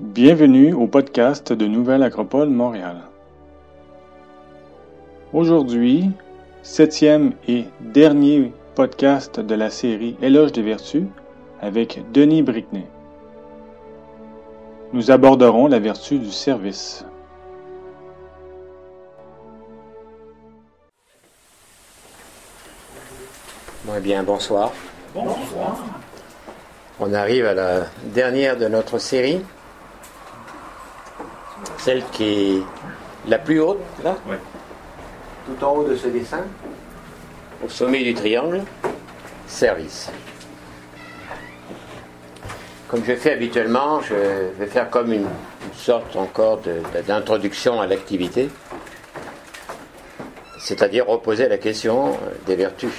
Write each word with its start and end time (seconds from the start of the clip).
Bienvenue 0.00 0.72
au 0.72 0.86
podcast 0.86 1.52
de 1.52 1.66
Nouvelle 1.66 2.02
Acropole 2.02 2.48
Montréal. 2.48 3.02
Aujourd'hui, 5.34 6.10
septième 6.62 7.34
et 7.46 7.66
dernier 7.80 8.50
podcast 8.74 9.40
de 9.40 9.54
la 9.54 9.68
série 9.68 10.16
Éloge 10.22 10.52
des 10.52 10.62
vertus 10.62 11.04
avec 11.60 12.00
Denis 12.12 12.42
Brickney. 12.42 12.86
Nous 14.94 15.10
aborderons 15.10 15.66
la 15.66 15.78
vertu 15.78 16.18
du 16.18 16.30
service. 16.30 17.04
Bon, 23.84 23.92
eh 23.98 24.00
bien, 24.00 24.22
bonsoir. 24.22 24.72
Bonsoir. 25.14 25.84
On 26.98 27.12
arrive 27.12 27.44
à 27.44 27.52
la 27.52 27.86
dernière 28.14 28.56
de 28.56 28.66
notre 28.66 28.98
série, 28.98 29.42
celle 31.80 32.04
qui 32.12 32.24
est 32.24 32.62
la 33.26 33.38
plus 33.38 33.60
haute, 33.60 33.80
là, 34.04 34.16
tout 35.46 35.64
en 35.64 35.76
haut 35.76 35.84
de 35.84 35.96
ce 35.96 36.08
dessin, 36.08 36.44
au 37.64 37.68
sommet 37.68 38.02
du 38.02 38.14
triangle, 38.14 38.62
service. 39.46 40.10
Comme 42.88 43.02
je 43.04 43.14
fais 43.14 43.32
habituellement, 43.32 44.00
je 44.02 44.14
vais 44.58 44.66
faire 44.66 44.90
comme 44.90 45.12
une, 45.12 45.22
une 45.22 45.74
sorte 45.74 46.16
encore 46.16 46.60
d'introduction 47.06 47.80
à 47.80 47.86
l'activité, 47.86 48.50
c'est-à-dire 50.58 51.06
reposer 51.06 51.48
la 51.48 51.58
question 51.58 52.10
euh, 52.10 52.14
des 52.46 52.56
vertus. 52.56 52.92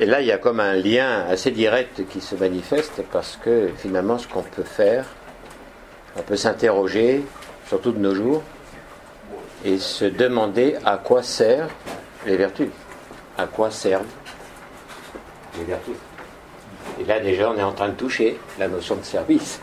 Et 0.00 0.06
là, 0.06 0.22
il 0.22 0.26
y 0.26 0.32
a 0.32 0.38
comme 0.38 0.60
un 0.60 0.74
lien 0.74 1.26
assez 1.28 1.50
direct 1.50 2.08
qui 2.08 2.22
se 2.22 2.34
manifeste 2.34 3.02
parce 3.12 3.36
que 3.36 3.68
finalement, 3.76 4.16
ce 4.16 4.26
qu'on 4.26 4.42
peut 4.42 4.64
faire, 4.64 5.04
on 6.16 6.22
peut 6.22 6.36
s'interroger, 6.36 7.24
surtout 7.66 7.92
de 7.92 7.98
nos 7.98 8.14
jours, 8.14 8.42
et 9.64 9.78
se 9.78 10.04
demander 10.04 10.76
à 10.84 10.96
quoi 10.96 11.22
servent 11.22 11.70
les 12.26 12.36
vertus, 12.36 12.70
à 13.36 13.46
quoi 13.46 13.70
servent 13.70 14.06
les 15.58 15.64
vertus. 15.64 15.96
Et 17.00 17.04
là, 17.04 17.20
déjà, 17.20 17.50
on 17.50 17.56
est 17.56 17.62
en 17.62 17.72
train 17.72 17.88
de 17.88 17.94
toucher 17.94 18.38
la 18.58 18.68
notion 18.68 18.96
de 18.96 19.04
service. 19.04 19.60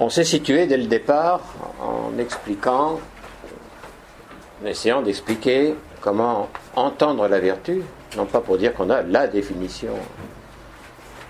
On 0.00 0.10
s'est 0.10 0.24
situé 0.24 0.66
dès 0.66 0.76
le 0.76 0.86
départ 0.86 1.40
en 1.80 2.16
expliquant 2.18 3.00
en 4.62 4.66
essayant 4.66 5.02
d'expliquer 5.02 5.74
comment 6.00 6.48
entendre 6.74 7.28
la 7.28 7.40
vertu, 7.40 7.82
non 8.16 8.26
pas 8.26 8.40
pour 8.40 8.58
dire 8.58 8.74
qu'on 8.74 8.90
a 8.90 9.02
la 9.02 9.26
définition 9.26 9.94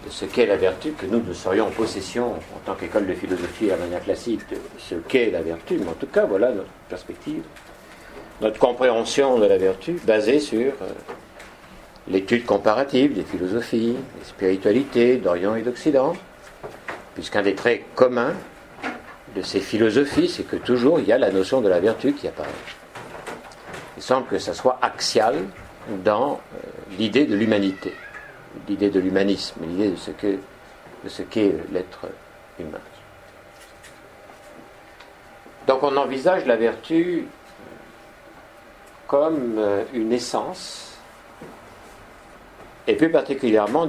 de 0.05 0.11
ce 0.11 0.25
qu'est 0.25 0.47
la 0.47 0.57
vertu, 0.57 0.93
que 0.93 1.07
nous, 1.07 1.21
nous 1.21 1.35
serions 1.35 1.67
en 1.67 1.71
possession, 1.71 2.33
en 2.33 2.59
tant 2.65 2.75
qu'école 2.75 3.07
de 3.07 3.15
philosophie 3.15 3.71
à 3.71 3.77
manière 3.77 4.03
classique, 4.03 4.41
de 4.51 4.57
ce 4.79 4.95
qu'est 4.95 5.31
la 5.31 5.43
vertu, 5.43 5.77
mais 5.79 5.89
en 5.89 5.95
tout 5.95 6.07
cas, 6.07 6.25
voilà 6.25 6.53
notre 6.53 6.71
perspective, 6.89 7.43
notre 8.41 8.59
compréhension 8.59 9.39
de 9.39 9.47
la 9.47 9.59
vertu, 9.59 10.01
basée 10.05 10.39
sur 10.39 10.73
euh, 10.83 10.89
l'étude 12.07 12.47
comparative 12.47 13.15
des 13.15 13.25
philosophies, 13.25 13.97
des 14.19 14.25
spiritualités 14.25 15.17
d'Orient 15.17 15.57
et 15.57 15.63
d'Occident, 15.63 16.15
puisqu'un 17.15 17.43
des 17.43 17.55
traits 17.55 17.83
communs 17.97 18.35
de 19.35 19.43
ces 19.43 19.61
philosophies, 19.61 20.29
c'est 20.29 20.45
que 20.45 20.57
toujours 20.57 21.01
il 21.01 21.09
y 21.09 21.13
a 21.13 21.19
la 21.19 21.31
notion 21.31 21.61
de 21.61 21.69
la 21.69 21.81
vertu 21.81 22.13
qui 22.13 22.29
apparaît. 22.29 22.49
Il 23.97 24.03
semble 24.03 24.27
que 24.29 24.39
ça 24.39 24.55
soit 24.55 24.79
axial 24.81 25.35
dans 26.05 26.41
euh, 26.55 26.59
l'idée 26.99 27.27
de 27.27 27.35
l'humanité, 27.35 27.95
l'idée 28.69 28.91
de 28.91 29.01
l'humanisme, 29.01 29.61
l'idée 29.63 29.91
de 29.91 29.97
ce 29.97 30.11
que 30.11 30.39
de 31.05 31.09
ce 31.09 31.23
qu'est 31.23 31.55
l'être 31.73 32.07
humain. 32.59 32.81
Donc 35.67 35.83
on 35.83 35.97
envisage 35.97 36.47
la 36.47 36.57
vertu 36.57 37.27
comme 39.07 39.59
euh, 39.59 39.85
une 39.95 40.13
essence, 40.13 40.99
et 42.87 42.95
plus 42.95 43.11
particulièrement 43.11 43.89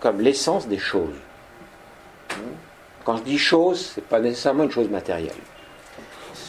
comme 0.00 0.20
l'essence 0.20 0.68
des 0.68 0.78
choses. 0.78 1.14
Quand 3.04 3.16
je 3.18 3.22
dis 3.22 3.38
chose, 3.38 3.92
c'est 3.94 4.04
pas 4.04 4.20
nécessairement 4.20 4.64
une 4.64 4.70
chose 4.70 4.88
matérielle. 4.88 5.32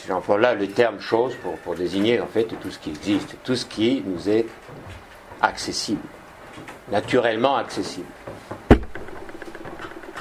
J'emploie 0.07 0.37
là 0.37 0.53
le 0.53 0.67
terme 0.67 0.99
chose 0.99 1.35
pour, 1.43 1.57
pour 1.59 1.75
désigner 1.75 2.19
en 2.19 2.27
fait 2.27 2.45
tout 2.45 2.71
ce 2.71 2.79
qui 2.79 2.89
existe, 2.89 3.35
tout 3.43 3.55
ce 3.55 3.65
qui 3.65 4.03
nous 4.05 4.29
est 4.29 4.45
accessible, 5.41 6.01
naturellement 6.91 7.57
accessible. 7.57 8.07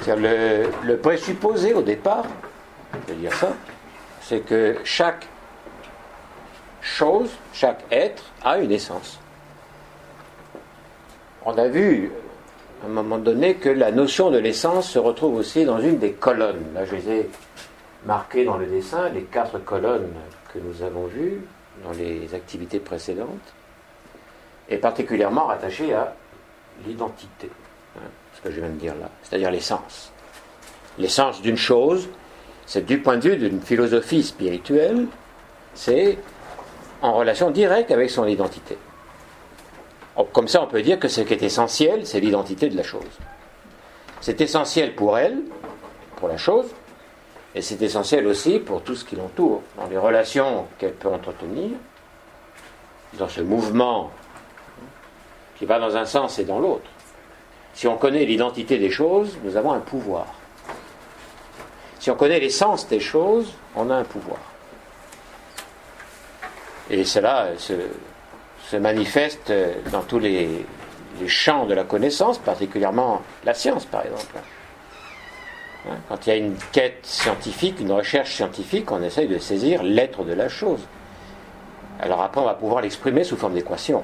Le, 0.07 0.67
le 0.83 0.97
présupposé 0.97 1.73
au 1.73 1.81
départ, 1.81 2.25
je 3.09 3.13
dire 3.15 3.33
ça, 3.33 3.53
c'est 4.21 4.39
que 4.39 4.77
chaque 4.83 5.27
chose, 6.81 7.29
chaque 7.51 7.83
être 7.91 8.23
a 8.43 8.57
une 8.57 8.71
essence. 8.71 9.19
On 11.45 11.57
a 11.57 11.67
vu 11.67 12.11
à 12.83 12.85
un 12.85 12.89
moment 12.89 13.17
donné 13.17 13.55
que 13.55 13.69
la 13.69 13.91
notion 13.91 14.29
de 14.31 14.37
l'essence 14.37 14.89
se 14.89 14.99
retrouve 14.99 15.35
aussi 15.35 15.65
dans 15.65 15.79
une 15.79 15.97
des 15.97 16.13
colonnes. 16.13 16.63
Là, 16.73 16.85
je 16.85 16.95
les 16.95 17.09
ai 17.09 17.29
marquées 18.05 18.45
dans 18.45 18.57
le 18.57 18.65
dessin, 18.65 19.09
les 19.09 19.23
quatre 19.23 19.57
colonnes 19.59 20.13
que 20.53 20.59
nous 20.59 20.81
avons 20.83 21.05
vues 21.05 21.41
dans 21.83 21.91
les 21.91 22.33
activités 22.33 22.79
précédentes, 22.79 23.53
et 24.69 24.77
particulièrement 24.77 25.45
rattachées 25.45 25.93
à 25.93 26.13
l'identité, 26.85 27.49
hein, 27.97 28.09
ce 28.35 28.41
que 28.41 28.51
je 28.51 28.59
viens 28.59 28.69
de 28.69 28.75
dire 28.75 28.95
là, 28.95 29.09
c'est-à-dire 29.23 29.51
l'essence. 29.51 30.11
L'essence 30.97 31.41
d'une 31.41 31.57
chose, 31.57 32.09
c'est 32.65 32.85
du 32.85 32.99
point 32.99 33.17
de 33.17 33.29
vue 33.29 33.37
d'une 33.37 33.61
philosophie 33.61 34.23
spirituelle, 34.23 35.05
c'est 35.73 36.17
en 37.01 37.13
relation 37.13 37.51
directe 37.51 37.91
avec 37.91 38.09
son 38.09 38.25
identité. 38.25 38.77
Oh, 40.15 40.23
Comme 40.23 40.47
ça, 40.47 40.63
on 40.63 40.67
peut 40.67 40.81
dire 40.81 40.99
que 40.99 41.07
ce 41.07 41.21
qui 41.21 41.33
est 41.33 41.43
essentiel, 41.43 42.05
c'est 42.07 42.19
l'identité 42.19 42.69
de 42.69 42.75
la 42.75 42.83
chose. 42.83 43.03
C'est 44.19 44.41
essentiel 44.41 44.95
pour 44.95 45.17
elle, 45.17 45.37
pour 46.15 46.27
la 46.27 46.37
chose, 46.37 46.65
et 47.53 47.61
c'est 47.61 47.81
essentiel 47.81 48.27
aussi 48.27 48.59
pour 48.59 48.81
tout 48.81 48.95
ce 48.95 49.05
qui 49.05 49.15
l'entoure, 49.15 49.61
dans 49.77 49.87
les 49.87 49.97
relations 49.97 50.65
qu'elle 50.77 50.93
peut 50.93 51.09
entretenir, 51.09 51.69
dans 53.13 53.29
ce 53.29 53.41
mouvement 53.41 54.11
qui 55.57 55.65
va 55.65 55.79
dans 55.79 55.95
un 55.97 56.05
sens 56.05 56.39
et 56.39 56.45
dans 56.45 56.59
l'autre. 56.59 56.89
Si 57.73 57.87
on 57.87 57.97
connaît 57.97 58.25
l'identité 58.25 58.77
des 58.77 58.89
choses, 58.89 59.37
nous 59.43 59.55
avons 59.57 59.71
un 59.71 59.79
pouvoir. 59.79 60.27
Si 61.99 62.11
on 62.11 62.15
connaît 62.15 62.39
l'essence 62.39 62.87
des 62.87 62.99
choses, 62.99 63.53
on 63.75 63.89
a 63.89 63.95
un 63.95 64.03
pouvoir. 64.03 64.39
Et 66.89 67.03
cela 67.03 67.49
se, 67.57 67.73
manifeste 68.77 69.51
dans 69.91 70.01
tous 70.01 70.19
les, 70.19 70.65
les 71.19 71.27
champs 71.27 71.65
de 71.65 71.73
la 71.73 71.83
connaissance, 71.83 72.37
particulièrement 72.37 73.21
la 73.43 73.53
science 73.53 73.85
par 73.85 74.05
exemple. 74.05 74.37
Hein, 75.89 75.95
Quand 76.07 76.25
il 76.25 76.29
y 76.29 76.33
a 76.33 76.35
une 76.35 76.55
quête 76.71 76.99
scientifique, 77.03 77.79
une 77.79 77.91
recherche 77.91 78.35
scientifique, 78.35 78.91
on 78.91 79.01
essaye 79.03 79.27
de 79.27 79.37
saisir 79.37 79.83
l'être 79.83 80.23
de 80.23 80.33
la 80.33 80.49
chose. 80.49 80.81
Alors 81.99 82.21
après, 82.21 82.41
on 82.41 82.45
va 82.45 82.53
pouvoir 82.53 82.81
l'exprimer 82.81 83.23
sous 83.23 83.37
forme 83.37 83.53
d'équation. 83.53 84.03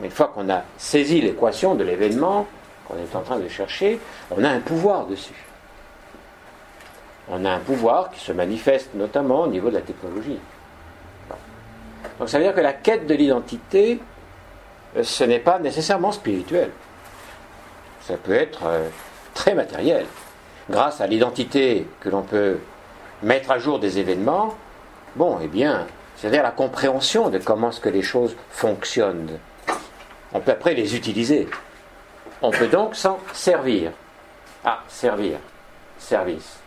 Mais 0.00 0.06
une 0.06 0.12
fois 0.12 0.32
qu'on 0.34 0.48
a 0.50 0.62
saisi 0.78 1.20
l'équation 1.20 1.74
de 1.74 1.84
l'événement 1.84 2.46
qu'on 2.86 2.96
est 2.96 3.16
en 3.16 3.22
train 3.22 3.38
de 3.38 3.48
chercher, 3.48 4.00
on 4.30 4.42
a 4.42 4.48
un 4.48 4.60
pouvoir 4.60 5.06
dessus. 5.06 5.44
On 7.28 7.44
a 7.44 7.50
un 7.50 7.60
pouvoir 7.60 8.10
qui 8.10 8.20
se 8.20 8.32
manifeste 8.32 8.90
notamment 8.94 9.42
au 9.42 9.46
niveau 9.46 9.68
de 9.68 9.74
la 9.74 9.82
technologie. 9.82 10.38
Donc 12.18 12.28
ça 12.28 12.38
veut 12.38 12.44
dire 12.44 12.54
que 12.54 12.60
la 12.60 12.72
quête 12.72 13.06
de 13.06 13.14
l'identité, 13.14 14.00
euh, 14.96 15.02
ce 15.02 15.24
n'est 15.24 15.38
pas 15.38 15.58
nécessairement 15.58 16.12
spirituel. 16.12 16.70
Ça 18.02 18.16
peut 18.16 18.34
être 18.34 18.60
euh, 18.64 18.88
très 19.34 19.54
matériel. 19.54 20.06
Grâce 20.68 21.00
à 21.00 21.06
l'identité 21.06 21.86
que 22.00 22.08
l'on 22.08 22.22
peut 22.22 22.58
mettre 23.22 23.50
à 23.50 23.58
jour 23.58 23.78
des 23.78 23.98
événements, 23.98 24.56
bon, 25.16 25.38
eh 25.42 25.46
bien, 25.46 25.86
c'est-à-dire 26.16 26.42
la 26.42 26.50
compréhension 26.50 27.30
de 27.30 27.38
comment 27.38 27.70
ce 27.70 27.80
que 27.80 27.88
les 27.88 28.02
choses 28.02 28.36
fonctionnent. 28.50 29.38
On 30.32 30.40
peut 30.40 30.52
après 30.52 30.74
les 30.74 30.96
utiliser. 30.96 31.48
On 32.42 32.50
peut 32.50 32.68
donc 32.68 32.94
s'en 32.94 33.18
servir. 33.32 33.92
Ah, 34.64 34.80
servir, 34.88 35.38
service, 35.98 36.58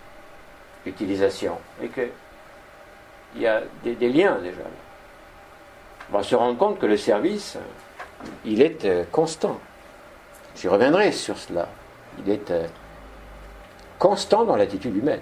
utilisation. 0.85 1.57
Et 1.81 1.87
que 1.87 2.09
il 3.35 3.41
y 3.41 3.47
a 3.47 3.61
des, 3.83 4.09
liens 4.09 4.37
déjà. 4.43 4.61
on 6.11 6.17
va 6.17 6.23
se 6.23 6.35
rendre 6.35 6.57
compte 6.57 6.79
que 6.79 6.85
le 6.85 6.97
service, 6.97 7.57
il 8.45 8.61
est 8.61 8.85
euh, 8.85 9.03
constant. 9.11 9.59
J'y 10.55 10.67
reviendrai 10.67 11.11
sur 11.11 11.37
cela. 11.37 11.67
Il 12.19 12.31
est 12.31 12.51
euh, 12.51 12.67
constant 13.97 14.43
dans 14.45 14.55
l'attitude 14.55 14.95
humaine. 14.95 15.21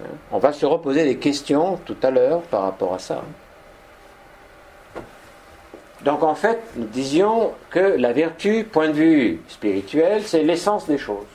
Hein. 0.00 0.08
On 0.30 0.38
va 0.38 0.52
se 0.52 0.64
reposer 0.64 1.04
des 1.04 1.18
questions 1.18 1.76
tout 1.84 1.96
à 2.02 2.10
l'heure 2.10 2.40
par 2.42 2.62
rapport 2.62 2.94
à 2.94 2.98
ça. 2.98 3.22
Donc 6.04 6.22
en 6.22 6.34
fait, 6.34 6.60
nous 6.76 6.86
disions 6.86 7.52
que 7.70 7.78
la 7.78 8.12
vertu, 8.12 8.64
point 8.64 8.88
de 8.88 8.92
vue 8.92 9.40
spirituel, 9.48 10.22
c'est 10.24 10.42
l'essence 10.42 10.86
des 10.86 10.98
choses, 10.98 11.26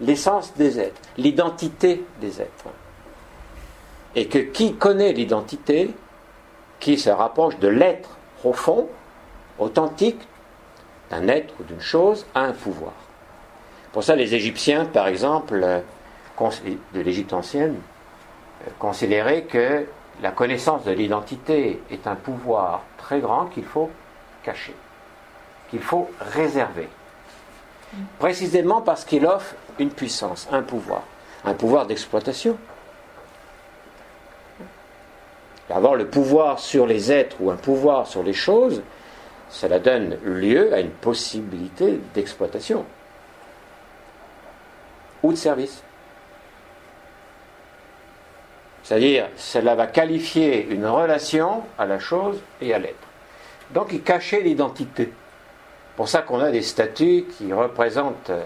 l'essence 0.00 0.54
des 0.54 0.80
êtres, 0.80 1.00
l'identité 1.16 2.04
des 2.20 2.40
êtres. 2.40 2.66
Et 4.16 4.26
que 4.26 4.38
qui 4.38 4.74
connaît 4.74 5.12
l'identité, 5.12 5.90
qui 6.80 6.98
se 6.98 7.10
rapproche 7.10 7.58
de 7.58 7.68
l'être 7.68 8.10
profond, 8.38 8.88
authentique, 9.58 10.20
d'un 11.10 11.28
être 11.28 11.54
ou 11.60 11.64
d'une 11.64 11.80
chose, 11.80 12.26
a 12.34 12.42
un 12.42 12.52
pouvoir. 12.52 12.92
Pour 13.92 14.02
ça, 14.02 14.16
les 14.16 14.34
Égyptiens, 14.34 14.86
par 14.86 15.06
exemple, 15.06 15.60
euh, 15.62 15.80
de 16.94 17.00
l'Égypte 17.00 17.32
ancienne, 17.32 17.76
euh, 18.66 18.70
considéraient 18.78 19.42
que 19.42 19.86
la 20.22 20.30
connaissance 20.30 20.84
de 20.84 20.92
l'identité 20.92 21.82
est 21.90 22.06
un 22.06 22.14
pouvoir 22.14 22.82
très 22.98 23.20
grand 23.20 23.46
qu'il 23.46 23.64
faut 23.64 23.90
cacher, 24.42 24.74
qu'il 25.70 25.80
faut 25.80 26.10
réserver. 26.20 26.88
Précisément 28.18 28.80
parce 28.80 29.04
qu'il 29.04 29.26
offre 29.26 29.54
une 29.78 29.90
puissance, 29.90 30.48
un 30.50 30.62
pouvoir, 30.62 31.02
un 31.44 31.54
pouvoir 31.54 31.86
d'exploitation. 31.86 32.56
Avoir 35.70 35.94
le 35.94 36.06
pouvoir 36.06 36.58
sur 36.58 36.86
les 36.86 37.10
êtres 37.10 37.36
ou 37.40 37.50
un 37.50 37.56
pouvoir 37.56 38.06
sur 38.06 38.22
les 38.22 38.32
choses, 38.32 38.82
cela 39.48 39.78
donne 39.78 40.18
lieu 40.24 40.72
à 40.72 40.80
une 40.80 40.90
possibilité 40.90 41.98
d'exploitation 42.14 42.84
ou 45.22 45.32
de 45.32 45.36
service. 45.36 45.82
C'est-à-dire, 48.84 49.28
cela 49.36 49.74
va 49.74 49.86
qualifier 49.86 50.68
une 50.68 50.86
relation 50.86 51.62
à 51.78 51.86
la 51.86 51.98
chose 51.98 52.38
et 52.60 52.74
à 52.74 52.78
l'être. 52.78 53.08
Donc, 53.72 53.88
il 53.92 54.02
cachait 54.02 54.42
l'identité. 54.42 55.10
Pour 55.96 56.06
ça 56.06 56.20
qu'on 56.20 56.40
a 56.40 56.50
des 56.50 56.60
statues 56.60 57.24
qui 57.30 57.50
représentent 57.52 58.28
euh, 58.28 58.44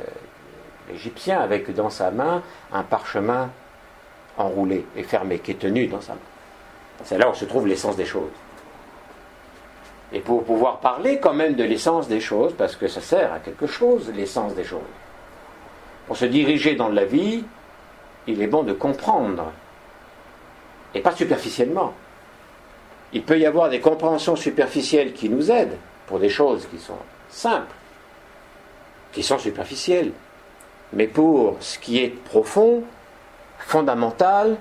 l'Égyptien 0.88 1.40
avec 1.40 1.74
dans 1.74 1.90
sa 1.90 2.12
main 2.12 2.42
un 2.72 2.84
parchemin 2.84 3.50
enroulé 4.36 4.86
et 4.96 5.02
fermé, 5.02 5.40
qui 5.40 5.50
est 5.50 5.58
tenu 5.58 5.88
dans 5.88 6.00
sa 6.00 6.12
main. 6.12 6.20
C'est 7.02 7.18
là 7.18 7.28
où 7.28 7.34
se 7.34 7.44
trouve 7.44 7.66
l'essence 7.66 7.96
des 7.96 8.06
choses. 8.06 8.30
Et 10.12 10.20
pour 10.20 10.44
pouvoir 10.44 10.78
parler 10.78 11.18
quand 11.18 11.34
même 11.34 11.54
de 11.54 11.64
l'essence 11.64 12.06
des 12.06 12.20
choses, 12.20 12.54
parce 12.56 12.76
que 12.76 12.86
ça 12.86 13.00
sert 13.00 13.32
à 13.32 13.40
quelque 13.40 13.66
chose, 13.66 14.12
l'essence 14.14 14.54
des 14.54 14.64
choses. 14.64 14.80
Pour 16.06 16.16
se 16.16 16.26
diriger 16.26 16.76
dans 16.76 16.88
la 16.88 17.04
vie, 17.04 17.44
il 18.28 18.40
est 18.40 18.46
bon 18.46 18.62
de 18.62 18.72
comprendre 18.72 19.52
et 20.94 21.00
pas 21.00 21.14
superficiellement. 21.14 21.94
Il 23.12 23.22
peut 23.22 23.38
y 23.38 23.46
avoir 23.46 23.70
des 23.70 23.80
compréhensions 23.80 24.36
superficielles 24.36 25.12
qui 25.12 25.28
nous 25.28 25.50
aident 25.50 25.76
pour 26.06 26.18
des 26.18 26.28
choses 26.28 26.66
qui 26.66 26.78
sont 26.78 26.98
simples, 27.28 27.74
qui 29.12 29.22
sont 29.22 29.38
superficielles. 29.38 30.12
Mais 30.92 31.06
pour 31.06 31.56
ce 31.60 31.78
qui 31.78 32.02
est 32.02 32.08
profond, 32.08 32.82
fondamental, 33.58 34.56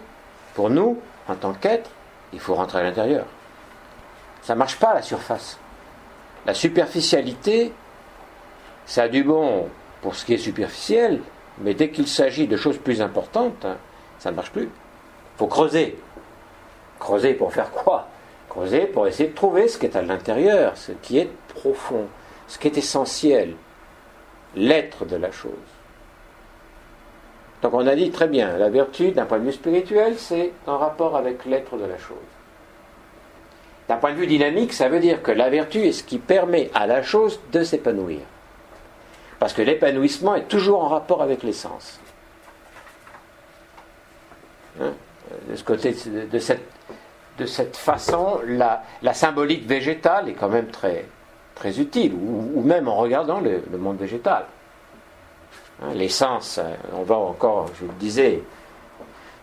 pour 0.54 0.70
nous, 0.70 1.00
en 1.28 1.36
tant 1.36 1.54
qu'être, 1.54 1.90
il 2.34 2.40
faut 2.40 2.56
rentrer 2.56 2.80
à 2.80 2.84
l'intérieur. 2.84 3.26
Ça 4.42 4.54
ne 4.54 4.60
marche 4.60 4.78
pas 4.78 4.90
à 4.90 4.96
la 4.96 5.02
surface. 5.02 5.58
La 6.46 6.54
superficialité, 6.54 7.74
ça 8.86 9.04
a 9.04 9.08
du 9.10 9.24
bon 9.24 9.70
pour 10.02 10.16
ce 10.16 10.26
qui 10.26 10.34
est 10.34 10.38
superficiel, 10.38 11.22
mais 11.60 11.74
dès 11.74 11.90
qu'il 11.90 12.08
s'agit 12.08 12.48
de 12.48 12.56
choses 12.56 12.78
plus 12.78 13.02
importantes, 13.02 13.66
ça 14.20 14.32
ne 14.32 14.36
marche 14.36 14.52
plus. 14.52 14.64
Il 14.64 15.38
faut 15.38 15.48
creuser. 15.48 15.98
Creuser 17.00 17.34
pour 17.34 17.54
faire 17.54 17.72
quoi 17.72 18.08
Creuser 18.50 18.86
pour 18.86 19.08
essayer 19.08 19.30
de 19.30 19.36
trouver 19.36 19.68
ce 19.68 19.78
qui 19.78 19.86
est 19.86 19.96
à 19.96 20.02
l'intérieur, 20.02 20.78
ce 20.78 20.92
qui 20.92 21.20
est 21.20 21.30
profond, 21.50 22.08
ce 22.48 22.58
qui 22.58 22.68
est 22.68 22.78
essentiel, 22.78 23.56
l'être 24.56 25.06
de 25.06 25.16
la 25.16 25.32
chose. 25.32 25.52
Donc 27.62 27.74
on 27.74 27.86
a 27.88 27.96
dit 27.96 28.12
très 28.12 28.28
bien, 28.28 28.58
la 28.58 28.70
vertu 28.70 29.12
d'un 29.12 29.26
point 29.26 29.40
de 29.40 29.46
vue 29.46 29.54
spirituel, 29.54 30.18
c'est 30.18 30.54
en 30.66 30.78
rapport 30.78 31.16
avec 31.16 31.46
l'être 31.46 31.76
de 31.78 31.86
la 31.86 31.98
chose. 31.98 32.18
D'un 33.88 33.98
point 33.98 34.12
de 34.12 34.18
vue 34.18 34.28
dynamique, 34.28 34.74
ça 34.74 34.90
veut 34.90 35.00
dire 35.00 35.22
que 35.22 35.32
la 35.32 35.50
vertu 35.50 35.80
est 35.80 35.92
ce 35.92 36.04
qui 36.04 36.18
permet 36.18 36.70
à 36.74 36.88
la 36.88 37.02
chose 37.04 37.40
de 37.52 37.64
s'épanouir. 37.64 38.20
Parce 39.40 39.54
que 39.54 39.62
l'épanouissement 39.62 40.36
est 40.36 40.48
toujours 40.48 40.84
en 40.84 40.90
rapport 40.90 41.22
avec 41.22 41.44
l'essence. 41.44 42.00
Hein 44.82 44.94
de 45.50 45.56
ce 45.56 45.64
côté, 45.64 45.96
de 46.32 46.40
cette 46.40 46.62
de 47.38 47.46
cette 47.46 47.78
façon, 47.78 48.40
la, 48.48 49.14
symbolique 49.14 49.68
végétale 49.68 50.30
est 50.30 50.34
quand 50.34 50.50
même 50.50 50.68
très, 50.68 51.06
utile, 51.80 52.14
ou, 52.14 52.62
même 52.62 52.88
en 52.88 52.96
regardant 52.96 53.40
le, 53.40 53.78
monde 53.78 53.98
végétal. 53.98 54.46
Hein, 55.82 55.94
l'essence, 55.96 56.60
on 56.94 57.04
va 57.04 57.16
encore, 57.16 57.68
je 57.80 57.86
le 57.86 57.94
disais, 58.00 58.42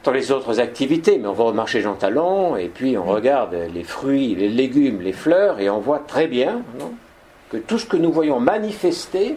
dans 0.04 0.12
les 0.12 0.30
autres 0.30 0.60
activités, 0.60 1.18
mais 1.18 1.28
on 1.28 1.32
va 1.32 1.44
au 1.44 1.52
marché 1.52 1.80
Jean 1.80 1.94
Talon, 1.94 2.56
et 2.56 2.68
puis 2.68 2.98
on 2.98 3.04
regarde 3.04 3.56
les 3.72 3.84
fruits, 3.84 4.34
les 4.34 4.48
légumes, 4.48 5.00
les 5.00 5.12
fleurs, 5.12 5.60
et 5.60 5.70
on 5.70 5.78
voit 5.78 6.00
très 6.00 6.26
bien 6.26 6.62
que 7.50 7.56
tout 7.56 7.78
ce 7.78 7.86
que 7.86 7.96
nous 7.96 8.12
voyons 8.12 8.38
manifester 8.38 9.36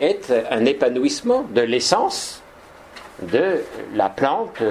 est 0.00 0.32
un 0.50 0.64
épanouissement 0.64 1.44
de 1.54 1.62
l'essence 1.62 2.43
de 3.22 3.62
la 3.94 4.08
plante, 4.08 4.62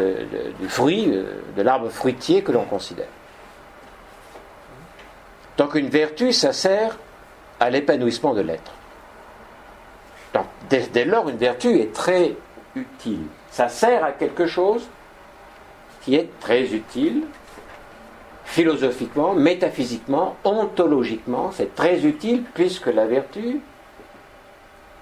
du 0.60 0.68
fruit, 0.68 1.08
de 1.56 1.62
l'arbre 1.62 1.90
fruitier 1.90 2.42
que 2.42 2.52
l'on 2.52 2.66
considère. 2.66 3.08
Donc 5.58 5.76
une 5.76 5.90
vertu, 5.90 6.34
ça 6.34 6.52
sert 6.52 6.98
à 7.60 7.70
l'épanouissement 7.70 8.34
de 8.34 8.42
l'être. 8.42 8.72
Donc 10.34 10.46
dès, 10.70 11.06
lors, 11.06 11.30
une 11.30 11.38
vertu 11.38 11.80
est 11.80 11.94
très 11.94 12.34
utile. 12.76 13.26
Ça 13.52 13.70
sert 13.70 14.04
à 14.04 14.12
quelque 14.12 14.48
chose 14.48 14.88
qui 16.02 16.16
est 16.16 16.28
très 16.40 16.64
utile, 16.74 17.24
philosophiquement, 18.44 19.34
métaphysiquement, 19.34 20.36
ontologiquement, 20.44 21.52
c'est 21.54 21.76
très 21.76 22.04
utile 22.06 22.44
puisque 22.54 22.88
la 22.88 23.06
vertu 23.06 23.62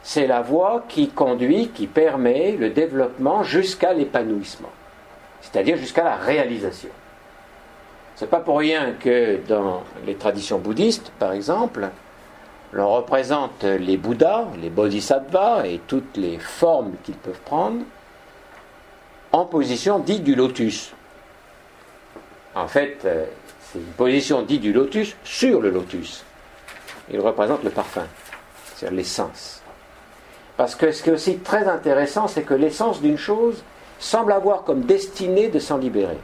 c'est 0.04 0.28
la 0.28 0.42
voie 0.42 0.84
qui 0.88 1.10
conduit, 1.10 1.70
qui 1.70 1.88
permet 1.88 2.54
le 2.54 2.70
développement 2.70 3.44
jusqu'à 3.44 3.94
l'épanouissement, 3.94 4.72
c'est-à-dire 5.42 5.78
jusqu'à 5.78 6.04
la 6.04 6.16
réalisation. 6.16 6.90
C'est 8.16 8.30
pas 8.30 8.40
pour 8.40 8.60
rien 8.60 8.94
que 9.00 9.40
dans 9.48 9.84
les 10.06 10.16
traditions 10.16 10.60
bouddhistes, 10.60 11.12
par 11.18 11.34
exemple, 11.34 11.90
l'on 12.72 12.94
représente 12.94 13.64
les 13.64 13.98
Bouddhas, 13.98 14.48
les 14.62 14.70
Bodhisattvas 14.70 15.66
et 15.66 15.80
toutes 15.88 16.18
les 16.18 16.38
formes 16.38 16.94
qu'ils 17.04 17.16
peuvent 17.16 17.42
prendre 17.42 17.84
en 19.32 19.46
position 19.46 20.00
dite 20.00 20.24
du 20.24 20.36
lotus. 20.36 20.94
En 22.54 22.68
fait, 22.68 23.00
euh, 23.06 23.26
c'est 23.62 23.80
une 23.80 23.86
position 23.86 24.42
dite 24.42 24.62
du 24.62 24.74
lotus 24.74 25.16
sur 25.24 25.62
le 25.62 25.70
lotus. 25.70 26.24
Il 27.12 27.20
représente 27.22 27.64
le 27.64 27.70
parfum, 27.70 28.06
c'est-à-dire 28.76 28.98
l'essence. 28.98 29.61
Parce 30.62 30.76
que 30.76 30.92
ce 30.92 31.02
qui 31.02 31.10
est 31.10 31.14
aussi 31.14 31.40
très 31.40 31.68
intéressant, 31.68 32.28
c'est 32.28 32.44
que 32.44 32.54
l'essence 32.54 33.02
d'une 33.02 33.18
chose 33.18 33.64
semble 33.98 34.32
avoir 34.32 34.64
comme 34.64 34.82
destinée 34.82 35.48
de 35.48 35.58
s'en 35.58 35.78
libérer, 35.78 36.20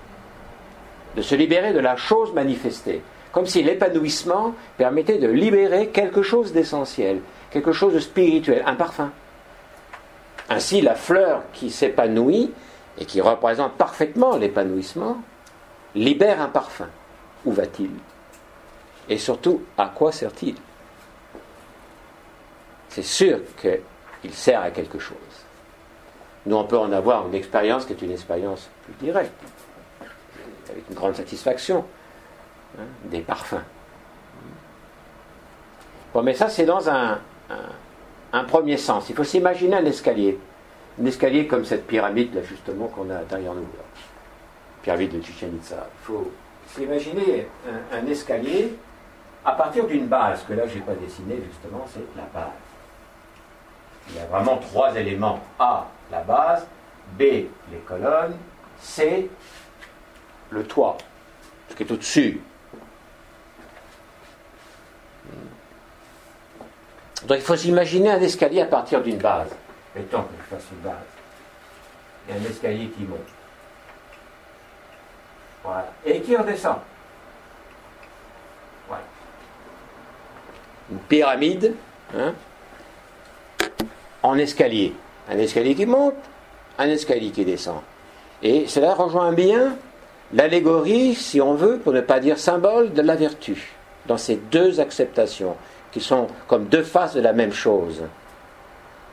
de 1.15 1.23
se 1.23 1.33
libérer 1.33 1.73
de 1.73 1.79
la 1.79 1.95
chose 1.95 2.31
manifestée, 2.33 3.01
comme 3.31 3.47
si 3.47 3.63
l'épanouissement 3.63 4.53
permettait 4.77 5.17
de 5.17 5.27
libérer 5.27 5.87
quelque 5.87 6.21
chose 6.21 6.53
d'essentiel, 6.53 7.21
quelque 7.49 7.71
chose 7.71 7.95
de 7.95 7.99
spirituel, 7.99 8.61
un 8.67 8.75
parfum. 8.75 9.09
Ainsi, 10.51 10.81
la 10.81 10.93
fleur 10.93 11.41
qui 11.51 11.71
s'épanouit 11.71 12.53
et 12.99 13.05
qui 13.05 13.21
représente 13.21 13.73
parfaitement 13.73 14.37
l'épanouissement 14.37 15.17
libère 15.95 16.41
un 16.41 16.49
parfum. 16.49 16.89
Où 17.43 17.53
va-t-il? 17.53 17.89
Et 19.09 19.17
surtout, 19.17 19.63
à 19.79 19.87
quoi 19.87 20.11
sert-il? 20.11 20.57
C'est 22.89 23.01
sûr 23.01 23.39
que 23.59 23.79
il 24.27 24.33
sert 24.33 24.61
à 24.61 24.71
quelque 24.71 24.99
chose. 24.99 25.17
Nous, 26.45 26.55
on 26.55 26.65
peut 26.65 26.77
en 26.77 26.91
avoir 26.91 27.27
une 27.27 27.35
expérience 27.35 27.85
qui 27.85 27.93
est 27.93 28.01
une 28.01 28.11
expérience 28.11 28.69
plus 28.83 28.93
directe, 29.05 29.31
avec 30.69 30.83
une 30.89 30.95
grande 30.95 31.15
satisfaction, 31.15 31.85
hein, 32.77 32.83
des 33.05 33.21
parfums. 33.21 33.63
Bon, 36.13 36.23
mais 36.23 36.33
ça, 36.33 36.49
c'est 36.49 36.65
dans 36.65 36.89
un, 36.89 37.19
premier 38.47 38.77
sens. 38.77 39.09
Il 39.09 39.15
faut 39.15 39.23
s'imaginer 39.23 39.77
un 39.77 39.85
escalier. 39.85 40.37
Un 41.01 41.05
escalier 41.05 41.47
comme 41.47 41.63
cette 41.63 41.87
pyramide, 41.87 42.33
là, 42.33 42.41
justement, 42.43 42.87
qu'on 42.87 43.09
a 43.09 43.23
derrière 43.23 43.53
nous. 43.53 43.65
Pyramide 44.81 45.17
de 45.17 45.21
Chichen. 45.23 45.51
Il 45.53 45.75
faut 46.03 46.31
s'imaginer 46.67 47.47
un, 47.67 47.97
un 47.97 48.07
escalier 48.07 48.75
à 49.45 49.53
partir 49.53 49.85
d'une 49.85 50.07
base, 50.07 50.43
que 50.47 50.53
là, 50.53 50.63
je 50.67 50.75
n'ai 50.75 50.81
pas 50.81 50.95
dessiné, 50.95 51.39
justement, 51.49 51.85
c'est 51.93 52.01
la 52.15 52.27
base 52.33 52.51
il 54.09 54.15
y 54.15 54.19
a 54.19 54.25
vraiment 54.25 54.57
trois 54.57 54.95
éléments. 54.95 55.39
A, 55.59 55.87
la 56.11 56.21
base, 56.21 56.65
B, 57.17 57.21
les 57.21 57.79
colonnes, 57.85 58.37
C, 58.79 59.29
le 60.49 60.63
toit, 60.65 60.97
ce 61.69 61.75
qui 61.75 61.83
est 61.83 61.91
au-dessus. 61.91 62.41
Donc 67.25 67.37
il 67.37 67.43
faut 67.43 67.55
s'imaginer 67.55 68.11
un 68.11 68.21
escalier 68.21 68.61
à 68.61 68.65
partir 68.65 69.01
d'une 69.01 69.17
base. 69.17 69.49
Mettons 69.95 70.23
que 70.23 70.33
je 70.39 70.55
fasse 70.55 70.65
une 70.71 70.79
base. 70.79 70.93
Et 72.29 72.33
un 72.33 72.49
escalier 72.49 72.87
qui 72.89 73.03
monte. 73.03 73.19
Voilà. 75.63 75.91
Et 76.05 76.21
qui 76.21 76.35
redescend. 76.37 76.77
Voilà. 78.87 79.03
Une 80.91 80.99
pyramide 80.99 81.75
hein, 82.15 82.33
en 84.27 84.37
escalier. 84.37 84.93
Un 85.29 85.37
escalier 85.37 85.75
qui 85.75 85.85
monte, 85.85 86.15
un 86.77 86.87
escalier 86.87 87.31
qui 87.31 87.45
descend. 87.45 87.79
Et 88.43 88.67
cela 88.67 88.93
rejoint 88.93 89.33
bien 89.33 89.75
l'allégorie, 90.33 91.15
si 91.15 91.41
on 91.41 91.53
veut, 91.53 91.79
pour 91.79 91.93
ne 91.93 92.01
pas 92.01 92.19
dire 92.19 92.37
symbole, 92.37 92.93
de 92.93 93.01
la 93.01 93.15
vertu, 93.15 93.73
dans 94.05 94.17
ces 94.17 94.35
deux 94.35 94.79
acceptations, 94.79 95.55
qui 95.91 96.01
sont 96.01 96.27
comme 96.47 96.65
deux 96.65 96.83
faces 96.83 97.15
de 97.15 97.21
la 97.21 97.33
même 97.33 97.53
chose. 97.53 98.03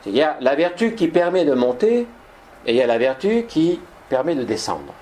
Il 0.05 0.15
y 0.15 0.21
a 0.21 0.37
la 0.39 0.55
vertu 0.55 0.93
qui 0.93 1.07
permet 1.07 1.45
de 1.45 1.53
monter, 1.53 2.07
et 2.65 2.71
il 2.71 2.75
y 2.75 2.81
a 2.81 2.87
la 2.87 2.97
vertu 2.97 3.45
qui 3.47 3.79
permet 4.09 4.35
de 4.35 4.43
descendre. 4.43 4.93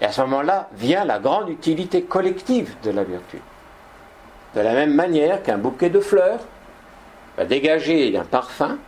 Et 0.00 0.04
à 0.04 0.12
ce 0.12 0.20
moment-là 0.22 0.68
vient 0.74 1.04
la 1.04 1.18
grande 1.18 1.48
utilité 1.48 2.02
collective 2.02 2.74
de 2.82 2.90
la 2.90 3.04
vertu. 3.04 3.40
De 4.54 4.60
la 4.60 4.72
même 4.72 4.94
manière 4.94 5.42
qu'un 5.42 5.58
bouquet 5.58 5.90
de 5.90 6.00
fleurs 6.00 6.40
va 7.36 7.44
dégager 7.44 8.16
un 8.16 8.24
parfum, 8.24 8.78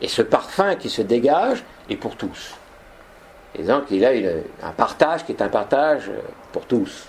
et 0.00 0.08
ce 0.08 0.22
parfum 0.22 0.74
qui 0.76 0.90
se 0.90 1.02
dégage 1.02 1.64
est 1.88 1.96
pour 1.96 2.16
tous. 2.16 2.54
Et 3.54 3.62
donc 3.62 3.84
il 3.90 4.04
a 4.04 4.10
un 4.62 4.72
partage 4.72 5.24
qui 5.24 5.32
est 5.32 5.42
un 5.42 5.48
partage 5.48 6.10
pour 6.52 6.66
tous. 6.66 7.08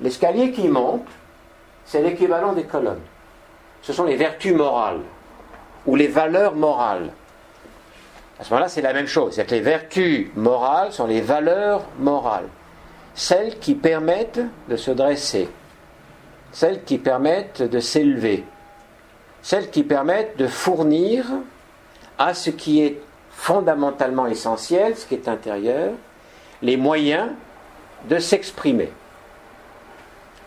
L'escalier 0.00 0.52
qui 0.52 0.68
monte, 0.68 1.06
c'est 1.84 2.02
l'équivalent 2.02 2.52
des 2.52 2.64
colonnes. 2.64 3.00
Ce 3.82 3.92
sont 3.92 4.04
les 4.04 4.16
vertus 4.16 4.54
morales 4.54 5.00
ou 5.86 5.96
les 5.96 6.08
valeurs 6.08 6.54
morales. 6.54 7.10
À 8.38 8.44
ce 8.44 8.50
moment-là, 8.50 8.68
c'est 8.68 8.82
la 8.82 8.92
même 8.92 9.06
chose. 9.06 9.34
C'est 9.34 9.44
que 9.44 9.54
les 9.54 9.60
vertus 9.60 10.28
morales 10.34 10.92
sont 10.92 11.06
les 11.06 11.20
valeurs 11.20 11.84
morales. 11.98 12.48
Celles 13.14 13.58
qui 13.58 13.74
permettent 13.74 14.40
de 14.68 14.76
se 14.76 14.90
dresser, 14.90 15.48
celles 16.50 16.82
qui 16.82 16.98
permettent 16.98 17.62
de 17.62 17.78
s'élever, 17.78 18.44
celles 19.44 19.70
qui 19.70 19.82
permettent 19.82 20.38
de 20.38 20.48
fournir 20.48 21.26
à 22.18 22.32
ce 22.32 22.48
qui 22.48 22.80
est 22.80 22.98
fondamentalement 23.30 24.26
essentiel, 24.26 24.96
ce 24.96 25.04
qui 25.04 25.14
est 25.14 25.28
intérieur, 25.28 25.92
les 26.62 26.78
moyens 26.78 27.28
de 28.08 28.18
s'exprimer. 28.18 28.90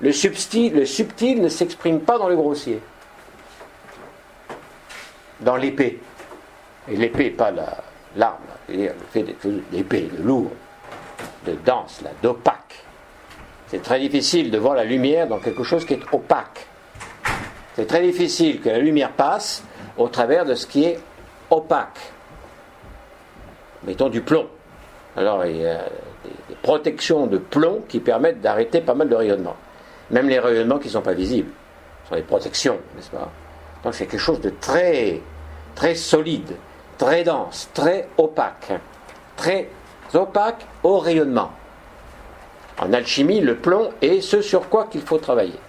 Le 0.02 0.12
subtil, 0.12 0.74
ne 0.74 1.48
s'exprime 1.48 2.00
pas 2.00 2.18
dans 2.18 2.28
le 2.28 2.36
grossier, 2.36 2.82
dans 5.42 5.58
l'épée. 5.58 6.00
Et 6.90 6.96
l'épée, 6.96 7.30
pas 7.30 7.52
l'arme, 8.16 8.42
l'épée, 8.68 10.10
le 10.18 10.24
lourd, 10.24 10.52
de 11.46 11.54
dense, 11.54 12.02
d'opaque. 12.24 12.84
C'est 13.68 13.84
très 13.84 14.00
difficile 14.00 14.50
de 14.50 14.58
voir 14.58 14.74
la 14.74 14.86
lumière 14.86 15.28
dans 15.28 15.40
quelque 15.40 15.64
chose 15.64 15.86
qui 15.86 15.94
est 15.94 16.14
opaque. 16.14 16.66
C'est 17.78 17.88
très 17.88 18.02
difficile 18.02 18.60
que 18.60 18.68
la 18.68 18.80
lumière 18.80 19.14
passe 19.14 19.64
au 19.98 20.10
travers 20.10 20.44
de 20.44 20.56
ce 20.56 20.68
qui 20.68 20.84
est 20.84 21.00
opaque 21.50 22.12
mettons 23.88 24.10
du 24.10 24.22
plomb. 24.22 24.48
Alors 25.16 25.46
il 25.46 25.58
y 25.58 25.66
a 25.66 25.80
des, 26.50 26.56
protections 26.62 27.28
de 27.28 27.38
plomb 27.38 27.84
qui 27.88 28.00
permettent 28.00 28.42
d'arrêter 28.42 28.82
pas 28.82 28.94
mal 28.94 29.10
de 29.10 29.16
rayonnements. 29.16 29.56
Même 30.12 30.28
les 30.28 30.40
rayonnements 30.40 30.80
qui 30.80 30.88
ne 30.88 30.94
sont 30.94 31.02
pas 31.02 31.14
visibles 31.14 31.52
sont 32.10 32.16
des 32.16 32.22
protections, 32.22 32.78
n'est-ce 32.96 33.10
pas? 33.10 33.32
Donc 33.84 33.94
c'est 33.94 34.06
quelque 34.06 34.20
chose 34.20 34.42
de 34.42 34.52
très, 34.62 35.22
très 35.76 35.96
solide, 35.96 36.56
très 36.98 37.24
dense, 37.24 37.70
très 37.74 38.10
opaque, 38.18 38.74
très 39.36 39.70
opaque 40.14 40.66
au 40.84 41.00
rayonnement. 41.00 41.52
En 42.80 42.94
alchimie, 42.94 43.40
le 43.40 43.56
plomb 43.56 43.92
est 44.02 44.22
ce 44.22 44.42
sur 44.42 44.70
quoi 44.70 44.86
qu'il 44.86 45.02
faut 45.02 45.18
travailler. 45.18 45.60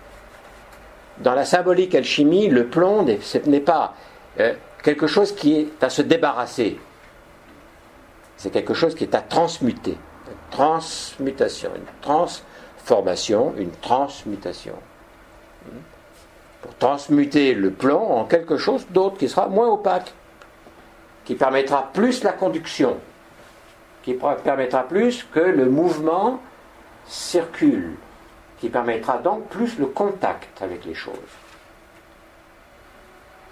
Dans 1.20 1.34
la 1.34 1.44
symbolique 1.44 1.94
alchimie, 1.94 2.48
le 2.48 2.66
plomb 2.66 3.04
n'est 3.04 3.60
pas 3.60 3.94
euh, 4.38 4.54
quelque 4.82 5.06
chose 5.06 5.32
qui 5.34 5.56
est 5.56 5.82
à 5.82 5.90
se 5.90 6.02
débarrasser 6.02 6.78
c'est 8.38 8.50
quelque 8.50 8.72
chose 8.72 8.94
qui 8.94 9.04
est 9.04 9.14
à 9.14 9.20
transmuter. 9.20 9.98
Une 10.28 10.50
transmutation, 10.50 11.70
une 11.74 12.00
transformation, 12.00 13.52
une 13.58 13.72
transmutation. 13.72 14.74
Pour 16.62 16.74
transmuter 16.76 17.52
le 17.52 17.72
plomb 17.72 18.12
en 18.12 18.24
quelque 18.24 18.56
chose 18.56 18.86
d'autre 18.90 19.18
qui 19.18 19.28
sera 19.28 19.48
moins 19.48 19.68
opaque, 19.68 20.14
qui 21.24 21.34
permettra 21.34 21.90
plus 21.92 22.22
la 22.22 22.32
conduction, 22.32 22.96
qui 24.02 24.16
permettra 24.44 24.84
plus 24.84 25.26
que 25.32 25.40
le 25.40 25.68
mouvement 25.68 26.40
circule, 27.06 27.94
qui 28.60 28.68
permettra 28.68 29.18
donc 29.18 29.46
plus 29.48 29.78
le 29.78 29.86
contact 29.86 30.60
avec 30.62 30.84
les 30.84 30.94
choses. 30.94 31.14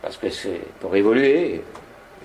Parce 0.02 0.16
que 0.16 0.30
c'est 0.30 0.60
pour 0.80 0.94
évoluer, 0.94 1.62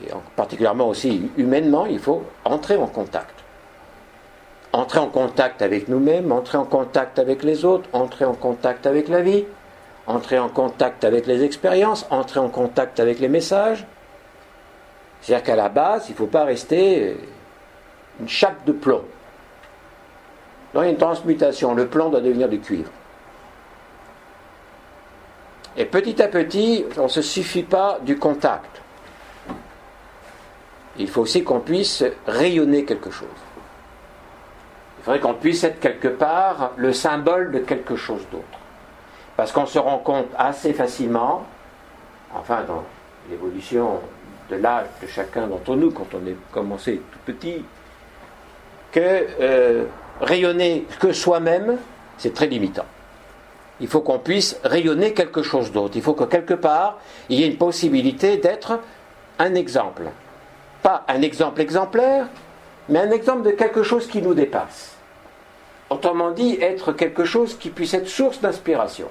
et 0.03 0.07
particulièrement 0.35 0.89
aussi 0.89 1.29
humainement, 1.37 1.85
il 1.85 1.99
faut 1.99 2.23
entrer 2.45 2.75
en 2.75 2.87
contact. 2.87 3.35
Entrer 4.73 4.99
en 4.99 5.07
contact 5.07 5.61
avec 5.61 5.87
nous-mêmes, 5.87 6.31
entrer 6.31 6.57
en 6.57 6.65
contact 6.65 7.19
avec 7.19 7.43
les 7.43 7.65
autres, 7.65 7.89
entrer 7.93 8.25
en 8.25 8.33
contact 8.33 8.85
avec 8.87 9.09
la 9.09 9.21
vie, 9.21 9.45
entrer 10.07 10.39
en 10.39 10.49
contact 10.49 11.03
avec 11.03 11.27
les 11.27 11.43
expériences, 11.43 12.05
entrer 12.09 12.39
en 12.39 12.49
contact 12.49 12.99
avec 12.99 13.19
les 13.19 13.27
messages. 13.27 13.85
C'est-à-dire 15.21 15.43
qu'à 15.45 15.55
la 15.55 15.69
base, 15.69 16.07
il 16.07 16.13
ne 16.13 16.17
faut 16.17 16.27
pas 16.27 16.45
rester 16.45 17.15
une 18.19 18.29
chape 18.29 18.65
de 18.65 18.71
plomb. 18.71 19.03
Dans 20.73 20.83
une 20.83 20.97
transmutation, 20.97 21.73
le 21.73 21.87
plomb 21.87 22.09
doit 22.09 22.21
devenir 22.21 22.47
du 22.47 22.59
cuivre. 22.59 22.91
Et 25.77 25.85
petit 25.85 26.21
à 26.21 26.27
petit, 26.27 26.85
on 26.97 27.03
ne 27.03 27.07
se 27.07 27.21
suffit 27.21 27.63
pas 27.63 27.99
du 28.01 28.17
contact 28.17 28.81
il 30.97 31.09
faut 31.09 31.21
aussi 31.21 31.43
qu'on 31.43 31.59
puisse 31.59 32.03
rayonner 32.27 32.85
quelque 32.85 33.11
chose. 33.11 33.27
Il 34.99 35.03
faudrait 35.03 35.19
qu'on 35.19 35.33
puisse 35.33 35.63
être 35.63 35.79
quelque 35.79 36.09
part 36.09 36.71
le 36.77 36.93
symbole 36.93 37.51
de 37.51 37.59
quelque 37.59 37.95
chose 37.95 38.21
d'autre. 38.31 38.45
Parce 39.35 39.51
qu'on 39.51 39.65
se 39.65 39.79
rend 39.79 39.97
compte 39.97 40.27
assez 40.37 40.73
facilement, 40.73 41.45
enfin 42.33 42.63
dans 42.67 42.83
l'évolution 43.29 43.99
de 44.49 44.57
l'âge 44.57 44.87
de 45.01 45.07
chacun 45.07 45.47
d'entre 45.47 45.75
nous 45.75 45.91
quand 45.91 46.07
on 46.13 46.27
est 46.27 46.35
commencé 46.51 47.01
tout 47.11 47.19
petit, 47.25 47.63
que 48.91 49.25
euh, 49.39 49.85
rayonner 50.21 50.85
que 50.99 51.11
soi-même, 51.11 51.77
c'est 52.17 52.33
très 52.33 52.47
limitant. 52.47 52.85
Il 53.79 53.87
faut 53.87 54.01
qu'on 54.01 54.19
puisse 54.19 54.57
rayonner 54.63 55.13
quelque 55.13 55.41
chose 55.41 55.71
d'autre. 55.71 55.97
Il 55.97 56.01
faut 56.01 56.13
que 56.13 56.23
quelque 56.23 56.53
part, 56.53 56.99
il 57.29 57.39
y 57.39 57.43
ait 57.43 57.47
une 57.47 57.57
possibilité 57.57 58.37
d'être 58.37 58.79
un 59.39 59.55
exemple 59.55 60.03
pas 60.81 61.03
un 61.07 61.21
exemple 61.21 61.61
exemplaire, 61.61 62.27
mais 62.89 62.99
un 62.99 63.11
exemple 63.11 63.43
de 63.43 63.51
quelque 63.51 63.83
chose 63.83 64.07
qui 64.07 64.21
nous 64.21 64.33
dépasse. 64.33 64.95
Autrement 65.89 66.31
dit, 66.31 66.57
être 66.61 66.93
quelque 66.93 67.25
chose 67.25 67.57
qui 67.57 67.69
puisse 67.69 67.93
être 67.93 68.07
source 68.07 68.39
d'inspiration. 68.41 69.09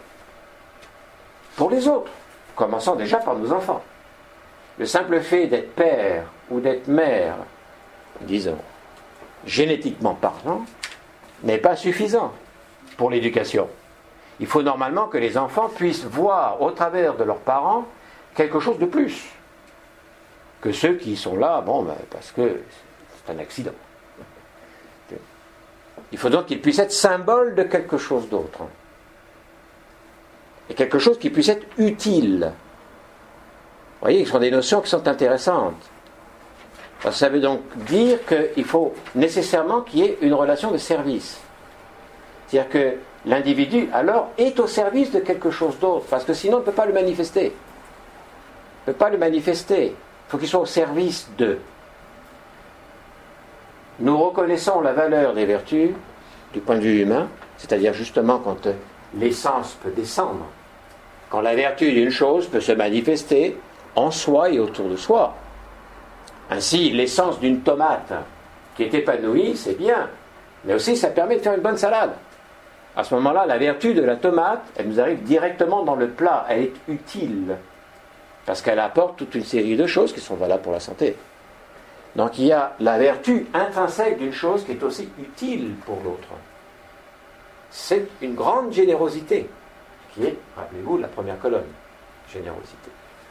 Pour 1.56 1.70
les 1.70 1.86
autres, 1.88 2.10
commençant 2.56 2.96
déjà 2.96 3.18
par 3.18 3.36
nos 3.36 3.52
enfants. 3.52 3.82
Le 4.78 4.86
simple 4.86 5.20
fait 5.20 5.46
d'être 5.46 5.74
père 5.74 6.24
ou 6.50 6.60
d'être 6.60 6.88
mère, 6.88 7.36
disons, 8.22 8.58
génétiquement 9.44 10.14
parlant, 10.14 10.64
n'est 11.42 11.58
pas 11.58 11.76
suffisant 11.76 12.32
pour 12.96 13.10
l'éducation. 13.10 13.68
Il 14.40 14.46
faut 14.46 14.62
normalement 14.62 15.06
que 15.06 15.18
les 15.18 15.36
enfants 15.36 15.68
puissent 15.68 16.04
voir 16.04 16.60
au 16.62 16.70
travers 16.70 17.14
de 17.16 17.24
leurs 17.24 17.38
parents 17.38 17.86
quelque 18.34 18.60
chose 18.60 18.78
de 18.78 18.86
plus 18.86 19.30
que 20.60 20.72
ceux 20.72 20.94
qui 20.94 21.16
sont 21.16 21.36
là, 21.36 21.60
bon, 21.60 21.82
ben, 21.82 21.96
parce 22.10 22.32
que 22.32 22.60
c'est 23.26 23.32
un 23.32 23.38
accident. 23.38 23.72
Il 26.12 26.18
faut 26.18 26.28
donc 26.28 26.46
qu'ils 26.46 26.60
puissent 26.60 26.80
être 26.80 26.92
symbole 26.92 27.54
de 27.54 27.62
quelque 27.62 27.96
chose 27.96 28.28
d'autre. 28.28 28.62
Et 30.68 30.74
quelque 30.74 30.98
chose 30.98 31.18
qui 31.18 31.30
puisse 31.30 31.48
être 31.48 31.66
utile. 31.78 32.52
Vous 34.00 34.06
voyez, 34.06 34.24
ce 34.24 34.32
sont 34.32 34.38
des 34.38 34.50
notions 34.50 34.80
qui 34.80 34.90
sont 34.90 35.06
intéressantes. 35.06 35.88
Ça 37.10 37.28
veut 37.28 37.40
donc 37.40 37.60
dire 37.86 38.18
qu'il 38.26 38.64
faut 38.64 38.92
nécessairement 39.14 39.80
qu'il 39.80 40.00
y 40.00 40.02
ait 40.04 40.18
une 40.20 40.34
relation 40.34 40.70
de 40.70 40.76
service. 40.76 41.40
C'est-à-dire 42.46 42.70
que 42.70 42.94
l'individu, 43.24 43.88
alors, 43.92 44.30
est 44.36 44.58
au 44.60 44.66
service 44.66 45.10
de 45.10 45.20
quelque 45.20 45.50
chose 45.50 45.78
d'autre, 45.78 46.06
parce 46.10 46.24
que 46.24 46.34
sinon, 46.34 46.58
il 46.58 46.60
ne 46.60 46.64
peut 46.66 46.72
pas 46.72 46.86
le 46.86 46.92
manifester. 46.92 47.46
Il 47.46 48.90
ne 48.90 48.92
peut 48.92 48.98
pas 48.98 49.10
le 49.10 49.18
manifester 49.18 49.94
faut 50.28 50.38
qu'ils 50.38 50.48
soient 50.48 50.60
au 50.60 50.66
service 50.66 51.28
de. 51.38 51.58
Nous 53.98 54.16
reconnaissons 54.16 54.80
la 54.80 54.92
valeur 54.92 55.34
des 55.34 55.44
vertus 55.44 55.90
du 56.52 56.60
point 56.60 56.76
de 56.76 56.82
vue 56.82 57.02
humain, 57.02 57.28
c'est-à-dire 57.56 57.92
justement 57.92 58.38
quand 58.38 58.68
l'essence 59.14 59.76
peut 59.82 59.90
descendre 59.90 60.46
quand 61.30 61.40
la 61.40 61.54
vertu 61.54 61.92
d'une 61.92 62.10
chose 62.10 62.48
peut 62.48 62.60
se 62.60 62.72
manifester 62.72 63.56
en 63.94 64.10
soi 64.10 64.50
et 64.50 64.58
autour 64.58 64.88
de 64.88 64.96
soi. 64.96 65.34
Ainsi, 66.50 66.90
l'essence 66.90 67.38
d'une 67.38 67.60
tomate 67.60 68.12
qui 68.76 68.82
est 68.82 68.94
épanouie, 68.94 69.56
c'est 69.56 69.78
bien, 69.78 70.08
mais 70.64 70.74
aussi 70.74 70.96
ça 70.96 71.08
permet 71.08 71.36
de 71.36 71.42
faire 71.42 71.54
une 71.54 71.60
bonne 71.60 71.76
salade. 71.76 72.12
À 72.96 73.04
ce 73.04 73.14
moment-là, 73.14 73.46
la 73.46 73.56
vertu 73.56 73.94
de 73.94 74.02
la 74.02 74.16
tomate, 74.16 74.62
elle 74.76 74.88
nous 74.88 75.00
arrive 75.00 75.22
directement 75.22 75.84
dans 75.84 75.94
le 75.94 76.08
plat, 76.08 76.44
elle 76.48 76.62
est 76.62 76.72
utile, 76.88 77.56
parce 78.44 78.62
qu'elle 78.62 78.80
apporte 78.80 79.16
toute 79.16 79.34
une 79.36 79.44
série 79.44 79.76
de 79.76 79.86
choses 79.86 80.12
qui 80.12 80.20
sont 80.20 80.34
valables 80.34 80.62
pour 80.62 80.72
la 80.72 80.80
santé. 80.80 81.16
Donc 82.16 82.38
il 82.38 82.46
y 82.46 82.52
a 82.52 82.74
la 82.80 82.98
vertu 82.98 83.46
intrinsèque 83.54 84.18
d'une 84.18 84.32
chose 84.32 84.64
qui 84.64 84.72
est 84.72 84.82
aussi 84.82 85.08
utile 85.20 85.74
pour 85.86 86.00
l'autre. 86.02 86.28
C'est 87.70 88.08
une 88.20 88.34
grande 88.34 88.72
générosité, 88.72 89.48
qui 90.12 90.24
est, 90.24 90.36
rappelez-vous, 90.56 90.98
la 90.98 91.06
première 91.06 91.38
colonne, 91.38 91.70
générosité. 92.32 92.90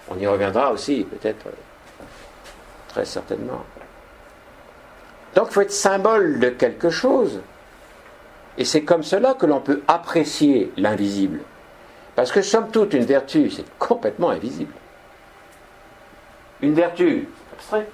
On 0.10 0.18
y 0.18 0.26
reviendra 0.26 0.72
aussi, 0.72 1.04
peut-être, 1.04 1.48
très 2.89 3.05
certainement. 3.05 3.63
Donc 5.36 5.48
il 5.50 5.53
faut 5.53 5.62
être 5.62 5.72
symbole 5.72 6.39
de 6.39 6.50
quelque 6.50 6.89
chose. 6.89 7.39
Et 8.58 8.65
c'est 8.65 8.84
comme 8.84 9.03
cela 9.03 9.36
que 9.36 9.46
l'on 9.46 9.62
peut 9.62 9.81
apprécier 9.88 10.72
l'invisible. 10.75 11.39
Parce 12.15 12.31
que 12.31 12.41
somme 12.41 12.69
toute, 12.72 12.93
une 12.93 13.05
vertu, 13.05 13.50
c'est 13.50 13.65
complètement 13.77 14.31
invisible. 14.31 14.74
Une 16.62 16.74
vertu, 16.74 17.29
abstrait, 17.53 17.88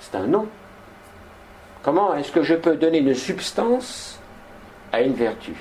c'est 0.00 0.16
un 0.16 0.26
nom. 0.26 0.48
Comment 1.82 2.14
est-ce 2.14 2.32
que 2.32 2.42
je 2.42 2.54
peux 2.54 2.76
donner 2.76 2.98
une 2.98 3.14
substance 3.14 4.18
à 4.90 5.02
une 5.02 5.12
vertu? 5.12 5.52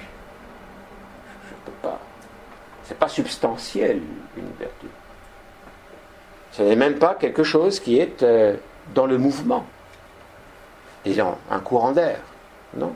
Je 1.49 1.55
ne 1.55 1.65
peux 1.65 1.81
pas. 1.81 1.99
C'est 2.85 2.97
pas 2.97 3.09
substantiel, 3.09 3.99
une 4.37 4.51
vertu. 4.57 4.87
Ce 6.53 6.61
n'est 6.61 6.75
même 6.75 6.95
pas 6.95 7.15
quelque 7.15 7.43
chose 7.43 7.79
qui 7.79 7.99
est 7.99 8.21
euh, 8.21 8.55
dans 8.93 9.07
le 9.07 9.17
mouvement. 9.17 9.65
Disons, 11.03 11.35
un 11.49 11.59
courant 11.59 11.91
d'air. 11.91 12.19
Non? 12.77 12.93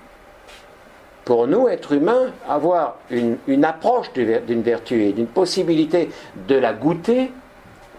Pour 1.26 1.48
nous, 1.48 1.68
êtres 1.68 1.94
humains, 1.94 2.32
avoir 2.48 2.96
une, 3.10 3.38
une 3.48 3.66
approche 3.66 4.14
d'une 4.14 4.62
vertu 4.62 5.04
et 5.04 5.12
d'une 5.12 5.28
possibilité 5.28 6.10
de 6.48 6.56
la 6.56 6.72
goûter, 6.72 7.32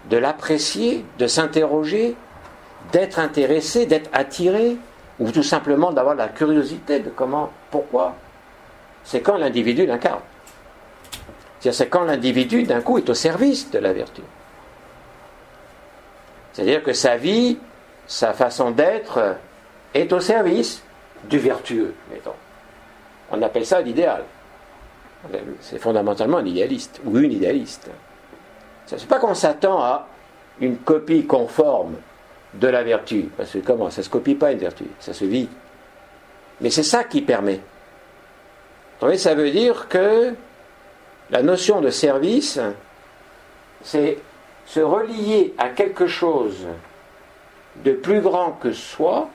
de 0.08 0.16
l'apprécier, 0.16 1.04
de 1.18 1.26
s'interroger, 1.26 2.16
d'être 2.92 3.18
intéressé, 3.18 3.84
d'être 3.84 4.08
attiré, 4.12 4.78
ou 5.18 5.30
tout 5.30 5.42
simplement 5.42 5.92
d'avoir 5.92 6.14
la 6.14 6.28
curiosité 6.28 7.00
de 7.00 7.10
comment, 7.10 7.50
pourquoi, 7.70 8.14
c'est 9.04 9.20
quand 9.20 9.36
l'individu 9.36 9.84
l'incarne. 9.84 10.20
C'est 11.60 11.88
quand 11.88 12.04
l'individu, 12.04 12.62
d'un 12.62 12.80
coup, 12.80 12.98
est 12.98 13.10
au 13.10 13.14
service 13.14 13.70
de 13.70 13.80
la 13.80 13.92
vertu. 13.92 14.22
C'est-à-dire 16.58 16.82
que 16.82 16.92
sa 16.92 17.16
vie, 17.16 17.56
sa 18.08 18.32
façon 18.32 18.72
d'être 18.72 19.36
est 19.94 20.12
au 20.12 20.18
service 20.18 20.82
du 21.30 21.38
vertueux, 21.38 21.94
mettons. 22.10 22.34
On 23.30 23.40
appelle 23.42 23.64
ça 23.64 23.80
l'idéal. 23.80 24.24
C'est 25.60 25.78
fondamentalement 25.78 26.38
un 26.38 26.44
idéaliste, 26.44 27.00
ou 27.04 27.16
une 27.16 27.30
idéaliste. 27.30 27.88
Ce 28.86 28.96
n'est 28.96 29.06
pas 29.06 29.20
qu'on 29.20 29.34
s'attend 29.34 29.80
à 29.80 30.08
une 30.60 30.78
copie 30.78 31.26
conforme 31.26 31.94
de 32.54 32.66
la 32.66 32.82
vertu, 32.82 33.28
parce 33.36 33.52
que 33.52 33.58
comment 33.58 33.88
Ça 33.90 34.00
ne 34.00 34.06
se 34.06 34.10
copie 34.10 34.34
pas 34.34 34.50
une 34.50 34.58
vertu, 34.58 34.86
ça 34.98 35.14
se 35.14 35.26
vit. 35.26 35.48
Mais 36.60 36.70
c'est 36.70 36.82
ça 36.82 37.04
qui 37.04 37.22
permet. 37.22 37.60
Voyez, 38.98 39.16
ça 39.16 39.36
veut 39.36 39.52
dire 39.52 39.86
que 39.86 40.34
la 41.30 41.42
notion 41.42 41.80
de 41.80 41.90
service, 41.90 42.58
c'est 43.84 44.18
se 44.68 44.80
relier 44.80 45.54
à 45.56 45.70
quelque 45.70 46.06
chose 46.06 46.66
de 47.76 47.92
plus 47.92 48.20
grand 48.20 48.52
que 48.52 48.72
soi 48.72 49.30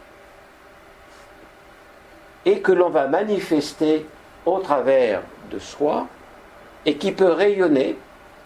et 2.45 2.59
que 2.59 2.71
l'on 2.71 2.89
va 2.89 3.07
manifester 3.07 4.05
au 4.45 4.59
travers 4.59 5.23
de 5.49 5.57
soi 5.57 6.05
et 6.85 6.97
qui 6.97 7.11
peut 7.11 7.31
rayonner 7.31 7.97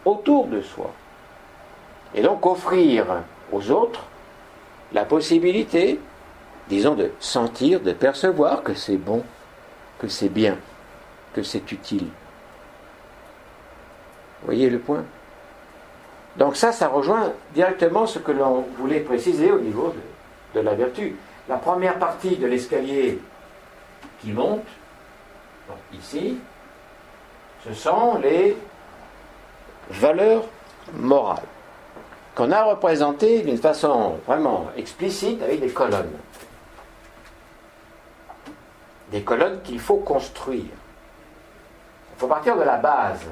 autour 0.06 0.48
de 0.48 0.62
soi. 0.62 0.92
Et 2.16 2.22
donc 2.22 2.46
offrir 2.46 3.06
aux 3.52 3.70
autres 3.70 4.06
la 4.94 5.04
possibilité, 5.04 6.00
disons, 6.70 6.96
de 6.96 7.12
sentir, 7.20 7.82
de 7.82 7.92
percevoir 7.92 8.64
que 8.64 8.74
c'est 8.74 8.96
bon, 8.96 9.24
que 10.00 10.08
c'est 10.08 10.30
bien, 10.30 10.56
que 11.34 11.44
c'est 11.44 11.70
utile. 11.70 12.08
Voyez 14.46 14.70
le 14.70 14.80
point? 14.80 15.04
Donc 16.38 16.56
ça, 16.56 16.72
ça 16.72 16.88
rejoint 16.88 17.34
directement 17.54 18.06
ce 18.06 18.20
que 18.20 18.32
l'on 18.32 18.66
voulait 18.78 19.00
préciser 19.00 19.52
au 19.52 19.60
niveau 19.60 19.94
de, 20.54 20.60
la 20.60 20.76
vertu. 20.76 21.16
La 21.50 21.58
première 21.58 21.98
partie 21.98 22.38
de 22.38 22.48
l'escalier 22.48 23.20
qui 24.22 24.32
monte, 24.32 24.66
ici, 25.94 26.38
ce 27.66 27.74
sont 27.74 28.20
les 28.20 28.58
valeurs 29.90 30.44
morales 30.94 31.44
qu'on 32.36 32.52
a 32.52 32.64
représentées 32.64 33.42
d'une 33.42 33.58
façon 33.58 34.20
vraiment 34.28 34.68
explicite 34.78 35.42
avec 35.42 35.60
des 35.60 35.70
colonnes. 35.70 36.12
Des 39.12 39.24
colonnes 39.24 39.60
qu'il 39.64 39.80
faut 39.80 39.98
construire. 39.98 40.66
Il 40.66 42.20
faut 42.20 42.28
partir 42.28 42.56
de 42.56 42.62
la 42.62 42.78
base. 42.78 43.26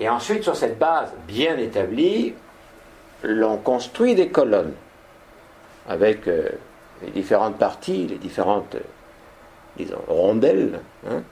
Et 0.00 0.08
ensuite, 0.08 0.42
sur 0.42 0.56
cette 0.56 0.78
base 0.78 1.12
bien 1.26 1.56
établie, 1.56 2.34
l'on 3.22 3.56
construit 3.56 4.14
des 4.14 4.28
colonnes 4.28 4.74
avec 5.88 6.28
euh, 6.28 6.48
les 7.02 7.10
différentes 7.10 7.58
parties, 7.58 8.06
les 8.06 8.18
différentes 8.18 8.76
rondelles 10.08 10.80
hein, 11.08 11.22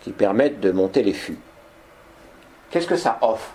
qui 0.00 0.10
permettent 0.10 0.60
de 0.60 0.70
monter 0.70 1.02
les 1.02 1.12
fûts. 1.12 1.38
Qu'est-ce 2.70 2.86
que 2.86 2.96
ça 2.96 3.18
offre? 3.20 3.50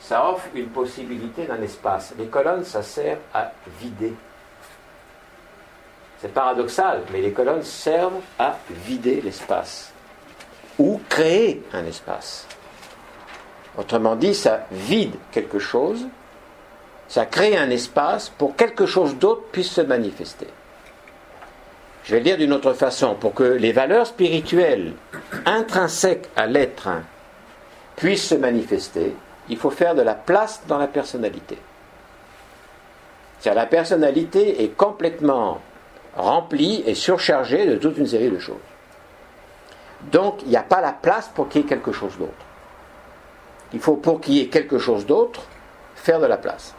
Ça 0.00 0.28
offre 0.28 0.46
une 0.54 0.68
possibilité 0.68 1.46
d'un 1.46 1.60
espace. 1.62 2.14
Les 2.18 2.26
colonnes, 2.26 2.64
ça 2.64 2.82
sert 2.82 3.18
à 3.34 3.52
vider. 3.80 4.14
C'est 6.20 6.32
paradoxal, 6.32 7.02
mais 7.12 7.20
les 7.20 7.32
colonnes 7.32 7.62
servent 7.62 8.20
à 8.38 8.56
vider 8.70 9.20
l'espace 9.20 9.92
ou 10.78 11.00
créer 11.08 11.62
un 11.72 11.84
espace. 11.84 12.46
Autrement 13.78 14.16
dit, 14.16 14.34
ça 14.34 14.66
vide 14.70 15.14
quelque 15.30 15.58
chose, 15.58 16.06
ça 17.08 17.26
crée 17.26 17.56
un 17.56 17.70
espace 17.70 18.30
pour 18.30 18.56
quelque 18.56 18.86
chose 18.86 19.16
d'autre 19.16 19.42
puisse 19.50 19.70
se 19.70 19.80
manifester. 19.80 20.48
Je 22.04 22.12
vais 22.12 22.18
le 22.18 22.24
dire 22.24 22.36
d'une 22.36 22.52
autre 22.52 22.72
façon, 22.72 23.14
pour 23.14 23.32
que 23.32 23.44
les 23.44 23.72
valeurs 23.72 24.06
spirituelles 24.06 24.92
intrinsèques 25.46 26.28
à 26.36 26.46
l'être 26.46 26.88
puissent 27.96 28.28
se 28.28 28.34
manifester, 28.34 29.14
il 29.48 29.56
faut 29.56 29.70
faire 29.70 29.94
de 29.94 30.02
la 30.02 30.14
place 30.14 30.62
dans 30.66 30.78
la 30.78 30.88
personnalité. 30.88 31.58
C'est-à-dire 33.38 33.62
la 33.62 33.68
personnalité 33.68 34.62
est 34.64 34.76
complètement 34.76 35.60
remplie 36.16 36.82
et 36.86 36.94
surchargée 36.94 37.66
de 37.66 37.76
toute 37.76 37.98
une 37.98 38.06
série 38.06 38.30
de 38.30 38.38
choses. 38.38 38.56
Donc 40.10 40.42
il 40.42 40.48
n'y 40.48 40.56
a 40.56 40.62
pas 40.62 40.80
la 40.80 40.92
place 40.92 41.30
pour 41.34 41.48
qu'il 41.48 41.62
y 41.62 41.64
ait 41.64 41.68
quelque 41.68 41.92
chose 41.92 42.16
d'autre 42.18 42.32
il 43.72 43.80
faut, 43.80 43.96
pour 43.96 44.20
qu'il 44.20 44.34
y 44.34 44.40
ait 44.40 44.48
quelque 44.48 44.78
chose 44.78 45.06
d'autre, 45.06 45.42
faire 45.94 46.20
de 46.20 46.26
la 46.26 46.36
place. 46.36 46.74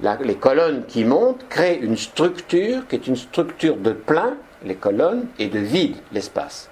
les 0.00 0.36
colonnes 0.36 0.84
qui 0.86 1.04
montent 1.04 1.48
créent 1.48 1.78
une 1.78 1.96
structure 1.96 2.86
qui 2.88 2.96
est 2.96 3.06
une 3.06 3.16
structure 3.16 3.76
de 3.76 3.92
plein, 3.92 4.36
les 4.64 4.74
colonnes, 4.74 5.26
et 5.38 5.48
de 5.48 5.58
vide, 5.58 5.96
l'espace. 6.12 6.70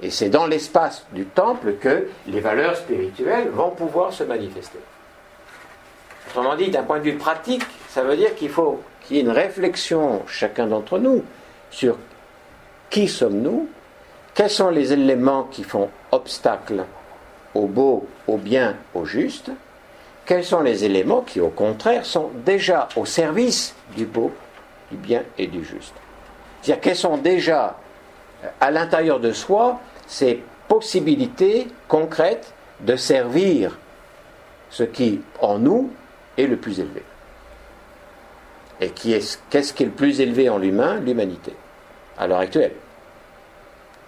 Et 0.00 0.10
c'est 0.10 0.28
dans 0.28 0.46
l'espace 0.46 1.06
du 1.12 1.24
temple 1.24 1.74
que 1.80 2.08
les 2.26 2.40
valeurs 2.40 2.76
spirituelles 2.76 3.48
vont 3.48 3.70
pouvoir 3.70 4.12
se 4.12 4.22
manifester. 4.22 4.78
Autrement 6.28 6.56
dit, 6.56 6.70
d'un 6.70 6.82
point 6.82 6.98
de 6.98 7.04
vue 7.04 7.16
pratique, 7.16 7.64
ça 7.88 8.02
veut 8.02 8.16
dire 8.16 8.34
qu'il 8.34 8.50
faut 8.50 8.80
qu'il 9.02 9.16
y 9.16 9.18
ait 9.18 9.22
une 9.22 9.30
réflexion, 9.30 10.22
chacun 10.26 10.66
d'entre 10.66 10.98
nous, 10.98 11.24
sur 11.70 11.96
qui 12.90 13.08
sommes-nous, 13.08 13.68
quels 14.34 14.50
sont 14.50 14.70
les 14.70 14.92
éléments 14.92 15.44
qui 15.44 15.64
font 15.64 15.90
obstacle 16.12 16.84
au 17.54 17.66
beau, 17.66 18.06
au 18.26 18.36
bien, 18.36 18.76
au 18.94 19.04
juste, 19.04 19.50
quels 20.26 20.44
sont 20.44 20.60
les 20.60 20.84
éléments 20.84 21.22
qui, 21.22 21.40
au 21.40 21.48
contraire, 21.48 22.04
sont 22.04 22.30
déjà 22.44 22.88
au 22.96 23.06
service 23.06 23.74
du 23.96 24.04
beau, 24.04 24.30
du 24.90 24.96
bien 24.96 25.22
et 25.38 25.46
du 25.46 25.64
juste. 25.64 25.94
C'est-à-dire 26.60 26.82
quelles 26.82 26.96
sont 26.96 27.16
déjà 27.16 27.78
euh, 28.44 28.48
à 28.60 28.70
l'intérieur 28.70 29.20
de 29.20 29.32
soi 29.32 29.80
ces 30.06 30.42
possibilités 30.68 31.68
concrètes 31.88 32.52
de 32.80 32.96
servir 32.96 33.78
ce 34.70 34.82
qui, 34.82 35.22
en 35.40 35.58
nous, 35.58 35.90
est 36.36 36.46
le 36.46 36.56
plus 36.56 36.78
élevé. 36.78 37.02
Et 38.80 38.90
qui 38.90 39.12
est, 39.12 39.40
qu'est-ce 39.50 39.72
qui 39.72 39.82
est 39.82 39.86
le 39.86 39.92
plus 39.92 40.20
élevé 40.20 40.48
en 40.48 40.58
l'humain? 40.58 41.00
L'humanité, 41.00 41.52
à 42.18 42.26
l'heure 42.26 42.38
actuelle. 42.38 42.72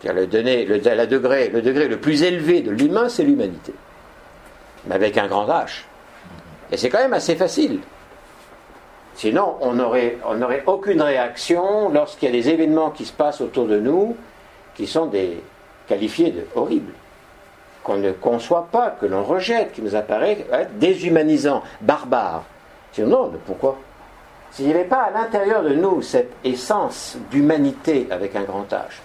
Le, 0.05 0.13
le, 0.13 0.27
degré, 1.07 1.49
le 1.49 1.63
degré 1.63 1.89
le 1.89 1.99
plus 1.99 2.23
élevé 2.23 2.63
de 2.63 2.71
l'humain, 2.71 3.09
c'est 3.09 3.23
l'humanité. 3.23 3.75
Mais 4.87 4.95
avec 4.95 5.19
un 5.19 5.27
grand 5.27 5.47
H. 5.47 5.83
Et 6.73 6.77
c'est 6.77 6.89
quand 6.89 7.01
même 7.01 7.13
assez 7.13 7.37
facile. 7.37 7.81
Sinon, 9.15 9.57
on 9.61 9.75
n'aurait 9.75 10.63
aucune 10.67 11.03
réaction 11.03 11.91
lorsqu'il 11.91 12.31
y 12.31 12.33
a 12.33 12.35
des 12.35 12.49
événements 12.49 12.91
qui 12.91 13.05
se 13.05 13.13
passent 13.13 13.43
autour 13.43 13.67
de 13.67 13.79
nous 13.79 14.17
qui 14.75 14.87
sont 14.87 15.07
des, 15.07 15.43
qualifiés 15.91 16.31
de 16.31 16.47
horribles, 16.55 16.93
qu'on 17.83 17.97
ne 17.97 18.13
conçoit 18.13 18.69
pas, 18.71 18.97
que 19.01 19.07
l'on 19.07 19.25
rejette, 19.25 19.73
qui 19.73 19.83
nous 19.83 19.97
apparaît 19.97 20.47
être 20.53 20.79
déshumanisant, 20.79 21.63
barbare. 21.81 22.45
Sinon, 22.93 23.33
pourquoi? 23.45 23.77
S'il 24.53 24.67
n'y 24.67 24.73
avait 24.73 24.85
pas 24.85 25.03
à 25.03 25.11
l'intérieur 25.11 25.63
de 25.65 25.75
nous 25.75 26.01
cette 26.01 26.33
essence 26.45 27.17
d'humanité 27.31 28.07
avec 28.11 28.37
un 28.37 28.43
grand 28.43 28.67
H, 28.71 29.01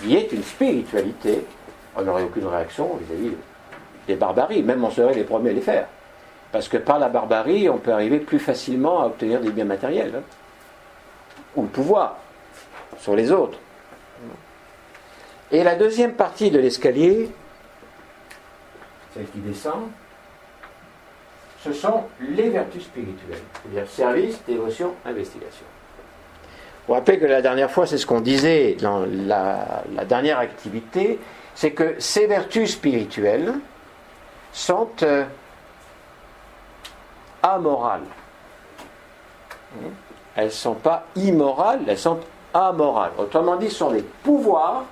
qui 0.00 0.16
est 0.16 0.32
une 0.32 0.42
spiritualité, 0.42 1.44
on 1.96 2.02
n'aurait 2.02 2.22
aucune 2.22 2.46
réaction 2.46 2.96
vis-à-vis 2.96 3.34
des 4.06 4.16
barbaries, 4.16 4.62
même 4.62 4.82
on 4.84 4.90
serait 4.90 5.14
les 5.14 5.24
premiers 5.24 5.50
à 5.50 5.52
les 5.54 5.60
faire. 5.60 5.86
Parce 6.50 6.68
que 6.68 6.78
par 6.78 6.98
la 6.98 7.08
barbarie, 7.08 7.68
on 7.68 7.78
peut 7.78 7.92
arriver 7.92 8.20
plus 8.20 8.38
facilement 8.38 9.02
à 9.02 9.06
obtenir 9.06 9.40
des 9.40 9.50
biens 9.50 9.64
matériels, 9.64 10.14
hein. 10.16 10.22
ou 11.56 11.62
le 11.62 11.68
pouvoir 11.68 12.16
sur 12.98 13.14
les 13.14 13.30
autres. 13.30 13.58
Et 15.50 15.62
la 15.62 15.76
deuxième 15.76 16.12
partie 16.12 16.50
de 16.50 16.58
l'escalier, 16.58 17.30
celle 19.14 19.26
qui 19.30 19.38
descend, 19.38 19.88
ce 21.64 21.72
sont 21.72 22.04
les 22.20 22.50
vertus 22.50 22.84
spirituelles, 22.84 23.42
c'est-à-dire 23.62 23.90
service, 23.90 24.38
dévotion, 24.46 24.94
investigation. 25.04 25.64
Vous 26.88 26.94
rappelez 26.94 27.18
que 27.18 27.26
la 27.26 27.42
dernière 27.42 27.70
fois, 27.70 27.86
c'est 27.86 27.98
ce 27.98 28.06
qu'on 28.06 28.22
disait 28.22 28.76
dans 28.80 29.04
la, 29.06 29.84
dernière 30.08 30.38
activité, 30.38 31.20
c'est 31.54 31.72
que 31.72 31.94
ces 31.98 32.26
vertus 32.26 32.72
spirituelles 32.72 33.52
sont 34.52 34.88
euh, 35.02 35.24
amorales. 37.42 38.00
Elles 40.34 40.46
ne 40.46 40.50
sont 40.50 40.74
pas 40.74 41.04
immorales, 41.14 41.82
elles 41.86 41.98
sont 41.98 42.20
amorales. 42.54 43.12
Autrement 43.18 43.56
dit, 43.56 43.68
ce 43.68 43.76
sont 43.76 43.92
des 43.92 44.02
pouvoirs 44.22 44.84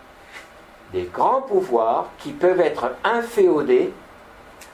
des 0.93 1.09
grands 1.13 1.43
pouvoirs 1.43 2.11
qui 2.19 2.33
peuvent 2.33 2.61
être 2.61 2.93
inféodés 3.05 3.93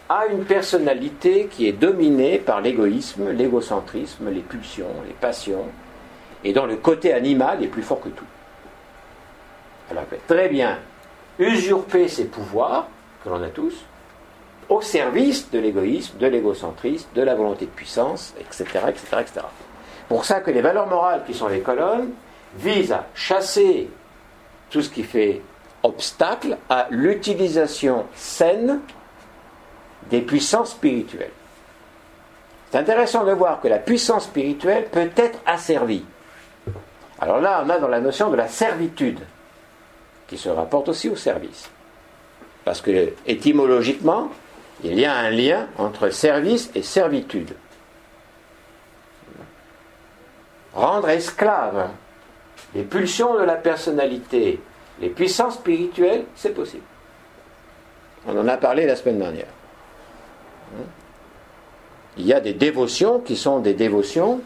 à 0.08 0.26
une 0.26 0.44
personnalité 0.44 1.48
qui 1.50 1.66
est 1.66 1.72
dominée 1.72 2.38
par 2.38 2.60
l'égoïsme, 2.60 3.30
l'égocentrisme, 3.30 4.28
les 4.30 4.40
pulsions, 4.40 4.94
les 5.06 5.14
passions, 5.14 5.66
et 6.44 6.52
dont 6.52 6.66
le 6.66 6.76
côté 6.76 7.12
animal 7.12 7.62
est 7.62 7.68
plus 7.68 7.82
fort 7.82 8.00
que 8.00 8.08
tout. 8.08 8.26
Peut 10.08 10.16
très 10.26 10.48
bien 10.48 10.78
usurper 11.38 12.08
ces 12.08 12.24
pouvoirs, 12.24 12.88
que 13.22 13.28
l'on 13.28 13.42
a 13.42 13.48
tous, 13.48 13.74
au 14.68 14.80
service 14.80 15.50
de 15.50 15.58
l'égoïsme, 15.58 16.16
de 16.18 16.26
l'égocentrisme, 16.26 17.08
de 17.14 17.22
la 17.22 17.34
volonté 17.34 17.66
de 17.66 17.70
puissance, 17.70 18.34
etc., 18.40 18.64
etc., 18.88 19.04
etc. 19.20 19.40
Pour 20.08 20.24
ça 20.24 20.40
que 20.40 20.50
les 20.50 20.60
valeurs 20.60 20.86
morales 20.86 21.24
qui 21.26 21.34
sont 21.34 21.48
les 21.48 21.60
colonnes 21.60 22.10
visent 22.56 22.92
à 22.92 23.06
chasser 23.14 23.88
tout 24.70 24.82
ce 24.82 24.90
qui 24.90 25.02
fait 25.02 25.42
obstacle 25.82 26.56
à 26.68 26.86
l'utilisation 26.90 28.06
saine 28.14 28.80
des 30.10 30.20
puissances 30.20 30.72
spirituelles. 30.72 31.30
C'est 32.70 32.78
intéressant 32.78 33.24
de 33.24 33.32
voir 33.32 33.60
que 33.60 33.68
la 33.68 33.78
puissance 33.78 34.24
spirituelle 34.24 34.88
peut 34.90 35.10
être 35.16 35.38
asservie. 35.44 36.04
Alors 37.22 37.40
là, 37.40 37.62
on 37.64 37.70
a 37.70 37.78
dans 37.78 37.86
la 37.86 38.00
notion 38.00 38.30
de 38.30 38.36
la 38.36 38.48
servitude, 38.48 39.20
qui 40.26 40.36
se 40.36 40.48
rapporte 40.48 40.88
aussi 40.88 41.08
au 41.08 41.14
service. 41.14 41.70
Parce 42.64 42.80
que 42.80 43.12
étymologiquement, 43.26 44.28
il 44.82 44.98
y 44.98 45.04
a 45.04 45.14
un 45.14 45.30
lien 45.30 45.68
entre 45.78 46.10
service 46.10 46.70
et 46.74 46.82
servitude. 46.82 47.54
Rendre 50.74 51.10
esclave 51.10 51.90
les 52.74 52.82
pulsions 52.82 53.38
de 53.38 53.44
la 53.44 53.54
personnalité 53.54 54.60
les 55.00 55.08
puissances 55.08 55.54
spirituelles, 55.54 56.24
c'est 56.34 56.54
possible. 56.54 56.82
On 58.26 58.38
en 58.38 58.48
a 58.48 58.56
parlé 58.56 58.86
la 58.86 58.96
semaine 58.96 59.18
dernière. 59.18 59.48
Il 62.16 62.26
y 62.26 62.32
a 62.32 62.40
des 62.40 62.52
dévotions 62.52 63.20
qui 63.20 63.36
sont 63.36 63.60
des 63.60 63.74
dévotions 63.74 64.40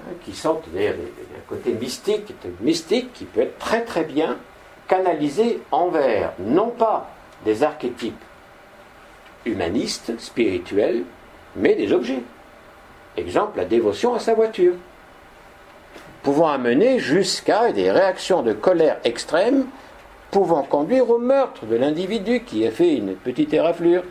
hein, 0.00 0.12
qui 0.24 0.34
sont 0.34 0.60
un 0.74 1.31
côté 1.52 1.74
mystique, 1.74 2.32
mystique 2.62 3.12
qui 3.12 3.26
peut 3.26 3.42
être 3.42 3.58
très 3.58 3.84
très 3.84 4.04
bien 4.04 4.38
canalisé 4.88 5.60
envers 5.70 6.32
non 6.38 6.68
pas 6.70 7.10
des 7.44 7.62
archétypes 7.62 8.24
humanistes, 9.44 10.18
spirituels, 10.18 11.02
mais 11.56 11.74
des 11.74 11.92
objets. 11.92 12.22
Exemple, 13.18 13.58
la 13.58 13.66
dévotion 13.66 14.14
à 14.14 14.18
sa 14.18 14.32
voiture 14.32 14.74
pouvant 16.22 16.48
amener 16.48 16.98
jusqu'à 16.98 17.70
des 17.72 17.90
réactions 17.90 18.42
de 18.42 18.54
colère 18.54 18.98
extrême 19.04 19.66
pouvant 20.30 20.62
conduire 20.62 21.10
au 21.10 21.18
meurtre 21.18 21.66
de 21.66 21.76
l'individu 21.76 22.44
qui 22.44 22.66
a 22.66 22.70
fait 22.70 22.94
une 22.94 23.14
petite 23.14 23.52
éraflure 23.52 24.04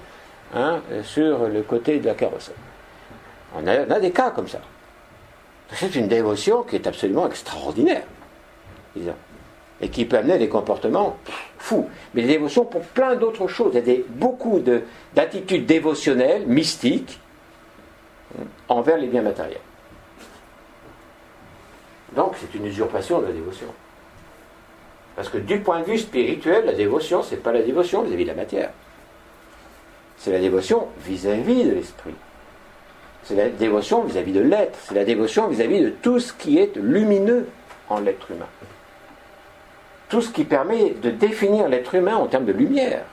hein, 0.53 0.81
sur 1.03 1.47
le 1.47 1.63
côté 1.63 1.97
de 1.97 2.05
la 2.05 2.13
carrosserie. 2.13 2.53
On 3.55 3.65
a, 3.65 3.99
des 3.99 4.11
cas 4.11 4.29
comme 4.29 4.47
ça. 4.47 4.59
C'est 5.73 5.95
une 5.95 6.07
dévotion 6.07 6.63
qui 6.63 6.75
est 6.75 6.87
absolument 6.87 7.27
extraordinaire, 7.27 8.03
disons, 8.95 9.15
et 9.79 9.89
qui 9.89 10.05
peut 10.05 10.17
amener 10.17 10.37
des 10.37 10.49
comportements 10.49 11.17
fous. 11.57 11.89
Mais 12.13 12.23
des 12.23 12.27
dévotions 12.29 12.65
pour 12.65 12.81
plein 12.81 13.15
d'autres 13.15 13.47
choses. 13.47 13.73
Il 13.73 13.87
y 13.87 13.91
a 13.91 14.03
beaucoup 14.09 14.61
d'attitudes 15.15 15.65
dévotionnelles, 15.65 16.45
mystiques, 16.45 17.19
hein, 18.37 18.43
envers 18.67 18.97
les 18.97 19.07
biens 19.07 19.21
matériels. 19.21 19.61
Donc 22.15 22.35
c'est 22.39 22.53
une 22.57 22.65
usurpation 22.65 23.21
de 23.21 23.27
la 23.27 23.31
dévotion. 23.31 23.67
Parce 25.15 25.29
que 25.29 25.37
du 25.37 25.59
point 25.59 25.79
de 25.79 25.85
vue 25.85 25.97
spirituel, 25.97 26.65
la 26.65 26.73
dévotion, 26.73 27.23
ce 27.23 27.31
n'est 27.31 27.41
pas 27.41 27.51
la 27.51 27.61
dévotion 27.61 28.03
vis-à-vis 28.03 28.23
de 28.23 28.29
la 28.29 28.35
matière. 28.35 28.71
C'est 30.17 30.31
la 30.31 30.39
dévotion 30.39 30.87
vis-à-vis 30.99 31.63
de 31.63 31.71
l'esprit. 31.71 32.13
C'est 33.23 33.35
la 33.35 33.49
dévotion 33.49 34.03
vis-à-vis 34.03 34.33
de 34.33 34.41
l'être. 34.41 34.77
C'est 34.83 34.95
la 34.95 35.05
dévotion 35.05 35.47
vis-à-vis 35.47 35.81
de 35.81 35.89
tout 35.89 36.19
ce 36.19 36.33
qui 36.33 36.57
est 36.57 36.75
lumineux 36.75 37.47
en 37.89 37.99
l'être 37.99 38.31
humain. 38.31 38.47
Tout 40.09 40.21
ce 40.21 40.29
qui 40.29 40.43
permet 40.43 40.91
de 40.91 41.11
définir 41.11 41.69
l'être 41.69 41.95
humain 41.95 42.15
en 42.15 42.27
termes 42.27 42.45
de 42.45 42.51
lumière, 42.51 43.05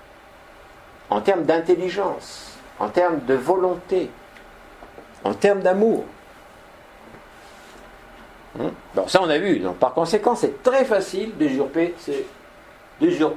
en 1.11 1.21
termes 1.21 1.45
d'intelligence, 1.45 2.59
en 2.79 2.89
termes 2.89 3.21
de 3.27 3.35
volonté, 3.35 4.11
en 5.25 5.35
termes 5.35 5.61
d'amour. 5.61 6.05
Bon, 8.57 8.65
hein 8.97 9.05
ça 9.07 9.21
on 9.23 9.29
a 9.29 9.39
vu. 9.39 9.59
Donc, 9.61 9.77
par 9.77 9.95
conséquent, 9.95 10.35
c'est 10.35 10.63
très 10.63 10.85
facile 10.85 11.37
d'usurper 11.37 11.95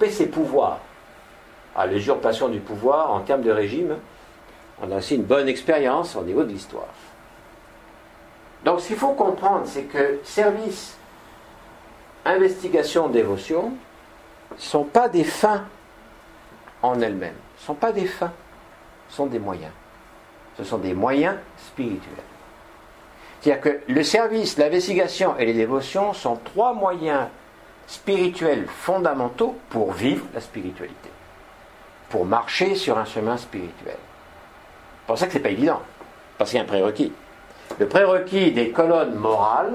ses, 0.09 0.25
pouvoirs. 0.27 0.79
À 1.75 1.85
l'usurpation 1.85 2.49
du 2.49 2.59
pouvoir 2.59 3.11
en 3.11 3.21
termes 3.21 3.43
de 3.43 3.51
régime, 3.51 3.97
on 4.81 4.91
a 4.91 4.97
aussi 4.97 5.15
une 5.15 5.23
bonne 5.23 5.47
expérience 5.47 6.15
au 6.15 6.23
niveau 6.23 6.43
de 6.43 6.49
l'histoire. 6.49 6.87
Donc 8.65 8.81
ce 8.81 8.87
qu'il 8.87 8.95
faut 8.95 9.13
comprendre, 9.13 9.63
c'est 9.65 9.83
que 9.83 10.19
service, 10.23 10.97
investigation, 12.25 13.07
dévotion 13.07 13.73
ne 14.51 14.57
sont 14.57 14.83
pas 14.83 15.07
des 15.07 15.23
fins 15.23 15.65
en 16.81 16.99
elles-mêmes. 16.99 17.35
Ce 17.57 17.63
ne 17.63 17.65
sont 17.67 17.75
pas 17.75 17.91
des 17.91 18.05
fins, 18.05 18.33
ce 19.09 19.15
sont 19.17 19.27
des 19.27 19.39
moyens. 19.39 19.71
Ce 20.57 20.63
sont 20.63 20.77
des 20.77 20.93
moyens 20.93 21.35
spirituels. 21.57 22.11
C'est-à-dire 23.39 23.61
que 23.61 23.81
le 23.91 24.03
service, 24.03 24.57
l'investigation 24.57 25.37
et 25.37 25.45
les 25.45 25.53
dévotions 25.53 26.13
sont 26.13 26.35
trois 26.43 26.73
moyens 26.73 27.27
spirituels 27.87 28.67
fondamentaux 28.67 29.55
pour 29.69 29.91
vivre 29.93 30.25
la 30.33 30.41
spiritualité, 30.41 31.09
pour 32.09 32.25
marcher 32.25 32.75
sur 32.75 32.97
un 32.97 33.05
chemin 33.05 33.37
spirituel. 33.37 33.97
C'est 35.11 35.13
pour 35.13 35.19
ça 35.19 35.25
que 35.27 35.33
ce 35.33 35.37
n'est 35.39 35.43
pas 35.43 35.49
évident, 35.49 35.81
parce 36.37 36.51
qu'il 36.51 36.57
y 36.57 36.61
a 36.61 36.63
un 36.63 36.67
prérequis. 36.67 37.11
Le 37.79 37.85
prérequis 37.85 38.53
des 38.53 38.69
colonnes 38.69 39.15
morales 39.15 39.73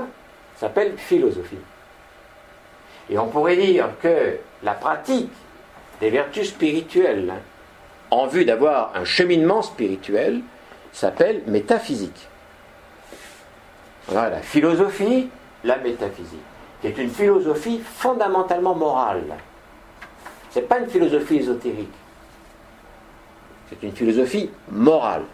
s'appelle 0.56 0.94
philosophie. 0.96 1.58
Et 3.10 3.18
on 3.18 3.26
pourrait 3.26 3.56
dire 3.56 3.90
que 4.00 4.38
la 4.62 4.72
pratique 4.72 5.30
des 6.00 6.08
vertus 6.08 6.48
spirituelles 6.48 7.34
en 8.10 8.26
vue 8.26 8.46
d'avoir 8.46 8.92
un 8.96 9.04
cheminement 9.04 9.60
spirituel 9.60 10.40
s'appelle 10.90 11.42
métaphysique. 11.46 12.28
Voilà, 14.08 14.30
la 14.30 14.40
philosophie, 14.40 15.28
la 15.64 15.76
métaphysique, 15.76 16.40
qui 16.80 16.86
est 16.86 16.96
une 16.96 17.10
philosophie 17.10 17.82
fondamentalement 17.84 18.74
morale. 18.74 19.24
Ce 20.50 20.60
n'est 20.60 20.64
pas 20.64 20.78
une 20.78 20.88
philosophie 20.88 21.36
ésotérique. 21.36 21.92
C'est 23.68 23.82
une 23.82 23.92
philosophie 23.92 24.50
morale. 24.70 25.24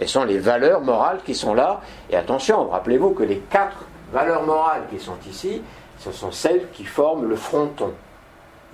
Et 0.00 0.06
ce 0.06 0.14
sont 0.14 0.24
les 0.24 0.38
valeurs 0.38 0.80
morales 0.80 1.20
qui 1.24 1.34
sont 1.34 1.54
là. 1.54 1.80
Et 2.10 2.16
attention, 2.16 2.68
rappelez-vous 2.70 3.10
que 3.10 3.22
les 3.22 3.38
quatre 3.38 3.84
valeurs 4.12 4.44
morales 4.44 4.82
qui 4.90 4.98
sont 4.98 5.18
ici, 5.28 5.62
ce 5.98 6.12
sont 6.12 6.32
celles 6.32 6.68
qui 6.72 6.84
forment 6.84 7.28
le 7.28 7.36
fronton. 7.36 7.92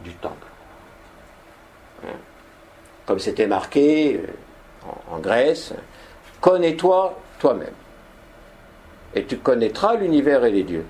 du 0.04 0.12
temple. 0.14 0.46
Hein? 2.04 2.16
Comme 3.04 3.18
c'était 3.18 3.46
marqué 3.46 4.16
euh, 4.16 4.90
en, 5.10 5.18
Grèce, 5.18 5.72
connais-toi 6.40 7.18
toi-même. 7.40 7.74
Et 9.14 9.24
tu 9.24 9.38
connaîtras 9.38 9.96
l'univers 9.96 10.44
et 10.44 10.52
les 10.52 10.62
dieux. 10.62 10.86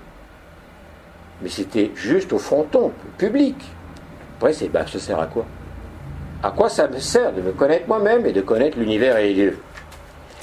Mais 1.41 1.49
c'était 1.49 1.91
juste 1.95 2.33
au 2.33 2.37
fronton, 2.37 2.91
public. 3.17 3.55
Après, 4.37 4.53
ben, 4.67 4.85
ça 4.85 4.99
sert 4.99 5.19
à 5.19 5.25
quoi? 5.25 5.45
À 6.41 6.51
quoi 6.51 6.69
ça 6.69 6.87
me 6.87 6.99
sert 6.99 7.33
de 7.33 7.41
me 7.41 7.51
connaître 7.51 7.87
moi-même 7.87 8.25
et 8.25 8.31
de 8.31 8.39
connaître 8.39 8.77
l'univers 8.77 9.17
et 9.17 9.27
les 9.27 9.33
dieux? 9.33 9.59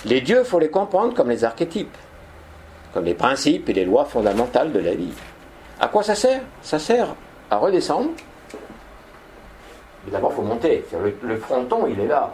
Les 0.05 0.21
dieux, 0.21 0.45
faut 0.45 0.59
les 0.59 0.69
comprendre 0.69 1.15
comme 1.15 1.31
les 1.31 1.43
archétypes, 1.43 1.97
comme 2.93 3.07
les 3.07 3.15
principes 3.15 3.69
et 3.71 3.73
les 3.73 3.87
lois 3.87 4.05
fondamentales 4.05 4.73
de 4.73 4.79
la 4.79 4.95
vie. 4.95 5.15
À 5.81 5.89
quoi 5.89 6.03
ça 6.03 6.15
sert? 6.15 6.43
Ça 6.63 6.79
sert 6.79 7.15
à 7.51 7.57
redescendre. 7.57 8.11
D'abord, 10.13 10.33
il 10.33 10.37
faut 10.37 10.43
monter. 10.43 10.85
Le, 11.23 11.37
fronton, 11.39 11.87
il 11.87 11.99
est 11.99 12.07
là. 12.07 12.33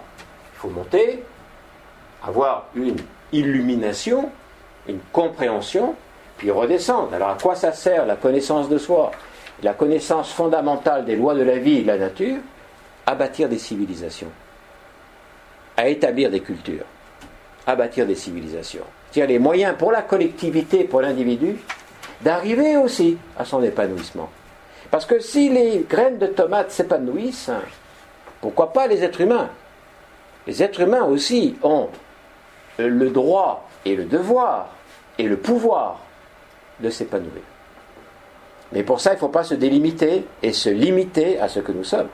Il 0.55 0.59
faut 0.59 0.69
monter, 0.69 1.23
avoir 2.23 2.67
une 2.75 2.97
illumination, 3.33 4.31
une 4.89 4.99
compréhension, 5.13 5.95
puis 6.37 6.51
redescendre. 6.51 7.15
Alors 7.15 7.31
à 7.31 7.39
quoi 7.41 7.55
ça 7.55 7.73
sert 7.73 8.07
la 8.07 8.17
connaissance 8.17 8.69
de 8.69 8.77
soi? 8.77 9.13
La 9.63 9.73
connaissance 9.73 10.33
fondamentale 10.33 11.05
des 11.05 11.15
lois 11.15 11.35
de 11.35 11.43
la 11.43 11.59
vie 11.59 11.79
et 11.79 11.83
de 11.83 11.87
la 11.87 11.99
nature 11.99 12.39
À 13.07 13.15
bâtir 13.15 13.49
des 13.49 13.59
civilisations, 13.59 14.31
à 15.77 15.89
établir 15.89 16.31
des 16.31 16.41
cultures, 16.41 16.85
à 17.67 17.75
bâtir 17.75 18.07
des 18.07 18.15
civilisations. 18.15 18.85
C'est-à-dire 19.11 19.35
les 19.35 19.39
moyens 19.41 19.75
pour 19.77 19.91
la 19.91 20.03
collectivité, 20.03 20.85
pour 20.85 21.01
l'individu, 21.01 21.57
d'arriver 22.21 22.77
aussi 22.77 23.19
à 23.37 23.45
son 23.45 23.63
épanouissement. 23.63 24.31
Parce 24.91 25.05
que 25.05 25.19
si 25.19 25.49
les 25.49 25.85
graines 25.89 26.19
de 26.19 26.27
tomates 26.27 26.71
s'épanouissent, 26.71 27.51
pourquoi 28.41 28.73
pas 28.73 28.87
les 28.87 29.03
êtres 29.03 29.23
humains? 29.23 29.51
Les 30.47 30.63
êtres 30.63 30.81
humains 30.81 31.05
aussi 31.05 31.57
ont 31.63 31.89
le 32.79 33.11
droit 33.11 33.69
et 33.85 33.97
le 33.97 34.05
devoir 34.05 34.71
et 35.19 35.25
le 35.25 35.37
pouvoir 35.37 35.99
de 36.81 36.91
s'épanouir. 36.91 37.43
Mais 38.73 38.83
pour 38.83 39.01
ça, 39.01 39.11
il 39.11 39.15
ne 39.15 39.21
faut 39.21 39.29
pas 39.29 39.45
se 39.45 39.55
délimiter 39.55 40.25
et 40.43 40.53
se 40.53 40.71
limiter 40.71 41.39
à 41.41 41.49
ce 41.49 41.61
que 41.61 41.73
nous 41.73 41.85
sommes. 41.85 42.09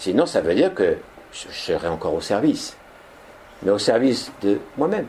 Sinon, 0.00 0.26
ça 0.26 0.40
veut 0.40 0.54
dire 0.54 0.74
que 0.74 0.96
je 1.32 1.46
serai 1.52 1.86
encore 1.86 2.14
au 2.14 2.20
service, 2.20 2.76
mais 3.62 3.70
au 3.70 3.78
service 3.78 4.32
de 4.42 4.58
moi-même 4.76 5.06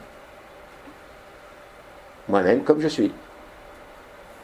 moi-même 2.32 2.64
comme 2.64 2.82
je 2.82 2.88
suis. 2.88 3.12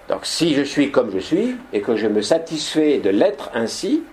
Donc 0.10 0.26
si 0.26 0.54
je 0.54 0.62
suis 0.62 0.92
comme 0.92 1.12
je 1.12 1.20
suis 1.20 1.58
et 1.74 1.82
que 1.82 1.96
je 1.96 2.08
me 2.08 2.22
satisfais 2.22 3.00
de 3.00 3.10
l'être 3.10 3.50
ainsi, 3.54 4.04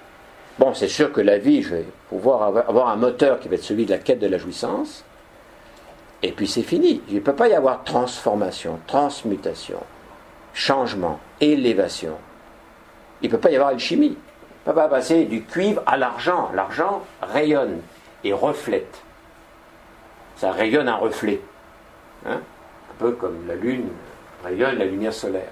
bon, 0.58 0.74
c'est 0.74 0.88
sûr 0.88 1.12
que 1.12 1.20
la 1.20 1.38
vie, 1.38 1.62
je 1.62 1.76
vais 1.76 1.84
pouvoir 2.08 2.42
avoir 2.42 2.88
un 2.88 2.96
moteur 2.96 3.38
qui 3.40 3.48
va 3.48 3.56
être 3.56 3.64
celui 3.64 3.84
de 3.84 3.90
la 3.90 3.98
quête 3.98 4.18
de 4.18 4.26
la 4.26 4.38
jouissance, 4.38 5.04
et 6.22 6.32
puis 6.32 6.48
c'est 6.48 6.62
fini. 6.62 7.02
Il 7.08 7.16
ne 7.16 7.20
peut 7.20 7.34
pas 7.34 7.48
y 7.48 7.54
avoir 7.54 7.84
transformation, 7.84 8.78
transmutation, 8.86 9.78
changement, 10.52 11.20
élévation. 11.40 12.16
Il 13.22 13.26
ne 13.26 13.36
peut 13.36 13.40
pas 13.40 13.50
y 13.50 13.56
avoir 13.56 13.70
alchimie. 13.70 14.16
Peut 14.64 14.74
pas 14.74 14.88
passer 14.88 15.24
du 15.24 15.42
cuivre 15.42 15.83
à 15.87 15.96
l'argent. 15.96 16.50
L'argent 16.55 17.03
rayonne 17.20 17.81
et 18.22 18.33
reflète. 18.33 19.03
Ça 20.37 20.53
rayonne 20.53 20.88
un 20.88 20.96
reflet. 20.96 21.40
Hein 22.27 22.40
un 22.90 22.98
peu 22.98 23.12
comme 23.12 23.46
la 23.46 23.55
Lune 23.55 23.88
rayonne 24.44 24.79
la 24.79 24.85
lumière 24.85 25.12
solaire. 25.12 25.50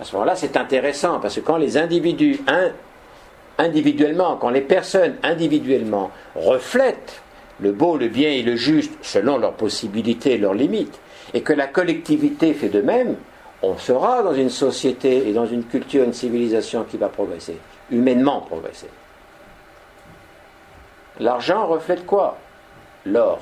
À 0.00 0.04
ce 0.04 0.12
moment-là, 0.14 0.36
c'est 0.36 0.56
intéressant 0.56 1.20
parce 1.20 1.36
que 1.36 1.40
quand 1.40 1.56
les 1.56 1.76
individus 1.76 2.40
individuellement, 3.58 4.36
quand 4.36 4.50
les 4.50 4.60
personnes 4.60 5.16
individuellement 5.22 6.10
reflètent 6.34 7.20
le 7.60 7.72
beau, 7.72 7.96
le 7.96 8.08
bien 8.08 8.30
et 8.30 8.42
le 8.42 8.56
juste 8.56 8.92
selon 9.02 9.38
leurs 9.38 9.52
possibilités 9.52 10.32
et 10.32 10.38
leurs 10.38 10.54
limites, 10.54 10.98
et 11.34 11.42
que 11.42 11.52
la 11.52 11.66
collectivité 11.66 12.52
fait 12.52 12.68
de 12.68 12.80
même, 12.80 13.16
on 13.62 13.78
sera 13.78 14.22
dans 14.22 14.34
une 14.34 14.50
société 14.50 15.28
et 15.28 15.32
dans 15.32 15.46
une 15.46 15.64
culture, 15.64 16.04
une 16.04 16.12
civilisation 16.12 16.84
qui 16.84 16.96
va 16.96 17.08
progresser, 17.08 17.56
humainement 17.90 18.40
progresser. 18.40 18.90
L'argent 21.20 21.66
reflète 21.66 22.06
quoi? 22.06 22.38
L'or. 23.06 23.40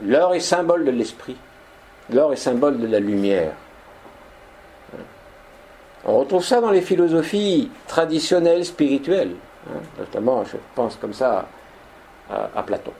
L'or 0.00 0.34
est 0.34 0.40
symbole 0.40 0.84
de 0.84 0.90
l'esprit. 0.90 1.36
L'or 2.10 2.32
est 2.32 2.36
symbole 2.36 2.78
de 2.78 2.86
la 2.86 3.00
lumière. 3.00 3.52
On 6.06 6.18
retrouve 6.18 6.44
ça 6.44 6.60
dans 6.60 6.70
les 6.70 6.82
philosophies 6.82 7.70
traditionnelles 7.86 8.64
spirituelles, 8.64 9.34
hein, 9.68 9.80
notamment, 9.98 10.44
je 10.44 10.58
pense 10.74 10.96
comme 10.96 11.14
ça 11.14 11.46
à, 12.30 12.62
Platon. 12.62 12.92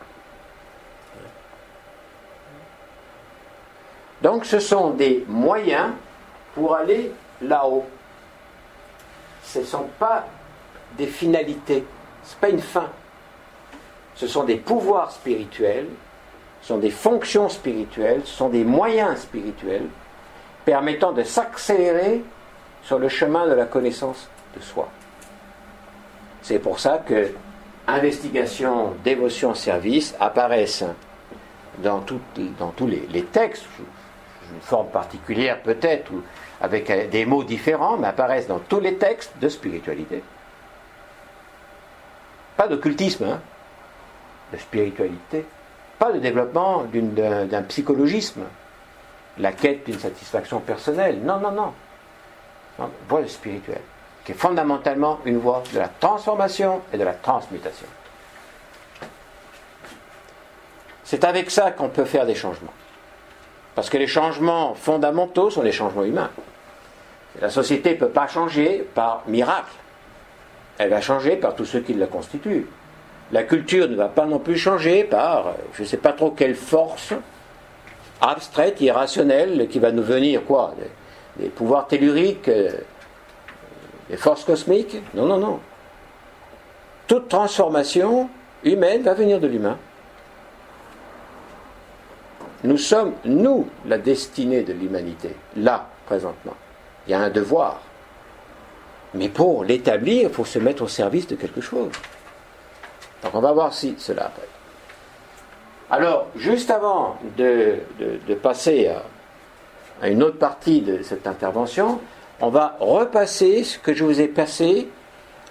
Donc 4.23 4.47
ce 4.47 4.59
sont 4.59 4.91
des 4.91 5.25
moyens 5.29 5.91
pour 6.55 6.75
aller 6.75 7.13
là-haut. 7.43 7.85
Ce 9.45 9.61
ne 9.61 9.65
sont 9.65 9.89
pas 9.99 10.27
des 10.97 11.07
finalités, 11.07 11.85
ce 12.25 12.35
n'est 12.35 12.41
pas 12.41 12.49
une 12.49 12.63
fin. 12.63 12.89
Ce 14.15 14.27
sont 14.27 14.45
des 14.45 14.57
pouvoirs 14.57 15.11
spirituels 15.11 15.89
ce 16.65 16.69
sont 16.69 16.79
des 16.79 16.91
fonctions 16.91 17.51
spirituelles, 17.51 18.23
ce 18.25 18.33
sont 18.33 18.49
des 18.49 18.65
moyens 18.65 19.19
spirituels 19.19 19.85
permettant 20.65 21.13
de 21.13 21.23
s'accélérer 21.23 22.25
sur 22.83 22.99
le 22.99 23.11
chemin 23.11 23.47
de 23.47 23.53
la 23.53 23.67
connaissance 23.67 24.31
de 24.57 24.63
soi. 24.63 24.89
C'est 26.41 26.59
pour 26.59 26.81
ça 26.81 27.03
que 27.07 27.33
investigation, 27.87 28.95
dévotion, 29.05 29.53
service 29.53 30.17
apparaissent 30.19 30.87
dans, 31.83 32.03
dans 32.59 32.71
tous 32.71 32.87
les, 32.87 33.25
textes, 33.25 33.67
une 34.51 34.63
forme 34.63 34.89
particulière 34.89 35.61
peut-être, 35.61 36.13
avec 36.65 37.11
des 37.11 37.27
mots 37.27 37.45
différents, 37.45 37.97
mais 37.97 38.09
apparaissent 38.09 38.49
dans 38.49 38.59
tous 38.59 38.81
les 38.81 38.97
textes 38.97 39.33
de 39.41 39.49
spiritualité. 39.49 40.23
Pas 42.57 42.69
d'occultisme, 42.69 43.25
hein, 43.25 43.41
de 44.53 44.59
spiritualité 44.59 45.45
pas 45.99 46.11
le 46.11 46.21
développement 46.21 46.85
d'un 46.93 47.63
psychologisme, 47.63 48.43
la 49.39 49.53
quête 49.53 49.87
d'une 49.87 49.99
satisfaction 49.99 50.61
personnelle. 50.61 51.21
Non, 51.23 51.39
non, 51.39 51.51
non. 51.51 51.73
non 52.79 52.91
voie 53.09 53.27
spirituelle, 53.27 53.81
qui 54.25 54.33
est 54.33 54.37
fondamentalement 54.37 55.21
une 55.25 55.39
voie 55.39 55.63
de 55.73 55.79
la 55.79 55.89
transformation 55.89 56.83
et 56.93 56.99
de 56.99 57.05
la 57.05 57.15
transmutation. 57.15 57.87
C'est 61.05 61.25
avec 61.25 61.51
ça 61.51 61.71
qu'on 61.71 61.89
peut 61.89 62.05
faire 62.05 62.27
des 62.27 62.35
changements. 62.35 62.73
Parce 63.75 63.91
que 63.91 63.99
les 63.99 64.07
changements 64.07 64.75
fondamentaux 64.75 65.51
sont 65.51 65.63
les 65.63 65.73
changements 65.73 66.05
humains. 66.05 66.31
La 67.41 67.51
société 67.51 67.91
ne 67.91 67.97
peut 67.97 68.09
pas 68.09 68.27
changer 68.27 68.87
par 68.95 69.23
miracle. 69.27 69.73
Elle 70.79 70.91
va 70.91 71.01
changer 71.01 71.37
par 71.37 71.55
tous 71.55 71.65
ceux 71.65 71.81
qui 71.81 71.95
la 71.95 72.07
constituent. 72.07 72.67
La 73.33 73.43
culture 73.43 73.89
ne 73.89 73.97
va 73.97 74.09
pas 74.09 74.27
non 74.27 74.39
plus 74.39 74.57
changer 74.57 75.05
par 75.05 75.55
je 75.73 75.83
ne 75.83 75.87
sais 75.87 75.97
pas 75.97 76.13
trop 76.13 76.31
quelle 76.31 76.55
force 76.55 77.15
abstraite, 78.21 78.81
irrationnelle, 78.81 79.69
qui 79.69 79.79
va 79.79 79.93
nous 79.93 80.03
venir 80.03 80.45
quoi 80.45 80.75
des, 81.39 81.49
pouvoirs 81.49 81.87
telluriques, 81.87 82.49
euh, 82.49 82.71
des 84.09 84.17
forces 84.17 84.45
cosmiques 84.45 84.97
Non, 85.15 85.27
non, 85.27 85.39
non. 85.39 85.61
Toute 87.07 87.29
transformation 87.29 88.31
humaine 88.63 89.03
va 89.03 89.15
venir 89.15 89.41
de 89.41 89.47
l'humain. 89.47 89.77
Nous 92.63 92.79
sommes, 92.79 93.13
nous, 93.27 93.69
la 93.85 93.99
destinée 93.99 94.63
de 94.63 94.73
l'humanité, 94.73 95.37
là, 95.57 95.87
présentement. 96.07 96.55
Il 97.07 97.11
y 97.11 97.15
a 97.15 97.21
un 97.21 97.31
devoir. 97.31 97.81
Mais 99.15 99.29
pour 99.29 99.65
l'établir, 99.65 100.29
il 100.29 100.35
faut 100.35 100.45
se 100.45 100.59
mettre 100.59 100.83
au 100.83 100.89
service 100.89 101.27
de 101.27 101.37
quelque 101.37 101.61
chose. 101.61 101.91
Donc 103.23 103.35
on 103.35 103.41
va 103.41 103.53
voir 103.53 103.73
si 103.73 103.95
cela. 103.99 104.31
Alors, 105.91 106.27
juste 106.35 106.71
avant 106.71 107.17
de, 107.37 107.79
passer 108.43 108.91
à, 110.01 110.09
une 110.09 110.23
autre 110.23 110.39
partie 110.39 110.81
de 110.81 111.03
cette 111.03 111.27
intervention, 111.27 112.01
on 112.41 112.49
va 112.49 112.77
repasser 112.81 113.65
ce 113.65 113.79
que 113.79 113.95
je 113.95 114.05
vous 114.05 114.21
ai 114.21 114.27
passé 114.27 114.89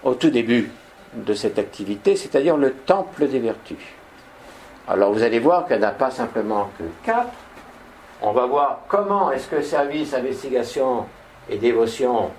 au 0.04 0.16
tout 0.16 0.30
début 0.30 0.70
de 1.14 1.34
cette 1.34 1.60
activité, 1.60 2.16
c'est-à-dire 2.16 2.58
le 2.58 2.74
temple 2.74 3.28
des 3.28 3.40
vertus. 3.40 3.78
Alors 4.88 5.14
vous 5.14 5.24
allez 5.24 5.40
voir 5.40 5.66
qu'il 5.66 5.78
n'y 5.78 5.86
en 5.86 5.90
a 5.90 5.92
pas 5.92 6.12
simplement 6.12 6.70
que 6.78 6.84
quatre. 7.06 7.32
On 8.22 8.32
va 8.32 8.46
voir 8.46 8.82
comment 8.88 9.32
est-ce 9.32 9.48
que 9.48 9.62
service, 9.62 10.14
investigation 10.14 11.06
et 11.50 11.58
dévotion 11.58 12.32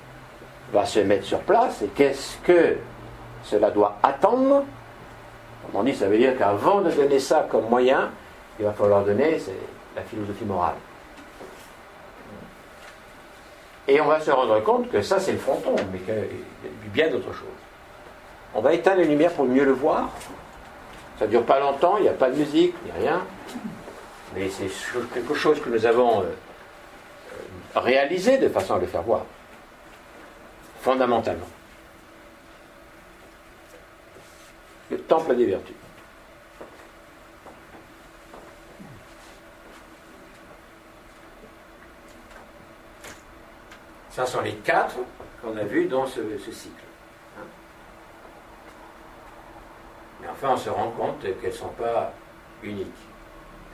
va 0.73 0.87
se 0.87 1.01
mettre 1.01 1.25
sur 1.25 1.41
place 1.41 1.83
et 1.83 1.89
qu'est-ce 1.89 2.39
que 2.39 2.77
cela 3.45 3.71
doit 3.71 3.99
attendre? 4.03 4.65
On 5.73 5.83
dit, 5.83 5.95
ça 5.95 6.07
veut 6.07 6.19
dire 6.19 6.37
qu'avant 6.39 6.81
de 6.81 6.91
donner 6.91 7.19
ça 7.19 7.47
comme 7.51 7.69
moyen, 7.69 8.11
il 8.59 8.65
va 8.65 8.73
falloir 8.73 9.05
donner 9.05 9.39
la 9.97 10.03
philosophie 10.03 10.45
morale. 10.45 10.77
Et 13.87 14.01
on 14.01 14.07
va 14.07 14.21
se 14.21 14.31
rendre 14.31 14.63
compte 14.63 14.91
que 14.91 15.03
ça, 15.03 15.19
c'est 15.19 15.33
le 15.33 15.39
fronton, 15.39 15.75
mais 15.93 15.99
qu'il 15.99 16.91
bien 16.93 17.11
d'autres 17.11 17.33
choses. 17.33 17.49
On 18.55 18.61
va 18.61 18.73
éteindre 18.73 18.99
les 18.99 19.07
lumières 19.07 19.33
pour 19.33 19.45
mieux 19.47 19.65
le 19.65 19.73
voir. 19.73 20.09
Ça 21.19 21.27
ne 21.27 21.31
dure 21.31 21.45
pas 21.45 21.61
longtemps, 21.61 21.97
il 21.99 22.05
n'y 22.05 22.09
a 22.09 22.13
pas 22.13 22.31
de 22.31 22.37
musique, 22.37 22.75
a 22.95 22.99
rien. 22.99 23.23
Mais 24.35 24.49
c'est 24.49 24.69
quelque 25.13 25.35
chose 25.35 25.61
que 25.61 25.69
nous 25.69 25.87
avons 25.87 26.21
euh, 26.21 26.25
réalisé 27.75 28.39
de 28.39 28.49
façon 28.49 28.75
à 28.75 28.79
le 28.79 28.87
faire 28.87 29.03
voir. 29.03 29.25
Fondamentalement. 30.81 31.49
Le 34.91 34.99
temple 35.01 35.35
des 35.37 35.47
vertus. 35.47 35.75
Ce 44.11 44.25
sont 44.27 44.43
les 44.43 44.55
quatre 44.57 44.97
qu'on 45.43 45.57
a 45.57 45.65
vus 45.65 45.87
dans 45.87 46.07
ce, 46.07 46.21
cycle. 46.53 46.75
Hein. 47.37 47.45
Mais 50.21 50.29
enfin, 50.29 50.51
on 50.53 50.57
se 50.57 50.71
rend 50.71 50.91
compte 50.91 51.21
qu'elles 51.21 51.51
ne 51.51 51.57
sont 51.57 51.71
pas 51.71 52.13
uniques. 52.63 52.87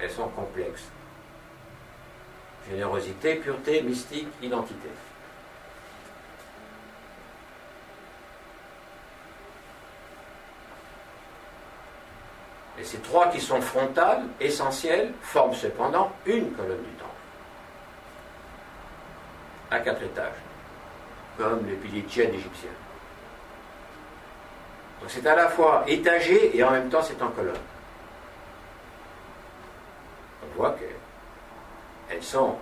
Elles 0.00 0.10
sont 0.10 0.28
complexes. 0.28 0.88
Générosité, 2.70 3.34
pureté, 3.34 3.82
mystique, 3.82 4.28
identité. 4.40 4.88
Et 12.78 12.84
ces 12.84 12.98
trois 12.98 13.28
qui 13.28 13.40
sont 13.40 13.60
frontales, 13.60 14.22
essentielles, 14.40 15.12
forment 15.20 15.54
cependant 15.54 16.12
une 16.24 16.52
colonne 16.52 16.82
du 16.82 16.90
temps 16.92 17.06
à 19.70 19.80
quatre 19.80 20.02
étages, 20.02 20.32
comme 21.36 21.66
le 21.66 21.74
pilier 21.74 22.02
tchèque 22.02 22.34
égyptien. 22.34 22.70
Donc 25.00 25.10
c'est 25.10 25.26
à 25.26 25.34
la 25.34 25.48
fois 25.48 25.84
étagé 25.86 26.56
et 26.56 26.62
en 26.62 26.70
même 26.70 26.88
temps 26.88 27.02
c'est 27.02 27.20
en 27.22 27.28
colonne. 27.30 27.54
On 30.42 30.56
voit 30.56 30.76
qu'elles 32.10 32.22
sont 32.22 32.56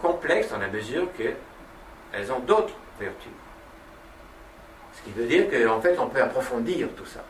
complexes 0.00 0.50
dans 0.50 0.58
la 0.58 0.68
mesure 0.68 1.08
qu'elles 1.16 2.32
ont 2.32 2.40
d'autres 2.40 2.74
vertus. 2.98 3.32
Ce 4.94 5.02
qui 5.02 5.10
veut 5.10 5.26
dire 5.26 5.46
qu'en 5.50 5.80
fait 5.80 5.98
on 5.98 6.08
peut 6.08 6.22
approfondir 6.22 6.88
tout 6.96 7.06
ça 7.06 7.24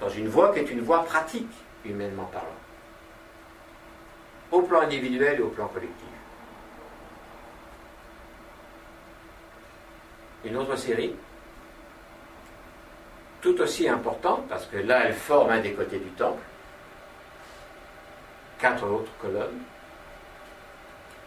dans 0.00 0.08
une 0.08 0.28
voie 0.28 0.52
qui 0.52 0.58
est 0.58 0.70
une 0.70 0.80
voie 0.80 1.04
pratique, 1.04 1.52
humainement 1.84 2.28
parlant, 2.32 2.48
au 4.50 4.62
plan 4.62 4.80
individuel 4.80 5.38
et 5.38 5.42
au 5.42 5.48
plan 5.48 5.68
collectif. 5.68 6.08
une 10.44 10.56
autre 10.56 10.76
série, 10.76 11.14
tout 13.40 13.60
aussi 13.60 13.88
importante, 13.88 14.48
parce 14.48 14.66
que 14.66 14.76
là, 14.76 15.04
elle 15.06 15.14
forme 15.14 15.50
un 15.50 15.60
des 15.60 15.72
côtés 15.72 15.98
du 15.98 16.10
temple, 16.10 16.42
quatre 18.58 18.86
autres 18.86 19.10
colonnes, 19.20 19.62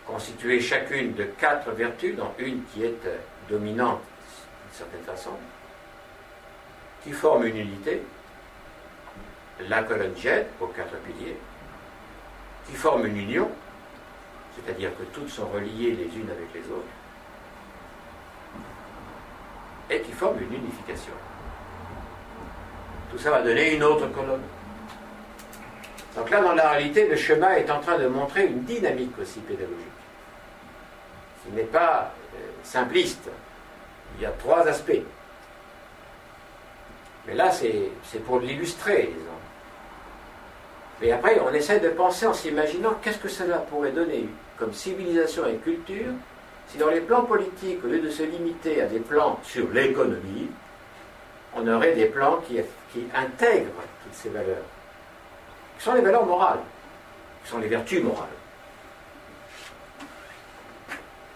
constituées 0.06 0.60
chacune 0.60 1.14
de 1.14 1.24
quatre 1.24 1.72
vertus, 1.72 2.16
dont 2.16 2.32
une 2.38 2.64
qui 2.66 2.84
est 2.84 3.06
euh, 3.06 3.18
dominante 3.50 4.02
d'une 4.02 4.78
certaine 4.78 5.04
façon, 5.04 5.32
qui 7.04 7.12
forment 7.12 7.46
une 7.46 7.58
unité, 7.58 8.02
la 9.68 9.84
colonne 9.84 10.16
jet 10.18 10.48
aux 10.60 10.68
quatre 10.68 10.96
piliers, 10.98 11.38
qui 12.68 12.74
forme 12.74 13.06
une 13.06 13.18
union, 13.18 13.50
c'est-à-dire 14.56 14.92
que 14.98 15.04
toutes 15.14 15.30
sont 15.30 15.48
reliées 15.48 15.92
les 15.92 16.18
unes 16.18 16.30
avec 16.30 16.54
les 16.54 16.72
autres, 16.72 16.86
et 19.90 20.02
qui 20.02 20.12
forment 20.12 20.40
une 20.42 20.54
unification. 20.54 21.14
Tout 23.12 23.18
ça 23.18 23.32
va 23.32 23.42
donner 23.42 23.76
une 23.76 23.84
autre 23.84 24.08
colonne. 24.12 24.42
Donc 26.16 26.30
là, 26.30 26.42
dans 26.42 26.54
la 26.54 26.70
réalité, 26.72 27.08
le 27.08 27.16
chemin 27.16 27.56
est 27.56 27.70
en 27.70 27.80
train 27.82 28.00
de 28.00 28.08
montrer 28.08 28.46
une 28.48 28.64
dynamique 28.64 29.18
aussi 29.20 29.40
pédagogique. 29.42 29.95
Ce 31.46 31.56
n'est 31.56 31.64
pas 31.64 32.12
euh, 32.36 32.38
simpliste. 32.64 33.30
Il 34.18 34.24
y 34.24 34.26
a 34.26 34.32
trois 34.32 34.68
aspects. 34.68 35.04
Mais 37.28 37.34
là, 37.34 37.52
c'est 37.52 38.20
pour 38.26 38.40
l'illustrer, 38.40 39.12
disons. 39.14 39.32
Mais 41.02 41.12
après, 41.12 41.40
on 41.40 41.54
essaie 41.54 41.80
de 41.80 41.90
penser 41.90 42.26
en 42.26 42.34
s'imaginant 42.34 42.94
qu'est-ce 43.02 43.18
que 43.18 43.28
cela 43.28 43.58
pourrait 43.58 43.92
donner 43.92 44.30
comme 44.58 44.74
civilisation 44.74 45.46
et 45.48 45.56
culture 45.56 46.14
si 46.68 46.78
dans 46.78 46.90
les 46.90 47.02
plans 47.02 47.24
politiques, 47.24 47.84
au 47.84 47.88
lieu 47.88 48.00
de 48.00 48.10
se 48.10 48.24
limiter 48.24 48.82
à 48.82 48.88
des 48.88 49.00
plans 49.00 49.40
sur 49.44 49.70
l'économie, 49.72 50.50
on 51.56 51.68
aurait 51.68 51.94
des 51.94 52.08
plans 52.08 52.42
qui, 52.48 52.60
intègrent 53.14 53.84
toutes 54.04 54.14
ces 54.14 54.30
valeurs, 54.30 54.64
qui 55.78 55.84
sont 55.84 55.94
les 55.94 56.02
valeurs 56.02 56.26
morales, 56.26 56.60
qui 57.44 57.52
sont 57.52 57.60
les 57.60 57.68
vertus 57.68 58.02
morales. 58.02 58.28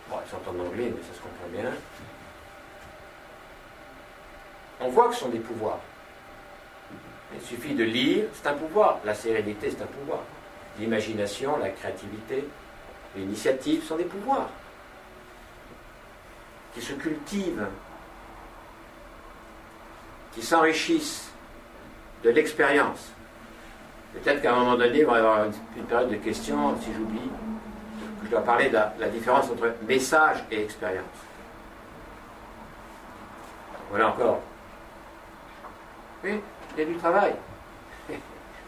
Bon, 0.10 0.18
elles 0.19 0.19
sont 0.30 0.50
anglais, 0.50 0.92
mais 0.96 1.02
ça 1.02 1.14
se 1.14 1.22
comprend 1.22 1.48
bien. 1.52 1.72
On 4.82 4.90
voit 4.90 5.10
que 5.10 5.16
ce 5.16 5.22
sont 5.22 5.30
des 5.30 5.40
pouvoirs. 5.40 5.80
Il 7.34 7.42
suffit 7.42 7.74
de 7.74 7.84
lire, 7.84 8.26
c'est 8.34 8.48
un 8.48 8.54
pouvoir. 8.54 9.00
La 9.06 9.14
sérénité, 9.14 9.70
c'est 9.70 9.84
un 9.84 9.88
pouvoir. 9.88 10.20
L'imagination, 10.80 11.58
la 11.58 11.70
créativité, 11.70 12.48
l'initiative 13.16 13.84
sont 13.84 13.98
des 13.98 14.06
pouvoirs 14.06 14.50
qui 16.74 16.82
se 16.82 16.94
cultivent, 16.94 17.68
qui 20.34 20.42
s'enrichissent 20.42 21.32
de 22.24 22.30
l'expérience. 22.30 23.12
Peut-être 24.14 24.42
qu'à 24.42 24.54
un 24.54 24.60
moment 24.60 24.76
donné, 24.76 25.00
il 25.00 25.06
va 25.06 25.14
y 25.14 25.18
avoir 25.18 25.46
une, 25.46 25.84
période 25.86 26.10
de 26.10 26.16
questions, 26.16 26.76
si 26.82 26.94
j'oublie, 26.94 27.30
je 28.24 28.30
dois 28.30 28.42
parler 28.42 28.70
de 28.70 28.74
la, 28.74 29.08
différence 29.10 29.50
entre 29.50 29.74
message 29.88 30.44
et 30.52 30.64
expérience. 30.64 31.06
Voilà 33.90 34.10
encore. 34.10 34.42
Oui, 36.24 36.42
il 36.76 36.80
y 36.80 36.82
a 36.84 36.86
du 36.86 36.98
travail. 36.98 37.34
C'est 38.08 38.20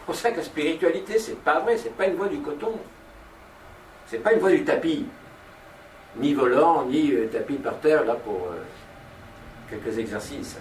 pour 0.06 0.16
ça 0.16 0.32
que 0.32 0.38
la 0.38 0.44
spiritualité, 0.44 1.20
c'est 1.20 1.38
pas 1.44 1.60
vrai, 1.60 1.78
c'est 1.78 1.96
pas 1.96 2.08
une 2.08 2.16
voie 2.16 2.28
du 2.28 2.40
coton. 2.40 2.74
C'est 4.08 4.20
pas 4.20 4.34
une 4.34 4.40
voie 4.40 4.52
du 4.52 4.64
tapis 4.64 5.06
ni 6.18 6.34
volant, 6.34 6.86
ni 6.86 7.12
euh, 7.14 7.28
tapis 7.28 7.56
par 7.56 7.80
terre, 7.80 8.04
là, 8.04 8.16
pour 8.16 8.48
euh, 8.52 8.64
quelques 9.70 9.98
exercices. 9.98 10.58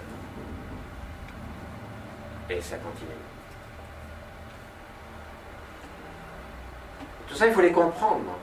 Et 2.48 2.60
ça 2.60 2.76
continue. 2.76 3.10
Tout 7.28 7.34
ça, 7.34 7.46
il 7.46 7.52
faut 7.52 7.60
les 7.60 7.72
comprendre. 7.72 8.38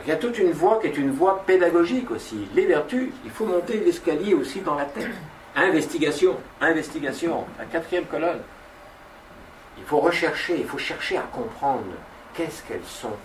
Il 0.00 0.08
y 0.08 0.12
a 0.12 0.16
toute 0.16 0.38
une 0.38 0.52
voie 0.52 0.80
qui 0.80 0.86
est 0.86 0.96
une 0.96 1.10
voie 1.10 1.44
pédagogique 1.46 2.10
aussi. 2.10 2.48
Les 2.54 2.66
vertus, 2.66 3.10
il 3.24 3.30
faut 3.30 3.44
monter 3.44 3.78
l'escalier 3.78 4.34
aussi 4.34 4.60
dans 4.60 4.74
la 4.74 4.86
tête. 4.86 5.10
Investigation, 5.54 6.36
investigation, 6.60 7.44
la 7.58 7.66
quatrième 7.66 8.06
colonne. 8.06 8.40
Il 9.76 9.84
faut 9.84 10.00
rechercher, 10.00 10.56
il 10.58 10.66
faut 10.66 10.78
chercher 10.78 11.18
à 11.18 11.22
comprendre 11.22 11.84
qu'est-ce 12.34 12.62
qu'elles 12.62 12.84
sont 12.84 13.16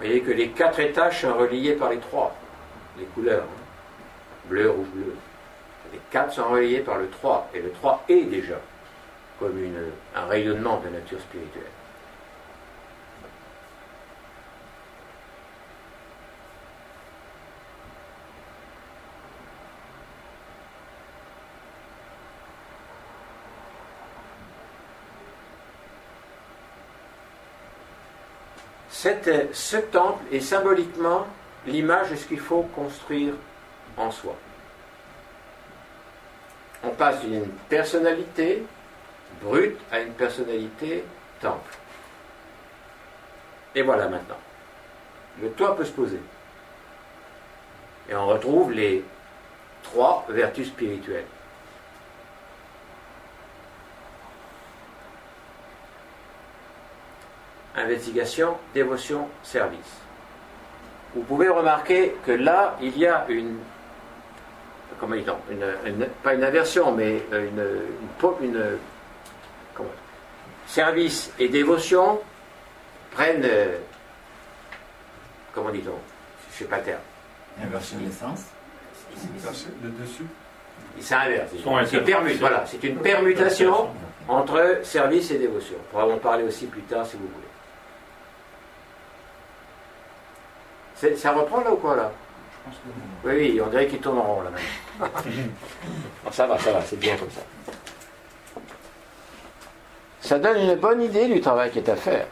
Vous 0.00 0.10
voyez 0.10 0.20
que 0.22 0.32
les 0.32 0.48
quatre 0.50 0.80
étages 0.80 1.22
sont 1.22 1.32
reliés 1.34 1.74
par 1.74 1.90
les 1.90 1.98
trois, 1.98 2.34
les 2.98 3.04
couleurs. 3.06 3.46
Bleu, 4.48 4.70
rouge, 4.70 4.86
bleu. 4.94 5.14
Les 5.92 6.00
quatre 6.10 6.32
sont 6.32 6.48
reliés 6.48 6.80
par 6.80 6.98
le 6.98 7.08
trois, 7.08 7.48
et 7.54 7.60
le 7.60 7.70
trois 7.70 8.04
est 8.08 8.24
déjà 8.24 8.60
comme 9.38 9.58
un 10.14 10.26
rayonnement 10.26 10.80
de 10.84 10.88
nature 10.88 11.20
spirituelle. 11.20 11.70
ce 29.52 29.76
temple 29.76 30.22
est 30.32 30.40
symboliquement 30.40 31.26
l'image 31.66 32.10
de 32.10 32.16
ce 32.16 32.26
qu'il 32.26 32.40
faut 32.40 32.62
construire 32.74 33.34
en 33.96 34.10
soi. 34.10 34.36
On 36.82 36.90
passe 36.90 37.20
d'une 37.20 37.48
personnalité 37.68 38.64
brute 39.42 39.78
à 39.90 40.00
une 40.00 40.12
personnalité 40.12 41.04
temple. 41.40 41.76
Et 43.74 43.82
voilà 43.82 44.08
maintenant. 44.08 44.38
Le 45.42 45.50
toit 45.50 45.76
peut 45.76 45.84
se 45.84 45.92
poser. 45.92 46.20
Et 48.08 48.14
on 48.14 48.26
retrouve 48.26 48.72
les 48.72 49.02
trois 49.82 50.24
vertus 50.28 50.68
spirituelles. 50.68 51.24
Investigation, 57.76 58.56
dévotion, 58.72 59.28
service. 59.42 60.00
Vous 61.14 61.22
pouvez 61.22 61.48
remarquer 61.48 62.14
que 62.24 62.32
là, 62.32 62.76
il 62.80 62.96
y 62.96 63.06
a 63.06 63.24
une 63.28 63.58
comment 64.98 65.16
dit 65.16 65.24
une, 65.50 66.06
pas 66.22 66.34
une 66.34 66.44
inversion, 66.44 66.92
mais 66.92 67.22
une, 67.32 67.66
une, 68.42 68.78
service 70.66 71.30
et 71.38 71.48
dévotion 71.48 72.20
prennent, 73.12 73.44
euh, 73.44 73.78
comment 75.54 75.70
dit-on, 75.70 75.90
je 75.90 76.54
ne 76.54 76.58
sais 76.58 76.64
pas 76.64 76.78
le 76.78 76.84
terme. 76.84 77.00
Inversion 77.62 77.98
de 77.98 78.06
l'essence. 78.06 78.46
Le 79.82 79.90
dessus. 79.90 80.24
C'est 80.98 81.14
inverse. 81.14 81.50
C'est 81.52 81.62
voilà, 82.38 82.64
c'est 82.66 82.82
une 82.82 82.98
permutation 82.98 83.90
entre 84.28 84.80
service 84.82 85.30
et 85.30 85.38
dévotion. 85.38 85.76
On 85.78 85.82
pourra 85.92 86.08
en 86.08 86.18
parler 86.18 86.42
aussi 86.44 86.66
plus 86.66 86.82
tard 86.82 87.06
si 87.06 87.16
vous 87.16 87.28
voulez. 87.28 87.44
Ça 91.16 91.32
reprend 91.32 91.60
là 91.60 91.72
ou 91.72 91.76
quoi 91.76 91.96
là? 91.96 92.12
Oui, 93.24 93.32
oui, 93.32 93.60
on 93.64 93.68
dirait 93.68 93.86
qu'il 93.86 94.00
tourne 94.00 94.18
en 94.18 94.22
rond 94.22 94.42
là 94.42 94.50
même. 94.50 95.10
ça 96.30 96.46
va, 96.46 96.58
ça 96.58 96.72
va, 96.72 96.82
c'est 96.82 96.98
bien 96.98 97.16
comme 97.16 97.30
ça. 97.30 97.42
Ça 100.20 100.38
donne 100.38 100.58
une 100.58 100.74
bonne 100.76 101.02
idée 101.02 101.26
du 101.26 101.40
travail 101.40 101.70
qui 101.70 101.78
est 101.78 101.88
à 101.88 101.96
faire. 101.96 102.26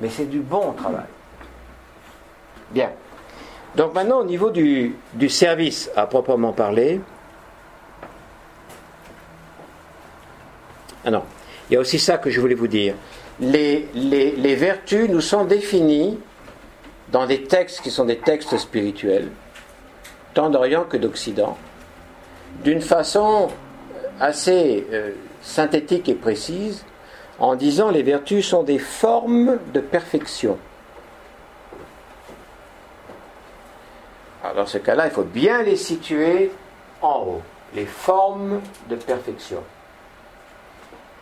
Mais 0.00 0.08
c'est 0.08 0.24
du 0.24 0.40
bon 0.40 0.72
travail. 0.72 1.04
Bien. 2.70 2.90
Donc 3.76 3.94
maintenant, 3.94 4.20
au 4.20 4.24
niveau 4.24 4.50
du, 4.50 4.94
service 5.28 5.90
à 5.96 6.06
proprement 6.06 6.52
parler, 6.52 7.00
ah 11.04 11.10
non, 11.10 11.24
il 11.68 11.74
y 11.74 11.76
a 11.76 11.80
aussi 11.80 11.98
ça 11.98 12.18
que 12.18 12.30
je 12.30 12.40
voulais 12.40 12.54
vous 12.54 12.68
dire. 12.68 12.94
Les, 13.40 13.88
les 13.94 14.54
vertus 14.54 15.08
nous 15.08 15.20
sont 15.20 15.44
définies 15.44 16.18
dans 17.12 17.26
des 17.26 17.44
textes 17.44 17.82
qui 17.82 17.90
sont 17.90 18.06
des 18.06 18.16
textes 18.16 18.56
spirituels, 18.56 19.28
tant 20.34 20.48
d'Orient 20.48 20.84
que 20.84 20.96
d'Occident, 20.96 21.58
d'une 22.64 22.80
façon 22.80 23.48
assez 24.18 24.86
euh, 24.92 25.10
synthétique 25.42 26.08
et 26.08 26.14
précise, 26.14 26.84
en 27.38 27.54
disant 27.54 27.90
les 27.90 28.02
vertus 28.02 28.48
sont 28.48 28.62
des 28.62 28.78
formes 28.78 29.58
de 29.74 29.80
perfection. 29.80 30.58
Alors 34.42 34.56
dans 34.56 34.66
ce 34.66 34.78
cas-là, 34.78 35.06
il 35.06 35.12
faut 35.12 35.22
bien 35.22 35.62
les 35.62 35.76
situer 35.76 36.50
en 37.02 37.24
haut, 37.26 37.42
les 37.74 37.86
formes 37.86 38.60
de 38.88 38.96
perfection. 38.96 39.62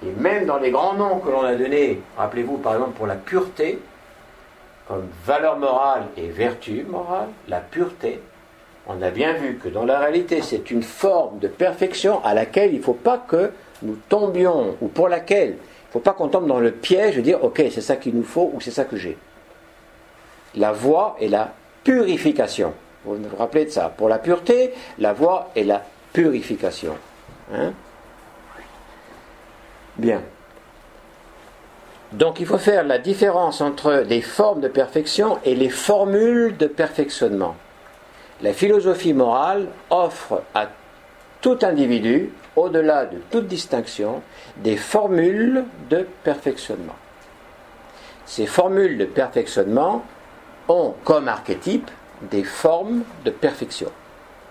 Et 0.07 0.12
même 0.12 0.47
dans 0.47 0.59
les 0.59 0.70
grands 0.70 0.95
noms 0.95 1.18
que 1.18 1.30
l'on 1.30 1.43
a 1.43 1.55
donnés, 1.55 2.01
rappelez-vous 2.16 2.59
par 2.59 2.74
exemple 2.74 2.93
pour 2.93 3.07
la 3.07 3.16
pureté, 3.16 3.80
comme 4.91 5.07
valeur 5.24 5.57
morale 5.57 6.03
et 6.16 6.26
vertu 6.26 6.82
morale, 6.82 7.28
la 7.47 7.61
pureté, 7.61 8.20
on 8.88 9.01
a 9.03 9.11
bien 9.12 9.34
vu 9.34 9.57
que 9.57 9.68
dans 9.68 9.84
la 9.84 10.01
réalité, 10.01 10.43
c'est 10.43 10.72
une 10.72 10.82
forme 10.82 11.38
de 11.38 11.47
perfection 11.47 12.20
à 12.24 12.34
laquelle 12.34 12.74
il 12.74 12.78
ne 12.78 12.82
faut 12.82 12.93
pas 12.93 13.18
que 13.18 13.53
nous 13.82 13.97
tombions, 14.09 14.76
ou 14.80 14.88
pour 14.88 15.09
laquelle 15.09 15.51
il 15.51 15.53
ne 15.53 15.93
faut 15.93 16.01
pas 16.01 16.12
qu'on 16.12 16.26
tombe 16.26 16.49
dans 16.49 16.59
le 16.59 16.72
piège 16.72 17.14
de 17.14 17.20
dire, 17.20 17.45
ok, 17.45 17.62
c'est 17.70 17.80
ça 17.80 17.95
qu'il 17.95 18.16
nous 18.16 18.24
faut 18.24 18.51
ou 18.53 18.61
c'est 18.61 18.72
ça 18.72 18.84
que 18.84 18.97
j'ai. 18.97 19.16
La 20.57 20.72
voie 20.72 21.16
est 21.20 21.28
la 21.28 21.53
purification. 21.84 22.74
Vous 23.05 23.14
vous 23.14 23.36
rappelez 23.36 23.66
de 23.66 23.70
ça. 23.70 23.93
Pour 23.97 24.09
la 24.09 24.18
pureté, 24.18 24.72
la 24.99 25.12
voie 25.12 25.51
est 25.55 25.62
la 25.62 25.84
purification. 26.12 26.97
Hein? 27.55 27.72
Bien. 29.97 30.20
Donc 32.13 32.41
il 32.41 32.47
faut 32.47 32.59
faire 32.59 32.85
la 32.85 32.99
différence 32.99 33.61
entre 33.61 34.05
les 34.07 34.21
formes 34.21 34.61
de 34.61 34.69
perfection 34.69 35.39
et 35.45 35.55
les 35.55 35.69
formules 35.69 36.57
de 36.57 36.67
perfectionnement. 36.67 37.55
La 38.43 38.53
philosophie 38.53 39.15
morale 39.15 39.69
offre 39.91 40.43
à 40.55 40.69
tout 41.41 41.59
individu, 41.63 42.33
au-delà 42.57 43.07
de 43.07 43.19
toute 43.31 43.47
distinction, 43.47 44.23
des 44.57 44.77
formules 44.77 45.65
de 45.89 46.07
perfectionnement. 46.25 46.97
Ces 48.27 48.47
formules 48.47 48.99
de 48.99 49.05
perfectionnement 49.05 50.05
ont 50.69 50.95
comme 51.05 51.29
archétype 51.29 51.91
des 52.23 52.45
formes 52.45 53.03
de 53.25 53.31
perfection. 53.31 53.91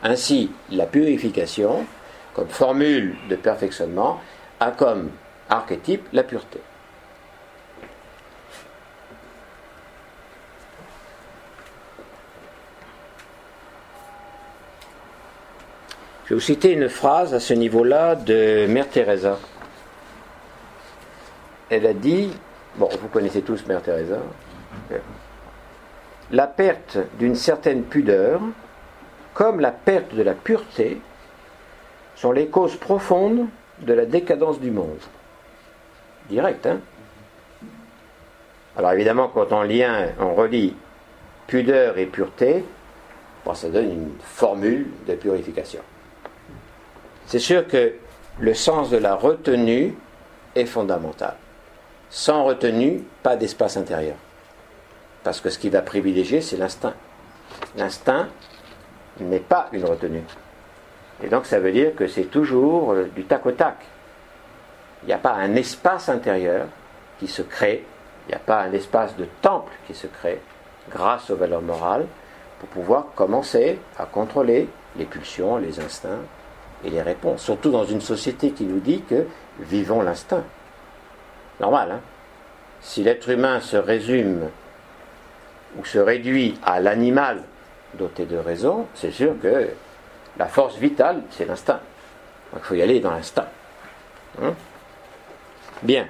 Ainsi, 0.01 0.49
la 0.71 0.85
purification, 0.85 1.85
comme 2.33 2.47
formule 2.47 3.15
de 3.29 3.35
perfectionnement, 3.35 4.21
a 4.59 4.71
comme 4.71 5.09
archétype 5.49 6.07
la 6.13 6.23
pureté. 6.23 6.59
Je 16.29 16.35
vais 16.35 16.41
vous 16.41 16.45
citer 16.45 16.73
une 16.73 16.89
phrase 16.89 17.33
à 17.33 17.39
ce 17.39 17.55
niveau-là 17.55 18.13
de 18.13 18.67
Mère 18.67 18.87
Teresa. 18.87 19.39
Elle 21.71 21.87
a 21.87 21.93
dit, 21.93 22.29
bon, 22.75 22.87
vous 23.01 23.07
connaissez 23.07 23.41
tous 23.41 23.65
Mère 23.65 23.81
Teresa, 23.81 24.19
la 26.29 26.45
perte 26.45 26.99
d'une 27.17 27.33
certaine 27.33 27.81
pudeur, 27.81 28.41
comme 29.33 29.59
la 29.59 29.71
perte 29.71 30.13
de 30.13 30.21
la 30.21 30.35
pureté, 30.35 31.01
sont 32.15 32.31
les 32.31 32.45
causes 32.45 32.75
profondes 32.75 33.47
de 33.79 33.93
la 33.93 34.05
décadence 34.05 34.59
du 34.59 34.69
monde. 34.69 35.01
Direct, 36.29 36.67
hein 36.67 36.79
Alors 38.77 38.91
évidemment, 38.91 39.29
quand 39.29 39.51
on 39.51 39.63
lien, 39.63 40.09
on 40.19 40.35
relie 40.35 40.75
pudeur 41.47 41.97
et 41.97 42.05
pureté, 42.05 42.63
ça 43.55 43.69
donne 43.69 43.91
une 43.91 44.11
formule 44.21 44.91
de 45.07 45.15
purification. 45.15 45.81
C'est 47.29 47.37
sûr 47.37 47.67
que 47.67 47.93
le 48.39 48.53
sens 48.55 48.89
de 48.89 48.97
la 48.97 49.13
retenue 49.13 49.95
est 50.55 50.65
fondamental. 50.65 51.35
Sans 52.09 52.43
retenue, 52.43 53.03
pas 53.21 53.35
d'espace 53.35 53.77
intérieur. 53.77 54.15
Parce 55.23 55.39
que 55.39 55.51
ce 55.51 55.59
qui 55.59 55.69
va 55.69 55.83
privilégier, 55.83 56.41
c'est 56.41 56.57
l'instinct. 56.57 56.95
L'instinct 57.77 58.29
n'est 59.19 59.41
pas 59.41 59.69
une 59.73 59.85
retenue. 59.85 60.23
Et 61.23 61.27
donc 61.27 61.45
ça 61.45 61.59
veut 61.59 61.71
dire 61.71 61.93
que 61.95 62.07
c'est 62.07 62.23
toujours 62.23 62.93
euh, 62.93 63.11
du 63.15 63.25
tac 63.25 63.45
au 63.45 63.51
tac. 63.51 63.75
Il 65.03 65.05
n'y 65.05 65.13
a 65.13 65.19
pas 65.19 65.33
un 65.33 65.53
espace 65.53 66.09
intérieur 66.09 66.65
qui 67.19 67.27
se 67.27 67.43
crée, 67.43 67.85
il 68.25 68.29
n'y 68.29 68.35
a 68.35 68.39
pas 68.39 68.61
un 68.61 68.73
espace 68.73 69.15
de 69.17 69.27
temple 69.43 69.71
qui 69.85 69.93
se 69.93 70.07
crée 70.07 70.41
grâce 70.89 71.29
aux 71.29 71.35
valeurs 71.35 71.61
morales 71.61 72.07
pour 72.59 72.69
pouvoir 72.69 73.05
commencer 73.15 73.77
à 73.99 74.07
contrôler 74.07 74.67
les 74.95 75.05
pulsions, 75.05 75.57
les 75.57 75.79
instincts, 75.79 76.23
et 76.83 76.89
les 76.89 77.01
réponses, 77.01 77.43
surtout 77.43 77.71
dans 77.71 77.85
une 77.85 78.01
société 78.01 78.51
qui 78.51 78.63
nous 78.63 78.79
dit 78.79 79.01
que 79.01 79.25
vivons 79.59 80.01
l'instinct. 80.01 80.43
Normal, 81.59 81.91
hein 81.91 81.99
Si 82.81 83.03
l'être 83.03 83.29
humain 83.29 83.59
se 83.59 83.77
résume 83.77 84.49
ou 85.77 85.85
se 85.85 85.99
réduit 85.99 86.57
à 86.63 86.79
l'animal 86.79 87.43
doté 87.95 88.25
de 88.25 88.37
raison, 88.37 88.87
c'est 88.95 89.11
sûr 89.11 89.33
que 89.41 89.69
la 90.37 90.47
force 90.47 90.77
vitale, 90.77 91.21
c'est 91.31 91.45
l'instinct. 91.45 91.81
Il 92.53 92.61
faut 92.61 92.75
y 92.75 92.81
aller 92.81 92.99
dans 92.99 93.11
l'instinct. 93.11 93.47
Hein 94.41 94.53
Bien. 95.83 96.07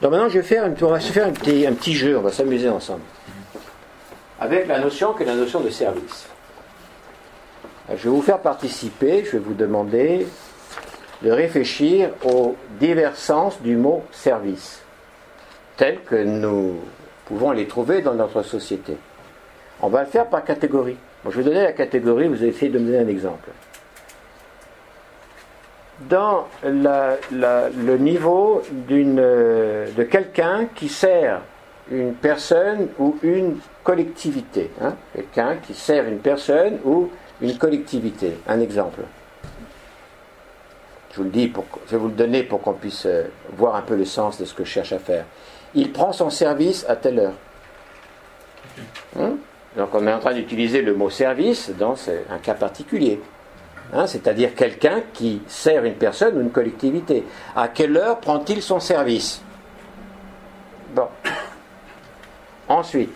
Donc 0.00 0.12
maintenant, 0.12 0.28
je 0.28 0.38
vais 0.38 0.44
faire, 0.44 0.64
on 0.64 0.86
va 0.86 1.00
se 1.00 1.12
faire 1.12 1.26
un 1.26 1.32
petit, 1.32 1.66
un 1.66 1.74
petit 1.74 1.94
jeu, 1.94 2.16
on 2.16 2.22
va 2.22 2.32
s'amuser 2.32 2.68
ensemble. 2.68 3.02
Avec 4.40 4.68
la 4.68 4.78
notion 4.78 5.12
que 5.12 5.24
la 5.24 5.34
notion 5.34 5.60
de 5.60 5.70
service. 5.70 6.28
Je 7.90 8.04
vais 8.04 8.10
vous 8.10 8.22
faire 8.22 8.40
participer, 8.40 9.24
je 9.24 9.32
vais 9.32 9.38
vous 9.38 9.54
demander 9.54 10.26
de 11.22 11.30
réfléchir 11.30 12.10
aux 12.24 12.54
divers 12.78 13.16
sens 13.16 13.60
du 13.62 13.76
mot 13.76 14.02
service, 14.12 14.82
tels 15.76 16.00
que 16.02 16.22
nous 16.22 16.76
pouvons 17.24 17.50
les 17.52 17.66
trouver 17.66 18.02
dans 18.02 18.14
notre 18.14 18.42
société. 18.42 18.96
On 19.80 19.88
va 19.88 20.00
le 20.00 20.06
faire 20.06 20.26
par 20.26 20.44
catégorie. 20.44 20.96
je 21.24 21.30
vais 21.30 21.44
donner 21.44 21.62
la 21.62 21.72
catégorie, 21.72 22.28
vous 22.28 22.36
allez 22.36 22.48
essayer 22.48 22.70
de 22.70 22.78
me 22.78 22.86
donner 22.86 22.98
un 22.98 23.08
exemple. 23.08 23.48
Dans 26.10 26.46
le 26.62 27.96
niveau 27.96 28.62
de 28.70 30.02
quelqu'un 30.04 30.66
qui 30.74 30.88
sert 30.90 31.40
une 31.90 32.12
personne 32.12 32.88
ou 32.98 33.16
une 33.22 33.56
collectivité, 33.82 34.70
hein, 34.80 34.94
quelqu'un 35.14 35.56
qui 35.56 35.72
sert 35.72 36.04
une 36.06 36.18
personne 36.18 36.78
ou 36.84 37.08
une 37.40 37.56
collectivité. 37.56 38.38
Un 38.46 38.60
exemple. 38.60 39.00
Je 41.12 41.16
vous 41.16 41.24
le 41.24 41.30
dis, 41.30 41.48
pour, 41.48 41.64
je 41.86 41.92
vais 41.92 41.96
vous 41.96 42.08
le 42.08 42.14
donner 42.14 42.42
pour 42.42 42.60
qu'on 42.60 42.74
puisse 42.74 43.06
euh, 43.06 43.24
voir 43.56 43.74
un 43.74 43.82
peu 43.82 43.96
le 43.96 44.04
sens 44.04 44.38
de 44.38 44.44
ce 44.44 44.54
que 44.54 44.64
je 44.64 44.70
cherche 44.70 44.92
à 44.92 44.98
faire. 44.98 45.24
Il 45.74 45.92
prend 45.92 46.12
son 46.12 46.30
service 46.30 46.84
à 46.88 46.96
telle 46.96 47.18
heure. 47.18 47.34
Hein? 49.18 49.36
Donc 49.76 49.90
on 49.94 50.06
est 50.06 50.12
en 50.12 50.18
train 50.18 50.34
d'utiliser 50.34 50.82
le 50.82 50.94
mot 50.94 51.10
service 51.10 51.70
dans 51.78 51.94
un 52.30 52.38
cas 52.38 52.54
particulier. 52.54 53.20
Hein, 53.92 54.06
c'est-à-dire 54.06 54.54
quelqu'un 54.54 55.02
qui 55.14 55.40
sert 55.46 55.84
une 55.84 55.94
personne 55.94 56.36
ou 56.36 56.40
une 56.40 56.50
collectivité. 56.50 57.24
À 57.56 57.68
quelle 57.68 57.96
heure 57.96 58.18
prend-il 58.20 58.62
son 58.62 58.80
service? 58.80 59.40
Bon. 60.94 61.08
Ensuite, 62.68 63.10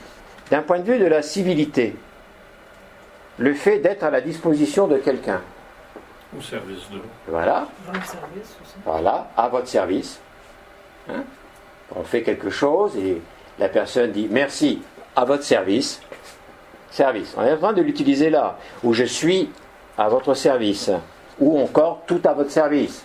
d'un 0.51 0.63
point 0.63 0.79
de 0.79 0.91
vue 0.91 0.99
de 0.99 1.07
la 1.07 1.23
civilité, 1.23 1.95
le 3.43 3.55
fait 3.55 3.79
d'être 3.79 4.05
à 4.05 4.11
la 4.11 4.21
disposition 4.21 4.87
de 4.87 4.99
quelqu'un. 4.99 5.41
Au 6.37 6.41
service 6.41 6.89
de. 6.91 7.01
Voilà, 7.27 7.67
Rendre 7.87 8.05
service 8.05 8.57
aussi. 8.63 8.75
voilà, 8.85 9.29
à 9.37 9.49
votre 9.49 9.67
service. 9.67 10.21
Hein 11.11 11.25
On 11.95 12.05
fait 12.05 12.23
quelque 12.23 12.51
chose 12.51 12.97
et 12.97 13.21
la 13.59 13.69
personne 13.69 14.13
dit 14.13 14.29
merci, 14.31 14.81
à 15.17 15.25
votre 15.25 15.43
service. 15.43 16.01
Service. 16.93 17.35
On 17.37 17.43
est 17.43 17.53
en 17.53 17.59
train 17.59 17.73
de 17.73 17.83
l'utiliser 17.83 18.31
là, 18.31 18.59
où 18.85 18.93
je 18.95 19.05
suis 19.05 19.51
à 19.99 20.09
votre 20.09 20.35
service, 20.35 20.91
ou 21.41 21.59
encore 21.61 22.03
tout 22.07 22.21
à 22.25 22.33
votre 22.35 22.51
service. 22.51 23.05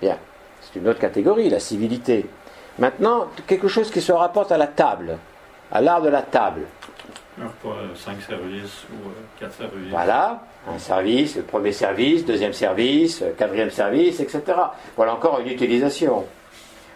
Bien, 0.00 0.18
c'est 0.60 0.78
une 0.78 0.88
autre 0.88 1.00
catégorie, 1.00 1.48
la 1.48 1.60
civilité. 1.60 2.26
Maintenant, 2.78 3.28
quelque 3.46 3.68
chose 3.68 3.90
qui 3.90 4.02
se 4.02 4.12
rapporte 4.12 4.52
à 4.52 4.58
la 4.58 4.66
table, 4.66 5.16
à 5.72 5.80
l'art 5.80 6.02
de 6.02 6.10
la 6.10 6.22
table. 6.22 6.62
Alors, 7.38 7.52
pas 7.52 7.68
euh, 7.68 7.94
cinq 7.94 8.20
services 8.22 8.84
ou 8.90 9.08
euh, 9.08 9.12
quatre 9.38 9.54
services? 9.54 9.90
Voilà, 9.90 10.40
un 10.68 10.78
service, 10.78 11.36
le 11.36 11.42
premier 11.42 11.72
service, 11.72 12.24
deuxième 12.24 12.52
service, 12.54 13.22
quatrième 13.36 13.70
service, 13.70 14.20
etc. 14.20 14.42
Voilà 14.96 15.14
encore 15.14 15.40
une 15.40 15.48
utilisation. 15.48 16.24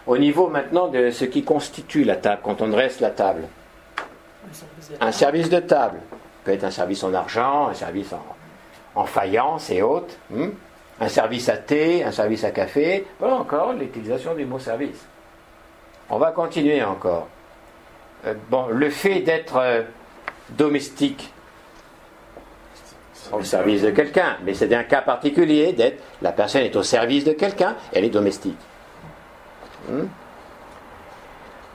Au 0.07 0.17
niveau 0.17 0.47
maintenant 0.47 0.87
de 0.87 1.11
ce 1.11 1.25
qui 1.25 1.43
constitue 1.43 2.03
la 2.03 2.15
table, 2.15 2.41
quand 2.43 2.61
on 2.61 2.67
dresse 2.69 2.99
la 2.99 3.11
table. 3.11 3.43
Un 4.99 5.11
service 5.11 5.49
de 5.49 5.57
Un 5.57 5.61
table 5.61 5.99
peut 6.43 6.51
être 6.51 6.63
un 6.63 6.71
service 6.71 7.03
en 7.03 7.13
argent, 7.13 7.67
un 7.67 7.73
service 7.75 8.11
en, 8.11 8.25
en 8.95 9.05
faïence 9.05 9.69
et 9.69 9.81
autres. 9.81 10.15
hmm. 10.31 10.49
Un 10.99 11.07
service 11.07 11.49
à 11.49 11.57
thé, 11.57 12.03
un 12.03 12.11
service 12.11 12.43
à 12.43 12.51
café. 12.51 13.07
Voilà 13.19 13.35
encore 13.35 13.73
l'utilisation 13.73 14.35
du 14.35 14.45
mot 14.45 14.59
service. 14.59 15.05
On 16.09 16.19
va 16.19 16.31
continuer 16.31 16.83
encore. 16.83 17.27
Euh, 18.25 18.35
bon, 18.49 18.67
le 18.67 18.89
fait 18.89 19.21
d'être 19.21 19.57
euh, 19.57 19.81
domestique 20.57 21.33
au 23.31 23.43
service 23.43 23.81
de 23.81 23.91
quelqu'un, 23.91 24.37
mais 24.43 24.53
c'est 24.53 24.73
un 24.73 24.83
cas 24.83 25.01
particulier 25.01 25.73
d'être 25.73 26.03
la 26.21 26.31
personne 26.31 26.63
est 26.63 26.75
au 26.75 26.83
service 26.83 27.23
de 27.23 27.31
quelqu'un, 27.31 27.75
elle 27.93 28.05
est 28.05 28.09
domestique. 28.09 28.57
Hmm? 29.89 30.05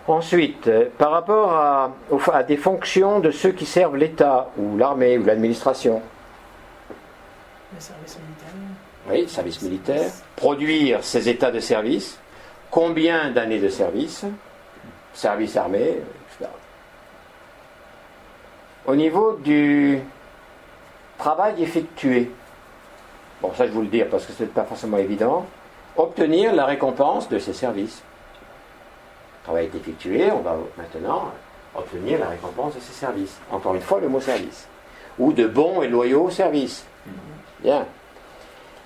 Ensuite, 0.08 0.68
euh, 0.68 0.88
par 0.96 1.10
rapport 1.10 1.52
à, 1.52 2.42
des 2.44 2.56
fonctions 2.56 3.18
de 3.18 3.32
ceux 3.32 3.50
qui 3.50 3.66
servent 3.66 3.96
l'État 3.96 4.50
ou 4.56 4.76
l'armée 4.76 5.18
ou 5.18 5.24
l'administration, 5.24 6.00
Le 7.74 7.80
service 7.80 8.18
militaire. 8.18 9.10
oui, 9.10 9.22
le 9.22 9.26
service 9.26 9.62
militaire, 9.62 10.10
produire 10.36 11.02
ces 11.02 11.28
états 11.28 11.50
de 11.50 11.58
service, 11.58 12.20
combien 12.70 13.30
d'années 13.30 13.58
de 13.58 13.68
service, 13.68 14.24
service 15.12 15.56
armé. 15.56 15.98
Au 18.86 18.94
niveau 18.94 19.32
du 19.32 20.00
travail 21.18 21.62
effectué, 21.62 22.30
bon 23.42 23.52
ça 23.54 23.66
je 23.66 23.72
vous 23.72 23.82
le 23.82 23.88
dire 23.88 24.06
parce 24.10 24.26
que 24.26 24.32
ce 24.32 24.42
n'est 24.42 24.48
pas 24.48 24.64
forcément 24.64 24.98
évident, 24.98 25.46
obtenir 25.96 26.54
la 26.54 26.64
récompense 26.64 27.28
de 27.28 27.38
ces 27.38 27.52
services. 27.52 28.02
Le 29.40 29.44
travail 29.44 29.64
est 29.66 29.76
effectué, 29.76 30.30
on 30.30 30.40
va 30.40 30.56
maintenant 30.76 31.32
obtenir 31.74 32.18
la 32.18 32.28
récompense 32.28 32.74
de 32.74 32.80
ces 32.80 32.92
services. 32.92 33.38
Encore 33.50 33.74
une 33.74 33.80
fois, 33.80 34.00
le 34.00 34.08
mot 34.08 34.20
service. 34.20 34.66
Ou 35.18 35.32
de 35.32 35.46
bons 35.46 35.82
et 35.82 35.88
loyaux 35.88 36.30
services. 36.30 36.84
Bien 37.60 37.86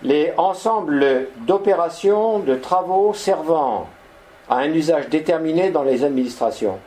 les 0.03 0.33
ensembles 0.37 1.29
d'opérations, 1.47 2.39
de 2.39 2.55
travaux 2.55 3.13
servant 3.13 3.89
à 4.49 4.57
un 4.57 4.73
usage 4.73 5.09
déterminé 5.09 5.71
dans 5.71 5.83
les 5.83 6.05
administrations. 6.05 6.79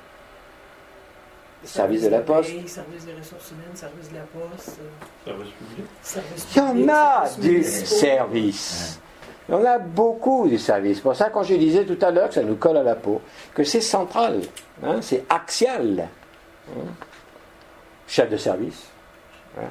Service 1.63 2.03
de 2.03 2.09
la 2.09 2.19
poste. 2.19 2.49
Service 2.67 3.05
des 3.05 3.13
ressources 3.13 3.51
humaines, 3.51 3.75
service 3.75 4.09
de 4.09 4.15
la 4.15 4.21
poste. 4.23 4.77
euh, 5.27 5.31
Service 5.31 5.53
public. 5.53 5.85
Service 6.01 6.47
Il 6.55 6.57
y 6.57 6.61
en 6.61 6.93
a 6.93 7.25
services 7.25 7.79
du 7.79 7.85
service. 7.85 8.99
Il 9.47 9.51
y 9.53 9.55
en 9.57 9.65
a 9.65 9.77
beaucoup 9.79 10.47
du 10.47 10.57
service. 10.57 10.97
C'est 10.97 11.03
pour 11.03 11.15
ça, 11.15 11.29
quand 11.29 11.43
je 11.43 11.55
disais 11.55 11.85
tout 11.85 11.97
à 12.05 12.11
l'heure 12.11 12.27
que 12.29 12.35
ça 12.35 12.43
nous 12.43 12.55
colle 12.55 12.77
à 12.77 12.83
la 12.83 12.95
peau, 12.95 13.21
que 13.53 13.63
c'est 13.63 13.81
central, 13.81 14.41
hein, 14.83 14.97
c'est 15.01 15.23
axial. 15.29 16.07
Hein. 16.69 16.81
Chef 18.07 18.29
de 18.29 18.37
service. 18.37 18.87
Voilà. 19.53 19.69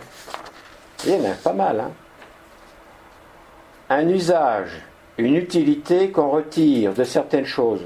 Il 1.07 1.13
y 1.13 1.27
en 1.27 1.31
a 1.31 1.35
pas 1.35 1.53
mal. 1.53 1.81
hein. 1.81 1.91
Un 3.91 4.09
usage, 4.09 4.81
une 5.19 5.37
utilité 5.37 6.11
qu'on 6.11 6.31
retire 6.31 6.95
de 6.95 7.05
certaines 7.05 7.45
choses. 7.47 7.83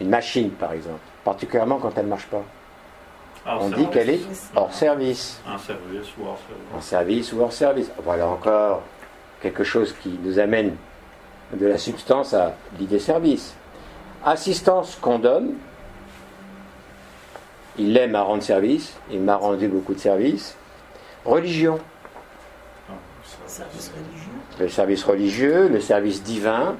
Une 0.00 0.08
machine, 0.08 0.50
par 0.50 0.72
exemple, 0.72 1.00
particulièrement 1.24 1.78
quand 1.78 1.92
elle 1.96 2.04
ne 2.04 2.10
marche 2.10 2.26
pas. 2.26 2.42
On 3.46 3.68
service. 3.68 3.76
dit 3.76 3.90
qu'elle 3.90 4.10
est 4.10 4.20
hors 4.54 4.72
service. 4.72 5.40
En 5.46 5.58
service 5.58 6.08
ou 6.18 6.26
hors 6.26 6.38
service. 6.38 6.74
En 6.74 6.80
service 6.80 7.32
ou 7.32 7.40
hors 7.40 7.52
service. 7.52 7.90
Voilà 8.04 8.26
encore 8.26 8.82
quelque 9.40 9.64
chose 9.64 9.94
qui 10.02 10.18
nous 10.22 10.38
amène 10.38 10.74
de 11.52 11.66
la 11.66 11.78
substance 11.78 12.34
à 12.34 12.54
l'idée 12.78 12.98
service. 12.98 13.54
Assistance 14.24 14.98
qu'on 15.00 15.18
donne. 15.18 15.54
Il 17.78 17.96
aime 17.96 18.14
à 18.16 18.22
rendre 18.22 18.42
service. 18.42 18.94
Il 19.10 19.20
m'a 19.20 19.36
rendu 19.36 19.68
beaucoup 19.68 19.94
de 19.94 20.00
services. 20.00 20.56
Religion. 21.24 21.78
Service 23.46 23.92
religieux. 23.94 24.32
Le 24.58 24.68
service 24.68 25.04
religieux, 25.04 25.68
le 25.68 25.80
service 25.80 26.22
divin. 26.22 26.76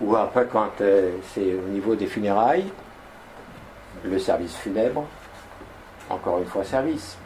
Ou 0.00 0.16
après, 0.16 0.46
quand 0.46 0.80
euh, 0.80 1.12
c'est 1.34 1.54
au 1.54 1.68
niveau 1.68 1.94
des 1.94 2.06
funérailles, 2.06 2.70
le 4.04 4.18
service 4.18 4.56
funèbre. 4.56 5.04
Encore 6.08 6.38
une 6.38 6.46
fois, 6.46 6.64
service. 6.64 7.16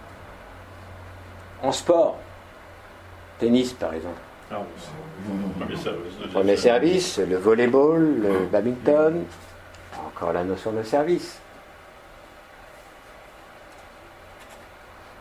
En 1.62 1.72
sport. 1.72 2.18
Tennis, 3.38 3.72
par 3.72 3.94
exemple. 3.94 4.20
Ah 4.50 4.58
c'est 4.78 5.58
Premier 5.58 5.76
service. 5.76 6.32
Premier 6.32 6.56
service, 6.56 7.18
le 7.18 7.36
volleyball, 7.36 8.20
le 8.20 8.46
badminton, 8.46 9.24
encore 10.06 10.32
la 10.32 10.44
notion 10.44 10.72
de 10.72 10.82
service. 10.82 11.38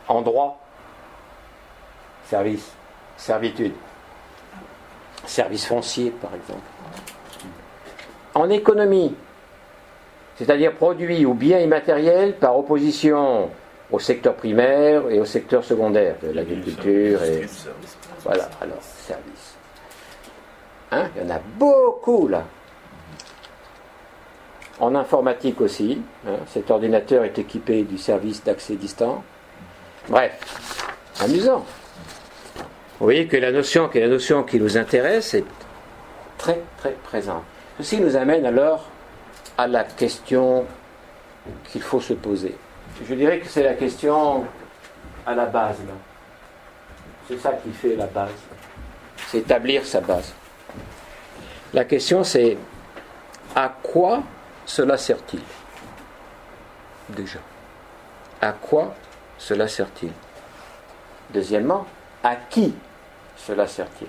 En 0.08 0.22
droit, 0.22 0.60
service, 2.30 2.72
servitude. 3.16 3.74
Service 5.26 5.66
foncier, 5.66 6.12
par 6.12 6.36
exemple. 6.36 6.72
En 8.36 8.50
économie, 8.50 9.16
c'est-à-dire 10.36 10.74
produits 10.74 11.26
ou 11.26 11.34
biens 11.34 11.60
immatériels 11.60 12.36
par 12.36 12.58
opposition 12.58 13.50
au 13.92 14.00
secteur 14.00 14.34
primaire 14.36 15.10
et 15.10 15.20
au 15.20 15.26
secteur 15.26 15.64
secondaire 15.64 16.16
de 16.24 16.32
l'agriculture 16.32 17.24
et 17.24 17.46
voilà, 18.24 18.50
alors, 18.62 18.82
service. 18.82 19.56
Hein, 20.92 21.10
il 21.16 21.24
y 21.24 21.26
en 21.26 21.36
a 21.36 21.40
beaucoup 21.58 22.28
là. 22.28 22.44
En 24.80 24.96
informatique 24.96 25.62
aussi, 25.62 26.02
hein, 26.28 26.38
cet 26.48 26.72
ordinateur 26.72 27.24
est 27.24 27.38
équipé 27.38 27.84
du 27.84 27.98
service 27.98 28.44
d'accès 28.44 28.76
distant. 28.76 29.24
Bref, 30.10 30.34
amusant. 31.22 31.64
Vous 33.00 33.06
voyez 33.06 33.28
que 33.28 33.38
la 33.38 33.52
notion, 33.52 33.90
que 33.90 34.00
la 34.00 34.08
notion 34.08 34.44
qui 34.44 34.60
nous 34.60 34.78
intéresse 34.78 35.34
est 35.36 35.46
très 36.38 36.60
très 36.78 36.94
présente. 37.04 37.44
Ceci 37.78 37.99
nous 37.99 38.15
amène 38.15 38.45
alors 38.45 38.88
à 39.57 39.67
la 39.67 39.84
question 39.84 40.65
qu'il 41.65 41.82
faut 41.82 41.99
se 41.99 42.13
poser. 42.13 42.55
Je 43.07 43.15
dirais 43.15 43.39
que 43.39 43.47
c'est 43.47 43.63
la 43.63 43.74
question 43.74 44.45
à 45.26 45.34
la 45.34 45.45
base. 45.45 45.78
C'est 47.28 47.39
ça 47.39 47.53
qui 47.53 47.71
fait 47.71 47.95
la 47.95 48.05
base. 48.05 48.32
C'est 49.28 49.39
établir 49.39 49.86
sa 49.86 50.01
base. 50.01 50.34
La 51.74 51.86
question 51.86 52.24
c'est 52.24 52.57
à 53.55 53.74
quoi 53.82 54.21
cela 54.65 54.97
sert-il? 54.97 55.41
Déjà. 57.09 57.39
À 58.41 58.51
quoi 58.51 58.93
cela 59.38 59.67
sert-il? 59.67 60.11
Deuxièmement, 61.32 61.86
à 62.24 62.36
qui 62.36 62.76
cela 63.36 63.67
sert-il? 63.67 64.07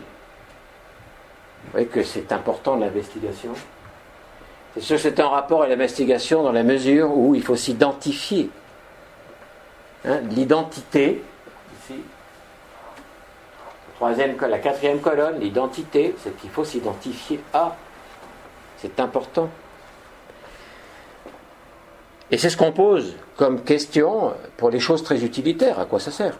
Vous 1.64 1.70
voyez 1.72 1.86
que 1.86 2.02
c'est 2.02 2.30
important 2.32 2.76
l'investigation. 2.76 3.50
C'est 4.74 4.80
sûr 4.80 4.96
que 4.96 5.02
c'est 5.02 5.20
un 5.20 5.28
rapport 5.28 5.62
à 5.62 5.66
l'investigation 5.68 6.42
dans 6.42 6.52
la 6.52 6.62
mesure 6.62 7.16
où 7.16 7.34
il 7.34 7.42
faut 7.42 7.56
s'identifier. 7.56 8.50
Hein, 10.04 10.20
L'identité, 10.30 11.22
ici, 11.82 12.00
Troisième, 13.96 14.34
col- 14.36 14.50
la 14.50 14.58
quatrième 14.58 15.00
colonne, 15.00 15.38
l'identité, 15.38 16.14
c'est 16.22 16.36
qu'il 16.36 16.50
faut 16.50 16.64
s'identifier 16.64 17.40
à. 17.52 17.76
C'est 18.78 18.98
important. 18.98 19.48
Et 22.30 22.36
c'est 22.38 22.50
ce 22.50 22.56
qu'on 22.56 22.72
pose 22.72 23.14
comme 23.36 23.62
question 23.62 24.32
pour 24.56 24.70
les 24.70 24.80
choses 24.80 25.04
très 25.04 25.22
utilitaires. 25.24 25.78
À 25.78 25.84
quoi 25.84 26.00
ça 26.00 26.10
sert 26.10 26.36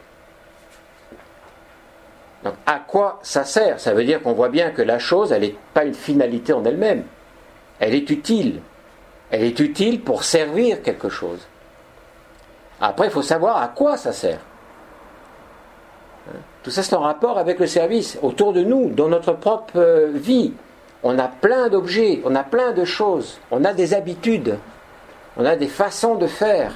Donc, 2.45 2.55
à 2.67 2.79
quoi 2.79 3.19
ça 3.23 3.45
sert? 3.45 3.81
Ça 3.81 3.95
veut 3.95 4.05
dire 4.05 4.23
qu'on 4.23 4.35
voit 4.35 4.51
bien 4.51 4.71
que 4.71 4.83
la 4.83 4.99
chose, 4.99 5.33
elle 5.33 5.43
n'est 5.43 5.57
pas 5.73 5.85
une 5.85 5.95
finalité 5.95 6.53
en 6.53 6.65
elle-même. 6.65 7.05
Elle 7.81 7.95
est 7.95 8.11
utile. 8.11 8.61
Elle 9.31 9.43
est 9.43 9.59
utile 9.59 10.03
pour 10.03 10.25
servir 10.25 10.83
quelque 10.83 11.09
chose. 11.09 11.41
Après, 12.81 13.07
il 13.07 13.11
faut 13.11 13.23
savoir 13.23 13.63
à 13.63 13.69
quoi 13.69 13.97
ça 13.97 14.13
sert. 14.13 14.41
Hein? 16.29 16.39
Tout 16.63 16.71
ça, 16.71 16.83
c'est 16.83 16.95
en 16.95 17.01
rapport 17.01 17.39
avec 17.39 17.59
le 17.59 17.67
service. 17.67 18.19
Autour 18.23 18.53
de 18.53 18.63
nous, 18.63 18.91
dans 18.91 19.09
notre 19.09 19.33
propre 19.33 19.77
euh, 19.77 20.11
vie, 20.13 20.53
on 21.03 21.19
a 21.19 21.29
plein 21.29 21.69
d'objets, 21.69 22.21
on 22.25 22.35
a 22.35 22.43
plein 22.43 22.73
de 22.73 22.85
choses, 22.85 23.39
on 23.51 23.65
a 23.65 23.75
des 23.75 23.93
habitudes, 23.93 24.59
on 25.37 25.45
a 25.45 25.57
des 25.57 25.69
façons 25.69 26.15
de 26.15 26.27
faire. 26.27 26.73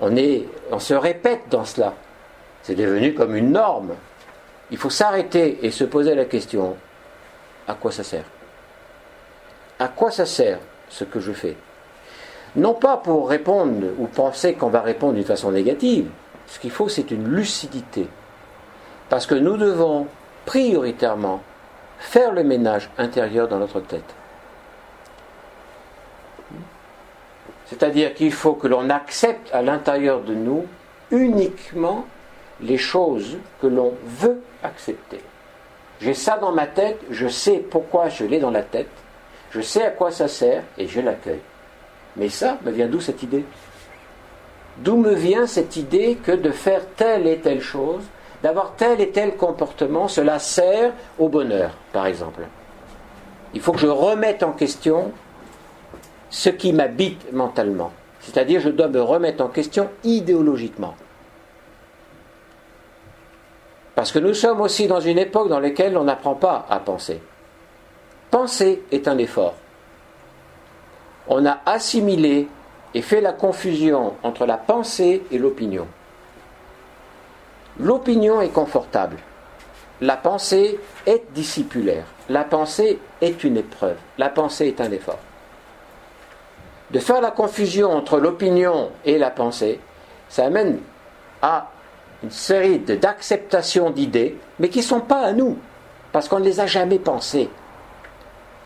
On, 0.00 0.78
se 0.80 0.94
répète 0.94 1.42
dans 1.50 1.64
cela. 1.64 1.94
C'est 2.62 2.74
devenu 2.74 3.14
comme 3.14 3.36
une 3.36 3.52
norme. 3.52 3.94
Il 4.74 4.76
faut 4.76 4.90
s'arrêter 4.90 5.60
et 5.62 5.70
se 5.70 5.84
poser 5.84 6.16
la 6.16 6.24
question, 6.24 6.76
à 7.68 7.74
quoi 7.74 7.92
ça 7.92 8.02
sert? 8.02 8.24
À 9.78 9.86
quoi 9.86 10.10
ça 10.10 10.26
sert 10.26 10.58
ce 10.88 11.04
que 11.04 11.20
je 11.20 11.30
fais? 11.30 11.56
Non 12.56 12.74
pas 12.74 12.96
pour 12.96 13.28
répondre 13.28 13.86
ou 13.98 14.08
penser 14.08 14.54
qu'on 14.54 14.70
va 14.70 14.80
répondre 14.80 15.12
d'une 15.12 15.24
façon 15.24 15.52
négative. 15.52 16.08
Ce 16.48 16.58
qu'il 16.58 16.72
faut, 16.72 16.88
c'est 16.88 17.12
une 17.12 17.28
lucidité. 17.28 18.08
Parce 19.08 19.26
que 19.26 19.36
nous 19.36 19.56
devons 19.56 20.08
prioritairement 20.44 21.40
faire 22.00 22.32
le 22.32 22.42
ménage 22.42 22.90
intérieur 22.98 23.46
dans 23.46 23.60
notre 23.60 23.78
tête. 23.78 24.12
C'est-à-dire 27.66 28.12
qu'il 28.14 28.32
faut 28.32 28.54
que 28.54 28.66
l'on 28.66 28.90
accepte 28.90 29.54
à 29.54 29.62
l'intérieur 29.62 30.22
de 30.22 30.34
nous 30.34 30.66
uniquement 31.12 32.06
les 32.64 32.78
choses 32.78 33.36
que 33.60 33.66
l'on 33.66 33.92
veut 34.04 34.42
accepter. 34.62 35.20
J'ai 36.00 36.14
ça 36.14 36.38
dans 36.38 36.52
ma 36.52 36.66
tête, 36.66 36.98
je 37.10 37.28
sais 37.28 37.58
pourquoi 37.58 38.08
je 38.08 38.24
l'ai 38.24 38.40
dans 38.40 38.50
la 38.50 38.62
tête, 38.62 38.88
je 39.50 39.60
sais 39.60 39.84
à 39.84 39.90
quoi 39.90 40.10
ça 40.10 40.26
sert 40.26 40.64
et 40.76 40.88
je 40.88 41.00
l'accueille. 41.00 41.40
Mais 42.16 42.28
ça 42.28 42.58
me 42.64 42.70
vient 42.70 42.88
d'où 42.88 43.00
cette 43.00 43.22
idée? 43.22 43.44
D'où 44.78 44.96
me 44.96 45.14
vient 45.14 45.46
cette 45.46 45.76
idée 45.76 46.16
que 46.16 46.32
de 46.32 46.50
faire 46.50 46.84
telle 46.96 47.26
et 47.26 47.38
telle 47.38 47.60
chose, 47.60 48.02
d'avoir 48.42 48.74
tel 48.76 49.00
et 49.00 49.10
tel 49.10 49.36
comportement, 49.36 50.08
cela 50.08 50.38
sert 50.38 50.92
au 51.18 51.28
bonheur, 51.28 51.76
par 51.92 52.06
exemple? 52.06 52.42
Il 53.52 53.60
faut 53.60 53.72
que 53.72 53.78
je 53.78 53.86
remette 53.86 54.42
en 54.42 54.52
question 54.52 55.12
ce 56.28 56.48
qui 56.50 56.72
m'habite 56.72 57.32
mentalement. 57.32 57.92
C'est-à-dire, 58.20 58.60
je 58.60 58.70
dois 58.70 58.88
me 58.88 59.00
remettre 59.00 59.44
en 59.44 59.48
question 59.48 59.90
idéologiquement. 60.02 60.96
Parce 63.94 64.10
que 64.10 64.18
nous 64.18 64.34
sommes 64.34 64.60
aussi 64.60 64.86
dans 64.86 65.00
une 65.00 65.18
époque 65.18 65.48
dans 65.48 65.60
laquelle 65.60 65.96
on 65.96 66.04
n'apprend 66.04 66.34
pas 66.34 66.66
à 66.68 66.78
penser. 66.80 67.20
Penser 68.30 68.82
est 68.90 69.06
un 69.06 69.18
effort. 69.18 69.54
On 71.28 71.46
a 71.46 71.60
assimilé 71.64 72.48
et 72.92 73.02
fait 73.02 73.20
la 73.20 73.32
confusion 73.32 74.14
entre 74.22 74.46
la 74.46 74.56
pensée 74.56 75.22
et 75.30 75.38
l'opinion. 75.38 75.86
L'opinion 77.78 78.40
est 78.40 78.50
confortable. 78.50 79.16
La 80.00 80.16
pensée 80.16 80.78
est 81.06 81.24
discipulaire. 81.32 82.04
La 82.28 82.44
pensée 82.44 82.98
est 83.20 83.44
une 83.44 83.56
épreuve. 83.56 83.96
La 84.18 84.28
pensée 84.28 84.68
est 84.68 84.80
un 84.80 84.90
effort. 84.90 85.18
De 86.90 86.98
faire 86.98 87.20
la 87.20 87.30
confusion 87.30 87.90
entre 87.90 88.18
l'opinion 88.18 88.90
et 89.04 89.18
la 89.18 89.30
pensée, 89.30 89.80
ça 90.28 90.46
amène 90.46 90.80
à 91.42 91.70
une 92.24 92.30
série 92.30 92.78
d'acceptations 92.78 93.90
d'idées, 93.90 94.38
mais 94.58 94.70
qui 94.70 94.78
ne 94.78 94.84
sont 94.84 95.00
pas 95.00 95.20
à 95.20 95.32
nous, 95.32 95.58
parce 96.10 96.26
qu'on 96.26 96.40
ne 96.40 96.44
les 96.44 96.58
a 96.58 96.66
jamais 96.66 96.98
pensées. 96.98 97.50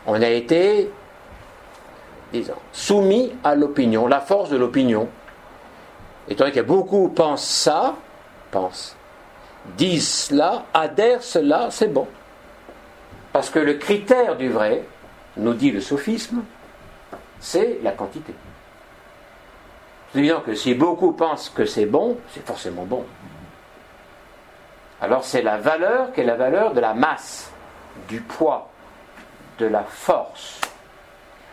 On 0.07 0.21
a 0.21 0.29
été, 0.29 0.89
disons, 2.31 2.53
soumis 2.71 3.33
à 3.43 3.55
l'opinion, 3.55 4.07
la 4.07 4.21
force 4.21 4.49
de 4.49 4.57
l'opinion. 4.57 5.09
Donné 6.37 6.51
que 6.51 6.61
beaucoup 6.61 7.09
pensent 7.09 7.43
ça, 7.43 7.95
pensent, 8.49 8.95
disent 9.77 10.07
cela, 10.07 10.65
adhèrent 10.73 11.23
cela, 11.23 11.67
c'est 11.69 11.91
bon. 11.91 12.07
Parce 13.33 13.49
que 13.49 13.59
le 13.59 13.73
critère 13.73 14.37
du 14.37 14.49
vrai, 14.49 14.85
nous 15.35 15.53
dit 15.53 15.71
le 15.71 15.81
sophisme, 15.81 16.43
c'est 17.39 17.79
la 17.83 17.91
quantité. 17.91 18.33
C'est 20.13 20.19
évident 20.19 20.41
que 20.45 20.55
si 20.55 20.73
beaucoup 20.75 21.11
pensent 21.11 21.49
que 21.49 21.65
c'est 21.65 21.85
bon, 21.85 22.17
c'est 22.33 22.45
forcément 22.45 22.85
bon. 22.85 23.03
Alors 25.01 25.23
c'est 25.23 25.41
la 25.41 25.57
valeur 25.57 26.11
qui 26.13 26.21
est 26.21 26.25
la 26.25 26.35
valeur 26.35 26.73
de 26.73 26.79
la 26.79 26.93
masse, 26.93 27.51
du 28.07 28.21
poids, 28.21 28.69
de 29.57 29.65
la 29.65 29.83
force. 29.83 30.59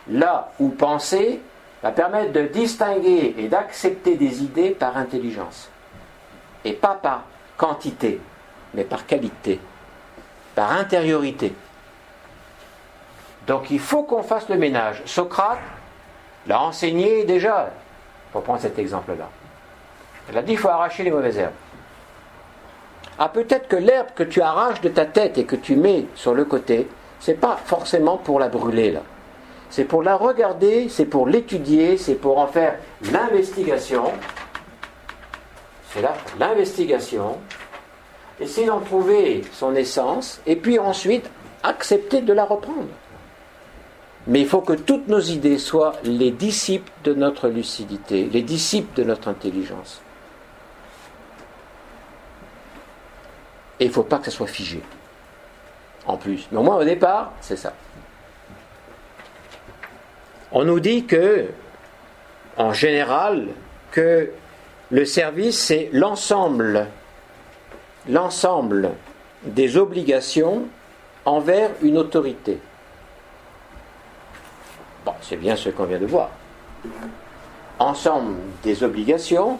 Là 0.09 0.51
où 0.59 0.69
penser 0.69 1.41
va 1.83 1.91
permettre 1.91 2.33
de 2.33 2.43
distinguer 2.43 3.35
et 3.37 3.47
d'accepter 3.47 4.15
des 4.15 4.43
idées 4.43 4.71
par 4.71 4.97
intelligence. 4.97 5.69
Et 6.65 6.73
pas 6.73 6.95
par 6.95 7.23
quantité, 7.55 8.19
mais 8.73 8.83
par 8.83 9.05
qualité, 9.05 9.59
par 10.55 10.71
intériorité. 10.71 11.53
Donc 13.45 13.71
il 13.71 13.79
faut 13.79 14.03
qu'on 14.03 14.23
fasse 14.23 14.49
le 14.49 14.57
ménage. 14.57 15.01
Socrate 15.05 15.59
l'a 16.47 16.61
enseigné 16.61 17.23
déjà, 17.23 17.69
pour 18.31 18.43
prendre 18.43 18.59
cet 18.59 18.77
exemple-là. 18.77 19.29
Il 20.29 20.37
a 20.37 20.41
dit 20.41 20.51
qu'il 20.51 20.57
faut 20.57 20.67
arracher 20.67 21.03
les 21.03 21.11
mauvaises 21.11 21.37
herbes. 21.37 21.53
Ah, 23.19 23.29
peut-être 23.29 23.67
que 23.67 23.75
l'herbe 23.75 24.09
que 24.15 24.23
tu 24.23 24.41
arraches 24.41 24.81
de 24.81 24.89
ta 24.89 25.05
tête 25.05 25.37
et 25.37 25.45
que 25.45 25.55
tu 25.55 25.75
mets 25.75 26.05
sur 26.15 26.33
le 26.35 26.45
côté, 26.45 26.87
c'est 27.19 27.39
pas 27.39 27.57
forcément 27.65 28.17
pour 28.17 28.39
la 28.39 28.47
brûler 28.47 28.91
là. 28.91 29.01
C'est 29.69 29.85
pour 29.85 30.03
la 30.03 30.15
regarder, 30.15 30.87
c'est 30.87 31.05
pour 31.05 31.27
l'étudier, 31.27 31.97
c'est 31.97 32.15
pour 32.15 32.37
en 32.37 32.47
faire 32.47 32.77
l'investigation. 33.11 34.05
C'est 35.91 36.01
là 36.01 36.13
l'investigation. 36.39 37.37
Essayer 38.39 38.67
d'en 38.67 38.79
trouver 38.79 39.41
son 39.51 39.75
essence 39.75 40.39
et 40.45 40.55
puis 40.55 40.77
ensuite 40.77 41.29
accepter 41.63 42.21
de 42.21 42.33
la 42.33 42.45
reprendre. 42.45 42.87
Mais 44.27 44.41
il 44.41 44.47
faut 44.47 44.61
que 44.61 44.73
toutes 44.73 45.07
nos 45.07 45.19
idées 45.19 45.57
soient 45.57 45.93
les 46.03 46.31
disciples 46.31 46.91
de 47.03 47.13
notre 47.13 47.47
lucidité, 47.47 48.29
les 48.31 48.41
disciples 48.43 48.95
de 48.95 49.03
notre 49.05 49.27
intelligence. 49.27 50.01
Et 53.79 53.85
il 53.85 53.87
ne 53.87 53.93
faut 53.93 54.03
pas 54.03 54.17
que 54.17 54.25
ça 54.25 54.31
soit 54.31 54.47
figé. 54.47 54.81
En 56.05 56.17
plus. 56.17 56.47
Mais 56.51 56.57
au 56.57 56.63
moins 56.63 56.77
au 56.77 56.83
départ, 56.83 57.33
c'est 57.41 57.57
ça. 57.57 57.73
On 60.51 60.63
nous 60.63 60.79
dit 60.79 61.05
que, 61.05 61.47
en 62.55 62.73
général, 62.73 63.47
que 63.91 64.31
le 64.89 65.05
service, 65.05 65.59
c'est 65.59 65.89
l'ensemble, 65.91 66.87
l'ensemble 68.07 68.91
des 69.43 69.77
obligations 69.77 70.63
envers 71.25 71.71
une 71.81 71.97
autorité. 71.97 72.59
Bon, 75.05 75.13
c'est 75.21 75.35
bien 75.35 75.55
ce 75.55 75.69
qu'on 75.69 75.85
vient 75.85 75.99
de 75.99 76.05
voir. 76.05 76.29
Ensemble 77.79 78.35
des 78.63 78.83
obligations 78.83 79.59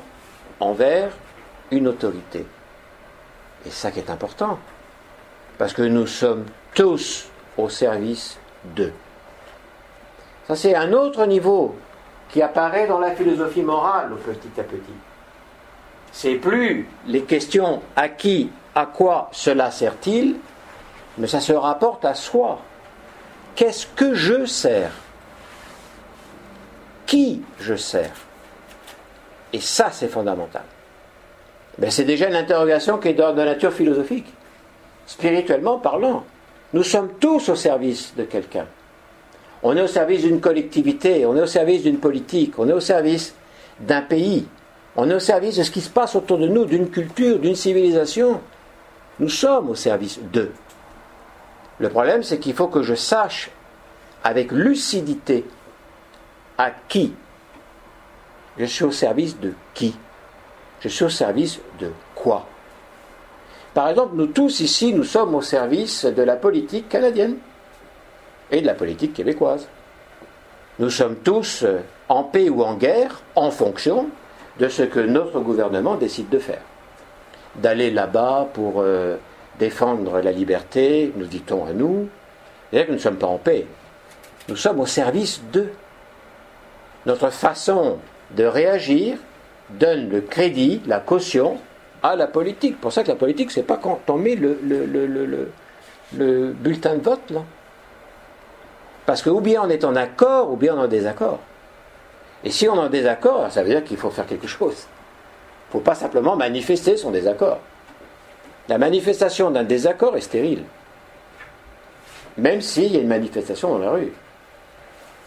envers 0.60 1.12
une 1.72 1.88
autorité. 1.88 2.46
Et 3.68 3.70
ça 3.70 3.92
qui 3.92 4.00
est 4.00 4.10
important. 4.10 4.58
Parce 5.58 5.74
que 5.74 5.82
nous 5.82 6.08
sommes 6.08 6.46
tous 6.74 7.28
au 7.58 7.68
service 7.68 8.38
d'eux. 8.64 8.94
Ça, 10.48 10.56
c'est 10.56 10.74
un 10.74 10.94
autre 10.94 11.26
niveau 11.26 11.76
qui 12.30 12.42
apparaît 12.42 12.88
dans 12.88 13.00
la 13.00 13.12
philosophie 13.12 13.64
morale 13.64 14.12
petit 14.26 14.60
à 14.60 14.64
petit. 14.64 14.94
C'est 16.14 16.36
plus 16.36 16.88
les 17.08 17.24
questions 17.24 17.82
à 17.96 18.08
qui, 18.08 18.50
à 18.74 18.86
quoi 18.86 19.30
cela 19.34 19.70
sert-il, 19.70 20.38
mais 21.18 21.28
ça 21.28 21.42
se 21.42 21.52
rapporte 21.52 22.06
à 22.06 22.14
soi. 22.14 22.60
Qu'est-ce 23.56 23.88
que 23.88 24.14
je 24.14 24.46
sers? 24.46 24.92
Qui 27.06 27.44
je 27.60 27.76
sers? 27.76 28.14
Et 29.52 29.60
ça, 29.60 29.90
c'est 29.92 30.08
fondamental. 30.08 30.64
Ben, 31.78 31.92
c'est 31.92 32.06
déjà 32.06 32.28
une 32.28 32.36
interrogation 32.36 32.98
qui 32.98 33.10
est 33.10 33.14
de 33.14 33.44
nature 33.44 33.72
philosophique. 33.72 34.26
Spirituellement 35.06 35.78
parlant, 35.78 36.24
nous 36.74 36.84
sommes 36.84 37.10
tous 37.20 37.50
au 37.50 37.56
service 37.56 38.14
de 38.18 38.24
quelqu'un. 38.24 38.66
On 39.64 39.76
est 39.76 39.82
au 39.82 39.88
service 39.88 40.24
d'une 40.24 40.42
collectivité, 40.42 41.26
on 41.26 41.36
est 41.36 41.42
au 41.42 41.48
service 41.48 41.84
d'une 41.84 42.00
politique, 42.00 42.54
on 42.58 42.68
est 42.68 42.74
au 42.74 42.80
service 42.80 43.36
d'un 43.80 44.02
pays, 44.02 44.48
on 44.96 45.10
est 45.10 45.16
au 45.16 45.20
service 45.20 45.58
de 45.58 45.64
ce 45.64 45.72
qui 45.72 45.82
se 45.82 45.90
passe 45.90 46.16
autour 46.16 46.38
de 46.38 46.48
nous, 46.48 46.66
d'une 46.66 46.90
culture, 46.90 47.40
d'une 47.40 47.56
civilisation. 47.56 48.42
Nous 49.20 49.30
sommes 49.30 49.70
au 49.70 49.76
service 49.76 50.20
d'eux. 50.32 50.52
Le 51.80 51.90
problème, 51.90 52.24
c'est 52.24 52.40
qu'il 52.40 52.54
faut 52.54 52.68
que 52.68 52.84
je 52.84 52.96
sache 52.96 53.50
avec 54.24 54.52
lucidité 54.52 55.46
à 56.58 56.72
qui 56.88 57.14
je 58.58 58.66
suis 58.66 58.84
au 58.84 58.92
service 58.92 59.40
de 59.40 59.54
qui 59.74 59.96
je 60.82 60.90
suis 60.90 61.06
au 61.06 61.10
service 61.10 61.60
de 61.80 61.92
quoi? 62.16 62.46
Par 63.74 63.90
exemple, 63.90 64.16
nous 64.16 64.28
tous 64.28 64.60
ici, 64.60 64.94
nous 64.94 65.04
sommes 65.04 65.36
au 65.36 65.42
service 65.42 66.06
de 66.06 66.24
la 66.24 66.36
politique 66.36 66.90
canadienne 66.90 67.38
et 68.52 68.62
de 68.62 68.66
la 68.66 68.74
politique 68.74 69.14
québécoise. 69.14 69.68
Nous 70.80 70.90
sommes 70.90 71.16
tous 71.18 71.64
euh, 71.64 71.80
en 72.10 72.24
paix 72.24 72.50
ou 72.50 72.64
en 72.64 72.76
guerre 72.76 73.22
en 73.36 73.52
fonction 73.52 74.10
de 74.60 74.68
ce 74.68 74.84
que 74.84 75.00
notre 75.00 75.40
gouvernement 75.40 75.96
décide 75.96 76.30
de 76.30 76.40
faire. 76.40 76.62
D'aller 77.56 77.92
là-bas 77.92 78.48
pour 78.54 78.76
euh, 78.78 79.18
défendre 79.60 80.22
la 80.22 80.32
liberté, 80.32 81.12
nous 81.16 81.26
dit-on 81.26 81.66
à 81.66 81.74
nous, 81.74 82.10
c'est-à-dire 82.70 82.88
que 82.88 82.92
nous 82.92 82.98
ne 82.98 83.02
sommes 83.02 83.18
pas 83.18 83.28
en 83.28 83.38
paix. 83.38 83.66
Nous 84.50 84.56
sommes 84.56 84.80
au 84.80 84.86
service 84.86 85.42
d'eux. 85.52 85.72
Notre 87.06 87.30
façon 87.30 87.98
de 88.36 88.44
réagir 88.44 89.18
donne 89.70 90.10
le 90.10 90.22
crédit, 90.22 90.82
la 90.86 91.00
caution 91.00 91.58
à 92.04 92.16
la 92.16 92.28
politique. 92.28 92.80
Pour 92.80 92.94
ça 92.94 93.04
que 93.04 93.10
la 93.10 93.16
politique, 93.16 93.52
c'est 93.52 93.64
pas 93.64 93.78
quand 93.78 94.00
on 94.08 94.18
met 94.18 94.36
le, 94.36 94.60
le, 94.64 94.86
le, 94.86 95.06
le, 95.06 95.52
le 96.16 96.52
bulletin 96.54 96.96
de 96.96 97.02
vote, 97.02 97.30
là. 97.32 97.42
Parce 99.06 99.22
que 99.22 99.30
ou 99.30 99.40
bien 99.40 99.62
on 99.64 99.70
est 99.70 99.86
en 99.86 99.96
accord, 99.96 100.52
ou 100.52 100.58
bien 100.58 100.76
on 100.76 100.82
est 100.82 100.86
en 100.86 100.88
désaccord. 100.88 101.40
Et 102.44 102.52
si 102.52 102.68
on 102.68 102.76
est 102.76 102.80
en 102.80 102.90
désaccord, 102.90 103.52
ça 103.52 103.64
veut 103.64 103.70
dire 103.70 103.84
qu'il 103.84 103.98
faut 103.98 104.10
faire 104.10 104.26
quelque 104.26 104.48
chose. 104.48 104.76
Il 104.86 105.68
ne 105.68 105.72
faut 105.74 105.80
pas 105.80 105.96
simplement 105.96 106.36
manifester 106.36 106.98
son 106.98 107.12
désaccord. 107.12 107.60
La 108.70 108.78
manifestation 108.78 109.50
d'un 109.50 109.64
désaccord 109.64 110.16
est 110.18 110.22
stérile. 110.22 110.64
Même 112.38 112.62
s'il 112.62 112.94
y 112.94 112.98
a 112.98 113.00
une 113.00 113.08
manifestation 113.08 113.70
dans 113.70 113.80
la 113.80 113.92
rue. 113.92 114.14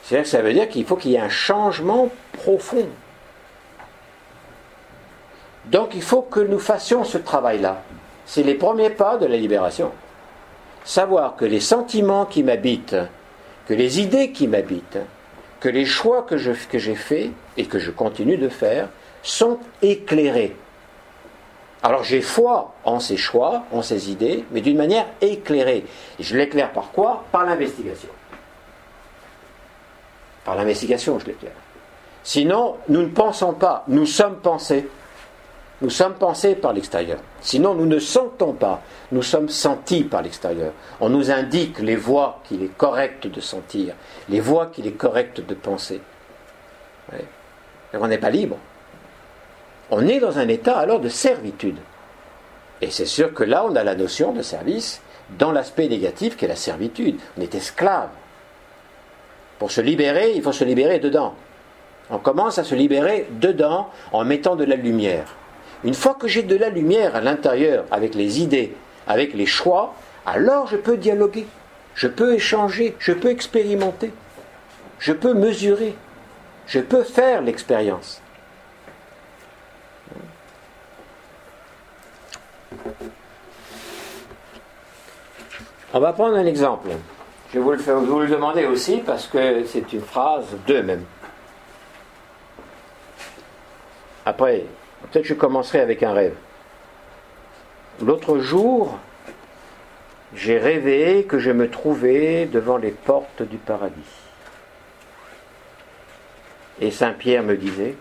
C'est-à-dire 0.03 0.25
que 0.25 0.31
ça 0.31 0.43
veut 0.43 0.53
dire 0.53 0.69
qu'il 0.69 0.85
faut 0.85 0.97
qu'il 0.97 1.13
y 1.13 1.15
ait 1.17 1.21
un 1.21 1.29
changement 1.29 2.11
profond. 2.33 2.87
Donc 5.67 5.95
il 5.95 6.03
faut 6.03 6.23
que 6.23 6.41
nous 6.41 6.59
fassions 6.59 7.05
ce 7.05 7.19
travail-là. 7.19 7.83
C'est 8.27 8.43
les 8.43 8.55
premiers 8.55 8.91
pas 8.91 9.17
de 9.17 9.27
la 9.27 9.37
libération. 9.37 9.93
Savoir 10.85 11.37
que 11.37 11.45
les 11.45 11.61
sentiments 11.61 12.25
qui 12.25 12.43
m'habitent, 12.43 12.97
que 13.67 13.75
les 13.75 14.01
idées 14.01 14.33
qui 14.33 14.49
m'habitent, 14.49 14.99
que 15.61 15.69
les 15.69 15.85
choix 15.85 16.23
que, 16.23 16.37
j'ai 16.39 16.95
faits 16.95 17.31
et 17.57 17.67
que 17.67 17.79
je 17.79 17.91
continue 17.91 18.39
de 18.39 18.49
faire 18.49 18.89
sont 19.23 19.59
éclairés. 19.83 20.57
Alors 21.83 22.03
j'ai 22.03 22.21
foi 22.21 22.75
en 22.85 22.99
ces 22.99 23.17
choix, 23.17 23.65
en 23.73 23.83
ces 23.83 24.11
idées, 24.11 24.45
mais 24.51 24.61
d'une 24.61 24.77
manière 24.77 25.07
éclairée. 25.21 25.85
Je 26.19 26.37
l'éclaire 26.37 26.73
par 26.73 26.91
quoi? 26.93 27.25
Par 27.31 27.45
l'investigation. 27.45 28.09
Par 30.45 30.57
l'investigation, 30.57 31.19
je 31.19 31.27
l'éclaire. 31.27 31.53
Sinon, 32.23 32.77
nous 32.89 33.03
ne 33.03 33.09
pensons 33.09 33.53
pas, 33.53 33.85
nous 33.89 34.07
sommes 34.07 34.37
pensés. 34.37 34.89
Nous 35.83 35.91
sommes 35.91 36.15
pensés 36.15 36.55
par 36.55 36.75
l'extérieur. 36.75 37.19
Sinon, 37.41 37.75
nous 37.75 37.87
ne 37.87 37.99
sentons 37.99 38.53
pas, 38.53 38.83
nous 39.13 39.23
sommes 39.23 39.49
sentis 39.49 40.05
par 40.05 40.21
l'extérieur. 40.21 40.73
On 41.01 41.09
nous 41.09 41.31
indique 41.31 41.79
les 41.79 41.97
voies 41.97 42.41
qu'il 42.45 42.63
est 42.63 42.77
correct 42.77 43.27
de 43.27 43.41
sentir, 43.41 43.95
les 44.29 44.41
voies 44.41 44.67
qu'il 44.67 44.87
est 44.87 44.93
correct 44.93 45.41
de 45.41 45.55
penser. 45.55 46.01
On 47.95 48.07
n'est 48.07 48.19
pas 48.19 48.31
libre. 48.31 48.59
On 49.91 50.07
est 50.07 50.21
dans 50.21 50.39
un 50.39 50.49
état 50.49 50.79
alors 50.79 51.01
de 51.01 51.09
servitude. 51.09 51.79
Et 52.83 52.91
c'est 52.91 53.07
sûr 53.07 53.33
que 53.33 53.43
là, 53.43 53.65
on 53.65 53.75
a 53.75 53.83
la 53.83 53.95
notion 53.95 54.33
de 54.33 54.43
service 54.43 55.01
dans 55.39 55.51
l'aspect 55.51 55.89
négatif 55.89 56.37
qui 56.37 56.45
est 56.45 56.49
la 56.49 56.57
servitude. 56.57 57.19
On 57.39 57.41
est 57.41 57.55
esclave. 57.55 58.11
Pour 59.59 59.71
se 59.71 59.81
libérer, 59.81 60.33
il 60.35 60.43
faut 60.43 60.53
se 60.53 60.65
libérer 60.65 60.99
dedans. 60.99 61.35
On 62.11 62.19
commence 62.19 62.59
à 62.59 62.65
se 62.65 62.75
libérer 62.75 63.29
dedans 63.31 63.89
en 64.13 64.25
mettant 64.25 64.57
de 64.57 64.65
la 64.65 64.77
lumière. 64.77 65.37
Une 65.85 65.95
fois 65.95 66.15
que 66.15 66.29
j'ai 66.29 66.43
de 66.43 66.57
la 66.57 66.69
lumière 66.69 67.17
à 67.17 67.21
l'intérieur, 67.21 67.85
avec 67.91 68.15
les 68.15 68.41
idées, 68.41 68.75
avec 69.07 69.35
les 69.35 69.47
choix, 69.47 69.95
alors 70.27 70.67
je 70.67 70.77
peux 70.77 70.97
dialoguer, 70.97 71.47
je 71.95 72.07
peux 72.07 72.35
échanger, 72.35 72.97
je 72.99 73.13
peux 73.13 73.31
expérimenter, 73.31 74.13
je 74.99 75.13
peux 75.13 75.33
mesurer, 75.33 75.95
je 76.67 76.81
peux 76.81 77.03
faire 77.03 77.41
l'expérience. 77.41 78.21
On 85.93 85.99
va 85.99 86.13
prendre 86.13 86.37
un 86.37 86.47
exemple. 86.47 86.89
Je 87.49 87.59
vais 87.59 87.65
vous 87.65 87.73
le, 87.73 87.79
faire, 87.79 87.99
vous 87.99 88.21
le 88.21 88.29
demander 88.29 88.65
aussi 88.67 88.99
parce 88.99 89.27
que 89.27 89.65
c'est 89.65 89.93
une 89.93 90.03
phrase 90.03 90.45
d'eux 90.67 90.83
même. 90.83 91.05
Après, 94.25 94.67
Peut-être 95.03 95.25
je 95.25 95.35
commencerai 95.35 95.81
avec 95.81 96.03
un 96.03 96.13
rêve. 96.13 96.35
L'autre 98.03 98.39
jour, 98.39 98.99
j'ai 100.35 100.59
rêvé 100.59 101.25
que 101.25 101.39
je 101.39 101.51
me 101.51 101.71
trouvais 101.71 102.47
devant 102.47 102.77
les 102.77 102.93
portes 102.93 103.43
du 103.43 103.57
paradis. 103.59 103.95
Et 106.81 106.91
Saint 106.91 107.13
Pierre 107.13 107.43
me 107.43 107.57
disait, 107.57 107.95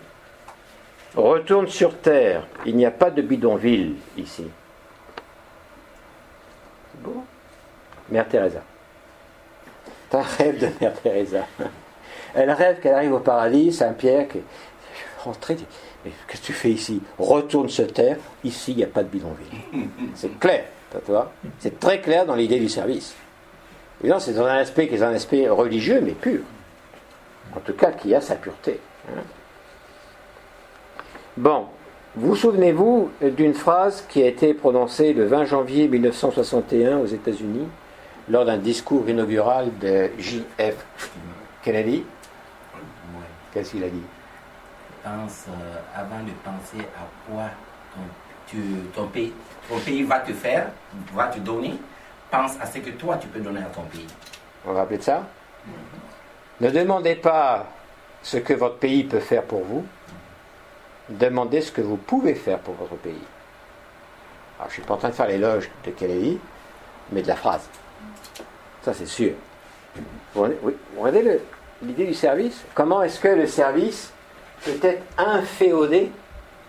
retourne 1.14 1.68
sur 1.68 1.98
terre, 1.98 2.46
il 2.64 2.76
n'y 2.76 2.86
a 2.86 2.90
pas 2.90 3.10
de 3.10 3.20
bidonville 3.20 3.96
ici. 4.16 4.46
Bon. 6.94 7.24
Mère 8.08 8.28
Teresa. 8.28 8.62
C'est 10.10 10.16
un 10.16 10.22
rêve 10.22 10.58
de 10.58 10.68
Mère 10.80 10.94
Teresa. 11.00 11.46
Elle 12.34 12.50
rêve 12.50 12.80
qu'elle 12.80 12.94
arrive 12.94 13.12
au 13.12 13.20
paradis, 13.20 13.72
Saint 13.72 13.92
Pierre, 13.92 14.28
qui 14.28 14.38
est 14.38 14.44
rentré, 15.18 15.56
qu'est-ce 16.04 16.40
que 16.40 16.46
tu 16.46 16.52
fais 16.52 16.70
ici? 16.70 17.00
Retourne 17.18 17.68
se 17.68 17.82
terre, 17.82 18.16
ici 18.44 18.72
il 18.72 18.78
n'y 18.78 18.84
a 18.84 18.88
pas 18.88 19.02
de 19.02 19.08
bidonville. 19.08 19.88
C'est 20.14 20.38
clair, 20.38 20.64
toi 21.06 21.32
C'est 21.58 21.78
très 21.78 22.00
clair 22.00 22.26
dans 22.26 22.34
l'idée 22.34 22.58
du 22.58 22.68
service. 22.68 23.14
c'est 24.02 24.34
dans 24.34 24.46
un 24.46 24.56
aspect 24.56 24.88
qui 24.88 24.94
est 24.94 25.02
un 25.02 25.12
aspect 25.12 25.48
religieux, 25.48 26.00
mais 26.02 26.12
pur. 26.12 26.40
En 27.54 27.60
tout 27.60 27.72
cas, 27.72 27.90
qui 27.92 28.14
a 28.14 28.20
sa 28.20 28.36
pureté. 28.36 28.78
Hein. 29.08 29.22
Bon, 31.36 31.66
vous 32.16 32.36
souvenez-vous 32.36 33.10
d'une 33.22 33.54
phrase 33.54 34.04
qui 34.08 34.22
a 34.22 34.26
été 34.26 34.54
prononcée 34.54 35.12
le 35.12 35.26
20 35.26 35.44
janvier 35.44 35.88
1961 35.88 36.98
aux 36.98 37.06
États-Unis 37.06 37.66
lors 38.28 38.44
d'un 38.44 38.58
discours 38.58 39.08
inaugural 39.08 39.70
de 39.80 40.10
J.F. 40.18 40.86
Kennedy? 41.62 42.04
Qu'est-ce 43.52 43.72
qu'il 43.72 43.84
a 43.84 43.88
dit? 43.88 44.02
Pense, 45.02 45.46
euh, 45.48 45.80
avant 45.94 46.22
de 46.22 46.30
penser 46.44 46.84
à 46.96 47.30
quoi 47.30 47.44
ton, 48.94 49.06
pays, 49.08 49.32
pays 49.84 50.02
va 50.02 50.20
te 50.20 50.32
faire, 50.32 50.68
va 51.14 51.28
te 51.28 51.38
donner, 51.38 51.74
pense 52.30 52.52
à 52.60 52.66
ce 52.66 52.78
que 52.78 52.90
toi 52.90 53.16
tu 53.16 53.28
peux 53.28 53.40
donner 53.40 53.60
à 53.60 53.66
ton 53.66 53.82
pays. 53.82 54.06
On 54.66 54.72
va 54.72 54.80
rappeler 54.80 54.98
de 54.98 55.02
ça 55.02 55.26
Ne 56.60 56.70
demandez 56.70 57.14
pas 57.14 57.66
ce 58.22 58.38
que 58.38 58.52
votre 58.52 58.76
pays 58.78 59.04
peut 59.04 59.20
faire 59.20 59.44
pour 59.44 59.62
vous, 59.62 59.84
demandez 61.08 61.60
ce 61.60 61.72
que 61.72 61.80
vous 61.80 61.96
pouvez 61.96 62.34
faire 62.34 62.58
pour 62.58 62.74
votre 62.74 62.96
pays. 62.96 63.22
Alors, 64.58 64.68
je 64.68 64.72
ne 64.72 64.72
suis 64.74 64.82
pas 64.82 64.94
en 64.94 64.98
train 64.98 65.08
de 65.08 65.14
faire 65.14 65.28
l'éloge 65.28 65.70
de 65.86 65.90
Kennedy, 65.90 66.38
mais 67.12 67.22
de 67.22 67.28
la 67.28 67.36
phrase. 67.36 67.68
Ça, 68.82 68.92
c'est 68.92 69.06
sûr. 69.06 69.32
Vous 70.34 70.46
regardez 70.98 71.40
l'idée 71.82 72.06
du 72.06 72.14
service? 72.14 72.62
Comment 72.74 73.02
est-ce 73.02 73.18
que 73.18 73.28
le 73.28 73.46
service 73.46 74.12
peut-être 74.64 75.02
inféodé 75.18 76.10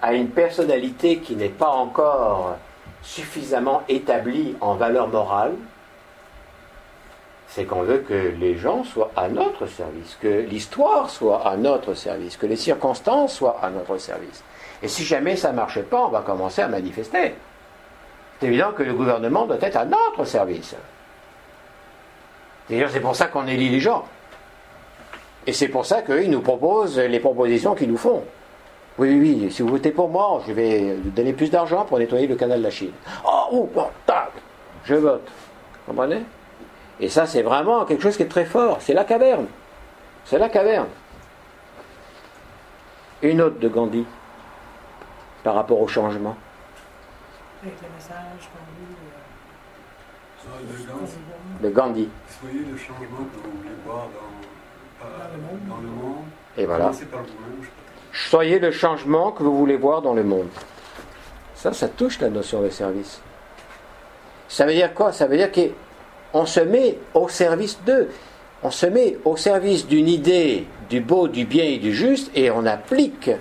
à 0.01 0.13
une 0.13 0.29
personnalité 0.29 1.17
qui 1.19 1.35
n'est 1.35 1.49
pas 1.49 1.69
encore 1.69 2.57
suffisamment 3.03 3.83
établie 3.89 4.55
en 4.61 4.75
valeur 4.75 5.07
morale, 5.07 5.53
c'est 7.47 7.65
qu'on 7.65 7.81
veut 7.83 7.97
que 7.97 8.33
les 8.39 8.57
gens 8.57 8.83
soient 8.83 9.11
à 9.15 9.27
notre 9.27 9.65
service, 9.65 10.17
que 10.21 10.27
l'histoire 10.27 11.09
soit 11.09 11.45
à 11.45 11.57
notre 11.57 11.93
service, 11.93 12.37
que 12.37 12.45
les 12.45 12.55
circonstances 12.55 13.35
soient 13.35 13.59
à 13.61 13.69
notre 13.69 13.97
service. 13.97 14.41
Et 14.81 14.87
si 14.87 15.03
jamais 15.03 15.35
ça 15.35 15.51
ne 15.51 15.57
marche 15.57 15.81
pas, 15.81 16.05
on 16.05 16.09
va 16.09 16.21
commencer 16.21 16.61
à 16.61 16.69
manifester. 16.69 17.35
C'est 18.39 18.47
évident 18.47 18.71
que 18.71 18.83
le 18.83 18.93
gouvernement 18.93 19.45
doit 19.45 19.57
être 19.59 19.75
à 19.75 19.85
notre 19.85 20.23
service. 20.25 20.75
D'ailleurs, 22.69 22.89
c'est 22.89 23.01
pour 23.01 23.15
ça 23.15 23.27
qu'on 23.27 23.45
élit 23.47 23.69
les 23.69 23.81
gens. 23.81 24.05
Et 25.47 25.53
c'est 25.53 25.67
pour 25.67 25.85
ça 25.85 26.01
qu'ils 26.01 26.29
nous 26.29 26.41
proposent 26.41 26.99
les 26.99 27.19
propositions 27.19 27.73
qu'ils 27.73 27.89
nous 27.89 27.97
font. 27.97 28.23
Oui, 28.97 29.09
oui, 29.09 29.39
oui, 29.41 29.51
si 29.51 29.61
vous 29.61 29.69
votez 29.69 29.91
pour 29.91 30.09
moi, 30.09 30.41
je 30.47 30.53
vais 30.53 30.95
donner 30.97 31.33
plus 31.33 31.49
d'argent 31.49 31.85
pour 31.85 31.97
nettoyer 31.97 32.27
le 32.27 32.35
canal 32.35 32.59
de 32.59 32.63
la 32.63 32.69
Chine. 32.69 32.91
Oh, 33.25 33.47
oh, 33.51 33.69
oh 33.75 33.87
tac, 34.05 34.31
je 34.83 34.95
vote. 34.95 35.27
Vous 35.87 35.93
comprenez? 35.93 36.23
Et 36.99 37.09
ça, 37.09 37.25
c'est 37.25 37.41
vraiment 37.41 37.85
quelque 37.85 38.03
chose 38.03 38.15
qui 38.17 38.23
est 38.23 38.27
très 38.27 38.45
fort. 38.45 38.77
C'est 38.81 38.93
la 38.93 39.03
caverne. 39.03 39.47
C'est 40.25 40.37
la 40.37 40.49
caverne. 40.49 40.87
Une 43.23 43.41
autre 43.41 43.59
de 43.59 43.67
Gandhi, 43.67 44.05
par 45.43 45.55
rapport 45.55 45.81
au 45.81 45.87
changement. 45.87 46.35
Avec 47.63 47.75
le 47.81 47.87
message 47.95 48.49
de 51.61 51.69
Gandhi. 51.69 52.09
Soyez 52.27 52.65
le 52.71 52.77
changement 52.77 53.25
que 53.31 53.37
vous 53.37 53.57
voulez 53.57 53.75
voir 53.85 54.07
dans 54.07 54.30
dans 55.67 55.77
le 55.77 55.87
monde. 55.87 56.23
Et 56.57 56.65
voilà. 56.65 56.91
Soyez 58.13 58.59
le 58.59 58.71
changement 58.71 59.31
que 59.31 59.43
vous 59.43 59.57
voulez 59.57 59.77
voir 59.77 60.01
dans 60.01 60.13
le 60.13 60.23
monde. 60.23 60.47
Ça, 61.55 61.71
ça 61.73 61.87
touche 61.87 62.19
la 62.19 62.29
notion 62.29 62.61
de 62.61 62.69
service. 62.69 63.21
Ça 64.47 64.65
veut 64.65 64.73
dire 64.73 64.93
quoi? 64.93 65.11
Ça 65.13 65.27
veut 65.27 65.37
dire 65.37 65.49
qu'on 65.51 66.45
se 66.45 66.59
met 66.59 66.97
au 67.13 67.27
service 67.29 67.79
d'eux. 67.85 68.09
On 68.63 68.69
se 68.71 68.85
met 68.85 69.17
au 69.25 69.37
service 69.37 69.87
d'une 69.87 70.07
idée 70.09 70.67
du 70.89 70.99
beau, 71.01 71.27
du 71.27 71.45
bien 71.45 71.63
et 71.63 71.77
du 71.77 71.93
juste 71.93 72.29
et 72.35 72.51
on 72.51 72.65
applique 72.65 73.31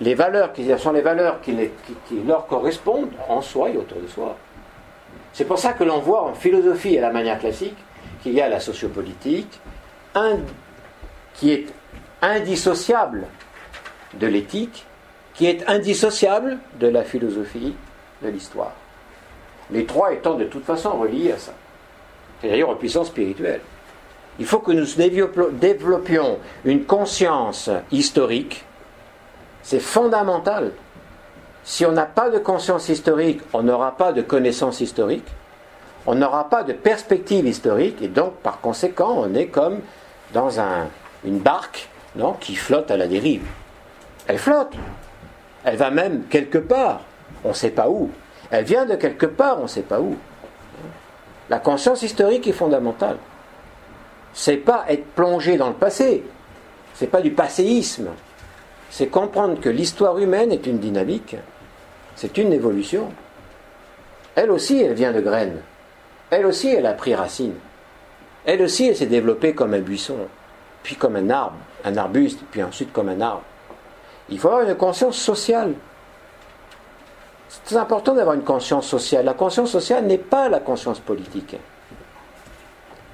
les 0.00 0.14
valeurs 0.14 0.52
qui 0.52 0.66
sont 0.78 0.92
les 0.92 1.00
valeurs 1.02 1.40
qui, 1.42 1.52
les- 1.52 1.72
qui- 1.86 1.96
qui 2.08 2.22
leur 2.22 2.46
correspondent 2.46 3.10
en 3.28 3.40
soi 3.42 3.70
et 3.70 3.76
autour 3.76 4.00
de 4.00 4.06
soi. 4.06 4.36
C'est 5.32 5.44
pour 5.44 5.58
ça 5.58 5.72
que 5.74 5.84
l'on 5.84 5.98
voit 5.98 6.22
en 6.22 6.34
philosophie 6.34 6.96
à 6.98 7.02
la 7.02 7.10
manière 7.10 7.38
classique 7.38 7.76
qu'il 8.22 8.32
y 8.32 8.40
a 8.40 8.48
la 8.48 8.58
sociopolitique 8.60 9.60
qui 11.34 11.52
est 11.52 11.66
indissociable 12.20 13.26
de 14.14 14.26
l'éthique, 14.26 14.86
qui 15.34 15.46
est 15.46 15.68
indissociable 15.68 16.58
de 16.78 16.86
la 16.86 17.02
philosophie 17.02 17.74
de 18.22 18.28
l'histoire. 18.28 18.72
Les 19.70 19.86
trois 19.86 20.12
étant 20.12 20.34
de 20.34 20.44
toute 20.44 20.64
façon 20.64 20.98
reliés 20.98 21.32
à 21.32 21.38
ça. 21.38 21.52
C'est 22.40 22.48
d'ailleurs 22.48 22.70
en 22.70 22.74
puissance 22.74 23.08
spirituelle. 23.08 23.60
Il 24.38 24.46
faut 24.46 24.58
que 24.58 24.72
nous 24.72 24.86
développions 25.52 26.38
une 26.64 26.84
conscience 26.84 27.70
historique. 27.90 28.64
C'est 29.62 29.80
fondamental. 29.80 30.72
Si 31.64 31.86
on 31.86 31.92
n'a 31.92 32.06
pas 32.06 32.30
de 32.30 32.38
conscience 32.38 32.88
historique, 32.88 33.40
on 33.52 33.62
n'aura 33.62 33.96
pas 33.96 34.12
de 34.12 34.22
connaissance 34.22 34.80
historique, 34.80 35.26
on 36.06 36.16
n'aura 36.16 36.48
pas 36.48 36.64
de 36.64 36.72
perspective 36.72 37.46
historique, 37.46 38.02
et 38.02 38.08
donc 38.08 38.34
par 38.36 38.60
conséquent, 38.60 39.14
on 39.16 39.34
est 39.34 39.46
comme 39.46 39.80
dans 40.32 40.60
un- 40.60 40.88
une 41.24 41.38
barque 41.38 41.88
non, 42.16 42.34
qui 42.34 42.54
flotte 42.56 42.90
à 42.90 42.96
la 42.96 43.06
dérive. 43.06 43.44
Elle 44.26 44.38
flotte. 44.38 44.74
Elle 45.64 45.76
va 45.76 45.90
même 45.90 46.24
quelque 46.28 46.58
part, 46.58 47.00
on 47.44 47.50
ne 47.50 47.54
sait 47.54 47.70
pas 47.70 47.88
où. 47.88 48.10
Elle 48.50 48.64
vient 48.64 48.84
de 48.84 48.96
quelque 48.96 49.26
part, 49.26 49.58
on 49.60 49.62
ne 49.62 49.68
sait 49.68 49.82
pas 49.82 50.00
où. 50.00 50.16
La 51.48 51.58
conscience 51.58 52.02
historique 52.02 52.46
est 52.46 52.52
fondamentale. 52.52 53.16
C'est 54.34 54.56
pas 54.56 54.84
être 54.88 55.06
plongé 55.14 55.56
dans 55.56 55.68
le 55.68 55.74
passé. 55.74 56.24
C'est 56.94 57.06
pas 57.06 57.20
du 57.20 57.30
passéisme. 57.30 58.08
C'est 58.90 59.06
comprendre 59.06 59.60
que 59.60 59.68
l'histoire 59.68 60.18
humaine 60.18 60.52
est 60.52 60.66
une 60.66 60.78
dynamique. 60.78 61.36
C'est 62.16 62.36
une 62.38 62.52
évolution. 62.52 63.10
Elle 64.34 64.50
aussi, 64.50 64.80
elle 64.82 64.94
vient 64.94 65.12
de 65.12 65.20
graines. 65.20 65.60
Elle 66.30 66.46
aussi, 66.46 66.68
elle 66.68 66.86
a 66.86 66.92
pris 66.92 67.14
racine. 67.14 67.54
Elle 68.44 68.62
aussi, 68.62 68.88
elle 68.88 68.96
s'est 68.96 69.06
développée 69.06 69.54
comme 69.54 69.74
un 69.74 69.80
buisson, 69.80 70.16
puis 70.82 70.96
comme 70.96 71.16
un 71.16 71.30
arbre, 71.30 71.56
un 71.84 71.96
arbuste, 71.96 72.40
puis 72.50 72.62
ensuite 72.62 72.92
comme 72.92 73.08
un 73.08 73.20
arbre. 73.20 73.42
Il 74.28 74.38
faut 74.38 74.48
avoir 74.48 74.68
une 74.68 74.76
conscience 74.76 75.16
sociale. 75.16 75.74
C'est 77.64 77.76
important 77.76 78.14
d'avoir 78.14 78.34
une 78.34 78.44
conscience 78.44 78.86
sociale. 78.86 79.24
La 79.24 79.34
conscience 79.34 79.70
sociale 79.70 80.06
n'est 80.06 80.18
pas 80.18 80.48
la 80.48 80.60
conscience 80.60 80.98
politique. 81.00 81.56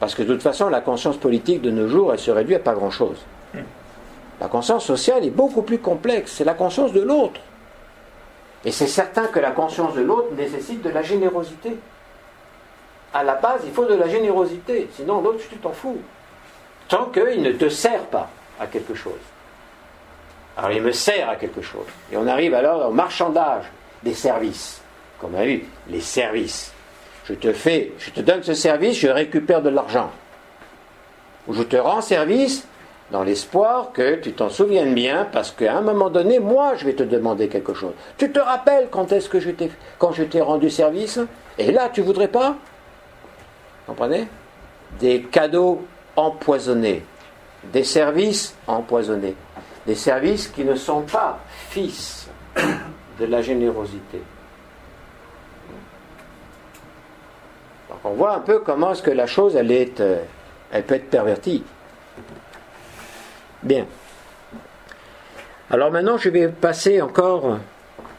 Parce 0.00 0.14
que 0.14 0.22
de 0.22 0.32
toute 0.32 0.42
façon, 0.42 0.68
la 0.68 0.80
conscience 0.80 1.16
politique 1.16 1.60
de 1.60 1.70
nos 1.70 1.88
jours, 1.88 2.12
elle 2.12 2.20
se 2.20 2.30
réduit 2.30 2.54
à 2.54 2.60
pas 2.60 2.74
grand-chose. 2.74 3.18
La 4.40 4.46
conscience 4.46 4.84
sociale 4.84 5.24
est 5.24 5.30
beaucoup 5.30 5.62
plus 5.62 5.78
complexe. 5.78 6.32
C'est 6.36 6.44
la 6.44 6.54
conscience 6.54 6.92
de 6.92 7.00
l'autre. 7.00 7.40
Et 8.64 8.70
c'est 8.70 8.86
certain 8.86 9.26
que 9.26 9.40
la 9.40 9.50
conscience 9.50 9.94
de 9.94 10.02
l'autre 10.02 10.32
nécessite 10.36 10.82
de 10.82 10.90
la 10.90 11.02
générosité. 11.02 11.76
À 13.12 13.22
la 13.22 13.34
base, 13.34 13.62
il 13.64 13.72
faut 13.72 13.86
de 13.86 13.94
la 13.94 14.09
générosité. 14.09 14.88
Sinon, 14.94 15.20
l'autre, 15.20 15.40
tu 15.48 15.56
t'en 15.56 15.72
fous. 15.72 15.98
Tant 16.88 17.06
qu'il 17.06 17.42
ne 17.42 17.52
te 17.52 17.68
sert 17.68 18.04
pas 18.06 18.28
à 18.61 18.66
quelque 18.66 18.94
chose. 18.94 19.12
Alors, 20.56 20.72
il 20.72 20.82
me 20.82 20.92
sert 20.92 21.28
à 21.28 21.36
quelque 21.36 21.62
chose. 21.62 21.86
Et 22.12 22.16
on 22.16 22.26
arrive 22.26 22.54
alors 22.54 22.88
au 22.88 22.92
marchandage 22.92 23.64
des 24.02 24.14
services. 24.14 24.80
Comme 25.20 25.34
on 25.34 25.38
a 25.38 25.44
vu, 25.44 25.64
les 25.88 26.00
services. 26.00 26.72
Je 27.24 27.34
te 27.34 27.52
fais, 27.52 27.92
je 27.98 28.11
te 28.11 28.20
donne 28.20 28.42
ce 28.42 28.54
service, 28.54 28.98
je 28.98 29.09
récupère 29.09 29.62
de 29.62 29.68
l'argent. 29.68 30.11
Ou 31.46 31.54
je 31.54 31.62
te 31.62 31.76
rends 31.76 32.00
service 32.00 32.66
dans 33.11 33.22
l'espoir 33.22 33.92
que 33.92 34.16
tu 34.16 34.32
t'en 34.32 34.50
souviennes 34.50 34.94
bien, 34.94 35.26
parce 35.30 35.50
qu'à 35.50 35.76
un 35.76 35.80
moment 35.80 36.11
donné, 36.11 36.38
moi, 36.38 36.74
je 36.76 36.84
vais 36.84 36.94
te 36.94 37.02
demander 37.02 37.48
quelque 37.48 37.74
chose. 37.74 37.92
Tu 38.16 38.30
te 38.30 38.38
rappelles 38.38 38.88
quand 38.90 39.12
est-ce 39.12 39.28
que 39.28 39.40
je 39.40 39.50
t'ai, 39.50 39.70
quand 39.98 40.12
je 40.12 40.24
t'ai 40.24 40.40
rendu 40.40 40.70
service? 40.70 41.18
Et 41.59 41.72
là, 41.72 41.88
tu 41.92 42.02
voudrais 42.02 42.28
pas? 42.28 42.56
Comprenez? 43.89 44.28
Des 45.01 45.22
cadeaux 45.22 45.86
empoisonnés, 46.14 47.05
des 47.72 47.84
services 47.84 48.55
empoisonnés, 48.66 49.34
des 49.86 49.95
services 49.95 50.49
qui 50.49 50.62
ne 50.62 50.74
sont 50.74 51.03
pas 51.03 51.39
fils 51.70 52.28
de 53.18 53.24
la 53.24 53.41
générosité. 53.41 54.20
Donc 57.89 57.99
on 58.05 58.11
voit 58.11 58.34
un 58.34 58.41
peu 58.41 58.61
comment 58.61 58.93
est-ce 58.93 59.03
que 59.03 59.11
la 59.11 59.26
chose, 59.26 59.57
elle, 59.57 59.72
euh, 59.72 60.22
elle 60.70 60.82
peut 60.84 60.95
être 60.95 61.09
pervertie. 61.09 61.64
Bien. 63.62 63.86
Alors 65.70 65.91
maintenant, 65.91 66.18
je 66.18 66.28
vais 66.28 66.49
passer 66.49 67.01
encore 67.01 67.59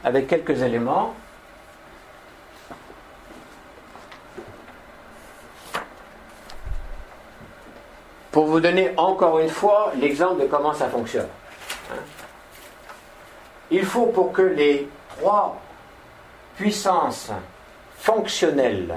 avec 0.03 0.27
quelques 0.27 0.61
éléments. 0.63 1.13
Pour 8.31 8.45
vous 8.45 8.59
donner 8.59 8.91
encore 8.97 9.39
une 9.39 9.49
fois 9.49 9.91
l'exemple 9.99 10.41
de 10.43 10.47
comment 10.47 10.73
ça 10.73 10.87
fonctionne. 10.87 11.27
Hein. 11.91 11.95
Il 13.71 13.85
faut 13.85 14.07
pour 14.07 14.31
que 14.31 14.41
les 14.41 14.87
trois 15.17 15.59
puissances 16.57 17.31
fonctionnelles 17.97 18.95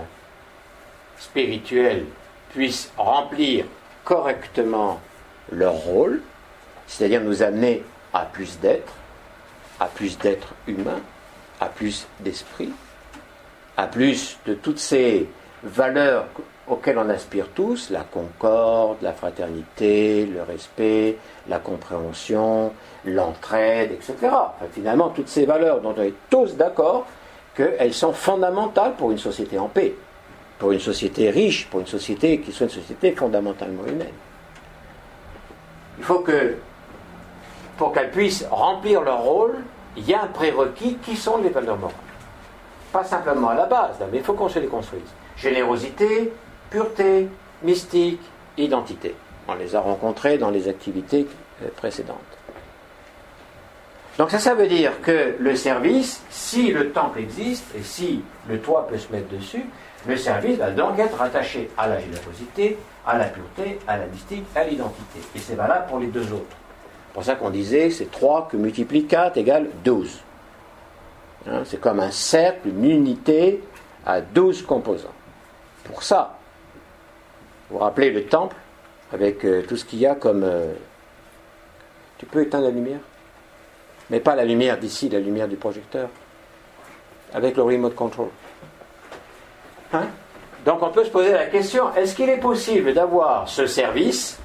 spirituelles 1.18 2.04
puissent 2.52 2.90
remplir 2.96 3.64
correctement 4.04 5.00
leur 5.50 5.74
rôle, 5.74 6.20
c'est-à-dire 6.86 7.20
nous 7.20 7.42
amener 7.42 7.84
à 8.12 8.24
plus 8.24 8.58
d'être, 8.58 8.92
à 9.80 9.86
plus 9.86 10.18
d'être 10.18 10.48
humain, 10.66 11.00
à 11.60 11.66
plus 11.66 12.06
d'esprit, 12.20 12.72
à 13.76 13.86
plus 13.86 14.38
de 14.46 14.54
toutes 14.54 14.78
ces 14.78 15.28
valeurs 15.62 16.26
auxquelles 16.72 16.98
on 16.98 17.08
aspire 17.08 17.48
tous, 17.54 17.90
la 17.90 18.00
concorde, 18.00 18.96
la 19.02 19.12
fraternité, 19.12 20.26
le 20.26 20.42
respect, 20.42 21.18
la 21.48 21.58
compréhension, 21.58 22.72
l'entraide, 23.04 23.92
etc. 23.92 24.14
Finalement, 24.72 25.10
toutes 25.10 25.28
ces 25.28 25.44
valeurs 25.44 25.80
dont 25.80 25.94
on 25.96 26.02
est 26.02 26.14
tous 26.30 26.56
d'accord 26.56 27.06
qu'elles 27.54 27.94
sont 27.94 28.12
fondamentales 28.12 28.94
pour 28.94 29.10
une 29.10 29.18
société 29.18 29.58
en 29.58 29.68
paix, 29.68 29.94
pour 30.58 30.72
une 30.72 30.80
société 30.80 31.30
riche, 31.30 31.66
pour 31.68 31.80
une 31.80 31.86
société 31.86 32.40
qui 32.40 32.52
soit 32.52 32.66
une 32.66 32.72
société 32.72 33.12
fondamentalement 33.12 33.84
humaine. 33.86 34.14
Il 35.98 36.04
faut 36.04 36.20
que, 36.20 36.56
pour 37.76 37.92
qu'elles 37.92 38.10
puissent 38.10 38.46
remplir 38.50 39.02
leur 39.02 39.22
rôle, 39.22 39.56
il 39.96 40.08
y 40.08 40.14
a 40.14 40.22
un 40.22 40.26
prérequis 40.28 40.96
qui 41.04 41.16
sont 41.16 41.36
les 41.38 41.50
valeurs 41.50 41.76
morales. 41.76 41.96
Pas 42.92 43.04
simplement 43.04 43.50
à 43.50 43.54
la 43.54 43.66
base, 43.66 43.96
mais 44.10 44.18
il 44.18 44.24
faut 44.24 44.32
qu'on 44.32 44.48
se 44.48 44.58
les 44.58 44.66
construise. 44.66 45.02
Générosité, 45.36 46.32
pureté, 46.72 47.28
mystique, 47.62 48.20
identité. 48.56 49.14
On 49.46 49.54
les 49.54 49.76
a 49.76 49.80
rencontrés 49.80 50.38
dans 50.38 50.50
les 50.50 50.68
activités 50.68 51.26
euh, 51.62 51.68
précédentes. 51.76 52.16
Donc 54.18 54.30
ça, 54.30 54.38
ça 54.38 54.54
veut 54.54 54.66
dire 54.66 55.00
que 55.02 55.36
le 55.38 55.54
service, 55.54 56.22
si 56.30 56.70
le 56.70 56.90
temple 56.90 57.20
existe 57.20 57.64
et 57.76 57.82
si 57.82 58.22
le 58.48 58.58
toit 58.58 58.86
peut 58.88 58.98
se 58.98 59.12
mettre 59.12 59.28
dessus, 59.28 59.64
le 60.06 60.16
service 60.16 60.58
va 60.58 60.70
donc 60.70 60.98
être 60.98 61.16
rattaché 61.16 61.70
à 61.78 61.88
la 61.88 62.00
générosité, 62.00 62.78
à 63.06 63.18
la 63.18 63.26
pureté, 63.26 63.78
à 63.86 63.98
la 63.98 64.06
mystique, 64.06 64.44
à 64.54 64.64
l'identité. 64.64 65.20
Et 65.34 65.38
c'est 65.38 65.54
valable 65.54 65.86
pour 65.88 65.98
les 65.98 66.08
deux 66.08 66.32
autres. 66.32 66.56
C'est 67.08 67.14
pour 67.14 67.24
ça 67.24 67.34
qu'on 67.34 67.50
disait 67.50 67.90
c'est 67.90 68.10
3 68.10 68.48
que 68.50 68.56
multiplie 68.56 69.06
4 69.06 69.36
égale 69.36 69.68
12. 69.84 70.22
Hein, 71.48 71.62
c'est 71.64 71.80
comme 71.80 72.00
un 72.00 72.10
cercle, 72.10 72.68
une 72.68 72.84
unité 72.84 73.62
à 74.06 74.20
12 74.20 74.62
composants. 74.62 75.08
Pour 75.84 76.02
ça, 76.02 76.38
vous 77.72 77.78
vous 77.78 77.84
rappelez 77.84 78.10
le 78.10 78.24
temple 78.24 78.54
avec 79.14 79.46
euh, 79.46 79.62
tout 79.66 79.78
ce 79.78 79.86
qu'il 79.86 79.98
y 79.98 80.06
a 80.06 80.14
comme... 80.14 80.44
euh, 80.44 80.74
tu 82.18 82.26
peux 82.26 82.42
éteindre 82.42 82.64
la 82.64 82.70
lumière 82.70 83.00
Mais 84.10 84.20
pas 84.20 84.36
la 84.36 84.44
lumière 84.44 84.78
d'ici, 84.78 85.08
la 85.08 85.20
lumière 85.20 85.48
du 85.48 85.56
projecteur. 85.56 86.10
Avec 87.32 87.56
le 87.56 87.62
remote 87.62 87.94
control. 87.94 88.28
Hein? 89.94 90.06
Donc 90.66 90.82
on 90.82 90.90
peut 90.90 91.04
se 91.04 91.10
poser 91.10 91.32
la 91.32 91.46
question, 91.46 91.94
est-ce 91.94 92.14
qu'il 92.14 92.28
est 92.28 92.40
possible 92.40 92.92
d'avoir 92.92 93.48
ce 93.48 93.66
service 93.66 94.38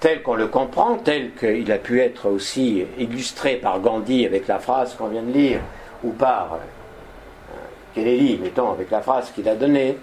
tel 0.00 0.22
qu'on 0.22 0.34
le 0.34 0.48
comprend, 0.48 0.96
tel 0.96 1.34
qu'il 1.34 1.70
a 1.70 1.78
pu 1.78 2.00
être 2.00 2.30
aussi 2.30 2.86
illustré 2.98 3.56
par 3.56 3.80
Gandhi 3.80 4.24
avec 4.24 4.48
la 4.48 4.58
phrase 4.58 4.94
qu'on 4.94 5.08
vient 5.08 5.22
de 5.22 5.32
lire, 5.32 5.60
ou 6.02 6.12
par 6.12 6.54
euh, 6.54 7.54
Kennedy, 7.94 8.38
mettons, 8.42 8.70
avec 8.72 8.90
la 8.90 9.02
phrase 9.02 9.30
qu'il 9.30 9.48
a 9.48 9.54
donnée, 9.54 9.98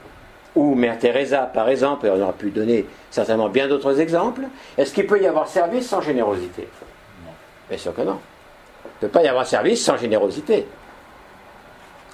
ou 0.56 0.76
Mère 0.76 1.00
Teresa, 1.00 1.50
par 1.54 1.70
exemple, 1.70 2.08
et 2.08 2.10
on 2.10 2.22
aurait 2.22 2.34
pu 2.34 2.50
donner 2.50 2.86
certainement 3.10 3.50
bien 3.50 3.68
d'autres 3.68 4.00
exemples, 4.00 4.42
est-ce 4.78 4.94
qu'il 4.94 5.08
peut 5.08 5.22
y 5.22 5.28
avoir 5.28 5.48
service 5.48 5.88
sans 5.88 6.02
générosité? 6.02 6.68
Bien 7.70 7.78
sûr 7.78 7.94
que 7.94 8.02
non. 8.02 8.20
Il 8.84 9.06
ne 9.06 9.08
peut 9.08 9.20
pas 9.20 9.24
y 9.24 9.28
avoir 9.28 9.48
service 9.48 9.84
sans 9.84 9.98
générosité. 9.98 10.68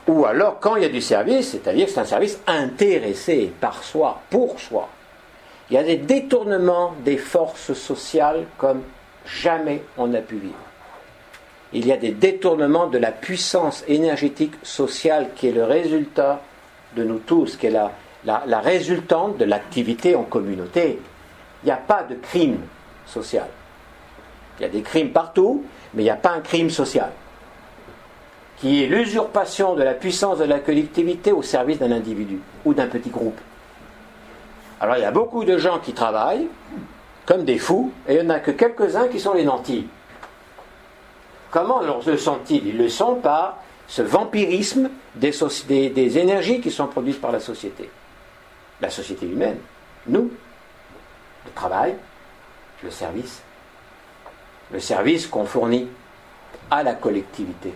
Ou 0.07 0.25
alors 0.25 0.59
quand 0.59 0.75
il 0.75 0.83
y 0.83 0.85
a 0.85 0.89
du 0.89 1.01
service, 1.01 1.51
c'est-à-dire 1.51 1.87
que 1.87 1.91
c'est 1.91 1.99
un 1.99 2.05
service 2.05 2.39
intéressé 2.45 3.51
par 3.59 3.83
soi, 3.83 4.21
pour 4.29 4.59
soi. 4.59 4.87
Il 5.69 5.73
y 5.73 5.77
a 5.77 5.83
des 5.83 5.97
détournements 5.97 6.93
des 7.03 7.17
forces 7.17 7.73
sociales 7.73 8.45
comme 8.57 8.83
jamais 9.25 9.83
on 9.97 10.07
n'a 10.07 10.21
pu 10.21 10.35
vivre. 10.35 10.55
Il 11.73 11.85
y 11.85 11.91
a 11.91 11.97
des 11.97 12.11
détournements 12.11 12.87
de 12.87 12.97
la 12.97 13.11
puissance 13.11 13.83
énergétique 13.89 14.53
sociale 14.63 15.31
qui 15.35 15.49
est 15.49 15.51
le 15.51 15.65
résultat 15.65 16.39
de 16.95 17.03
nous 17.03 17.19
tous, 17.19 17.57
qui 17.57 17.67
est 17.67 17.71
la, 17.71 17.91
la, 18.27 18.59
résultante 18.59 19.37
de 19.37 19.45
l'activité 19.45 20.15
en 20.15 20.23
communauté. 20.23 20.99
Il 21.63 21.65
n'y 21.65 21.71
a 21.71 21.77
pas 21.77 22.03
de 22.03 22.15
crime 22.15 22.59
social. 23.05 23.47
Il 24.59 24.63
y 24.63 24.65
a 24.65 24.69
des 24.69 24.81
crimes 24.81 25.11
partout, 25.11 25.63
mais 25.93 26.03
il 26.03 26.05
n'y 26.05 26.11
a 26.11 26.15
pas 26.15 26.31
un 26.31 26.41
crime 26.41 26.69
social, 26.69 27.11
qui 28.57 28.83
est 28.83 28.87
l'usurpation 28.87 29.75
de 29.75 29.83
la 29.83 29.93
puissance 29.93 30.39
de 30.39 30.45
la 30.45 30.59
collectivité 30.59 31.31
au 31.31 31.41
service 31.41 31.79
d'un 31.79 31.91
individu 31.91 32.39
ou 32.65 32.73
d'un 32.73 32.87
petit 32.87 33.09
groupe. 33.09 33.39
Alors 34.79 34.97
il 34.97 35.01
y 35.01 35.05
a 35.05 35.11
beaucoup 35.11 35.43
de 35.43 35.57
gens 35.57 35.79
qui 35.79 35.93
travaillent 35.93 36.47
comme 37.25 37.43
des 37.43 37.57
fous, 37.57 37.91
et 38.07 38.15
il 38.15 38.21
n'y 38.21 38.27
en 38.27 38.29
a 38.29 38.39
que 38.39 38.51
quelques-uns 38.51 39.07
qui 39.09 39.19
sont 39.19 39.33
les 39.33 39.43
nantis. 39.43 39.87
Comment 41.51 41.81
le 41.81 42.17
sont-ils 42.17 42.67
Ils 42.67 42.77
le 42.77 42.89
sont 42.89 43.15
par 43.15 43.57
ce 43.87 44.01
vampirisme 44.01 44.89
des, 45.15 46.17
énergies 46.17 46.61
qui 46.61 46.71
sont 46.71 46.87
produites 46.87 47.19
par 47.19 47.31
la 47.31 47.39
société. 47.39 47.89
La 48.81 48.89
société 48.89 49.25
humaine, 49.25 49.57
nous, 50.07 50.31
le 51.45 51.51
travail, 51.53 51.95
le 52.83 52.91
service. 52.91 53.41
Le 54.71 54.79
service 54.79 55.27
qu'on 55.27 55.45
fournit 55.45 55.87
à 56.69 56.83
la 56.83 56.93
collectivité. 56.93 57.73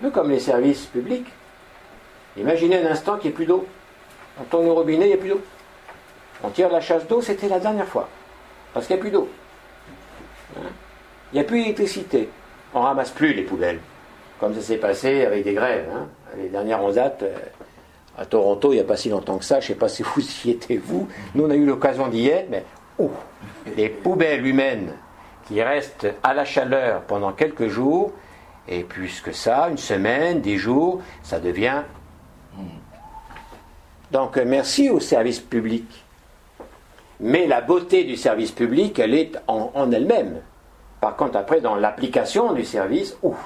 Nous, 0.00 0.10
comme 0.10 0.30
les 0.30 0.40
services 0.40 0.86
publics. 0.86 1.26
Imaginez 2.36 2.84
un 2.84 2.90
instant 2.90 3.16
qu'il 3.16 3.30
n'y 3.30 3.34
ait 3.34 3.36
plus 3.36 3.46
d'eau. 3.46 3.66
On 4.40 4.44
tourne 4.44 4.66
le 4.66 4.72
robinet, 4.72 5.06
il 5.06 5.08
n'y 5.08 5.14
a 5.14 5.18
plus 5.18 5.30
d'eau. 5.30 5.40
On 6.42 6.50
tire 6.50 6.70
la 6.70 6.80
chasse 6.80 7.06
d'eau, 7.06 7.20
c'était 7.20 7.48
la 7.48 7.58
dernière 7.58 7.88
fois. 7.88 8.08
Parce 8.72 8.86
qu'il 8.86 8.94
n'y 8.96 9.00
a 9.00 9.02
plus 9.02 9.10
d'eau. 9.10 9.28
Hein? 10.56 10.68
Il 11.32 11.36
n'y 11.36 11.40
a 11.40 11.44
plus 11.44 11.60
d'électricité. 11.60 12.28
On 12.74 12.82
ramasse 12.82 13.10
plus 13.10 13.32
les 13.32 13.42
poubelles. 13.42 13.80
Comme 14.38 14.54
ça 14.54 14.60
s'est 14.60 14.76
passé 14.76 15.24
avec 15.24 15.42
des 15.44 15.54
grèves. 15.54 15.88
Hein. 15.92 16.06
Les 16.36 16.48
dernières 16.48 16.82
en 16.82 16.92
à 18.18 18.26
Toronto, 18.26 18.72
il 18.72 18.76
n'y 18.76 18.80
a 18.80 18.84
pas 18.84 18.96
si 18.96 19.08
longtemps 19.08 19.38
que 19.38 19.44
ça. 19.44 19.60
Je 19.60 19.66
ne 19.66 19.68
sais 19.68 19.78
pas 19.78 19.88
si 19.88 20.02
vous 20.02 20.22
y 20.44 20.50
étiez, 20.50 20.76
vous. 20.76 21.08
Nous, 21.34 21.44
on 21.44 21.50
a 21.50 21.54
eu 21.54 21.64
l'occasion 21.64 22.08
d'y 22.08 22.28
être, 22.28 22.50
mais 22.50 22.64
oh, 22.98 23.10
les 23.76 23.88
poubelles 23.88 24.44
humaines 24.44 24.92
qui 25.46 25.62
restent 25.62 26.08
à 26.22 26.34
la 26.34 26.44
chaleur 26.44 27.02
pendant 27.02 27.32
quelques 27.32 27.68
jours, 27.68 28.12
et 28.66 28.82
plus 28.82 29.20
que 29.20 29.32
ça, 29.32 29.68
une 29.70 29.78
semaine, 29.78 30.40
dix 30.40 30.58
jours, 30.58 31.00
ça 31.22 31.40
devient. 31.40 31.82
Donc, 34.10 34.36
euh, 34.36 34.44
merci 34.46 34.90
au 34.90 35.00
service 35.00 35.40
public. 35.40 36.04
Mais 37.20 37.46
la 37.46 37.60
beauté 37.60 38.04
du 38.04 38.16
service 38.16 38.52
public, 38.52 38.98
elle 38.98 39.14
est 39.14 39.38
en, 39.46 39.90
elle-même. 39.90 40.40
Par 41.00 41.16
contre, 41.16 41.36
après, 41.36 41.60
dans 41.60 41.76
l'application 41.76 42.52
du 42.52 42.64
service, 42.64 43.16
ouf, 43.22 43.38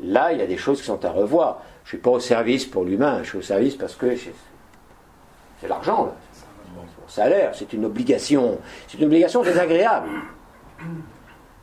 là, 0.00 0.32
il 0.32 0.38
y 0.38 0.42
a 0.42 0.46
des 0.46 0.56
choses 0.56 0.80
qui 0.80 0.86
sont 0.86 1.04
à 1.04 1.10
revoir. 1.10 1.62
Je 1.86 1.90
suis 1.90 1.98
pas 1.98 2.10
au 2.10 2.18
service 2.18 2.66
pour 2.66 2.84
l'humain, 2.84 3.20
je 3.22 3.28
suis 3.28 3.38
au 3.38 3.42
service 3.42 3.76
parce 3.76 3.94
que 3.94 4.16
c'est 4.16 5.68
l'argent, 5.68 6.12
c'est 6.34 7.14
salaire, 7.14 7.52
c'est 7.54 7.72
une 7.72 7.84
obligation. 7.84 8.58
C'est 8.88 8.98
une 8.98 9.04
obligation 9.04 9.44
désagréable. 9.44 10.08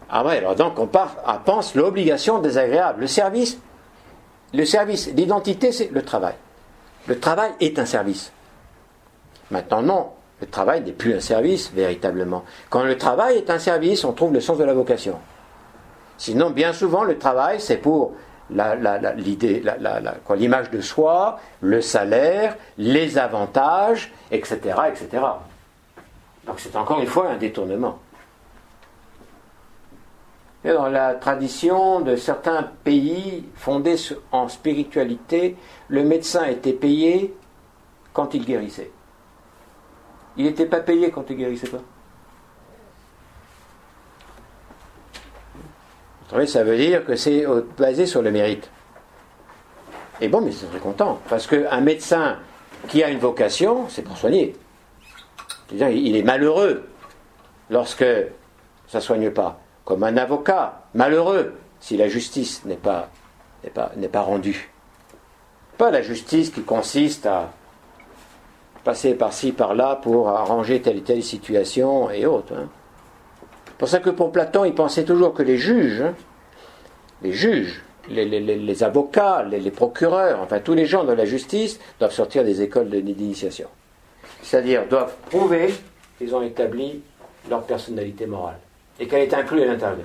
Ah 0.09 0.25
ouais, 0.25 0.37
alors 0.37 0.55
donc 0.55 0.79
on 0.79 0.87
part 0.87 1.17
à 1.25 1.39
pense 1.39 1.75
l'obligation 1.75 2.39
désagréable. 2.39 3.01
Le 3.01 3.07
service, 3.07 3.59
le 4.53 4.63
service, 4.63 5.11
l'identité, 5.13 5.73
c'est 5.73 5.91
le 5.91 6.03
travail. 6.03 6.35
Le 7.07 7.19
travail 7.19 7.51
est 7.59 7.77
un 7.77 7.85
service. 7.85 8.31
Maintenant, 9.51 9.81
non, 9.81 10.09
le 10.39 10.47
travail 10.47 10.83
n'est 10.83 10.93
plus 10.93 11.15
un 11.15 11.19
service, 11.19 11.69
véritablement. 11.73 12.45
Quand 12.69 12.83
le 12.83 12.97
travail 12.97 13.39
est 13.39 13.49
un 13.49 13.59
service, 13.59 14.05
on 14.05 14.13
trouve 14.13 14.31
le 14.31 14.39
sens 14.39 14.57
de 14.57 14.63
la 14.63 14.73
vocation. 14.73 15.19
Sinon, 16.17 16.51
bien 16.51 16.71
souvent, 16.71 17.03
le 17.03 17.17
travail, 17.17 17.59
c'est 17.59 17.75
pour 17.75 18.13
l'idée, 18.49 19.63
l'image 20.35 20.69
de 20.71 20.81
soi, 20.81 21.39
le 21.61 21.81
salaire, 21.81 22.57
les 22.77 23.17
avantages, 23.17 24.11
etc., 24.31 24.59
etc. 24.89 25.23
Donc 26.45 26.59
c'est 26.59 26.75
encore 26.75 26.99
une 26.99 27.07
fois 27.07 27.29
un 27.29 27.37
détournement. 27.37 27.99
Dans 30.63 30.87
la 30.87 31.15
tradition 31.15 31.99
de 31.99 32.15
certains 32.15 32.63
pays 32.83 33.45
fondés 33.55 33.97
en 34.31 34.47
spiritualité, 34.47 35.57
le 35.89 36.03
médecin 36.03 36.45
était 36.45 36.73
payé 36.73 37.35
quand 38.13 38.33
il 38.33 38.45
guérissait. 38.45 38.91
Il 40.37 40.45
n'était 40.45 40.65
pas 40.65 40.79
payé 40.79 41.11
quand 41.11 41.29
il 41.29 41.37
guérissait 41.37 41.67
pas. 41.67 41.81
Savez, 46.33 46.47
ça 46.47 46.63
veut 46.63 46.77
dire 46.77 47.05
que 47.05 47.15
c'est 47.15 47.45
basé 47.77 48.07
sur 48.07 48.23
le 48.23 48.31
mérite. 48.31 48.67
Et 50.19 50.27
bon, 50.27 50.41
mais 50.41 50.51
c'est 50.51 50.65
très 50.65 50.79
content, 50.79 51.19
parce 51.29 51.45
qu'un 51.45 51.79
médecin 51.79 52.37
qui 52.87 53.03
a 53.03 53.09
une 53.09 53.19
vocation, 53.19 53.87
c'est 53.87 54.01
pour 54.01 54.17
soigner. 54.17 54.55
il 55.71 56.15
est 56.15 56.23
malheureux 56.23 56.85
lorsque 57.69 58.05
ça 58.87 58.97
ne 58.97 59.03
soigne 59.03 59.29
pas. 59.29 59.59
Comme 59.85 60.03
un 60.03 60.17
avocat, 60.17 60.85
malheureux 60.95 61.53
si 61.79 61.97
la 61.97 62.07
justice 62.07 62.65
n'est 62.65 62.77
pas, 62.77 63.09
pas, 63.75 63.91
pas 64.11 64.21
rendue. 64.21 64.71
Pas 65.77 65.91
la 65.91 66.01
justice 66.01 66.49
qui 66.49 66.63
consiste 66.63 67.27
à 67.27 67.51
passer 68.83 69.13
par-ci, 69.13 69.51
par-là 69.51 69.97
pour 70.01 70.29
arranger 70.29 70.81
telle 70.81 70.97
et 70.97 71.03
telle 71.03 71.21
situation 71.21 72.09
et 72.09 72.25
autres. 72.25 72.53
Hein. 72.55 72.69
Pour 73.77 73.87
ça 73.87 73.99
que 73.99 74.09
pour 74.09 74.31
Platon, 74.31 74.65
il 74.65 74.73
pensait 74.73 75.03
toujours 75.03 75.33
que 75.33 75.43
les 75.43 75.57
juges, 75.57 76.01
hein, 76.01 76.13
les 77.21 77.33
juges, 77.33 77.81
les, 78.09 78.83
avocats, 78.83 79.43
les, 79.43 79.71
procureurs, 79.71 80.41
enfin 80.41 80.59
tous 80.59 80.73
les 80.73 80.85
gens 80.85 81.03
de 81.03 81.13
la 81.13 81.25
justice 81.25 81.79
doivent 81.99 82.13
sortir 82.13 82.43
des 82.43 82.61
écoles 82.61 82.89
d'initiation. 82.89 83.67
C'est-à-dire 84.41 84.87
doivent 84.87 85.15
prouver 85.29 85.73
qu'ils 86.17 86.35
ont 86.35 86.41
établi 86.41 87.01
leur 87.49 87.63
personnalité 87.63 88.25
morale 88.25 88.59
et 88.99 89.07
qu'elle 89.07 89.21
est 89.21 89.33
inclue 89.33 89.63
à 89.63 89.65
l'intérieur 89.65 89.97
d'eux. 89.97 90.03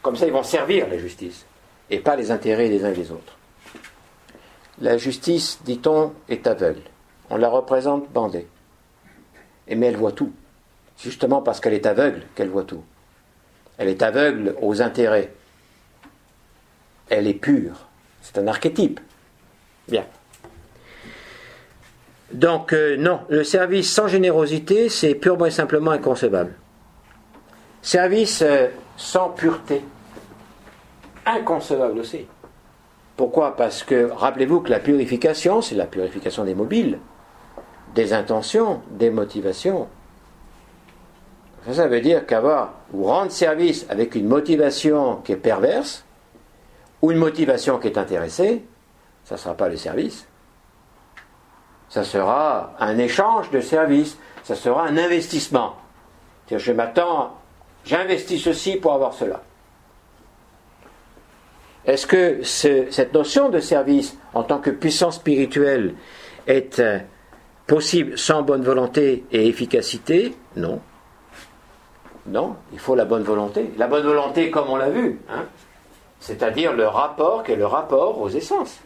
Comme 0.00 0.16
ça, 0.16 0.26
ils 0.26 0.32
vont 0.32 0.42
servir 0.42 0.88
la 0.88 0.98
justice 0.98 1.46
et 1.90 1.98
pas 1.98 2.16
les 2.16 2.30
intérêts 2.30 2.68
des 2.68 2.84
uns 2.84 2.90
et 2.90 2.96
des 2.96 3.10
autres. 3.12 3.36
La 4.80 4.96
justice, 4.96 5.60
dit-on, 5.64 6.12
est 6.28 6.46
aveugle 6.46 6.82
on 7.32 7.36
la 7.38 7.48
représente 7.48 8.10
bandée. 8.12 8.46
Mais 9.66 9.86
elle 9.86 9.96
voit 9.96 10.12
tout. 10.12 10.32
Justement 11.02 11.42
parce 11.42 11.60
qu'elle 11.60 11.74
est 11.74 11.86
aveugle 11.86 12.22
qu'elle 12.34 12.48
voit 12.48 12.64
tout. 12.64 12.82
Elle 13.78 13.88
est 13.88 14.02
aveugle 14.02 14.54
aux 14.60 14.80
intérêts. 14.80 15.32
Elle 17.10 17.26
est 17.26 17.34
pure. 17.34 17.88
C'est 18.20 18.38
un 18.38 18.46
archétype. 18.46 19.00
Bien. 19.88 20.06
Donc, 22.32 22.72
euh, 22.72 22.96
non, 22.96 23.20
le 23.28 23.44
service 23.44 23.92
sans 23.92 24.08
générosité, 24.08 24.88
c'est 24.88 25.14
purement 25.14 25.46
et 25.46 25.50
simplement 25.50 25.90
inconcevable. 25.90 26.54
Service 27.82 28.42
euh, 28.42 28.68
sans 28.96 29.30
pureté, 29.30 29.82
inconcevable 31.26 31.98
aussi. 31.98 32.26
Pourquoi? 33.16 33.56
Parce 33.56 33.82
que, 33.82 34.10
rappelez-vous 34.10 34.60
que 34.60 34.70
la 34.70 34.78
purification, 34.78 35.60
c'est 35.60 35.74
la 35.74 35.86
purification 35.86 36.44
des 36.44 36.54
mobiles 36.54 36.98
des 37.94 38.12
intentions, 38.12 38.80
des 38.90 39.10
motivations. 39.10 39.88
Ça, 41.70 41.86
veut 41.86 42.00
dire 42.00 42.26
qu'avoir 42.26 42.74
ou 42.92 43.04
rendre 43.04 43.30
service 43.30 43.86
avec 43.88 44.14
une 44.14 44.26
motivation 44.26 45.16
qui 45.16 45.32
est 45.32 45.36
perverse 45.36 46.04
ou 47.00 47.12
une 47.12 47.18
motivation 47.18 47.78
qui 47.78 47.88
est 47.88 47.98
intéressée, 47.98 48.64
ça 49.24 49.36
ne 49.36 49.40
sera 49.40 49.54
pas 49.54 49.68
le 49.68 49.76
service. 49.76 50.26
Ça 51.88 52.04
sera 52.04 52.74
un 52.80 52.98
échange 52.98 53.50
de 53.50 53.60
services, 53.60 54.16
ça 54.42 54.54
sera 54.54 54.86
un 54.86 54.96
investissement. 54.96 55.76
Je 56.50 56.72
m'attends, 56.72 57.38
j'investis 57.84 58.42
ceci 58.42 58.76
pour 58.76 58.92
avoir 58.92 59.14
cela. 59.14 59.42
Est-ce 61.84 62.06
que 62.06 62.42
cette 62.42 63.14
notion 63.14 63.48
de 63.48 63.58
service 63.58 64.16
en 64.34 64.42
tant 64.42 64.58
que 64.58 64.70
puissance 64.70 65.16
spirituelle 65.16 65.94
est 66.46 66.78
euh, 66.78 66.98
Possible 67.66 68.18
sans 68.18 68.42
bonne 68.42 68.62
volonté 68.62 69.24
et 69.30 69.48
efficacité? 69.48 70.34
Non. 70.56 70.80
Non, 72.26 72.56
il 72.72 72.78
faut 72.78 72.94
la 72.94 73.04
bonne 73.04 73.22
volonté. 73.22 73.72
La 73.76 73.88
bonne 73.88 74.04
volonté, 74.04 74.50
comme 74.50 74.68
on 74.68 74.76
l'a 74.76 74.90
vu, 74.90 75.20
hein, 75.28 75.44
c'est-à-dire 76.20 76.72
le 76.72 76.86
rapport 76.86 77.42
qui 77.42 77.52
est 77.52 77.56
le 77.56 77.66
rapport 77.66 78.20
aux 78.20 78.28
essences, 78.28 78.78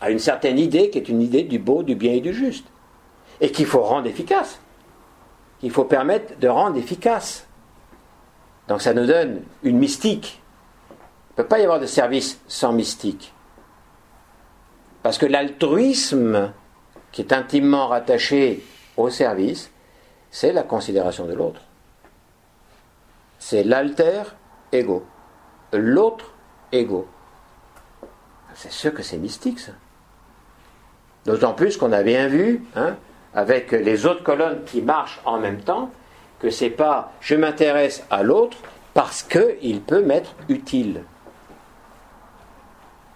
à 0.00 0.10
une 0.10 0.18
certaine 0.18 0.58
idée 0.58 0.90
qui 0.90 0.98
est 0.98 1.08
une 1.08 1.20
idée 1.20 1.42
du 1.42 1.58
beau, 1.58 1.82
du 1.82 1.94
bien 1.94 2.12
et 2.12 2.20
du 2.20 2.32
juste, 2.32 2.66
et 3.40 3.52
qu'il 3.52 3.66
faut 3.66 3.82
rendre 3.82 4.06
efficace. 4.06 4.60
Il 5.62 5.70
faut 5.70 5.84
permettre 5.84 6.38
de 6.38 6.48
rendre 6.48 6.78
efficace. 6.78 7.46
Donc 8.68 8.80
ça 8.80 8.94
nous 8.94 9.06
donne 9.06 9.42
une 9.62 9.78
mystique. 9.78 10.40
Il 10.90 10.94
ne 11.32 11.42
peut 11.42 11.48
pas 11.48 11.58
y 11.58 11.62
avoir 11.62 11.80
de 11.80 11.86
service 11.86 12.40
sans 12.48 12.72
mystique. 12.72 13.32
Parce 15.02 15.18
que 15.18 15.26
l'altruisme, 15.26 16.52
qui 17.12 17.22
est 17.22 17.32
intimement 17.32 17.88
rattaché 17.88 18.62
au 18.96 19.10
service, 19.10 19.70
c'est 20.30 20.52
la 20.52 20.62
considération 20.62 21.26
de 21.26 21.34
l'autre. 21.34 21.60
C'est 23.38 23.62
l'alter 23.62 24.22
ego. 24.72 25.04
L'autre 25.72 26.32
ego. 26.72 27.06
C'est 28.54 28.72
sûr 28.72 28.92
que 28.92 29.02
c'est 29.02 29.18
mystique, 29.18 29.60
ça. 29.60 29.72
D'autant 31.24 31.52
plus 31.52 31.76
qu'on 31.76 31.92
a 31.92 32.02
bien 32.02 32.26
vu, 32.26 32.64
hein, 32.74 32.96
avec 33.34 33.72
les 33.72 34.06
autres 34.06 34.22
colonnes 34.22 34.64
qui 34.64 34.82
marchent 34.82 35.20
en 35.24 35.38
même 35.38 35.60
temps, 35.60 35.90
que 36.40 36.50
c'est 36.50 36.70
pas 36.70 37.12
je 37.20 37.34
m'intéresse 37.34 38.04
à 38.10 38.22
l'autre 38.22 38.56
parce 38.94 39.22
qu'il 39.22 39.80
peut 39.80 40.02
m'être 40.02 40.34
utile. 40.48 41.04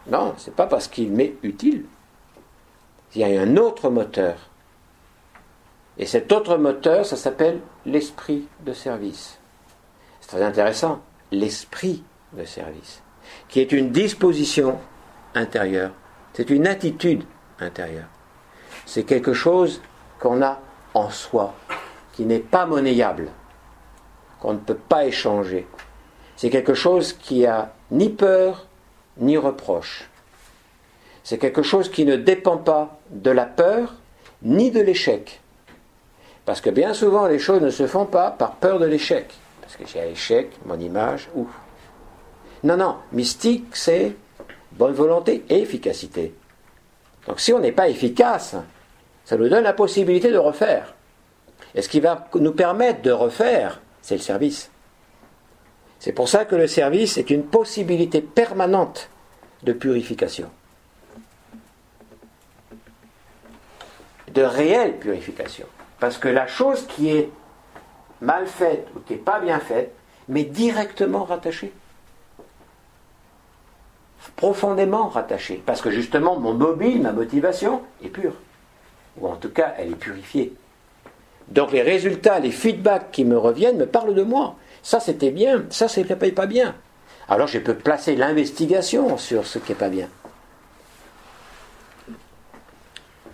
Non, 0.09 0.35
c'est 0.37 0.55
pas 0.55 0.67
parce 0.67 0.89
qu'il 0.89 1.11
m'est 1.11 1.35
utile. 1.43 1.85
Il 3.15 3.21
y 3.21 3.37
a 3.37 3.41
un 3.41 3.57
autre 3.57 3.91
moteur. 3.91 4.37
Et 5.99 6.07
cet 6.07 6.33
autre 6.33 6.57
moteur, 6.57 7.05
ça 7.05 7.17
s'appelle 7.17 7.61
l'esprit 7.85 8.49
de 8.65 8.73
service. 8.73 9.39
Très 10.33 10.43
intéressant. 10.43 11.03
L'esprit 11.31 12.03
de 12.33 12.47
service, 12.47 13.03
qui 13.51 13.61
est 13.61 13.71
une 13.71 13.91
disposition 13.91 14.79
intérieure. 15.35 15.91
C'est 16.33 16.49
une 16.49 16.67
attitude 16.67 17.25
intérieure. 17.61 18.09
C'est 18.87 19.03
quelque 19.03 19.35
chose 19.35 19.83
qu'on 20.19 20.41
a 20.41 20.59
en 20.95 21.11
soi, 21.11 21.53
qui 22.15 22.25
n'est 22.25 22.39
pas 22.39 22.65
monnayable, 22.65 23.29
qu'on 24.41 24.55
ne 24.55 24.59
peut 24.59 24.79
pas 24.89 25.05
échanger. 25.05 25.67
C'est 26.37 26.49
quelque 26.49 26.73
chose 26.73 27.13
qui 27.13 27.45
a 27.45 27.75
ni 27.91 28.09
peur 28.09 28.67
ni 29.19 29.37
reproche. 29.37 30.09
C'est 31.25 31.37
quelque 31.37 31.63
chose 31.63 31.91
qui 31.91 32.07
ne 32.07 32.17
dépend 32.17 32.57
pas 32.57 32.99
de 33.11 33.31
la 33.31 33.45
peur 33.45 33.97
ni 34.41 34.71
de 34.71 34.81
l'échec. 34.81 35.43
Parce 36.47 36.63
que 36.63 36.71
bien 36.71 36.95
souvent, 36.95 37.27
les 37.27 37.39
choses 37.39 37.61
ne 37.61 37.69
se 37.69 37.87
font 37.87 38.07
pas 38.07 38.31
par 38.31 38.53
peur 38.53 38.79
de 38.79 38.87
l'échec. 38.87 39.31
Parce 39.73 39.91
que 39.91 39.99
j'ai 39.99 40.07
l'échec, 40.07 40.51
mon 40.67 40.79
image, 40.79 41.31
ouf. 41.35 41.49
Non, 42.63 42.77
non, 42.77 42.97
mystique, 43.13 43.75
c'est 43.75 44.15
bonne 44.73 44.93
volonté 44.93 45.45
et 45.49 45.61
efficacité. 45.61 46.35
Donc 47.27 47.41
si 47.41 47.55
on 47.55 47.59
n'est 47.59 47.73
pas 47.73 47.89
efficace, 47.89 48.55
ça 49.25 49.37
nous 49.37 49.49
donne 49.49 49.65
la 49.65 49.73
possibilité 49.73 50.31
de 50.31 50.37
refaire. 50.37 50.95
Et 51.75 51.81
ce 51.81 51.89
qui 51.89 52.01
va 52.01 52.29
nous 52.35 52.53
permettre 52.53 53.01
de 53.01 53.13
refaire, 53.13 53.81
c'est 54.03 54.17
le 54.17 54.21
service. 54.21 54.71
C'est 55.99 56.13
pour 56.13 56.29
ça 56.29 56.45
que 56.45 56.57
le 56.57 56.67
service 56.67 57.17
est 57.17 57.31
une 57.31 57.45
possibilité 57.45 58.21
permanente 58.21 59.09
de 59.63 59.73
purification. 59.73 60.51
De 64.35 64.43
réelle 64.43 64.99
purification. 64.99 65.67
Parce 65.99 66.19
que 66.19 66.29
la 66.29 66.47
chose 66.47 66.87
qui 66.87 67.09
est 67.11 67.31
mal 68.23 68.47
faite 68.47 68.87
ou 68.97 69.01
qui 69.01 69.15
n'est 69.15 69.19
pas 69.19 69.41
bien 69.41 69.59
faite, 69.59 69.93
mais 70.29 70.45
directement 70.45 71.25
rattachée. 71.25 71.73
Profondément 74.37 75.09
rattachée. 75.09 75.63
Parce 75.67 75.83
que 75.83 75.91
justement, 75.91 76.39
mon 76.39 76.55
mobile, 76.55 77.03
ma 77.03 77.13
motivation 77.13 77.83
est 78.03 78.09
pure. 78.09 78.35
Ou 79.19 79.29
en 79.29 79.37
tout 79.37 79.51
cas, 79.51 79.75
elle 79.77 79.91
est 79.91 79.97
purifiée. 79.97 80.55
Donc 81.49 81.73
les 81.73 81.83
résultats, 81.83 82.39
les 82.39 82.53
feedbacks 82.53 83.11
qui 83.11 83.25
me 83.25 83.37
reviennent 83.37 83.77
me 83.77 83.87
parlent 83.87 84.15
de 84.15 84.23
moi. 84.23 84.55
Ça 84.83 85.01
c'était 85.01 85.31
bien, 85.31 85.65
ça 85.71 85.89
c'était 85.89 86.17
pas 86.31 86.47
bien. 86.47 86.75
Alors 87.29 87.47
je 87.47 87.59
peux 87.59 87.75
placer 87.75 88.17
l'investigation 88.17 89.19
sur 89.19 89.47
ce 89.47 89.59
qui 89.59 89.73
n'est 89.73 89.79
pas 89.79 89.89
bien. 89.89 90.09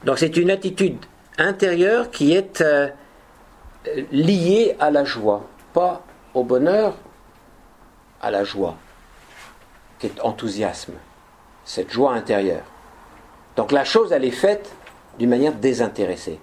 Donc 0.05 0.19
c'est 0.19 0.37
une 0.37 0.51
attitude 0.51 0.99
intérieure 1.37 2.11
qui 2.11 2.33
est 2.33 2.61
euh, 2.61 2.89
liée 4.13 4.77
à 4.81 4.91
la 4.91 5.05
joie, 5.05 5.45
pas 5.73 6.03
au 6.35 6.45
bonheur, 6.45 6.95
à 8.21 8.31
la 8.31 8.45
joie, 8.45 8.77
qui 9.99 10.07
est 10.07 10.21
enthousiasme, 10.21 10.95
cette 11.65 11.91
joie 11.91 12.13
intérieure. 12.13 12.65
Donc 13.57 13.73
la 13.73 13.85
chose, 13.85 14.13
elle 14.13 14.25
est 14.25 14.31
faite 14.31 14.73
d'une 15.19 15.31
manière 15.31 15.55
désintéressée. 15.55 16.39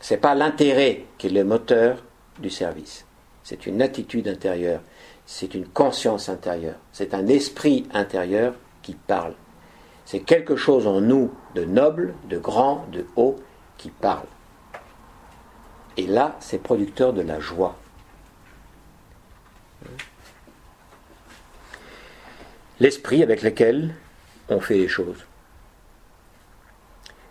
Ce 0.00 0.14
n'est 0.14 0.20
pas 0.20 0.34
l'intérêt 0.34 1.04
qui 1.18 1.26
est 1.26 1.30
le 1.30 1.44
moteur 1.44 2.02
du 2.38 2.50
service. 2.50 3.04
C'est 3.42 3.66
une 3.66 3.82
attitude 3.82 4.28
intérieure, 4.28 4.80
c'est 5.26 5.54
une 5.54 5.66
conscience 5.66 6.28
intérieure, 6.28 6.76
c'est 6.92 7.14
un 7.14 7.26
esprit 7.26 7.86
intérieur 7.92 8.54
qui 8.82 8.94
parle. 8.94 9.34
C'est 10.04 10.20
quelque 10.20 10.56
chose 10.56 10.86
en 10.86 11.00
nous 11.00 11.30
de 11.54 11.64
noble, 11.64 12.14
de 12.28 12.38
grand, 12.38 12.86
de 12.92 13.06
haut 13.16 13.36
qui 13.76 13.90
parle. 13.90 14.26
Et 16.00 16.06
là, 16.06 16.34
c'est 16.40 16.62
producteur 16.62 17.12
de 17.12 17.20
la 17.20 17.40
joie. 17.40 17.76
L'esprit 22.80 23.22
avec 23.22 23.42
lequel 23.42 23.94
on 24.48 24.60
fait 24.60 24.78
les 24.78 24.88
choses. 24.88 25.26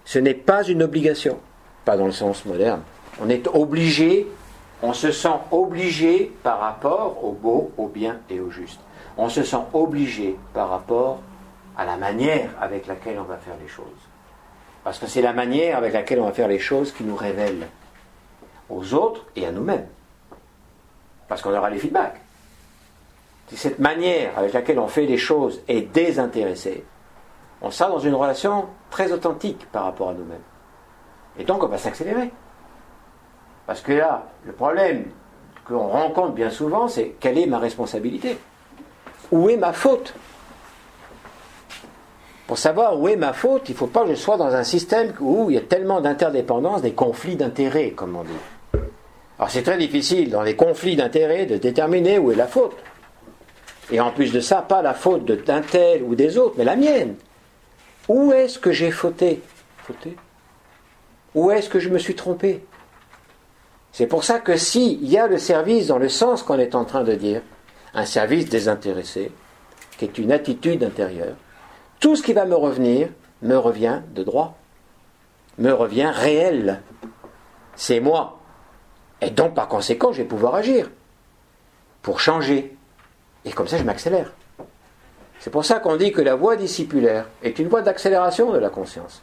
Ce 0.05 0.20
n'est 0.20 0.36
pas 0.36 0.63
une 0.65 0.84
obligation 0.84 1.39
pas 1.84 1.97
dans 1.97 2.05
le 2.05 2.11
sens 2.11 2.45
moderne. 2.45 2.84
On 3.20 3.28
est 3.28 3.47
obligé, 3.47 4.28
on 4.84 4.93
se 4.93 5.11
sent 5.11 5.39
obligé 5.49 6.32
par 6.43 6.59
rapport 6.59 7.24
au 7.24 7.32
beau, 7.32 7.72
au 7.76 7.88
bien 7.88 8.20
et 8.30 8.39
au 8.39 8.51
juste. 8.51 8.82
On 9.17 9.30
se 9.30 9.41
sent 9.41 9.63
obligé 9.74 10.38
par 10.53 10.70
rapport 10.70 11.24
à 11.76 11.86
la 11.86 11.97
manière 11.97 12.51
avec 12.61 12.86
laquelle 12.86 13.17
on 13.17 13.24
va 13.24 13.38
faire 13.38 13.55
les 13.59 13.67
choses. 13.67 13.88
Parce 14.84 14.99
que 14.99 15.07
c'est 15.07 15.24
la 15.24 15.34
manière 15.34 15.76
avec 15.76 15.93
laquelle 15.93 16.20
on 16.20 16.26
va 16.26 16.34
faire 16.34 16.47
les 16.47 16.59
choses 16.59 16.91
qui 16.91 17.03
nous 17.03 17.15
révèle 17.15 17.67
aux 18.70 18.93
autres 18.93 19.26
et 19.36 19.45
à 19.45 19.51
nous-mêmes. 19.51 19.88
Parce 21.28 21.41
qu'on 21.41 21.55
aura 21.55 21.70
les 21.70 21.80
feedbacks. 21.80 22.20
Si 23.49 23.57
cette 23.57 23.80
manière 23.80 24.38
avec 24.38 24.53
laquelle 24.53 24.80
on 24.80 24.88
fait 24.88 25.05
les 25.05 25.17
choses 25.17 25.61
est 25.67 25.82
désintéressée, 25.82 26.84
on 27.61 27.72
sera 27.72 27.89
dans 27.89 27.99
une 27.99 28.15
relation 28.15 28.67
très 28.89 29.11
authentique 29.11 29.67
par 29.72 29.86
rapport 29.86 30.09
à 30.09 30.13
nous-mêmes. 30.13 30.41
Et 31.37 31.43
donc 31.43 31.63
on 31.63 31.67
va 31.67 31.78
s'accélérer. 31.78 32.32
Parce 33.66 33.82
que 33.82 33.93
là, 33.93 34.28
le 34.46 34.54
problème 34.54 35.05
qu'on 35.66 35.87
rencontre 35.87 36.33
bien 36.33 36.50
souvent, 36.50 36.87
c'est 36.87 37.16
quelle 37.20 37.37
est 37.37 37.46
ma 37.46 37.59
responsabilité? 37.59 38.37
Où 39.32 39.50
est 39.50 39.58
ma 39.58 39.74
faute? 39.74 40.13
Pour 42.47 42.58
savoir 42.58 43.00
où 43.00 43.08
est 43.08 43.16
ma 43.16 43.33
faute, 43.33 43.70
il 43.70 43.74
ne 43.74 43.78
faut 43.78 43.87
pas 43.87 44.04
que 44.05 44.09
je 44.09 44.16
sois 44.16 44.37
dans 44.37 44.55
un 44.55 44.63
système 44.63 45.13
où 45.20 45.51
il 45.51 45.55
y 45.55 45.59
a 45.59 45.62
tellement 45.62 46.01
d'interdépendance, 46.01 46.82
des 46.82 46.93
conflits 46.93 47.36
d'intérêts, 47.36 47.91
comme 47.91 48.16
on 48.16 48.24
dit. 48.24 48.32
Alors 49.39 49.49
c'est 49.49 49.63
très 49.63 49.78
difficile 49.78 50.29
dans 50.29 50.41
les 50.41 50.57
conflits 50.57 50.97
d'intérêts 50.97 51.45
de 51.45 51.55
déterminer 51.55 52.20
où 52.20 52.32
est 52.32 52.36
la 52.36 52.47
faute. 52.47 52.75
Et 53.89 54.01
en 54.01 54.11
plus 54.11 54.33
de 54.33 54.41
ça, 54.41 54.61
pas 54.61 54.82
la 54.82 54.93
faute 54.93 55.25
d'un 55.25 55.61
tel 55.61 56.03
ou 56.03 56.13
des 56.13 56.37
autres, 56.37 56.55
mais 56.57 56.66
la 56.66 56.75
mienne. 56.75 57.16
Où 58.09 58.33
est-ce 58.33 58.59
que 58.59 58.71
j'ai 58.71 58.91
fauté? 58.91 59.41
Fauté? 59.78 60.16
Où 61.33 61.51
est-ce 61.51 61.70
que 61.70 61.79
je 61.79 61.89
me 61.89 61.97
suis 61.97 62.16
trompé? 62.16 62.66
C'est 63.91 64.07
pour 64.07 64.24
ça 64.24 64.39
que 64.39 64.57
s'il 64.57 65.05
y 65.07 65.17
a 65.17 65.28
le 65.28 65.37
service 65.37 65.87
dans 65.87 65.97
le 65.97 66.09
sens 66.09 66.43
qu'on 66.43 66.59
est 66.59 66.75
en 66.75 66.86
train 66.86 67.03
de 67.03 67.16
dire, 67.16 67.41
un 67.93 68.05
service 68.05 68.49
désintéressé, 68.49 69.32
qui 69.97 70.05
est 70.05 70.17
une 70.17 70.32
attitude 70.32 70.83
intérieure, 70.83 71.36
tout 71.99 72.16
ce 72.16 72.24
qui 72.24 72.33
va 72.33 72.45
me 72.45 72.55
revenir 72.55 73.09
me 73.41 73.55
revient 73.55 74.01
de 74.13 74.24
droit, 74.24 74.57
me 75.57 75.71
revient 75.71 76.11
réel. 76.13 76.82
C'est 77.75 77.99
moi. 77.99 78.38
Et 79.21 79.32
donc, 79.32 79.54
par 79.54 79.67
conséquent, 79.67 80.12
je 80.12 80.21
vais 80.21 80.28
pouvoir 80.28 80.55
agir 80.55 80.89
pour 82.01 82.20
changer. 82.20 82.75
Et 83.46 83.51
comme 83.51 83.67
ça, 83.67 83.78
je 83.78 83.83
m'accélère. 83.83 84.32
C'est 85.39 85.50
pour 85.50 85.66
ça 85.66 85.79
qu'on 85.79 85.96
dit 85.96 86.12
que 86.12 86.21
la 86.21 86.36
voie 86.36 86.55
discipulaire 86.55 87.25
est 87.43 87.59
une 87.59 87.67
voie 87.67 87.82
d'accélération 87.82 88.51
de 88.51 88.58
la 88.58 88.70
conscience. 88.70 89.21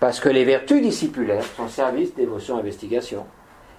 Parce 0.00 0.20
que 0.20 0.28
les 0.28 0.44
vertus 0.44 0.82
discipulaires 0.82 1.44
sont 1.56 1.68
service 1.68 2.14
d'émotion 2.14 2.58
investigation, 2.58 3.26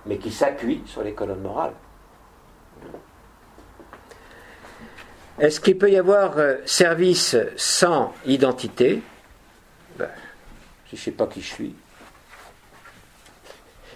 mais 0.05 0.18
qui 0.18 0.31
s'appuient 0.31 0.81
sur 0.85 1.03
les 1.03 1.14
colonnes 1.14 1.41
morales. 1.41 1.73
Est-ce 5.39 5.60
qu'il 5.60 5.77
peut 5.77 5.91
y 5.91 5.97
avoir 5.97 6.38
euh, 6.38 6.57
service 6.65 7.35
sans 7.57 8.14
identité? 8.26 9.01
Ben, 9.97 10.10
Je 10.88 10.95
ne 10.95 11.01
sais 11.01 11.11
pas 11.11 11.27
qui 11.27 11.41
je 11.41 11.53
suis. 11.53 11.76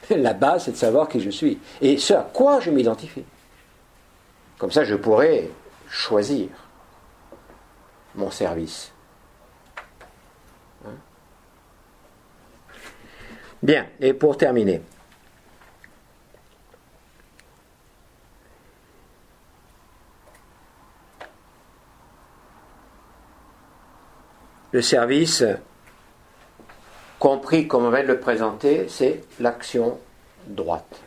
La 0.15 0.33
base, 0.33 0.65
c'est 0.65 0.71
de 0.71 0.77
savoir 0.77 1.07
qui 1.07 1.19
je 1.19 1.29
suis. 1.29 1.59
Et 1.81 1.97
ce 1.97 2.13
à 2.13 2.21
quoi 2.21 2.59
je 2.59 2.71
m'identifie. 2.71 3.25
Comme 4.57 4.71
ça, 4.71 4.83
je 4.83 4.95
pourrais 4.95 5.49
choisir 5.89 6.49
mon 8.15 8.31
service. 8.31 8.91
Bien, 13.61 13.87
et 13.99 14.13
pour 14.13 14.37
terminer. 14.37 14.81
Le 24.71 24.81
service, 24.81 25.43
compris 27.19 27.67
comme 27.67 27.85
on 27.85 27.89
va 27.89 28.01
le 28.03 28.19
présenter, 28.19 28.87
c'est 28.89 29.23
l'action 29.39 29.99
droite. 30.47 31.01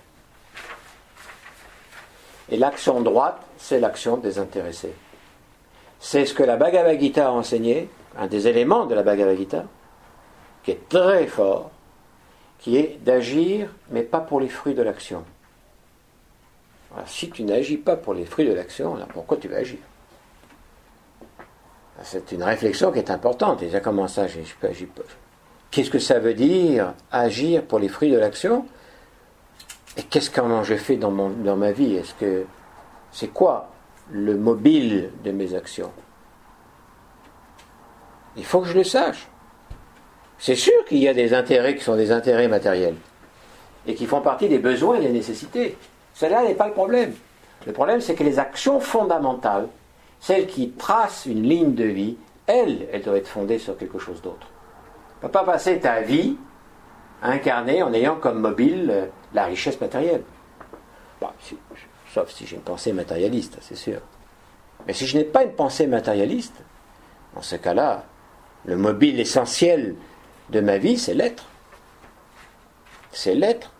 Et 2.50 2.56
l'action 2.56 3.00
droite, 3.00 3.40
c'est 3.58 3.78
l'action 3.78 4.16
désintéressée. 4.16 4.94
C'est 6.00 6.26
ce 6.26 6.34
que 6.34 6.42
la 6.42 6.56
Bhagavad 6.56 6.98
Gita 6.98 7.28
a 7.28 7.30
enseigné, 7.30 7.88
un 8.16 8.26
des 8.26 8.48
éléments 8.48 8.86
de 8.86 8.94
la 8.94 9.02
Bhagavad 9.02 9.36
Gita, 9.36 9.64
qui 10.64 10.72
est 10.72 10.88
très 10.88 11.26
fort, 11.26 11.70
qui 12.58 12.76
est 12.76 12.98
d'agir, 13.02 13.70
mais 13.90 14.02
pas 14.02 14.20
pour 14.20 14.40
les 14.40 14.48
fruits 14.48 14.74
de 14.74 14.82
l'action. 14.82 15.24
si 17.06 17.30
tu 17.30 17.44
n'agis 17.44 17.76
pas 17.76 17.96
pour 17.96 18.14
les 18.14 18.24
fruits 18.24 18.48
de 18.48 18.52
l'action, 18.52 18.98
pourquoi 19.12 19.36
tu 19.36 19.48
vas 19.48 19.58
agir? 19.58 19.78
C'est 22.02 22.32
une 22.32 22.42
réflexion 22.42 22.90
qui 22.90 22.98
est 22.98 23.10
importante. 23.10 23.60
Déjà, 23.60 23.80
comment 23.80 24.08
ça, 24.08 24.26
Qu'est-ce 25.70 25.90
que 25.90 25.98
ça 26.00 26.18
veut 26.18 26.34
dire 26.34 26.94
agir 27.12 27.62
pour 27.62 27.78
les 27.78 27.88
fruits 27.88 28.10
de 28.10 28.18
l'action? 28.18 28.66
Et 29.96 30.02
qu'est-ce 30.02 30.30
que 30.30 30.40
je 30.64 30.74
fais 30.74 30.96
dans, 30.96 31.10
mon, 31.10 31.30
dans 31.30 31.56
ma 31.56 31.72
vie? 31.72 31.94
Est-ce 31.94 32.14
que 32.14 32.44
c'est 33.12 33.28
quoi 33.28 33.70
le 34.10 34.36
mobile 34.36 35.10
de 35.24 35.30
mes 35.30 35.54
actions? 35.54 35.92
Il 38.36 38.44
faut 38.44 38.60
que 38.60 38.68
je 38.68 38.74
le 38.74 38.84
sache. 38.84 39.28
C'est 40.38 40.56
sûr 40.56 40.84
qu'il 40.88 40.98
y 40.98 41.08
a 41.08 41.14
des 41.14 41.34
intérêts 41.34 41.76
qui 41.76 41.84
sont 41.84 41.96
des 41.96 42.12
intérêts 42.12 42.48
matériels 42.48 42.96
et 43.86 43.94
qui 43.94 44.06
font 44.06 44.20
partie 44.20 44.48
des 44.48 44.58
besoins 44.58 44.96
et 44.96 45.02
des 45.02 45.12
nécessités. 45.12 45.76
Cela 46.14 46.42
n'est 46.44 46.54
pas 46.54 46.66
le 46.66 46.72
problème. 46.72 47.14
Le 47.66 47.72
problème, 47.72 48.00
c'est 48.00 48.14
que 48.14 48.24
les 48.24 48.38
actions 48.38 48.80
fondamentales, 48.80 49.68
celles 50.18 50.46
qui 50.46 50.70
tracent 50.70 51.26
une 51.26 51.42
ligne 51.42 51.74
de 51.74 51.84
vie, 51.84 52.16
elles, 52.46 52.88
elles 52.92 53.02
doivent 53.02 53.16
être 53.16 53.28
fondées 53.28 53.58
sur 53.58 53.76
quelque 53.76 53.98
chose 53.98 54.22
d'autre. 54.22 54.46
Ne 55.22 55.28
pas 55.28 55.44
passer 55.44 55.80
ta 55.80 56.00
vie 56.00 56.36
à 57.22 57.30
incarner 57.30 57.82
en 57.82 57.92
ayant 57.92 58.16
comme 58.16 58.40
mobile 58.40 58.88
euh, 58.90 59.06
la 59.34 59.44
richesse 59.44 59.80
matérielle. 59.80 60.22
Bah, 61.20 61.34
sauf 62.12 62.30
si 62.30 62.46
j'ai 62.46 62.56
une 62.56 62.62
pensée 62.62 62.92
matérialiste, 62.92 63.58
c'est 63.60 63.76
sûr. 63.76 64.00
Mais 64.86 64.94
si 64.94 65.06
je 65.06 65.18
n'ai 65.18 65.24
pas 65.24 65.44
une 65.44 65.52
pensée 65.52 65.86
matérialiste, 65.86 66.56
dans 67.34 67.42
ce 67.42 67.56
cas-là, 67.56 68.04
le 68.64 68.76
mobile 68.76 69.20
essentiel 69.20 69.94
de 70.50 70.60
ma 70.60 70.78
vie, 70.78 70.98
c'est 70.98 71.14
l'être. 71.14 71.44
C'est 73.12 73.34
l'être. 73.34 73.72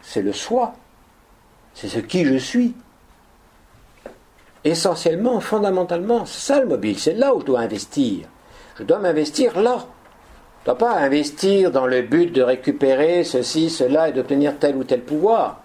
C'est 0.00 0.22
le 0.22 0.32
soi. 0.32 0.74
C'est 1.74 1.88
ce 1.88 1.98
qui 1.98 2.24
je 2.24 2.36
suis. 2.36 2.74
Essentiellement, 4.64 5.40
fondamentalement, 5.40 6.24
c'est 6.26 6.52
ça 6.52 6.60
le 6.60 6.66
mobile. 6.66 6.98
C'est 6.98 7.14
là 7.14 7.34
où 7.34 7.40
je 7.40 7.46
dois 7.46 7.60
investir. 7.60 8.28
Je 8.78 8.82
dois 8.82 8.98
m'investir 8.98 9.60
là. 9.60 9.86
Ne 10.66 10.72
dois 10.72 10.78
pas 10.78 10.98
investir 10.98 11.70
dans 11.70 11.86
le 11.86 12.02
but 12.02 12.32
de 12.32 12.42
récupérer 12.42 13.22
ceci, 13.22 13.70
cela 13.70 14.08
et 14.08 14.12
d'obtenir 14.12 14.58
tel 14.58 14.74
ou 14.74 14.82
tel 14.82 15.00
pouvoir. 15.00 15.60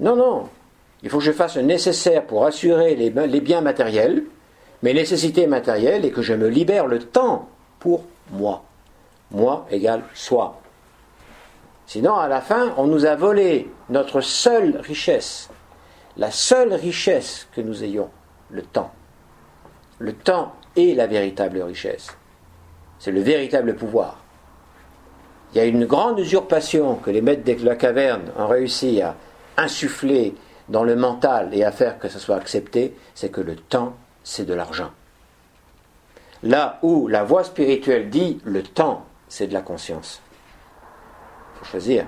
Non, 0.00 0.16
non. 0.16 0.48
Il 1.04 1.08
faut 1.08 1.18
que 1.18 1.24
je 1.24 1.30
fasse 1.30 1.54
le 1.54 1.62
nécessaire 1.62 2.24
pour 2.24 2.44
assurer 2.44 2.96
les, 2.96 3.10
les 3.10 3.40
biens 3.40 3.60
matériels, 3.60 4.24
mes 4.82 4.92
nécessités 4.92 5.46
matérielles, 5.46 6.04
et 6.04 6.10
que 6.10 6.22
je 6.22 6.34
me 6.34 6.48
libère 6.48 6.88
le 6.88 6.98
temps 6.98 7.48
pour 7.78 8.06
moi. 8.32 8.64
Moi 9.30 9.68
égale 9.70 10.02
soi. 10.14 10.60
Sinon, 11.86 12.16
à 12.16 12.26
la 12.26 12.40
fin, 12.40 12.74
on 12.76 12.88
nous 12.88 13.06
a 13.06 13.14
volé 13.14 13.70
notre 13.88 14.20
seule 14.20 14.78
richesse, 14.78 15.48
la 16.16 16.32
seule 16.32 16.74
richesse 16.74 17.46
que 17.54 17.60
nous 17.60 17.84
ayons, 17.84 18.10
le 18.50 18.62
temps. 18.62 18.90
Le 20.00 20.12
temps 20.12 20.56
est 20.76 20.96
la 20.96 21.06
véritable 21.06 21.62
richesse. 21.62 22.17
C'est 22.98 23.12
le 23.12 23.20
véritable 23.20 23.76
pouvoir. 23.76 24.18
Il 25.52 25.58
y 25.58 25.60
a 25.60 25.64
une 25.64 25.86
grande 25.86 26.18
usurpation 26.18 26.96
que 26.96 27.10
les 27.10 27.22
maîtres 27.22 27.44
de 27.44 27.64
la 27.64 27.76
caverne 27.76 28.30
ont 28.36 28.46
réussi 28.46 29.00
à 29.00 29.16
insuffler 29.56 30.34
dans 30.68 30.84
le 30.84 30.96
mental 30.96 31.50
et 31.52 31.64
à 31.64 31.72
faire 31.72 31.98
que 31.98 32.08
ce 32.08 32.18
soit 32.18 32.36
accepté, 32.36 32.94
c'est 33.14 33.30
que 33.30 33.40
le 33.40 33.56
temps, 33.56 33.96
c'est 34.22 34.44
de 34.44 34.54
l'argent. 34.54 34.90
Là 36.42 36.78
où 36.82 37.08
la 37.08 37.24
voie 37.24 37.44
spirituelle 37.44 38.10
dit 38.10 38.40
le 38.44 38.62
temps, 38.62 39.06
c'est 39.28 39.46
de 39.46 39.54
la 39.54 39.62
conscience. 39.62 40.20
Il 41.54 41.58
faut 41.58 41.64
choisir. 41.64 42.06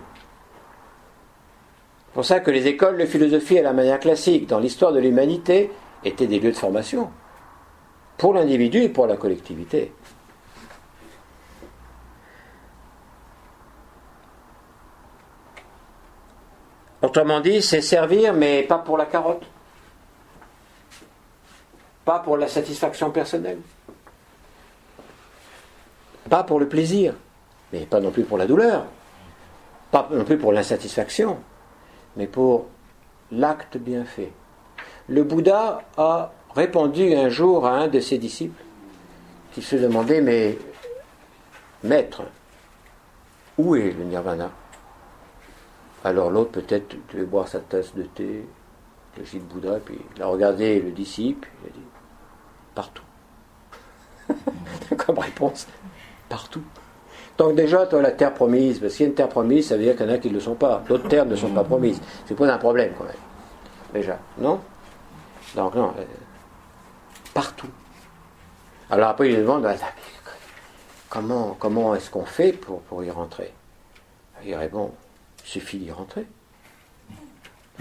C'est 2.07 2.15
pour 2.15 2.25
ça 2.25 2.41
que 2.41 2.51
les 2.51 2.67
écoles 2.67 2.99
de 2.99 3.07
philosophie 3.07 3.59
à 3.59 3.63
la 3.63 3.73
manière 3.73 4.01
classique, 4.01 4.47
dans 4.47 4.59
l'histoire 4.59 4.93
de 4.93 5.01
l'humanité, 5.01 5.71
étaient 6.05 6.27
des 6.27 6.39
lieux 6.39 6.53
de 6.53 6.57
formation 6.57 7.11
pour 8.19 8.35
l'individu 8.35 8.83
et 8.83 8.89
pour 8.89 9.07
la 9.07 9.17
collectivité. 9.17 9.93
Autrement 17.03 17.41
dit, 17.41 17.63
c'est 17.63 17.81
servir, 17.81 18.35
mais 18.35 18.63
pas 18.63 18.79
pour 18.79 18.99
la 18.99 19.07
carotte. 19.07 19.43
Pas 22.05 22.19
pour 22.19 22.37
la 22.37 22.49
satisfaction 22.49 23.11
personnelle. 23.11 23.59
Pas 26.29 26.45
pour 26.45 26.61
le 26.61 26.69
plaisir, 26.69 27.15
mais 27.73 27.81
pas 27.81 28.01
non 28.01 28.11
plus 28.11 28.25
pour 28.25 28.39
la 28.39 28.47
douleur. 28.47 28.85
Pas 29.91 30.09
non 30.13 30.25
plus 30.25 30.39
pour 30.39 30.53
l'insatisfaction, 30.53 31.39
mais 32.17 32.27
pour 32.27 32.67
l'acte 33.33 33.77
bien 33.79 34.05
fait. 34.05 34.33
Le 35.09 35.25
Bouddha 35.25 35.83
a 35.97 36.33
répondu 36.55 37.15
un 37.15 37.29
jour 37.29 37.67
à 37.67 37.73
un 37.73 37.89
de 37.89 38.01
ses 38.01 38.19
disciples 38.19 38.63
qui 39.53 39.63
se 39.63 39.77
demandait 39.77 40.21
Mais, 40.21 40.59
maître, 41.83 42.23
où 43.59 43.75
est 43.75 43.91
le 43.91 44.05
nirvana? 44.05 44.51
Alors 46.05 46.31
l'autre, 46.31 46.53
peut-être, 46.53 46.97
devait 47.13 47.27
boire 47.27 47.49
sa 47.49 47.61
tasse 47.61 47.95
de 47.95 48.03
thé, 48.03 48.47
le 49.19 49.25
gîte 49.25 49.47
Bouddha, 49.49 49.79
puis 49.85 49.99
il 50.17 50.23
a 50.23 50.27
regardé 50.27 50.81
le 50.81 50.91
disciple, 50.93 51.49
il 51.63 51.69
a 51.69 51.73
dit 51.73 51.85
Partout. 52.75 53.03
Comme 54.97 55.19
réponse 55.19 55.67
Partout. 56.29 56.63
Donc 57.37 57.55
déjà, 57.55 57.87
toi, 57.87 58.01
la 58.01 58.13
terre 58.13 58.33
promise, 58.33 58.79
parce 58.79 58.95
qu'il 58.95 59.05
y 59.05 59.07
a 59.07 59.11
une 59.11 59.15
terre 59.15 59.29
promise, 59.29 59.69
ça 59.69 59.77
veut 59.77 59.83
dire 59.83 59.97
qu'il 59.97 60.07
y 60.07 60.11
en 60.11 60.13
a 60.13 60.19
qui 60.19 60.29
ne 60.29 60.35
le 60.35 60.41
sont 60.41 60.55
pas. 60.55 60.83
D'autres 60.89 61.09
terres 61.09 61.27
ne 61.27 61.37
sont 61.37 61.51
pas 61.51 61.65
promises. 61.65 62.01
C'est 62.27 62.35
pas 62.35 62.53
un 62.53 62.59
problème, 62.59 62.93
quand 62.97 63.05
même. 63.05 63.15
Déjà, 63.93 64.19
non? 64.39 64.61
Donc, 65.55 65.75
non. 65.75 65.93
Euh, 65.99 66.05
partout. 67.35 67.69
Alors 68.91 69.11
après, 69.11 69.31
il 69.31 69.37
demande 69.37 69.63
bah, 69.63 69.75
comment, 71.09 71.57
comment 71.59 71.95
est-ce 71.95 72.11
qu'on 72.11 72.25
fait 72.25 72.53
pour, 72.53 72.81
pour 72.83 73.03
y 73.05 73.11
rentrer? 73.11 73.53
Il 74.45 74.55
répond 74.55 74.93
il 75.45 75.49
suffit 75.49 75.79
d'y 75.79 75.91
rentrer. 75.91 76.27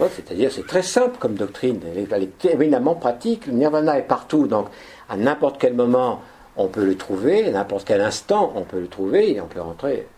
C'est-à-dire, 0.08 0.50
c'est 0.50 0.66
très 0.66 0.82
simple 0.82 1.18
comme 1.18 1.34
doctrine, 1.34 1.80
elle 1.84 2.22
est, 2.22 2.44
évidemment 2.46 2.94
pratique. 2.94 3.46
Le 3.46 3.52
nirvana 3.52 3.98
est 3.98 4.02
partout, 4.02 4.46
donc 4.46 4.68
à 5.08 5.16
n'importe 5.16 5.60
quel 5.60 5.74
moment, 5.74 6.22
on 6.56 6.68
peut 6.68 6.84
le 6.84 6.96
trouver, 6.96 7.46
à 7.46 7.50
n'importe 7.50 7.86
quel 7.86 8.00
instant, 8.00 8.52
on 8.54 8.62
peut 8.62 8.80
le 8.80 8.88
trouver 8.88 9.34
et 9.34 9.40
on 9.40 9.46
peut 9.46 9.60
rentrer. 9.60 10.08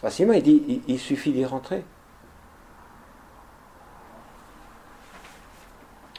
Facilement, 0.00 0.32
il 0.32 0.42
dit 0.42 0.82
il, 0.88 0.98
suffit 0.98 1.32
d'y 1.32 1.44
rentrer. 1.44 1.84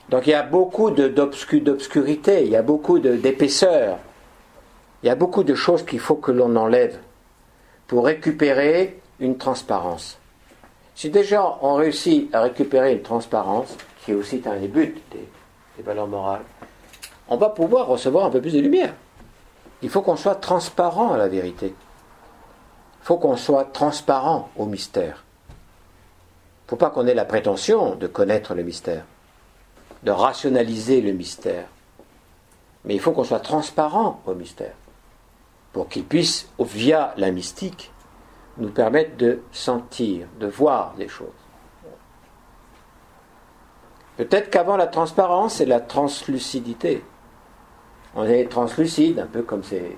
Donc 0.09 0.25
il 0.25 0.31
y 0.31 0.35
a 0.35 0.43
beaucoup 0.43 0.91
d'obscurité, 0.91 2.43
il 2.43 2.49
y 2.49 2.55
a 2.55 2.61
beaucoup 2.61 2.99
d'épaisseur, 2.99 3.97
il 5.03 5.07
y 5.07 5.09
a 5.09 5.15
beaucoup 5.15 5.43
de 5.43 5.53
choses 5.53 5.83
qu'il 5.83 5.99
faut 5.99 6.15
que 6.15 6.31
l'on 6.31 6.55
enlève 6.55 6.97
pour 7.87 8.05
récupérer 8.05 8.99
une 9.19 9.37
transparence. 9.37 10.17
Si 10.95 11.09
déjà 11.09 11.57
on 11.61 11.75
réussit 11.75 12.33
à 12.33 12.41
récupérer 12.41 12.93
une 12.93 13.01
transparence, 13.01 13.75
qui 14.03 14.11
est 14.11 14.15
aussi 14.15 14.41
un 14.45 14.55
des 14.55 14.67
buts 14.67 14.95
des, 15.11 15.83
valeurs 15.83 16.07
morales, 16.07 16.43
on 17.27 17.37
va 17.37 17.49
pouvoir 17.49 17.87
recevoir 17.87 18.25
un 18.25 18.29
peu 18.29 18.41
plus 18.41 18.53
de 18.53 18.59
lumière. 18.59 18.93
Il 19.81 19.89
faut 19.89 20.01
qu'on 20.01 20.15
soit 20.15 20.35
transparent 20.35 21.13
à 21.13 21.17
la 21.17 21.27
vérité. 21.27 21.75
Il 23.01 23.05
faut 23.05 23.17
qu'on 23.17 23.37
soit 23.37 23.65
transparent 23.65 24.49
au 24.55 24.65
mystère. 24.65 25.23
Il 25.49 26.65
ne 26.65 26.69
faut 26.69 26.75
pas 26.77 26.89
qu'on 26.89 27.05
ait 27.05 27.13
la 27.13 27.25
prétention 27.25 27.95
de 27.95 28.07
connaître 28.07 28.55
le 28.55 28.63
mystère, 28.63 29.05
de 30.03 30.11
rationaliser 30.11 31.01
le 31.01 31.11
mystère. 31.11 31.67
Mais 32.85 32.95
il 32.95 32.99
faut 32.99 33.11
qu'on 33.11 33.23
soit 33.23 33.39
transparent 33.39 34.21
au 34.25 34.33
mystère, 34.33 34.73
pour 35.73 35.89
qu'il 35.89 36.05
puisse, 36.05 36.49
via 36.59 37.13
la 37.17 37.31
mystique, 37.31 37.91
nous 38.57 38.69
permettent 38.69 39.17
de 39.17 39.41
sentir, 39.51 40.27
de 40.39 40.47
voir 40.47 40.93
des 40.97 41.07
choses. 41.07 41.27
Peut-être 44.17 44.49
qu'avant 44.49 44.77
la 44.77 44.87
transparence, 44.87 45.55
c'est 45.55 45.65
la 45.65 45.79
translucidité. 45.79 47.03
On 48.15 48.25
est 48.25 48.49
translucide, 48.49 49.19
un 49.19 49.27
peu 49.27 49.43
comme 49.43 49.63
ces, 49.63 49.95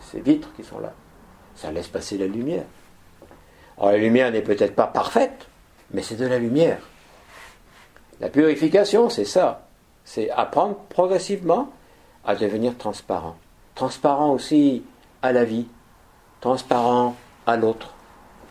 ces, 0.00 0.20
vitres 0.20 0.52
qui 0.54 0.64
sont 0.64 0.78
là. 0.78 0.94
Ça 1.54 1.70
laisse 1.70 1.88
passer 1.88 2.16
la 2.16 2.26
lumière. 2.26 2.64
Alors 3.76 3.92
la 3.92 3.98
lumière 3.98 4.32
n'est 4.32 4.42
peut-être 4.42 4.74
pas 4.74 4.86
parfaite, 4.86 5.48
mais 5.90 6.02
c'est 6.02 6.16
de 6.16 6.26
la 6.26 6.38
lumière. 6.38 6.78
La 8.20 8.30
purification, 8.30 9.10
c'est 9.10 9.26
ça. 9.26 9.66
C'est 10.04 10.30
apprendre 10.30 10.76
progressivement 10.88 11.72
à 12.24 12.34
devenir 12.34 12.76
transparent. 12.76 13.36
transparent 13.74 14.30
aussi 14.30 14.82
à 15.20 15.32
la 15.32 15.44
vie, 15.44 15.68
transparent 16.40 17.14
à 17.46 17.56
l'autre, 17.56 17.94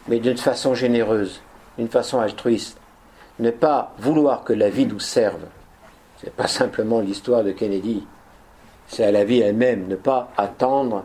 mais 0.07 0.19
d'une 0.19 0.37
façon 0.37 0.73
généreuse, 0.73 1.41
d'une 1.77 1.89
façon 1.89 2.19
altruiste. 2.19 2.77
Ne 3.39 3.51
pas 3.51 3.93
vouloir 3.99 4.43
que 4.43 4.53
la 4.53 4.69
vie 4.69 4.85
nous 4.85 4.99
serve. 4.99 5.41
Ce 6.19 6.25
n'est 6.25 6.31
pas 6.31 6.47
simplement 6.47 7.01
l'histoire 7.01 7.43
de 7.43 7.51
Kennedy. 7.51 8.05
C'est 8.87 9.03
à 9.03 9.11
la 9.11 9.25
vie 9.25 9.41
elle-même. 9.41 9.87
Ne 9.87 9.95
pas 9.95 10.31
attendre 10.37 11.03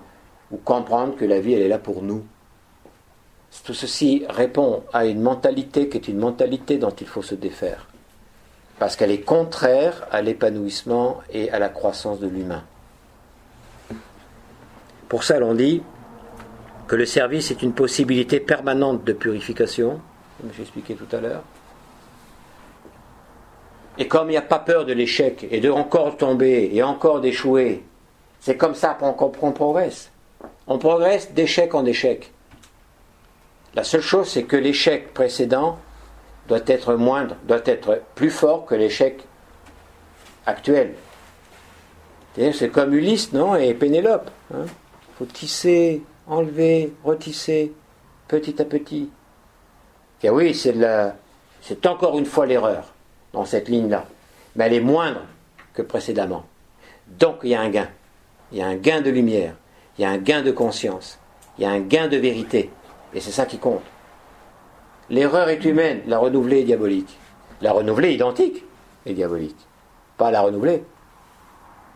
ou 0.53 0.57
comprendre 0.57 1.17
que 1.17 1.25
la 1.25 1.41
vie, 1.41 1.55
elle 1.55 1.63
est 1.63 1.69
là 1.69 1.79
pour 1.79 2.03
nous. 2.03 2.25
Tout 3.65 3.75
ceci 3.75 4.25
répond 4.29 4.85
à 4.93 5.07
une 5.07 5.21
mentalité 5.21 5.89
qui 5.89 5.97
est 5.97 6.09
une 6.09 6.19
mentalité 6.19 6.79
dont 6.79 6.91
il 6.91 7.07
faut 7.07 7.23
se 7.23 7.35
défaire. 7.35 7.89
Parce 8.79 8.95
qu'elle 8.95 9.11
est 9.11 9.23
contraire 9.23 10.07
à 10.13 10.23
l'épanouissement 10.23 11.21
et 11.33 11.51
à 11.51 11.59
la 11.59 11.69
croissance 11.69 12.21
de 12.21 12.29
l'humain. 12.29 12.63
Pour 15.09 15.25
ça, 15.25 15.41
l'on 15.41 15.55
dit 15.55 15.83
que 16.91 16.97
le 16.97 17.07
service 17.07 17.53
est 17.53 17.63
une 17.63 17.73
possibilité 17.73 18.41
permanente 18.41 19.05
de 19.05 19.13
purification, 19.13 20.01
comme 20.41 20.51
j'ai 20.57 20.63
expliqué 20.63 20.97
tout 20.97 21.07
à 21.15 21.21
l'heure. 21.21 21.45
Et 23.97 24.09
comme 24.09 24.27
il 24.27 24.33
n'y 24.33 24.37
a 24.37 24.43
pas 24.43 24.59
peur 24.59 24.85
de 24.85 24.93
l'échec 24.93 25.47
et 25.53 25.61
de 25.61 25.71
encore 25.71 26.17
tomber 26.17 26.69
et 26.73 26.83
encore 26.83 27.21
d'échouer, 27.21 27.85
c'est 28.41 28.57
comme 28.57 28.75
ça 28.75 28.99
qu'on 28.99 29.53
progresse. 29.53 30.11
On 30.67 30.79
progresse 30.79 31.31
d'échec 31.33 31.77
en 31.77 31.85
échec. 31.85 32.33
La 33.77 33.85
seule 33.85 34.01
chose, 34.01 34.27
c'est 34.27 34.43
que 34.43 34.57
l'échec 34.57 35.15
précédent 35.15 35.79
doit 36.49 36.59
être 36.67 36.97
moindre, 36.97 37.37
doit 37.45 37.63
être 37.67 38.03
plus 38.17 38.31
fort 38.31 38.67
que 38.67 38.75
l'échec 38.75 39.23
actuel. 40.45 40.95
C'est 42.35 42.71
comme 42.73 42.93
Ulysse, 42.95 43.33
non 43.33 43.55
Et 43.55 43.75
Pénélope. 43.75 44.33
Il 44.51 44.57
hein. 44.57 44.67
faut 45.17 45.27
tisser, 45.27 46.03
enlever, 46.31 46.95
retisser, 47.05 47.73
petit 48.29 48.63
à 48.63 48.65
petit. 48.65 49.11
Et 50.23 50.31
oui, 50.31 50.55
c'est, 50.55 50.75
c'est 51.61 51.87
encore 51.87 52.19
une 52.19 52.25
fois 52.25 52.47
l'erreur 52.47 52.95
dans 53.33 53.45
cette 53.45 53.69
ligne-là. 53.69 54.07
Mais 54.57 54.67
elle 54.67 54.75
est 54.75 54.81
moindre 54.81 55.23
que 55.75 55.83
précédemment. 55.83 56.45
Donc 57.19 57.41
il 57.43 57.51
y 57.51 57.55
a 57.55 57.61
un 57.61 57.69
gain. 57.69 57.89
Il 58.53 58.59
y 58.59 58.63
a 58.63 58.67
un 58.67 58.77
gain 58.77 59.01
de 59.01 59.11
lumière. 59.11 59.55
Il 59.99 60.03
y 60.03 60.05
a 60.05 60.11
un 60.11 60.19
gain 60.19 60.43
de 60.43 60.51
conscience. 60.51 61.19
Il 61.59 61.65
y 61.65 61.67
a 61.67 61.71
un 61.71 61.81
gain 61.81 62.09
de 62.09 62.17
vérité. 62.17 62.71
Et 63.13 63.21
c'est 63.21 63.33
ça 63.33 63.45
qui 63.47 63.59
compte. 63.59 63.83
L'erreur 65.09 65.49
est 65.49 65.65
humaine, 65.65 66.03
la 66.07 66.19
renouvelée 66.19 66.61
est 66.61 66.65
diabolique. 66.65 67.19
La 67.61 67.73
renouvelée 67.73 68.15
identique 68.15 68.65
est 69.05 69.13
diabolique. 69.13 69.57
Pas 70.17 70.31
la 70.31 70.43
renouvelée. 70.43 70.85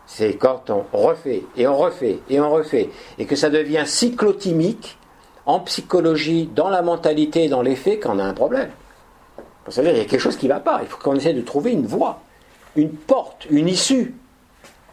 C'est 0.06 0.36
quand 0.36 0.70
on 0.70 0.84
refait 0.92 1.42
et 1.56 1.66
on 1.66 1.76
refait 1.76 2.18
et 2.28 2.40
on 2.40 2.50
refait 2.50 2.90
et 3.18 3.24
que 3.24 3.36
ça 3.36 3.48
devient 3.50 3.84
cyclotimique 3.86 4.98
en 5.46 5.60
psychologie, 5.60 6.48
dans 6.54 6.68
la 6.68 6.82
mentalité, 6.82 7.48
dans 7.48 7.62
les 7.62 7.76
faits, 7.76 8.02
qu'on 8.02 8.18
a 8.18 8.24
un 8.24 8.32
problème. 8.32 8.70
Vous 9.66 9.72
savez, 9.72 9.90
il 9.90 9.98
y 9.98 10.00
a 10.00 10.04
quelque 10.04 10.20
chose 10.20 10.36
qui 10.36 10.46
ne 10.46 10.52
va 10.52 10.60
pas. 10.60 10.80
Il 10.82 10.88
faut 10.88 10.98
qu'on 10.98 11.16
essaie 11.16 11.32
de 11.32 11.40
trouver 11.42 11.72
une 11.72 11.86
voie, 11.86 12.20
une 12.76 12.90
porte, 12.90 13.46
une 13.50 13.68
issue, 13.68 14.14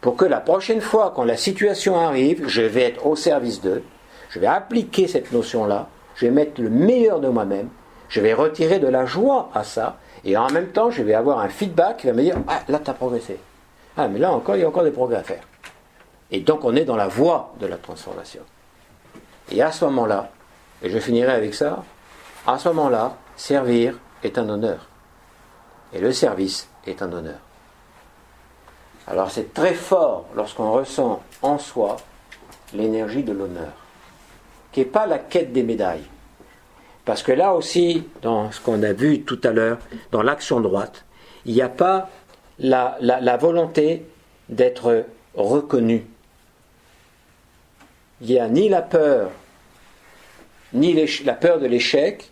pour 0.00 0.16
que 0.16 0.24
la 0.24 0.40
prochaine 0.40 0.80
fois, 0.80 1.12
quand 1.14 1.24
la 1.24 1.36
situation 1.36 1.96
arrive, 1.98 2.46
je 2.48 2.62
vais 2.62 2.82
être 2.82 3.06
au 3.06 3.16
service 3.16 3.60
d'eux, 3.60 3.82
je 4.30 4.38
vais 4.38 4.46
appliquer 4.46 5.08
cette 5.08 5.32
notion-là, 5.32 5.88
je 6.16 6.26
vais 6.26 6.32
mettre 6.32 6.60
le 6.60 6.70
meilleur 6.70 7.20
de 7.20 7.28
moi-même, 7.28 7.68
je 8.08 8.20
vais 8.20 8.34
retirer 8.34 8.78
de 8.78 8.88
la 8.88 9.06
joie 9.06 9.50
à 9.54 9.64
ça, 9.64 9.98
et 10.24 10.36
en 10.36 10.50
même 10.50 10.68
temps, 10.68 10.90
je 10.90 11.02
vais 11.02 11.14
avoir 11.14 11.38
un 11.38 11.48
feedback 11.48 11.98
qui 11.98 12.06
va 12.06 12.12
me 12.12 12.22
dire 12.22 12.36
Ah, 12.48 12.60
là, 12.68 12.80
tu 12.82 12.90
as 12.90 12.94
progressé. 12.94 13.38
Ah, 13.96 14.08
mais 14.08 14.18
là 14.18 14.32
encore, 14.32 14.56
il 14.56 14.62
y 14.62 14.64
a 14.64 14.68
encore 14.68 14.84
des 14.84 14.90
progrès 14.90 15.16
à 15.16 15.22
faire. 15.22 15.42
Et 16.30 16.40
donc, 16.40 16.64
on 16.64 16.74
est 16.74 16.84
dans 16.84 16.96
la 16.96 17.08
voie 17.08 17.52
de 17.60 17.66
la 17.66 17.76
transformation. 17.76 18.42
Et 19.50 19.60
à 19.60 19.70
ce 19.70 19.84
moment-là, 19.84 20.30
et 20.82 20.90
je 20.90 20.98
finirai 20.98 21.32
avec 21.32 21.54
ça, 21.54 21.84
à 22.46 22.58
ce 22.58 22.68
moment-là, 22.68 23.16
servir 23.36 23.98
est 24.22 24.38
un 24.38 24.48
honneur. 24.48 24.88
Et 25.92 26.00
le 26.00 26.12
service 26.12 26.68
est 26.86 27.02
un 27.02 27.12
honneur. 27.12 27.38
Alors 29.06 29.30
c'est 29.30 29.52
très 29.52 29.74
fort 29.74 30.26
lorsqu'on 30.34 30.72
ressent 30.72 31.22
en 31.42 31.58
soi 31.58 31.96
l'énergie 32.72 33.22
de 33.22 33.32
l'honneur, 33.32 33.72
qui 34.70 34.80
n'est 34.80 34.86
pas 34.86 35.06
la 35.06 35.18
quête 35.18 35.52
des 35.52 35.62
médailles. 35.62 36.06
Parce 37.04 37.22
que 37.22 37.32
là 37.32 37.52
aussi, 37.52 38.04
dans 38.22 38.52
ce 38.52 38.60
qu'on 38.60 38.82
a 38.82 38.92
vu 38.92 39.22
tout 39.22 39.40
à 39.42 39.50
l'heure, 39.50 39.78
dans 40.12 40.22
l'action 40.22 40.60
droite, 40.60 41.04
il 41.44 41.54
n'y 41.54 41.62
a 41.62 41.68
pas 41.68 42.08
la, 42.58 42.96
la 43.00 43.36
volonté 43.36 44.04
d'être 44.48 45.06
reconnu. 45.34 46.06
Il 48.20 48.28
n'y 48.28 48.38
a 48.38 48.48
ni 48.48 48.68
la 48.68 48.82
peur, 48.82 49.30
ni 50.72 50.94
la 51.24 51.34
peur 51.34 51.58
de 51.58 51.66
l'échec, 51.66 52.30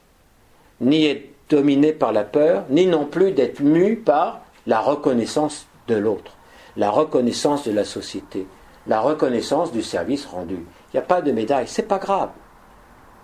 ni 0.80 1.06
être 1.06 1.28
dominé 1.48 1.92
par 1.92 2.12
la 2.12 2.24
peur, 2.24 2.64
ni 2.70 2.86
non 2.86 3.06
plus 3.06 3.32
d'être 3.32 3.60
mu 3.60 3.96
par 3.96 4.40
la 4.66 4.80
reconnaissance 4.80 5.66
de 5.88 5.96
l'autre 5.96 6.36
la 6.76 6.90
reconnaissance 6.90 7.64
de 7.64 7.72
la 7.72 7.84
société, 7.84 8.46
la 8.86 9.00
reconnaissance 9.00 9.72
du 9.72 9.82
service 9.82 10.26
rendu. 10.26 10.54
Il 10.54 10.96
n'y 10.96 11.00
a 11.00 11.02
pas 11.02 11.20
de 11.20 11.32
médaille, 11.32 11.68
c'est 11.68 11.86
pas 11.86 11.98
grave. 11.98 12.30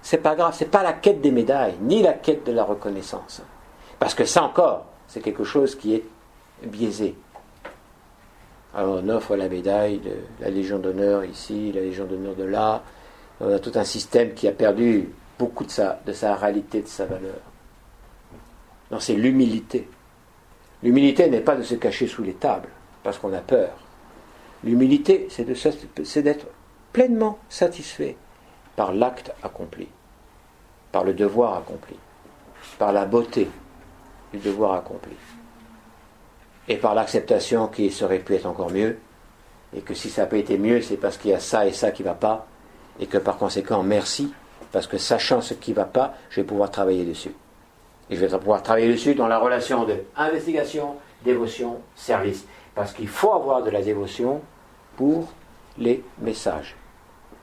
C'est 0.03 0.19
pas 0.19 0.35
grave, 0.37 0.55
c'est 0.57 0.71
pas 0.71 0.83
la 0.83 0.93
quête 0.93 1.21
des 1.21 1.31
médailles, 1.31 1.75
ni 1.81 2.03
la 2.03 2.13
quête 2.13 2.45
de 2.45 2.53
la 2.53 2.65
reconnaissance. 2.65 3.43
Parce 3.99 4.15
que 4.15 4.25
ça 4.25 4.43
encore, 4.43 4.85
c'est 5.09 5.21
quelque 5.21 5.45
chose 5.45 5.75
qui 5.75 5.95
est 5.95 6.05
biaisé. 6.63 7.15
Alors 8.75 9.01
on 9.03 9.09
offre 9.09 9.37
la 9.37 9.49
médaille 9.49 9.99
de 9.99 10.17
la 10.41 10.51
Légion 10.51 10.79
d'honneur 10.79 11.25
ici, 11.25 11.73
la 11.73 11.81
Légion 11.81 12.05
d'honneur 12.05 12.35
de 12.35 12.45
là. 12.45 12.83
On 13.41 13.53
a 13.53 13.59
tout 13.59 13.73
un 13.75 13.85
système 13.85 14.35
qui 14.35 14.49
a 14.49 14.53
perdu 14.53 15.11
beaucoup 15.39 15.65
de 15.65 15.71
sa, 15.71 16.01
de 16.07 16.13
sa 16.13 16.35
réalité, 16.35 16.83
de 16.83 16.89
sa 16.89 17.07
valeur. 17.07 17.41
Non, 18.91 19.01
c'est 19.01 19.15
l'humilité. 19.15 19.89
L'humilité 20.83 21.29
n'est 21.29 21.41
pas 21.41 21.57
de 21.57 21.63
se 21.63 21.75
cacher 21.75 22.07
sous 22.07 22.23
les 22.23 22.35
tables 22.35 22.69
parce 23.03 23.19
qu'on 23.19 23.33
a 23.33 23.41
peur. 23.41 23.71
L'humilité, 24.65 25.29
c'est 25.31 26.23
d'être 26.23 26.47
pleinement 26.93 27.39
satisfait 27.49 28.17
par 28.75 28.93
l'acte 28.93 29.33
accompli, 29.43 29.89
par 30.93 31.05
le 31.05 31.15
devoir 31.15 31.57
accompli, 31.57 31.97
par 32.79 32.93
la 32.93 33.05
beauté 33.05 33.49
du 34.33 34.39
devoir 34.39 34.75
accompli, 34.75 35.13
et 36.69 36.77
par 36.77 36.95
l'acceptation 36.95 37.69
qu'il 37.69 37.93
serait 37.93 38.19
pu 38.19 38.35
être 38.35 38.47
encore 38.47 38.71
mieux, 38.71 38.99
et 39.75 39.81
que 39.81 39.95
si 39.95 40.11
ça 40.11 40.23
n'a 40.23 40.27
pas 40.27 40.39
été 40.39 40.59
mieux, 40.59 40.81
c'est 40.81 40.97
parce 40.97 41.17
qu'il 41.17 41.31
y 41.31 41.35
a 41.35 41.41
ça 41.41 41.67
et 41.67 41.73
ça 41.73 41.91
qui 41.91 42.03
ne 42.03 42.09
va 42.09 42.15
pas, 42.15 42.47
et 43.01 43.07
que 43.07 43.19
par 43.19 43.37
conséquent, 43.37 43.83
merci, 43.83 44.33
parce 44.73 44.87
que 44.87 44.99
sachant 44.99 45.41
ce 45.41 45.55
qui 45.55 45.71
ne 45.73 45.77
va 45.77 45.85
pas, 45.85 46.15
je 46.31 46.41
vais 46.41 46.47
pouvoir 46.47 46.71
travailler 46.71 47.05
dessus. 47.05 47.35
Et 48.11 48.17
je 48.17 48.25
vais 48.25 48.39
pouvoir 48.39 48.63
travailler 48.63 48.93
dessus 48.93 49.15
dans 49.15 49.27
la 49.27 49.39
relation 49.39 49.85
de 49.85 49.95
investigation, 50.17 50.97
dévotion, 51.25 51.81
service. 51.95 52.47
Parce 52.75 52.93
qu'il 52.93 53.09
faut 53.09 53.33
avoir 53.33 53.63
de 53.63 53.71
la 53.71 53.83
dévotion 53.83 54.41
pour 54.97 55.33
les 55.79 56.03
messages. 56.21 56.77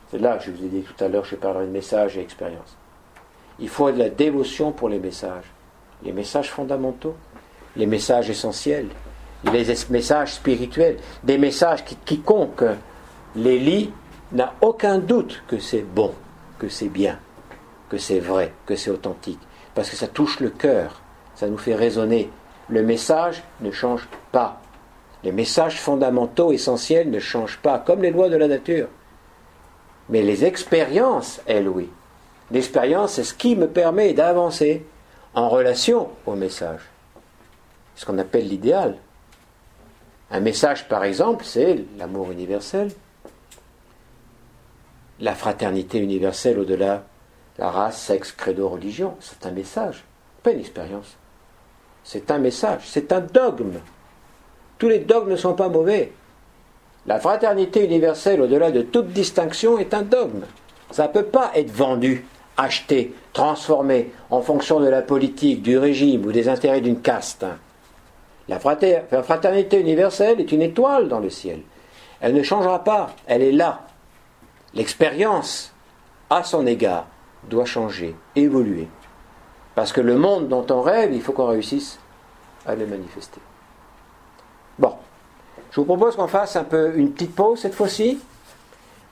C'est 0.10 0.20
là 0.20 0.38
que 0.38 0.46
je 0.46 0.52
vous 0.52 0.64
ai 0.64 0.70
dit 0.70 0.82
tout 0.82 1.04
à 1.04 1.08
l'heure, 1.08 1.26
je 1.26 1.36
parlerai 1.36 1.66
de 1.66 1.72
messages 1.72 2.18
et 2.18 2.22
expérience. 2.22 2.78
Il 3.60 3.70
faut 3.70 3.92
de 3.92 4.00
la 4.00 4.10
dévotion 4.10 4.72
pour 4.72 4.90
les 4.90 5.00
messages. 5.00 5.46
Les 6.04 6.12
messages 6.12 6.52
fondamentaux, 6.52 7.16
les 7.76 7.86
messages 7.86 8.30
essentiels, 8.30 8.88
les 9.52 9.66
messages 9.90 10.34
spirituels, 10.36 10.98
des 11.24 11.38
messages 11.38 11.84
qui 11.84 11.96
quiconque 11.96 12.64
les 13.36 13.60
lit 13.60 13.92
n'a 14.32 14.54
aucun 14.62 15.00
doute 15.00 15.44
que 15.48 15.60
c'est 15.60 15.82
bon, 15.82 16.14
que 16.60 16.70
c'est 16.70 16.90
bien, 16.90 17.20
que 17.90 17.98
c'est 17.98 18.20
vrai, 18.20 18.54
que 18.66 18.76
c'est 18.76 18.90
authentique. 18.90 19.40
Parce 19.76 19.90
que 19.90 19.96
ça 19.96 20.08
touche 20.08 20.40
le 20.40 20.50
cœur, 20.50 21.02
ça 21.36 21.48
nous 21.48 21.58
fait 21.58 21.76
raisonner. 21.76 22.30
Le 22.70 22.84
message 22.84 23.44
ne 23.62 23.72
change 23.72 24.08
pas. 24.32 24.62
Les 25.24 25.32
messages 25.32 25.80
fondamentaux, 25.80 26.52
essentiels, 26.52 27.10
ne 27.10 27.20
changent 27.20 27.60
pas, 27.62 27.80
comme 27.80 28.02
les 28.02 28.12
lois 28.12 28.30
de 28.30 28.36
la 28.36 28.48
nature. 28.48 28.88
Mais 30.10 30.22
les 30.22 30.46
expériences, 30.46 31.42
elles, 31.46 31.68
oui. 31.68 31.90
L'expérience, 32.52 33.14
c'est 33.14 33.24
ce 33.24 33.34
qui 33.34 33.56
me 33.56 33.68
permet 33.68 34.14
d'avancer 34.14 34.86
en 35.34 35.50
relation 35.50 36.10
au 36.26 36.36
message. 36.36 36.82
Ce 37.96 38.06
qu'on 38.06 38.18
appelle 38.18 38.48
l'idéal. 38.48 38.98
Un 40.34 40.40
message, 40.40 40.90
par 40.90 41.04
exemple, 41.04 41.46
c'est 41.46 41.86
l'amour 41.98 42.32
universel, 42.32 42.90
la 45.20 45.36
fraternité 45.36 46.00
universelle 46.00 46.58
au-delà 46.58 47.04
la 47.60 47.70
race, 47.70 48.02
sexe, 48.02 48.32
credo, 48.32 48.68
religion. 48.68 49.16
C'est 49.20 49.46
un 49.46 49.52
message, 49.52 50.04
pas 50.42 50.52
une 50.52 50.60
expérience. 50.60 51.18
C'est 52.04 52.32
un 52.32 52.40
message, 52.40 52.82
c'est 52.86 53.14
un 53.14 53.22
dogme. 53.22 53.80
Tous 54.80 54.90
les 54.90 55.00
dogmes 55.00 55.30
ne 55.30 55.36
sont 55.36 55.54
pas 55.54 55.70
mauvais. 55.70 56.12
La 57.06 57.20
fraternité 57.20 57.86
universelle, 57.86 58.42
au-delà 58.42 58.72
de 58.72 58.82
toute 58.82 59.10
distinction, 59.10 59.78
est 59.78 59.94
un 59.94 60.02
dogme. 60.02 60.46
Ça 60.90 61.08
ne 61.08 61.14
peut 61.14 61.26
pas 61.26 61.52
être 61.54 61.72
vendu, 61.72 62.26
acheté, 62.58 63.14
transformé 63.34 64.12
en 64.32 64.42
fonction 64.42 64.80
de 64.80 64.88
la 64.88 65.04
politique, 65.04 65.62
du 65.62 65.78
régime 65.78 66.26
ou 66.26 66.32
des 66.32 66.50
intérêts 66.50 66.82
d'une 66.82 67.02
caste. 67.02 67.46
La 68.48 68.60
fraternité 68.60 69.80
universelle 69.80 70.40
est 70.40 70.52
une 70.52 70.62
étoile 70.62 71.08
dans 71.08 71.20
le 71.20 71.30
ciel. 71.30 71.62
Elle 72.20 72.34
ne 72.34 72.44
changera 72.44 72.84
pas, 72.84 73.12
elle 73.28 73.42
est 73.42 73.52
là. 73.52 73.82
l'expérience 74.74 75.74
à 76.30 76.44
son 76.44 76.66
égard 76.66 77.06
doit 77.50 77.66
changer, 77.66 78.16
évoluer. 78.36 78.88
Parce 79.76 79.92
que 79.92 80.02
le 80.02 80.16
monde 80.16 80.48
dont 80.48 80.66
on 80.70 80.82
rêve, 80.82 81.14
il 81.14 81.22
faut 81.22 81.34
qu'on 81.34 81.48
réussisse 81.48 82.00
à 82.66 82.76
le 82.76 82.86
manifester. 82.86 83.42
Bon, 84.80 84.94
je 85.72 85.80
vous 85.80 85.86
propose 85.86 86.16
qu'on 86.16 86.28
fasse 86.28 86.56
un 86.56 86.64
peu 86.64 86.94
une 86.96 87.12
petite 87.12 87.36
pause 87.36 87.60
cette 87.60 87.74
fois-ci 87.74 88.20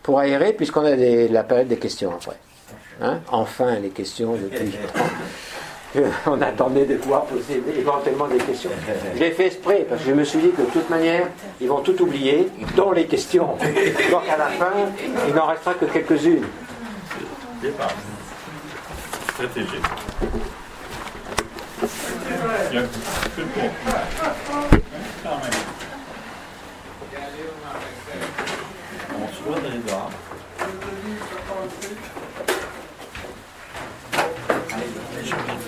pour 0.03 0.19
aérer, 0.19 0.53
puisqu'on 0.53 0.85
a 0.85 0.95
la 0.95 1.43
période 1.43 1.67
des 1.67 1.77
questions 1.77 2.11
après. 2.13 2.37
Hein? 3.01 3.19
Enfin, 3.31 3.79
les 3.79 3.89
questions 3.89 4.33
depuis. 4.33 4.75
On 6.26 6.41
attendait 6.41 6.85
de 6.85 6.95
pouvoir 6.95 7.26
poser 7.26 7.61
éventuellement 7.77 8.27
des 8.27 8.38
questions. 8.38 8.69
J'ai 9.18 9.31
fait 9.31 9.47
exprès 9.47 9.85
parce 9.88 10.01
que 10.01 10.09
je 10.09 10.15
me 10.15 10.23
suis 10.23 10.39
dit 10.39 10.51
que 10.51 10.61
de 10.61 10.68
toute 10.68 10.89
manière, 10.89 11.27
ils 11.59 11.68
vont 11.68 11.81
tout 11.81 11.99
oublier, 12.01 12.47
dont 12.76 12.91
les 12.91 13.05
questions. 13.05 13.57
Donc 14.11 14.23
à 14.30 14.38
la 14.38 14.47
fin, 14.47 14.72
il 15.27 15.34
n'en 15.34 15.47
restera 15.47 15.73
que 15.73 15.85
quelques-unes. 15.85 16.45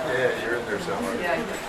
Yeah, 0.09 0.43
you're 0.43 0.55
in 0.55 0.65
there 0.65 0.79
somewhere. 0.79 1.21
Yeah. 1.21 1.68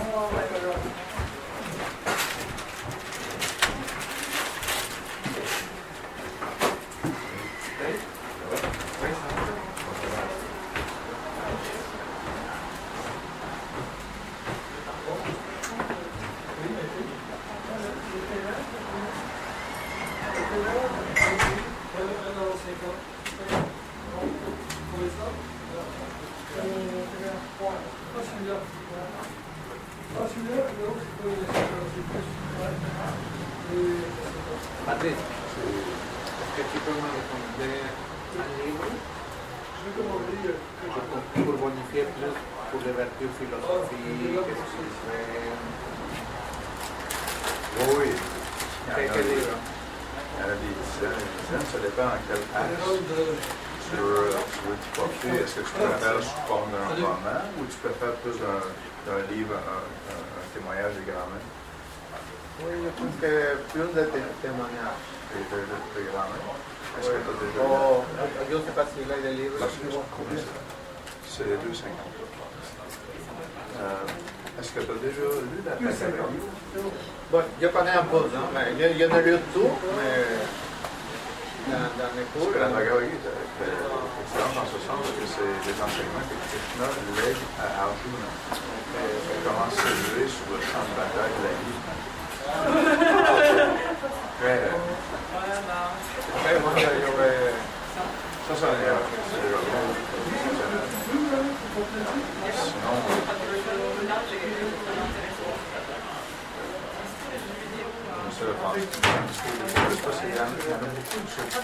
s'il 108.79 110.29
y 110.29 110.31
en 110.39 110.43
a 110.43 110.45
il 110.57 110.69
y 110.69 110.71
en 110.71 110.75
a 110.75 110.77
beaucoup 110.79 111.27
sur 111.27 111.43
qui 111.49 111.57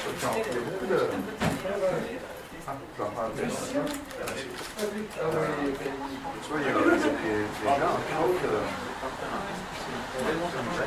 sur 0.00 0.12
qui 0.18 0.24
ont- 0.26 0.36
il 0.36 0.40
y 0.40 0.42
a 0.56 0.58
beaucoup 0.60 0.86
de. 0.86 1.00
Ah. 2.68 2.70
Euh, 2.70 2.72
euh, 5.20 5.24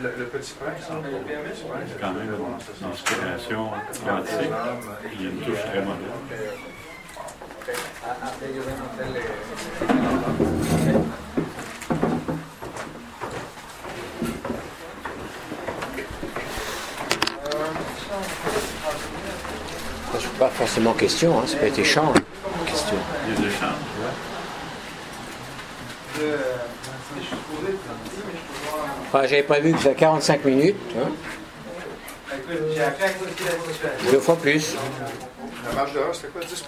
Le, 0.02 0.09
le 0.19 0.24
petit 0.27 0.52
prince, 0.55 0.85
C'est 0.85 2.01
quand 2.01 2.12
même 2.12 2.36
c'est- 2.61 2.85
inspiration 2.85 3.70
c'est 3.93 4.05
quantique. 4.05 4.52
Il 5.15 5.23
y 5.23 5.27
a 5.27 5.31
une 5.31 5.40
touche 5.40 5.61
très 5.65 5.81
moderne. 5.81 6.20
Ça, 7.65 7.73
c'est 20.20 20.39
pas 20.39 20.49
forcément 20.49 20.93
question, 20.93 21.41
hein, 21.41 21.45
ça 21.47 21.57
peut 21.57 21.66
être 21.66 21.78
échange. 21.78 22.16
Question. 22.66 22.97
Échanges. 23.31 23.73
Suis. 26.15 26.24
Enfin, 29.07 29.27
J'avais 29.27 29.43
prévu 29.43 29.73
que 29.73 29.81
ça 29.81 29.95
45 29.95 30.45
minutes, 30.45 30.77
hein, 30.99 31.09
deux 34.11 34.20
fois 34.20 34.36
plus. 34.36 34.77
La 35.66 35.73
marge 35.73 35.93
d'erreur, 35.93 36.15
c'était 36.15 36.28
quoi, 36.28 36.43
10 36.43 36.65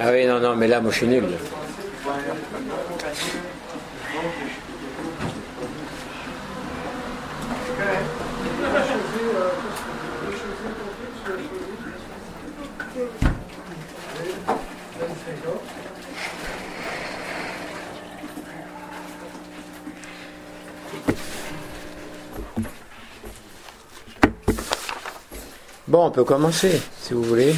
Ah 0.00 0.10
oui, 0.10 0.26
non, 0.26 0.40
non, 0.40 0.56
mais 0.56 0.66
là, 0.66 0.80
moi, 0.80 0.90
je 0.90 0.96
suis 0.98 1.06
nul. 1.06 1.24
Bon, 25.86 26.06
on 26.06 26.10
peut 26.12 26.22
commencer, 26.22 26.80
si 27.00 27.14
vous 27.14 27.22
voulez. 27.24 27.54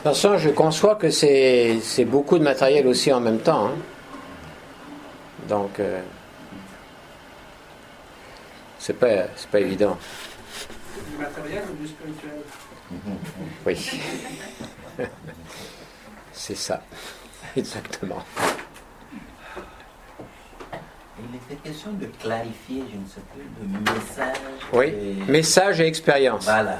De 0.00 0.04
toute 0.04 0.14
façon, 0.14 0.38
je 0.38 0.48
conçois 0.48 0.94
que 0.94 1.10
c'est 1.10 1.78
c'est 1.82 2.06
beaucoup 2.06 2.38
de 2.38 2.42
matériel 2.44 2.86
aussi 2.86 3.12
en 3.12 3.20
même 3.20 3.38
temps. 3.40 3.66
hein. 3.66 3.74
Donc, 5.46 5.78
euh, 5.78 6.00
c'est 8.78 8.94
pas, 8.94 9.26
c'est 9.36 9.48
pas 9.50 9.60
évident. 9.60 9.98
Du 11.10 11.18
matériel 11.22 11.62
ou 11.70 11.82
du 11.82 11.88
spirituel? 11.88 12.40
Oui. 13.66 14.00
c'est 16.32 16.56
ça. 16.56 16.80
Exactement. 17.56 18.22
Il 21.18 21.36
était 21.36 21.56
question 21.68 21.92
de 21.92 22.06
clarifier, 22.06 22.82
je 22.90 22.96
ne 22.96 23.06
sais 23.06 23.20
plus, 23.34 23.44
le 23.60 23.92
message. 23.94 24.36
Oui. 24.72 24.86
et- 24.86 25.30
Message 25.30 25.80
et 25.82 25.86
expérience. 25.86 26.44
Voilà. 26.44 26.78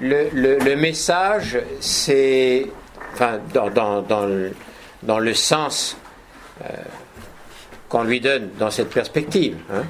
Le, 0.00 0.74
message, 0.76 1.58
c'est, 1.80 2.66
enfin, 3.12 3.38
dans 3.52 5.18
le 5.18 5.34
sens 5.34 5.96
euh, 6.62 6.66
qu'on 7.88 8.04
lui 8.04 8.20
donne 8.20 8.50
dans 8.58 8.70
cette 8.70 8.90
perspective, 8.90 9.56
hein, 9.72 9.82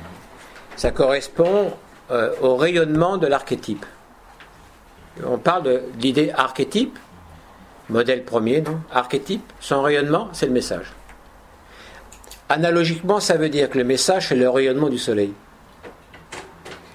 ça 0.76 0.90
correspond 0.90 1.72
euh, 2.10 2.32
au 2.40 2.56
rayonnement 2.56 3.18
de 3.18 3.26
l'archétype. 3.26 3.84
On 5.24 5.38
parle 5.38 5.62
de 5.64 5.82
l'idée 6.00 6.32
archétype, 6.34 6.98
modèle 7.88 8.24
premier, 8.24 8.62
non 8.62 8.80
Archétype, 8.92 9.42
son 9.60 9.82
rayonnement, 9.82 10.28
c'est 10.32 10.46
le 10.46 10.52
message. 10.52 10.92
Analogiquement, 12.48 13.20
ça 13.20 13.36
veut 13.36 13.48
dire 13.48 13.68
que 13.68 13.78
le 13.78 13.84
message, 13.84 14.28
c'est 14.28 14.36
le 14.36 14.48
rayonnement 14.48 14.88
du 14.88 14.98
soleil. 14.98 15.32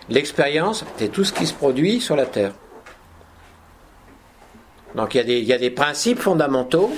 L'expérience, 0.09 0.85
c'est 0.97 1.09
tout 1.09 1.23
ce 1.23 1.33
qui 1.33 1.45
se 1.45 1.53
produit 1.53 2.01
sur 2.01 2.15
la 2.15 2.25
Terre. 2.25 2.51
Donc 4.95 5.13
il 5.15 5.29
y, 5.29 5.53
a 5.53 5.57
des, 5.57 5.69
principes 5.69 6.19
fondamentaux, 6.19 6.91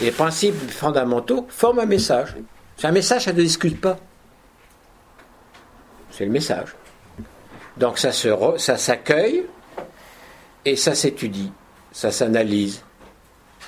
et 0.00 0.04
les 0.04 0.10
principes 0.10 0.70
fondamentaux 0.70 1.46
forment 1.50 1.80
un 1.80 1.86
message. 1.86 2.34
C'est 2.76 2.86
un 2.86 2.92
message, 2.92 3.24
ça 3.24 3.32
ne 3.32 3.40
discute 3.40 3.80
pas. 3.80 3.98
C'est 6.10 6.24
le 6.24 6.30
message. 6.30 6.74
Donc 7.76 7.98
ça 7.98 8.12
se 8.12 8.28
re- 8.28 8.58
ça 8.58 8.76
s'accueille 8.76 9.44
et 10.64 10.76
ça 10.76 10.94
s'étudie, 10.94 11.52
ça 11.92 12.10
s'analyse, 12.10 12.82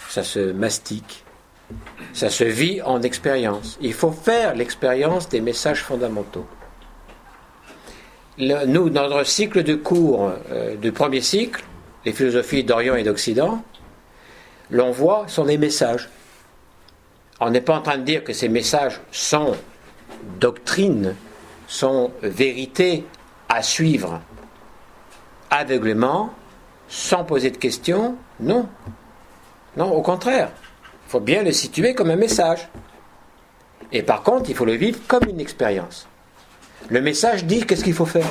ça 0.08 0.22
se 0.22 0.52
mastique, 0.52 1.24
ça 2.12 2.30
se 2.30 2.44
vit 2.44 2.80
en 2.82 3.02
expérience. 3.02 3.76
Il 3.80 3.92
faut 3.92 4.12
faire 4.12 4.54
l'expérience 4.54 5.28
des 5.28 5.40
messages 5.40 5.82
fondamentaux. 5.82 6.46
Nous, 8.38 8.90
dans 8.90 9.08
notre 9.08 9.24
cycle 9.24 9.62
de 9.62 9.74
cours 9.74 10.30
euh, 10.50 10.76
du 10.76 10.92
premier 10.92 11.20
cycle, 11.20 11.64
les 12.06 12.12
philosophies 12.12 12.62
d'Orient 12.62 12.94
et 12.94 13.02
d'Occident, 13.02 13.62
l'on 14.70 14.92
voit 14.92 15.26
sont 15.26 15.44
des 15.44 15.58
messages. 15.58 16.08
On 17.40 17.50
n'est 17.50 17.60
pas 17.60 17.76
en 17.76 17.82
train 17.82 17.98
de 17.98 18.04
dire 18.04 18.24
que 18.24 18.32
ces 18.32 18.48
messages 18.48 19.00
sont 19.10 19.56
doctrines, 20.38 21.16
sont 21.66 22.12
vérités 22.22 23.04
à 23.48 23.62
suivre 23.62 24.20
aveuglément, 25.50 26.30
sans 26.88 27.24
poser 27.24 27.50
de 27.50 27.56
questions. 27.56 28.16
Non. 28.40 28.68
Non, 29.76 29.92
au 29.92 30.00
contraire. 30.00 30.50
Il 31.06 31.10
faut 31.10 31.20
bien 31.20 31.42
le 31.42 31.52
situer 31.52 31.94
comme 31.94 32.10
un 32.10 32.16
message. 32.16 32.68
Et 33.92 34.02
par 34.02 34.22
contre, 34.22 34.48
il 34.48 34.56
faut 34.56 34.64
le 34.64 34.74
vivre 34.74 34.98
comme 35.08 35.24
une 35.28 35.40
expérience. 35.40 36.08
Le 36.88 37.00
message 37.00 37.44
dit 37.44 37.64
qu'est-ce 37.64 37.84
qu'il 37.84 37.94
faut 37.94 38.06
faire. 38.06 38.26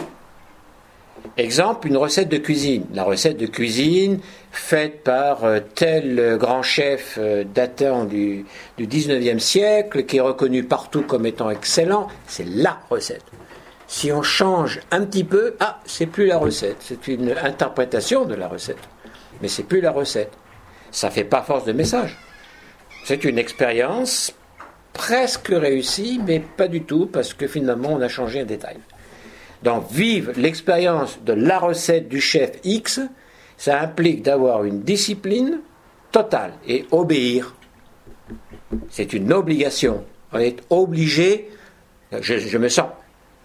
Exemple, 1.38 1.88
une 1.88 1.98
recette 1.98 2.30
de 2.30 2.38
cuisine. 2.38 2.86
La 2.94 3.04
recette 3.04 3.38
de 3.38 3.46
cuisine 3.46 4.20
faite 4.52 5.04
par 5.04 5.44
euh, 5.44 5.60
tel 5.76 6.38
grand 6.38 6.62
chef 6.62 7.18
euh, 7.18 7.44
datant 7.44 8.06
du, 8.06 8.46
du 8.78 8.88
19e 8.88 9.40
siècle, 9.40 10.06
qui 10.06 10.18
est 10.18 10.22
reconnu 10.22 10.64
partout 10.64 11.02
comme 11.02 11.26
étant 11.26 11.50
excellent, 11.50 12.08
c'est 12.28 12.46
la 12.46 12.80
recette. 12.90 13.24
Si 13.88 14.12
on 14.12 14.24
change 14.24 14.80
un 14.92 15.06
petit 15.06 15.24
peu, 15.24 15.56
ah, 15.60 15.80
c'est 15.86 16.06
plus 16.06 16.26
la 16.26 16.38
recette, 16.38 16.78
c'est 16.80 17.08
une 17.08 17.36
interprétation 17.44 18.26
de 18.26 18.34
la 18.34 18.48
recette, 18.48 18.90
mais 19.42 19.48
c'est 19.48 19.64
plus 19.64 19.82
la 19.82 19.92
recette. 19.92 20.32
Ça 20.92 21.12
fait 21.12 21.24
pas 21.24 21.44
force 21.44 21.66
de 21.66 21.74
message. 21.74 22.18
C'est 23.04 23.26
une 23.26 23.38
expérience 23.38 24.34
presque 24.94 25.50
réussie, 25.50 26.20
mais 26.26 26.40
pas 26.40 26.68
du 26.68 26.84
tout, 26.84 27.08
parce 27.08 27.34
que 27.34 27.48
finalement 27.48 27.90
on 27.92 28.02
a 28.02 28.08
changé 28.08 28.42
un 28.42 28.46
détail. 28.46 28.78
Donc 29.64 29.90
vivre 29.91 30.32
l'expérience 30.36 31.19
de 31.23 31.34
la 31.34 31.60
recette 31.60 32.07
du 32.07 32.22
chef 32.22 32.52
X, 32.64 32.99
ça 33.57 33.82
implique 33.82 34.22
d'avoir 34.22 34.64
une 34.64 34.82
discipline 34.82 35.60
totale 36.11 36.53
et 36.68 36.86
obéir. 36.91 37.56
C'est 38.90 39.14
une 39.14 39.32
obligation. 39.34 40.03
On 40.34 40.40
est 40.40 40.61
obligé, 40.69 41.49
je, 42.22 42.38
je 42.38 42.57
me 42.57 42.69
sens 42.69 42.88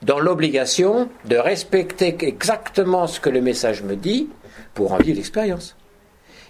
dans 0.02 0.18
l'obligation 0.18 1.08
de 1.26 1.36
respecter 1.36 2.16
exactement 2.22 3.06
ce 3.06 3.20
que 3.20 3.30
le 3.30 3.40
message 3.40 3.82
me 3.82 3.96
dit 3.96 4.28
pour 4.74 4.92
en 4.92 4.98
vivre 4.98 5.16
l'expérience. 5.16 5.76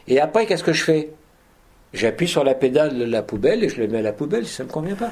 Et 0.08 0.20
après, 0.20 0.46
qu'est-ce 0.46 0.64
que 0.64 0.72
je 0.72 0.84
fais? 0.84 1.10
J'appuie 1.92 2.28
sur 2.28 2.44
la 2.44 2.54
pédale 2.54 2.96
de 2.96 3.04
la 3.04 3.22
poubelle 3.22 3.64
et 3.64 3.68
je 3.68 3.80
le 3.80 3.88
mets 3.88 3.98
à 3.98 4.02
la 4.02 4.12
poubelle 4.12 4.46
si 4.46 4.54
ça 4.54 4.62
ne 4.62 4.68
me 4.68 4.72
convient 4.72 4.94
pas. 4.94 5.10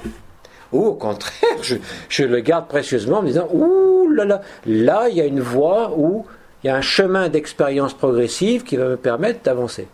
Ou 0.73 0.87
au 0.87 0.95
contraire, 0.95 1.63
je, 2.09 2.25
le 2.25 2.41
garde 2.41 2.69
précieusement 2.69 3.19
en 3.19 3.23
me 3.23 3.29
disant 3.29 3.49
Ouh 3.53 4.11
là 4.11 4.25
là, 4.25 4.41
là 4.67 5.09
il 5.09 5.17
y 5.17 5.21
a 5.21 5.25
une 5.25 5.41
voie 5.41 5.93
où 5.97 6.27
il 6.63 6.67
y 6.67 6.71
a 6.71 6.77
un 6.77 6.83
chemin 6.83 7.29
d'expérience 7.29 7.95
progressive 7.95 8.65
qui 8.65 8.77
va 8.77 8.89
me 8.89 8.97
permettre 8.97 9.43
d'avancer. 9.43 9.87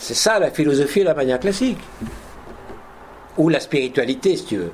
C'est 0.00 0.14
ça 0.14 0.38
la 0.38 0.50
philosophie 0.50 1.00
et 1.00 1.04
la 1.04 1.14
manière 1.14 1.40
classique. 1.40 1.78
Ou 3.38 3.48
la 3.48 3.60
spiritualité, 3.60 4.36
si 4.36 4.44
tu 4.44 4.56
veux. 4.58 4.72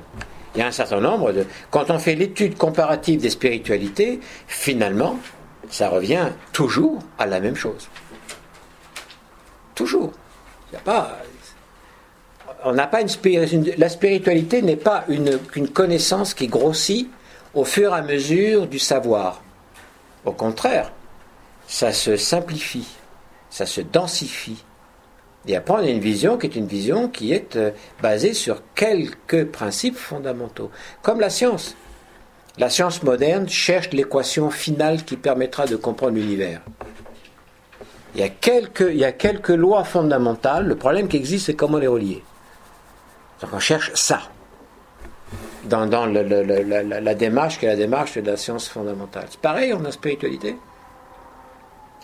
Il 0.53 0.59
y 0.59 0.61
a 0.61 0.67
un 0.67 0.71
certain 0.71 0.99
nombre 0.99 1.31
de. 1.31 1.45
Quand 1.69 1.89
on 1.89 1.99
fait 1.99 2.15
l'étude 2.15 2.57
comparative 2.57 3.21
des 3.21 3.29
spiritualités, 3.29 4.19
finalement, 4.47 5.17
ça 5.69 5.89
revient 5.89 6.27
toujours 6.51 6.99
à 7.17 7.25
la 7.25 7.39
même 7.39 7.55
chose. 7.55 7.87
Toujours. 9.73 10.11
Il 10.71 10.75
y 10.75 10.77
a 10.77 10.81
pas. 10.81 11.17
On 12.63 12.73
n'a 12.73 12.87
pas 12.87 13.01
une, 13.01 13.73
La 13.77 13.89
spiritualité 13.89 14.61
n'est 14.61 14.75
pas 14.75 15.05
une, 15.07 15.39
connaissance 15.69 16.33
qui 16.33 16.47
grossit 16.47 17.09
au 17.53 17.65
fur 17.65 17.91
et 17.91 17.97
à 17.97 18.01
mesure 18.01 18.67
du 18.67 18.79
savoir. 18.79 19.41
Au 20.25 20.31
contraire, 20.31 20.91
ça 21.67 21.91
se 21.91 22.15
simplifie, 22.17 22.87
ça 23.49 23.65
se 23.65 23.81
densifie 23.81 24.63
Et 25.47 25.55
après, 25.55 25.73
on 25.73 25.77
a 25.77 25.89
une 25.89 25.99
vision 25.99 26.37
qui 26.37 26.47
est 26.47 26.55
une 26.55 26.67
vision 26.67 27.07
qui 27.07 27.33
est 27.33 27.55
euh, 27.55 27.71
basée 28.01 28.33
sur 28.33 28.61
quelques 28.75 29.45
principes 29.45 29.97
fondamentaux, 29.97 30.69
comme 31.01 31.19
la 31.19 31.31
science. 31.31 31.75
La 32.57 32.69
science 32.69 33.01
moderne 33.01 33.49
cherche 33.49 33.91
l'équation 33.91 34.51
finale 34.51 35.03
qui 35.03 35.17
permettra 35.17 35.65
de 35.65 35.75
comprendre 35.75 36.15
l'univers. 36.15 36.61
Il 38.13 38.21
il 38.21 38.97
y 38.97 39.05
a 39.05 39.11
quelques 39.13 39.49
lois 39.49 39.85
fondamentales. 39.85 40.67
Le 40.67 40.75
problème 40.75 41.07
qui 41.07 41.15
existe, 41.15 41.45
c'est 41.45 41.53
comment 41.53 41.77
les 41.77 41.87
relier. 41.87 42.21
Donc 43.41 43.49
on 43.53 43.59
cherche 43.59 43.91
ça 43.95 44.21
dans, 45.63 45.85
la- 45.85 46.23
la 46.83 47.15
démarche 47.15 47.59
qui 47.59 47.65
est 47.65 47.69
la 47.69 47.75
démarche 47.75 48.17
de 48.17 48.29
la 48.31 48.37
science 48.37 48.67
fondamentale. 48.69 49.25
C'est 49.29 49.39
pareil 49.39 49.73
en 49.73 49.91
spiritualité. 49.91 50.55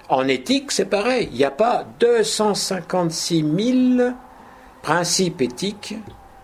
En 0.09 0.27
éthique, 0.27 0.71
c'est 0.71 0.85
pareil. 0.85 1.27
Il 1.31 1.37
n'y 1.37 1.43
a 1.43 1.51
pas 1.51 1.83
256 1.99 3.45
000 3.97 4.11
principes 4.81 5.41
éthiques 5.41 5.95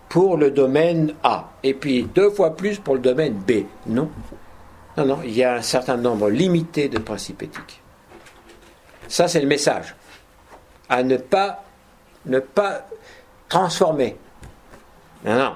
pour 0.10 0.38
le 0.38 0.52
domaine 0.52 1.14
A, 1.24 1.49
et 1.64 1.74
puis 1.74 2.03
deux 2.03 2.30
fois 2.30 2.56
plus 2.56 2.78
pour 2.78 2.95
le 2.95 2.99
domaine 3.02 3.34
B. 3.34 3.64
Non. 3.88 4.10
Non, 4.98 5.06
non, 5.06 5.20
il 5.24 5.32
y 5.36 5.44
a 5.44 5.56
un 5.56 5.61
certain 5.64 5.98
nombre 5.98 6.30
limité 6.30 6.88
de 6.88 6.99
principes 6.99 7.41
éthiques. 7.41 7.82
Ça, 9.07 9.28
c'est 9.28 9.40
le 9.41 9.48
message. 9.48 9.95
À 10.90 11.02
ne 11.02 11.18
pas, 11.18 11.64
ne 12.28 12.38
pas 12.40 12.86
transformer. 13.49 14.18
Non, 15.26 15.38
non. 15.38 15.56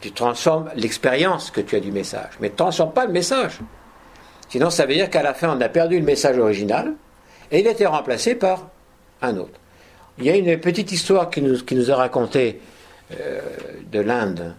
Tu 0.00 0.12
transformes 0.12 0.70
l'expérience 0.74 1.50
que 1.50 1.60
tu 1.60 1.76
as 1.76 1.80
du 1.80 1.92
message, 1.92 2.30
mais 2.40 2.48
ne 2.48 2.54
transforme 2.54 2.92
pas 2.92 3.06
le 3.06 3.12
message. 3.12 3.60
Sinon, 4.48 4.70
ça 4.70 4.84
veut 4.84 4.94
dire 4.94 5.08
qu'à 5.08 5.22
la 5.22 5.32
fin, 5.32 5.56
on 5.56 5.60
a 5.60 5.68
perdu 5.68 5.98
le 5.98 6.04
message 6.04 6.38
original 6.38 6.94
et 7.50 7.60
il 7.60 7.68
a 7.68 7.70
été 7.70 7.86
remplacé 7.86 8.34
par 8.34 8.68
un 9.22 9.36
autre. 9.36 9.58
Il 10.18 10.24
y 10.24 10.30
a 10.30 10.36
une 10.36 10.58
petite 10.58 10.92
histoire 10.92 11.30
qui 11.30 11.40
nous, 11.40 11.62
qui 11.64 11.90
a 11.90 11.96
raconté 11.96 12.60
euh, 13.12 13.40
de 13.90 14.00
l'Inde. 14.00 14.54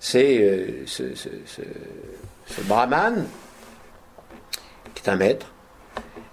C'est 0.00 0.38
euh, 0.40 0.84
ce 0.86 2.60
brahman, 2.64 3.26
qui 4.94 5.04
est 5.04 5.10
un 5.10 5.16
maître, 5.16 5.46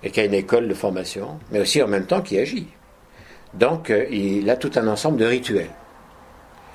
et 0.02 0.11
qui 0.11 0.20
a 0.20 0.26
une 0.26 0.34
école 0.34 0.68
de 0.68 0.74
formation, 0.74 1.40
mais 1.52 1.60
aussi 1.60 1.82
en 1.82 1.88
même 1.88 2.06
temps 2.06 2.22
qui 2.22 2.40
agit. 2.40 2.68
Donc, 3.53 3.90
euh, 3.90 4.06
il 4.10 4.49
a 4.49 4.56
tout 4.56 4.72
un 4.76 4.88
ensemble 4.88 5.18
de 5.18 5.26
rituels. 5.26 5.70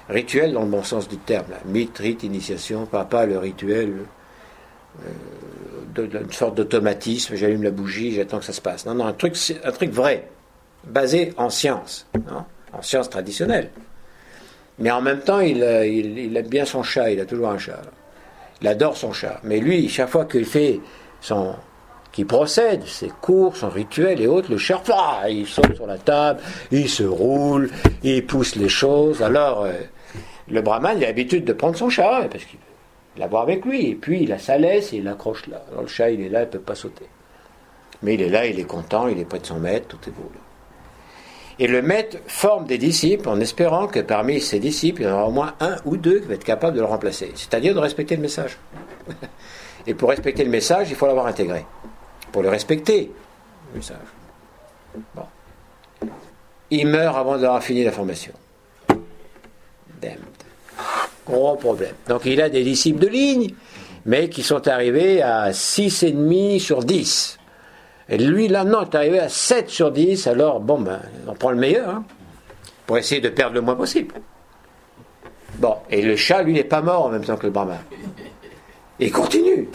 Rituels 0.09 0.53
dans 0.53 0.63
le 0.63 0.69
bon 0.69 0.83
sens 0.83 1.09
du 1.09 1.17
terme. 1.17 1.47
Là. 1.51 1.59
Mythe, 1.65 1.99
rite, 1.99 2.23
initiation, 2.23 2.87
papa, 2.87 3.27
le 3.27 3.39
rituel, 3.39 4.01
euh, 5.07 6.23
sorte 6.31 6.57
d'automatisme, 6.57 7.35
j'allume 7.37 7.63
la 7.63 7.71
bougie, 7.71 8.13
j'attends 8.13 8.39
que 8.39 8.45
ça 8.45 8.53
se 8.53 8.61
passe. 8.61 8.85
Non, 8.87 8.95
non, 8.95 9.07
un 9.07 9.13
truc, 9.13 9.37
un 9.65 9.73
truc 9.73 9.91
vrai, 9.91 10.29
basé 10.85 11.33
en 11.37 11.51
science, 11.51 12.07
non 12.31 12.45
en 12.77 12.83
science 12.83 13.09
traditionnelle. 13.09 13.71
Mais 14.79 14.91
en 14.91 15.01
même 15.01 15.21
temps, 15.21 15.41
il, 15.41 15.63
euh, 15.63 15.87
il, 15.87 16.37
aime 16.37 16.49
bien 16.49 16.65
son 16.65 16.83
chat, 16.83 17.11
il 17.11 17.21
a 17.21 17.27
toujours 17.27 17.49
un 17.49 17.59
chat. 17.59 17.81
Il 18.61 18.69
adore 18.69 18.97
son 18.97 19.13
chat. 19.13 19.41
Mais 19.45 19.61
lui, 19.61 19.89
chaque 19.89 20.09
fois 20.09 20.25
qu'il 20.25 20.45
fait 20.45 20.81
son. 21.21 21.55
qu'il 22.13 22.27
procède, 22.27 22.85
ses 22.87 23.11
cours, 23.21 23.57
son 23.57 23.69
rituel 23.69 24.21
et 24.21 24.27
autres, 24.27 24.51
le 24.51 24.59
chat, 24.59 24.83
il 25.29 25.47
saute 25.47 25.77
sur 25.77 25.87
la 25.87 25.99
table, 25.99 26.41
il 26.71 26.89
se 26.89 27.05
roule, 27.05 27.71
il 28.03 28.27
pousse 28.27 28.57
les 28.57 28.69
choses. 28.69 29.23
Alors, 29.23 29.65
euh, 29.65 29.73
le 30.49 30.61
brahman, 30.61 30.99
il 30.99 31.05
a 31.05 31.09
l'habitude 31.09 31.45
de 31.45 31.53
prendre 31.53 31.77
son 31.77 31.89
chat, 31.89 32.29
parce 32.31 32.45
qu'il 32.45 32.59
veut 32.59 33.21
l'avoir 33.21 33.43
avec 33.43 33.65
lui. 33.65 33.91
Et 33.91 33.95
puis, 33.95 34.23
il 34.23 34.33
a 34.33 34.39
sa 34.39 34.59
laisse 34.59 34.93
et 34.93 34.97
il 34.97 35.05
l'accroche 35.05 35.47
là. 35.47 35.65
Le 35.81 35.87
chat, 35.87 36.11
il 36.11 36.21
est 36.21 36.29
là, 36.29 36.43
il 36.43 36.47
ne 36.47 36.51
peut 36.51 36.59
pas 36.59 36.75
sauter. 36.75 37.07
Mais 38.03 38.15
il 38.15 38.23
est 38.23 38.29
là, 38.29 38.47
il 38.47 38.59
est 38.59 38.65
content, 38.65 39.09
il 39.09 39.19
est 39.19 39.25
près 39.25 39.39
de 39.39 39.47
son 39.47 39.59
maître, 39.59 39.87
tout 39.89 40.09
est 40.09 40.13
beau. 40.13 40.31
Et 41.59 41.69
le 41.69 41.83
maître 41.83 42.19
forme 42.27 42.67
des 42.67 42.79
disciples 42.79 43.29
en 43.29 43.39
espérant 43.39 43.87
que 43.87 44.01
parmi 44.01 44.41
ses 44.41 44.59
disciples, 44.59 45.03
il 45.03 45.05
y 45.05 45.09
en 45.09 45.15
aura 45.15 45.29
au 45.29 45.31
moins 45.31 45.55
un 45.61 45.77
ou 45.85 45.97
deux 45.97 46.19
qui 46.19 46.27
vont 46.27 46.35
être 46.35 46.45
capables 46.45 46.75
de 46.75 46.81
le 46.81 46.87
remplacer. 46.87 47.31
C'est-à-dire 47.37 47.75
de 47.75 47.79
respecter 47.79 48.17
le 48.17 48.23
message. 48.23 48.59
Et 49.87 49.95
pour 49.95 50.09
respecter 50.09 50.45
le 50.45 50.51
message, 50.51 50.91
il 50.91 50.97
faut 50.97 51.07
l'avoir 51.07 51.27
intégré. 51.27 51.65
Pour 52.33 52.43
le 52.43 52.49
respecter, 52.49 53.13
le 53.73 53.79
message. 53.79 53.99
Bon. 55.15 55.27
Il 56.71 56.89
meurt 56.89 57.17
avant 57.17 57.39
d'avoir 57.39 57.63
fini 57.63 57.85
la 57.85 57.93
formation. 57.93 58.33
Damned. 60.01 60.34
Gros 61.27 61.57
problème. 61.57 61.95
Donc 62.09 62.23
il 62.27 62.41
a 62.41 62.49
des 62.49 62.63
disciples 62.63 63.01
de 63.01 63.09
ligne, 63.09 63.55
mais 64.07 64.29
qui 64.29 64.43
sont 64.43 64.69
arrivés 64.69 65.23
à 65.23 65.51
6,5 65.51 66.59
sur 66.61 66.85
10. 66.85 67.39
Et 68.11 68.19
lui, 68.19 68.49
là, 68.49 68.65
non, 68.65 68.83
est 68.83 68.95
arrivé 68.95 69.19
à 69.19 69.31
7 69.31 69.71
sur 69.71 69.91
10, 69.91 70.27
alors, 70.27 70.61
bon, 70.61 70.79
ben, 70.79 71.01
on 71.27 71.33
prend 71.35 71.51
le 71.51 71.57
meilleur, 71.57 71.89
hein, 71.89 72.05
pour 72.87 72.99
essayer 72.99 73.23
de 73.23 73.31
perdre 73.31 73.55
le 73.55 73.63
moins 73.63 73.77
possible. 73.77 74.15
Bon, 75.59 75.77
et 75.89 76.03
le 76.03 76.15
chat, 76.17 76.43
lui, 76.43 76.53
n'est 76.53 76.65
pas 76.65 76.83
mort 76.83 77.07
en 77.07 77.09
même 77.09 77.25
temps 77.25 77.37
que 77.37 77.47
le 77.47 77.53
brahman. 77.53 77.79
Il 79.01 79.11
continue. 79.11 79.69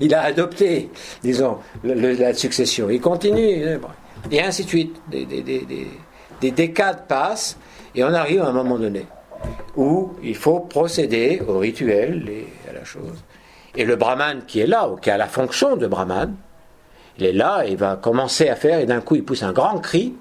Il 0.00 0.12
a 0.14 0.22
adopté, 0.22 0.90
disons, 1.22 1.58
le- 1.84 2.12
la 2.14 2.34
succession. 2.34 2.90
Il 2.90 3.00
continue. 3.00 3.64
Et 4.32 4.42
ainsi 4.42 4.64
de 4.64 4.68
suite. 4.68 5.00
Des 6.40 6.50
décades 6.50 7.06
passent, 7.06 7.56
et 7.94 8.02
on 8.02 8.12
arrive 8.12 8.42
à 8.42 8.48
un 8.48 8.52
moment 8.52 8.78
donné 8.78 9.06
où 9.76 10.12
il 10.22 10.36
faut 10.36 10.60
procéder 10.60 11.42
au 11.46 11.58
rituel 11.58 12.28
et 12.28 12.70
à 12.70 12.72
la 12.72 12.84
chose. 12.84 13.22
Et 13.76 13.84
le 13.84 13.96
brahman 13.96 14.42
qui 14.46 14.60
est 14.60 14.66
là, 14.66 14.88
ou 14.88 14.96
qui 14.96 15.10
a 15.10 15.16
la 15.16 15.26
fonction 15.26 15.76
de 15.76 15.86
brahman, 15.86 16.34
il 17.18 17.26
est 17.26 17.32
là, 17.32 17.64
il 17.66 17.76
va 17.76 17.96
commencer 17.96 18.48
à 18.48 18.56
faire, 18.56 18.80
et 18.80 18.86
d'un 18.86 19.00
coup 19.00 19.16
il 19.16 19.24
pousse 19.24 19.42
un 19.42 19.52
grand 19.52 19.78
cri, 19.78 20.14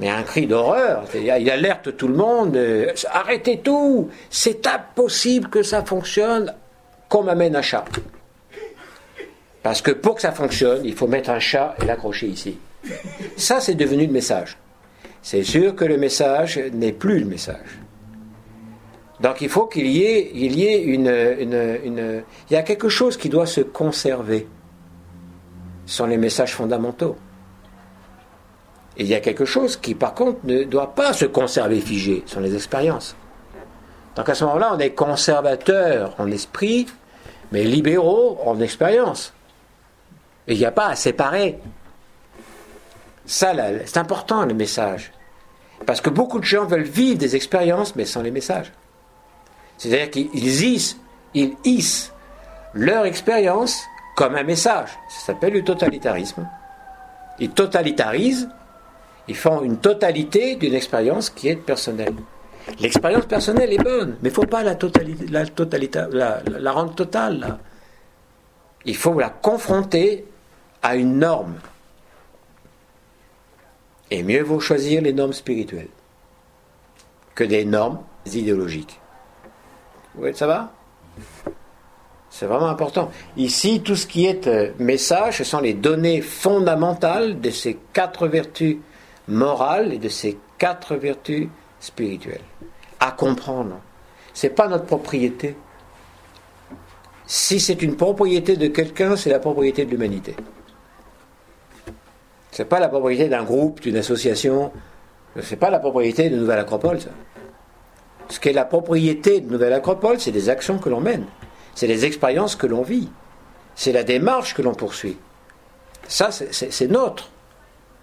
mais 0.00 0.08
un 0.08 0.22
cri 0.22 0.46
d'horreur. 0.46 1.04
Il 1.14 1.50
alerte 1.50 1.96
tout 1.96 2.08
le 2.08 2.14
monde, 2.14 2.56
euh, 2.56 2.92
arrêtez 3.10 3.58
tout, 3.58 4.10
c'est 4.30 4.66
impossible 4.66 5.48
que 5.48 5.62
ça 5.62 5.84
fonctionne, 5.84 6.54
qu'on 7.08 7.22
m'amène 7.22 7.56
un 7.56 7.62
chat. 7.62 7.84
Parce 9.62 9.82
que 9.82 9.90
pour 9.90 10.14
que 10.14 10.22
ça 10.22 10.32
fonctionne, 10.32 10.84
il 10.84 10.94
faut 10.94 11.06
mettre 11.06 11.30
un 11.30 11.40
chat 11.40 11.74
et 11.82 11.84
l'accrocher 11.84 12.28
ici. 12.28 12.58
Ça, 13.36 13.60
c'est 13.60 13.74
devenu 13.74 14.06
le 14.06 14.12
message. 14.12 14.56
C'est 15.22 15.42
sûr 15.42 15.74
que 15.74 15.84
le 15.84 15.96
message 15.96 16.58
n'est 16.72 16.92
plus 16.92 17.18
le 17.18 17.26
message. 17.26 17.78
Donc 19.20 19.40
il 19.40 19.48
faut 19.48 19.66
qu'il 19.66 19.86
y 19.86 20.04
ait, 20.04 20.30
il 20.34 20.56
y 20.56 20.66
ait 20.66 20.82
une, 20.82 22.22
Il 22.50 22.52
y 22.52 22.56
a 22.56 22.62
quelque 22.62 22.88
chose 22.88 23.16
qui 23.16 23.28
doit 23.28 23.46
se 23.46 23.60
conserver. 23.60 24.46
Ce 25.86 25.96
sont 25.96 26.06
les 26.06 26.18
messages 26.18 26.54
fondamentaux. 26.54 27.16
Et 28.96 29.02
il 29.02 29.08
y 29.08 29.14
a 29.14 29.20
quelque 29.20 29.44
chose 29.44 29.76
qui, 29.76 29.94
par 29.94 30.14
contre, 30.14 30.40
ne 30.44 30.64
doit 30.64 30.94
pas 30.94 31.12
se 31.12 31.24
conserver 31.24 31.80
figé. 31.80 32.22
Ce 32.26 32.34
sont 32.34 32.40
les 32.40 32.54
expériences. 32.54 33.16
Donc 34.16 34.28
à 34.28 34.34
ce 34.34 34.44
moment-là, 34.44 34.72
on 34.74 34.78
est 34.78 34.90
conservateur 34.90 36.14
en 36.18 36.30
esprit, 36.30 36.86
mais 37.52 37.64
libéraux 37.64 38.38
en 38.44 38.60
expérience. 38.60 39.32
Et 40.48 40.54
il 40.54 40.58
n'y 40.58 40.64
a 40.64 40.72
pas 40.72 40.88
à 40.88 40.96
séparer. 40.96 41.58
Ça, 43.26 43.52
c'est 43.84 43.98
important, 43.98 44.44
le 44.44 44.54
message. 44.54 45.12
Parce 45.86 46.00
que 46.00 46.10
beaucoup 46.10 46.40
de 46.40 46.44
gens 46.44 46.64
veulent 46.64 46.82
vivre 46.82 47.18
des 47.18 47.36
expériences, 47.36 47.94
mais 47.94 48.04
sans 48.04 48.22
les 48.22 48.30
messages. 48.30 48.72
C'est-à-dire 49.78 50.10
qu'ils 50.10 50.64
hissent, 51.64 52.12
leur 52.74 53.06
expérience 53.06 53.82
comme 54.16 54.34
un 54.34 54.42
message. 54.42 54.90
Ça 55.08 55.26
s'appelle 55.26 55.54
le 55.54 55.64
totalitarisme. 55.64 56.46
Ils 57.38 57.50
totalitarisent, 57.50 58.48
ils 59.28 59.36
font 59.36 59.62
une 59.62 59.78
totalité 59.78 60.56
d'une 60.56 60.74
expérience 60.74 61.30
qui 61.30 61.48
est 61.48 61.56
personnelle. 61.56 62.14
L'expérience 62.80 63.26
personnelle 63.26 63.72
est 63.72 63.82
bonne, 63.82 64.16
mais 64.20 64.28
il 64.28 64.32
ne 64.32 64.34
faut 64.34 64.46
pas 64.46 64.62
la, 64.62 64.74
totalité, 64.74 65.24
la 65.30 66.72
rendre 66.72 66.94
totale. 66.94 67.38
là. 67.38 67.58
Il 68.84 68.96
faut 68.96 69.18
la 69.18 69.30
confronter 69.30 70.26
à 70.82 70.96
une 70.96 71.18
norme. 71.18 71.54
Et 74.10 74.22
mieux 74.22 74.42
vaut 74.42 74.60
choisir 74.60 75.02
les 75.02 75.12
normes 75.12 75.32
spirituelles 75.32 75.88
que 77.34 77.44
des 77.44 77.64
normes 77.64 78.00
idéologiques. 78.26 79.00
Oui, 80.18 80.34
ça 80.34 80.46
va? 80.46 80.72
C'est 82.30 82.46
vraiment 82.46 82.68
important. 82.68 83.10
Ici, 83.36 83.80
tout 83.80 83.96
ce 83.96 84.06
qui 84.06 84.26
est 84.26 84.46
euh, 84.46 84.72
message, 84.78 85.38
ce 85.38 85.44
sont 85.44 85.60
les 85.60 85.74
données 85.74 86.20
fondamentales 86.20 87.40
de 87.40 87.50
ces 87.50 87.78
quatre 87.92 88.28
vertus 88.28 88.76
morales 89.26 89.92
et 89.92 89.98
de 89.98 90.08
ces 90.08 90.38
quatre 90.58 90.96
vertus 90.96 91.48
spirituelles. 91.80 92.42
À 93.00 93.12
comprendre. 93.12 93.80
Ce 94.34 94.46
n'est 94.46 94.52
pas 94.52 94.68
notre 94.68 94.84
propriété. 94.84 95.56
Si 97.26 97.60
c'est 97.60 97.82
une 97.82 97.96
propriété 97.96 98.56
de 98.56 98.68
quelqu'un, 98.68 99.16
c'est 99.16 99.30
la 99.30 99.38
propriété 99.38 99.84
de 99.84 99.90
l'humanité. 99.90 100.34
Ce 102.52 102.62
n'est 102.62 102.68
pas 102.68 102.80
la 102.80 102.88
propriété 102.88 103.28
d'un 103.28 103.44
groupe, 103.44 103.80
d'une 103.80 103.96
association. 103.96 104.72
Ce 105.40 105.50
n'est 105.50 105.56
pas 105.56 105.70
la 105.70 105.78
propriété 105.78 106.30
de 106.30 106.36
Nouvelle 106.36 106.58
Acropole, 106.58 107.00
ça. 107.00 107.10
Ce 108.28 108.38
qui 108.40 108.48
est 108.48 108.52
la 108.52 108.64
propriété 108.64 109.40
de 109.40 109.50
Nouvelle 109.50 109.72
Acropole, 109.72 110.20
c'est 110.20 110.30
des 110.32 110.48
actions 110.48 110.78
que 110.78 110.88
l'on 110.88 111.00
mène. 111.00 111.26
C'est 111.74 111.86
les 111.86 112.04
expériences 112.04 112.56
que 112.56 112.66
l'on 112.66 112.82
vit. 112.82 113.08
C'est 113.74 113.92
la 113.92 114.02
démarche 114.02 114.54
que 114.54 114.62
l'on 114.62 114.74
poursuit. 114.74 115.16
Ça, 116.08 116.30
c'est- 116.30 116.88
notre. 116.90 117.30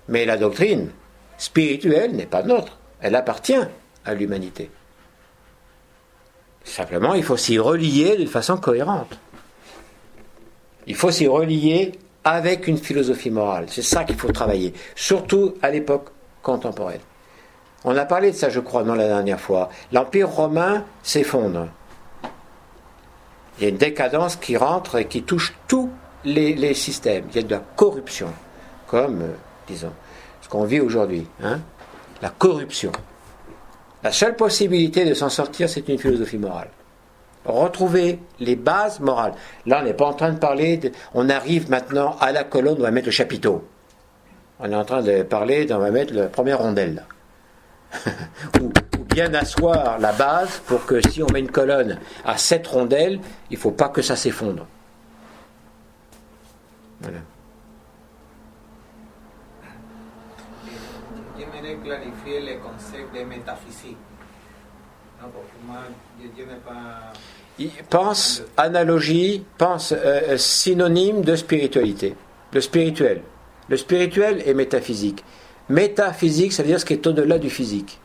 Mais 0.07 0.25
la 0.25 0.37
doctrine, 0.37 0.89
spirituelle 1.37 2.15
n'est 2.15 2.25
pas 2.25 2.43
nôtre, 2.43 2.77
elle 3.01 3.15
appartient 3.15 3.59
à 4.05 4.13
l'humanité. 4.13 4.69
Simplement, 6.63 7.13
il 7.13 7.23
faut 7.23 7.37
s'y 7.37 7.59
relier 7.59 8.15
d'une 8.17 8.27
façon 8.27 8.57
cohérente. 8.57 9.19
Il 10.87 10.95
faut 10.95 11.11
s'y 11.11 11.27
relier 11.27 11.93
avec 12.23 12.67
une 12.67 12.77
philosophie 12.77 13.29
morale. 13.31 13.65
C'est 13.69 13.81
ça 13.83 14.03
qu'il 14.03 14.15
faut 14.15 14.31
travailler, 14.31 14.73
surtout 14.95 15.55
à 15.61 15.69
l'époque 15.69 16.09
contemporaine. 16.41 17.01
On 17.87 17.95
a 17.95 18.05
parlé 18.05 18.31
de 18.31 18.35
ça, 18.35 18.49
je 18.49 18.59
crois, 18.59 18.83
dans 18.83 18.95
la 18.95 19.07
dernière 19.07 19.39
fois. 19.39 19.69
L'Empire 19.93 20.27
romain 20.27 20.83
s'effondre. 21.03 21.67
Il 23.57 23.63
y 23.63 23.67
a 23.67 23.69
une 23.69 23.77
décadence 23.77 24.35
qui 24.35 24.57
rentre 24.57 24.97
et 24.97 25.05
qui 25.05 25.21
touche 25.21 25.55
tous 25.67 25.91
les, 26.25 26.73
systèmes. 26.73 27.25
Il 27.29 27.35
y 27.35 27.39
a 27.39 27.43
de 27.43 27.51
la 27.51 27.61
corruption, 27.75 28.27
comme, 28.87 29.21
euh, 29.21 29.33
disons, 29.67 29.93
ce 30.41 30.49
qu'on 30.49 30.65
vit 30.65 30.79
aujourd'hui. 30.79 31.27
Hein. 31.43 31.59
la 32.23 32.29
corruption. 32.29 32.91
La 34.03 34.11
seule 34.11 34.35
possibilité 34.35 35.05
de 35.05 35.13
s'en 35.13 35.29
sortir, 35.29 35.69
c'est 35.69 35.87
une 35.87 35.99
philosophie 35.99 36.39
morale. 36.39 36.69
Retrouver 37.45 38.19
les 38.39 38.55
bases 38.55 38.99
morales. 38.99 39.33
Là, 39.67 39.79
on 39.81 39.85
n'est 39.85 39.93
pas 39.93 40.07
en 40.07 40.13
train 40.13 40.31
de 40.31 40.39
parler, 40.39 40.79
on 41.13 41.29
arrive 41.29 41.69
maintenant 41.69 42.15
à 42.19 42.31
la 42.31 42.43
colonne, 42.43 42.77
on 42.79 42.83
va 42.83 42.91
mettre 42.91 43.07
le 43.07 43.11
chapiteau. 43.11 43.63
On 44.59 44.71
est 44.71 44.75
en 44.75 44.85
train 44.85 45.03
de 45.03 45.21
parler, 45.21 45.67
on 45.71 45.77
va 45.77 45.91
mettre 45.91 46.13
la 46.15 46.27
première 46.27 46.59
rondelle. 46.59 47.03
Ou, 48.61 48.71
bien 49.09 49.33
asseoir 49.33 49.97
la 49.99 50.11
base 50.11 50.61
pour 50.65 50.85
que 50.85 50.99
si 51.09 51.23
on 51.23 51.27
met 51.31 51.39
une 51.39 51.51
colonne 51.51 51.99
à 52.25 52.37
sept 52.37 52.67
rondelles, 52.67 53.19
il 53.49 53.55
ne 53.55 53.59
faut 53.59 53.71
pas 53.71 53.87
que 53.87 54.01
ça 54.01 54.17
s'effondre. 54.17 54.67
Voilà. 56.99 57.19
J'aimerais 61.37 61.77
clarifier 61.81 62.41
le 62.41 62.59
concept 62.61 63.15
de 63.15 63.23
métaphysique. 63.23 63.97
pense 67.89 68.43
analogie, 68.57 69.43
pense 69.57 69.91
euh, 69.91 69.95
euh, 70.29 70.37
synonyme 70.37 71.21
de 71.21 71.35
spiritualité. 71.35 72.15
Le 72.51 72.61
spirituel. 72.61 73.21
Le 73.69 73.77
spirituel 73.77 74.43
est 74.45 74.53
métaphysique. 74.53 75.23
Métaphysique, 75.69 76.53
ça 76.53 76.61
veut 76.61 76.69
dire 76.69 76.79
ce 76.79 76.85
qui 76.85 76.93
est 76.93 77.07
au-delà 77.07 77.39
du 77.39 77.49
physique. 77.49 77.99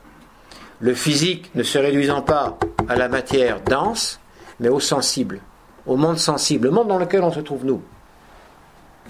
Le 0.81 0.95
physique 0.95 1.55
ne 1.55 1.63
se 1.63 1.79
réduisant 1.79 2.23
pas 2.23 2.59
à 2.89 2.97
la 2.97 3.09
matière 3.09 3.61
dense, 3.61 4.19
mais 4.61 4.71
au 4.71 4.81
sensible, 4.81 5.41
au 5.87 5.97
monde 5.97 6.19
sensible, 6.19 6.67
le 6.67 6.71
monde 6.71 6.89
dans 6.89 6.99
lequel 6.99 7.23
on 7.23 7.33
se 7.33 7.41
trouve 7.41 7.67
nous. 7.67 7.83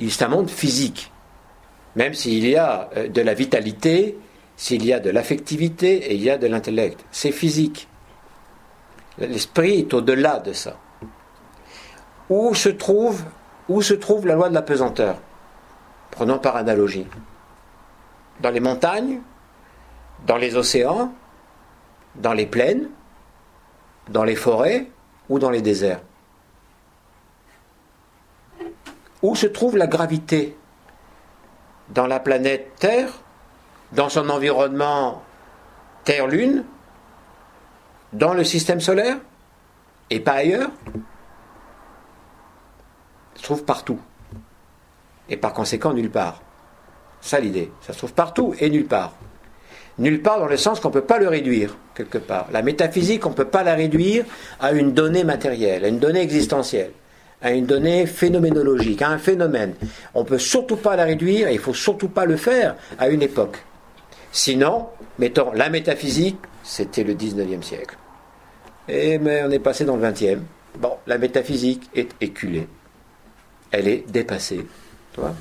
C'est 0.01 0.25
un 0.25 0.29
monde 0.29 0.51
physique. 0.51 1.13
Même 1.95 2.15
s'il 2.15 2.47
y 2.49 2.57
a 2.57 2.91
euh, 2.97 3.09
de 3.09 3.21
la 3.21 3.35
vitalité, 3.35 4.17
s'il 4.57 4.85
y 4.85 4.93
a 4.93 5.01
de 5.01 5.11
l'affectivité 5.11 6.11
et 6.11 6.15
il 6.15 6.23
y 6.23 6.31
a 6.31 6.39
de 6.39 6.47
l'intellect. 6.47 7.05
C'est 7.11 7.33
physique. 7.33 7.89
L'esprit 9.19 9.81
est 9.81 9.95
au-delà 9.95 10.39
de 10.39 10.53
ça. 10.53 10.77
Où 12.29 12.55
se 12.55 12.69
trouve, 12.69 13.23
où 13.69 13.83
se 13.83 13.95
trouve 13.95 14.27
la 14.27 14.35
loi 14.35 14.49
de 14.49 14.55
la 14.55 14.63
pesanteur? 14.63 15.19
Prenons 16.11 16.39
par 16.39 16.57
analogie 16.57 17.07
dans 18.41 18.51
les 18.51 18.61
montagnes, 18.61 19.21
dans 20.27 20.37
les 20.37 20.57
océans, 20.57 21.13
dans 22.17 22.33
les 22.33 22.47
plaines, 22.47 22.89
dans 24.09 24.25
les 24.25 24.37
forêts 24.37 24.91
ou 25.29 25.39
dans 25.39 25.51
les 25.51 25.63
déserts 25.63 26.01
Où 29.23 29.37
se 29.37 29.47
trouve 29.47 29.77
la 29.77 29.87
gravité 29.87 30.57
Dans 31.91 32.07
la 32.07 32.19
planète 32.19 32.75
Terre 32.79 33.13
Dans 33.93 34.09
son 34.09 34.29
environnement 34.29 35.23
Terre-Lune 36.05 36.65
Dans 38.13 38.35
le 38.35 38.43
système 38.43 38.81
solaire 38.81 39.19
Et 40.11 40.21
pas 40.21 40.33
ailleurs? 40.33 40.71
Se 43.37 43.43
trouve 43.43 43.65
partout. 43.65 44.01
Et 45.29 45.37
par 45.37 45.55
conséquent 45.55 45.95
nulle 45.95 46.11
part. 46.11 46.43
Ça 47.21 47.41
l'idée. 47.41 47.71
Ça 47.81 47.93
se 47.93 47.99
trouve 47.99 48.13
partout 48.13 48.55
et 48.59 48.71
nulle 48.71 48.87
part. 48.87 49.15
Nulle 49.99 50.23
part 50.23 50.39
dans 50.39 50.47
le 50.47 50.57
sens 50.57 50.81
qu'on 50.81 50.89
ne 50.89 50.95
peut 50.95 51.01
pas 51.03 51.19
le 51.19 51.29
réduire, 51.29 51.77
quelque 51.95 52.19
part. 52.19 52.49
La 52.53 52.63
métaphysique, 52.63 53.27
on 53.27 53.31
ne 53.31 53.35
peut 53.35 53.45
pas 53.45 53.63
la 53.63 53.75
réduire 53.75 54.25
à 54.59 54.73
une 54.73 54.93
donnée 54.93 55.25
matérielle, 55.25 55.85
à 55.85 55.89
une 55.89 55.99
donnée 55.99 56.23
existentielle, 56.23 56.93
à 57.43 57.53
une 57.53 57.67
donnée 57.67 58.07
phénoménologique, 58.07 59.03
à 59.03 59.11
un 59.11 59.19
phénomène. 59.19 59.75
On 60.15 60.21
ne 60.21 60.27
peut 60.27 60.39
surtout 60.39 60.77
pas 60.77 60.97
la 60.97 61.05
réduire, 61.05 61.49
et 61.49 61.53
il 61.53 61.57
ne 61.57 61.63
faut 61.63 61.75
surtout 61.75 62.09
pas 62.09 62.25
le 62.25 62.37
faire 62.37 62.77
à 62.99 63.09
une 63.09 63.21
époque. 63.21 63.59
Sinon, 64.33 64.87
mettons, 65.19 65.53
la 65.53 65.69
métaphysique, 65.69 66.39
c'était 66.63 67.05
le 67.05 67.15
19e 67.15 67.63
siècle. 67.63 67.97
Et 68.89 69.19
mais 69.19 69.43
on 69.45 69.51
est 69.51 69.59
passé 69.59 69.85
dans 69.85 69.97
le 69.97 70.03
20e. 70.03 70.39
Bon, 70.79 70.95
la 71.07 71.19
métaphysique 71.19 71.91
est 71.95 72.11
éculée. 72.21 72.69
Elle 73.71 73.89
est 73.89 74.11
dépassée. 74.11 74.67
Tu 75.13 75.21
vois 75.21 75.35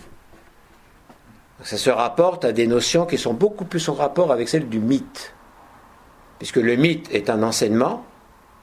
ça 1.63 1.77
se 1.77 1.89
rapporte 1.89 2.45
à 2.45 2.51
des 2.51 2.67
notions 2.67 3.05
qui 3.05 3.17
sont 3.17 3.33
beaucoup 3.33 3.65
plus 3.65 3.87
en 3.89 3.93
rapport 3.93 4.31
avec 4.31 4.47
celles 4.47 4.69
du 4.69 4.79
mythe. 4.79 5.33
Puisque 6.37 6.57
le 6.57 6.75
mythe 6.75 7.13
est 7.13 7.29
un 7.29 7.43
enseignement, 7.43 8.05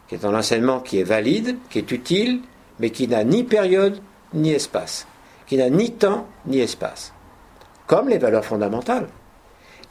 qui 0.09 0.15
est 0.15 0.25
un 0.25 0.35
enseignement 0.35 0.81
qui 0.81 0.99
est 0.99 1.05
valide, 1.05 1.59
qui 1.69 1.79
est 1.79 1.91
utile, 1.93 2.41
mais 2.79 2.91
qui 2.91 3.07
n'a 3.07 3.25
ni 3.25 3.45
période 3.45 4.01
ni 4.33 4.53
espace, 4.53 5.07
qui 5.47 5.57
n'a 5.57 5.69
ni 5.69 5.93
temps 5.93 6.27
ni 6.47 6.61
espace. 6.61 7.13
Comme 7.87 8.09
les 8.09 8.19
valeurs 8.19 8.45
fondamentales. 8.45 9.09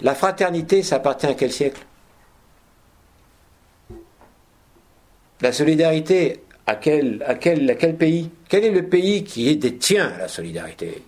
La 0.02 0.15
fraternité, 0.15 0.84
ça 0.84 0.98
appartient 0.98 1.27
à 1.27 1.36
quel 1.36 1.52
siècle? 1.52 1.86
La 5.41 5.52
solidarité, 5.52 6.44
à 6.65 6.76
quel, 6.76 7.19
pays? 7.98 8.30
Quel 8.49 8.65
est 8.65 8.72
le 8.72 8.88
pays 8.88 9.23
qui 9.23 9.56
détient 9.57 10.11
la 10.18 10.27
solidarité? 10.27 11.03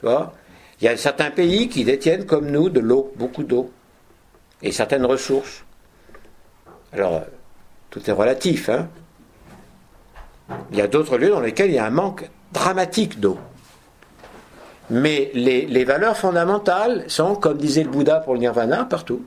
Tu 0.00 0.06
vois? 0.06 0.34
Il 0.80 0.84
y 0.86 0.88
a 0.88 0.96
certains 0.96 1.30
pays 1.30 1.68
qui 1.68 1.84
détiennent, 1.84 2.24
comme 2.24 2.50
nous, 2.50 2.70
de 2.70 2.80
l'eau, 2.80 3.12
beaucoup 3.16 3.44
d'eau, 3.44 3.70
et 4.62 4.72
certaines 4.72 5.04
ressources. 5.04 5.64
Alors, 6.92 7.22
tout 7.90 8.08
est 8.08 8.12
relatif. 8.12 8.68
Hein 8.68 8.88
il 10.70 10.78
y 10.78 10.80
a 10.80 10.88
d'autres 10.88 11.18
lieux 11.18 11.30
dans 11.30 11.40
lesquels 11.40 11.70
il 11.70 11.74
y 11.74 11.78
a 11.78 11.84
un 11.84 11.90
manque 11.90 12.28
dramatique 12.52 13.20
d'eau. 13.20 13.38
Mais 14.88 15.30
les, 15.34 15.66
les, 15.66 15.84
valeurs 15.84 16.16
fondamentales 16.16 17.04
sont, 17.06 17.36
comme 17.36 17.58
disait 17.58 17.84
le 17.84 17.90
Bouddha 17.90 18.20
pour 18.20 18.34
le 18.34 18.40
nirvana, 18.40 18.84
partout. 18.84 19.22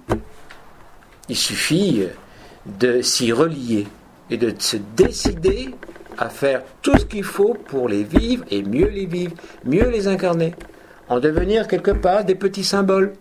Il 1.30 1.38
suffit 1.38 2.03
de 2.65 3.01
s'y 3.01 3.31
relier 3.31 3.88
et 4.30 4.38
de 4.38 4.53
se 4.59 4.75
décider 4.97 5.73
à 6.17 6.30
faire 6.30 6.63
tout 6.81 6.97
ce 6.97 7.05
qu'il 7.05 7.23
faut 7.23 7.53
pour 7.53 7.88
les 7.88 8.03
vivre 8.03 8.43
et 8.51 8.61
mieux 8.61 8.88
les 8.88 9.05
vivre, 9.05 9.34
mieux 9.63 9.89
les 9.89 10.07
incarner 10.07 10.53
en 11.14 11.19
devenir 11.19 11.68
quelque 11.68 11.91
part 11.91 12.26
des 12.26 12.34
petits 12.34 12.64
symboles. 12.64 13.14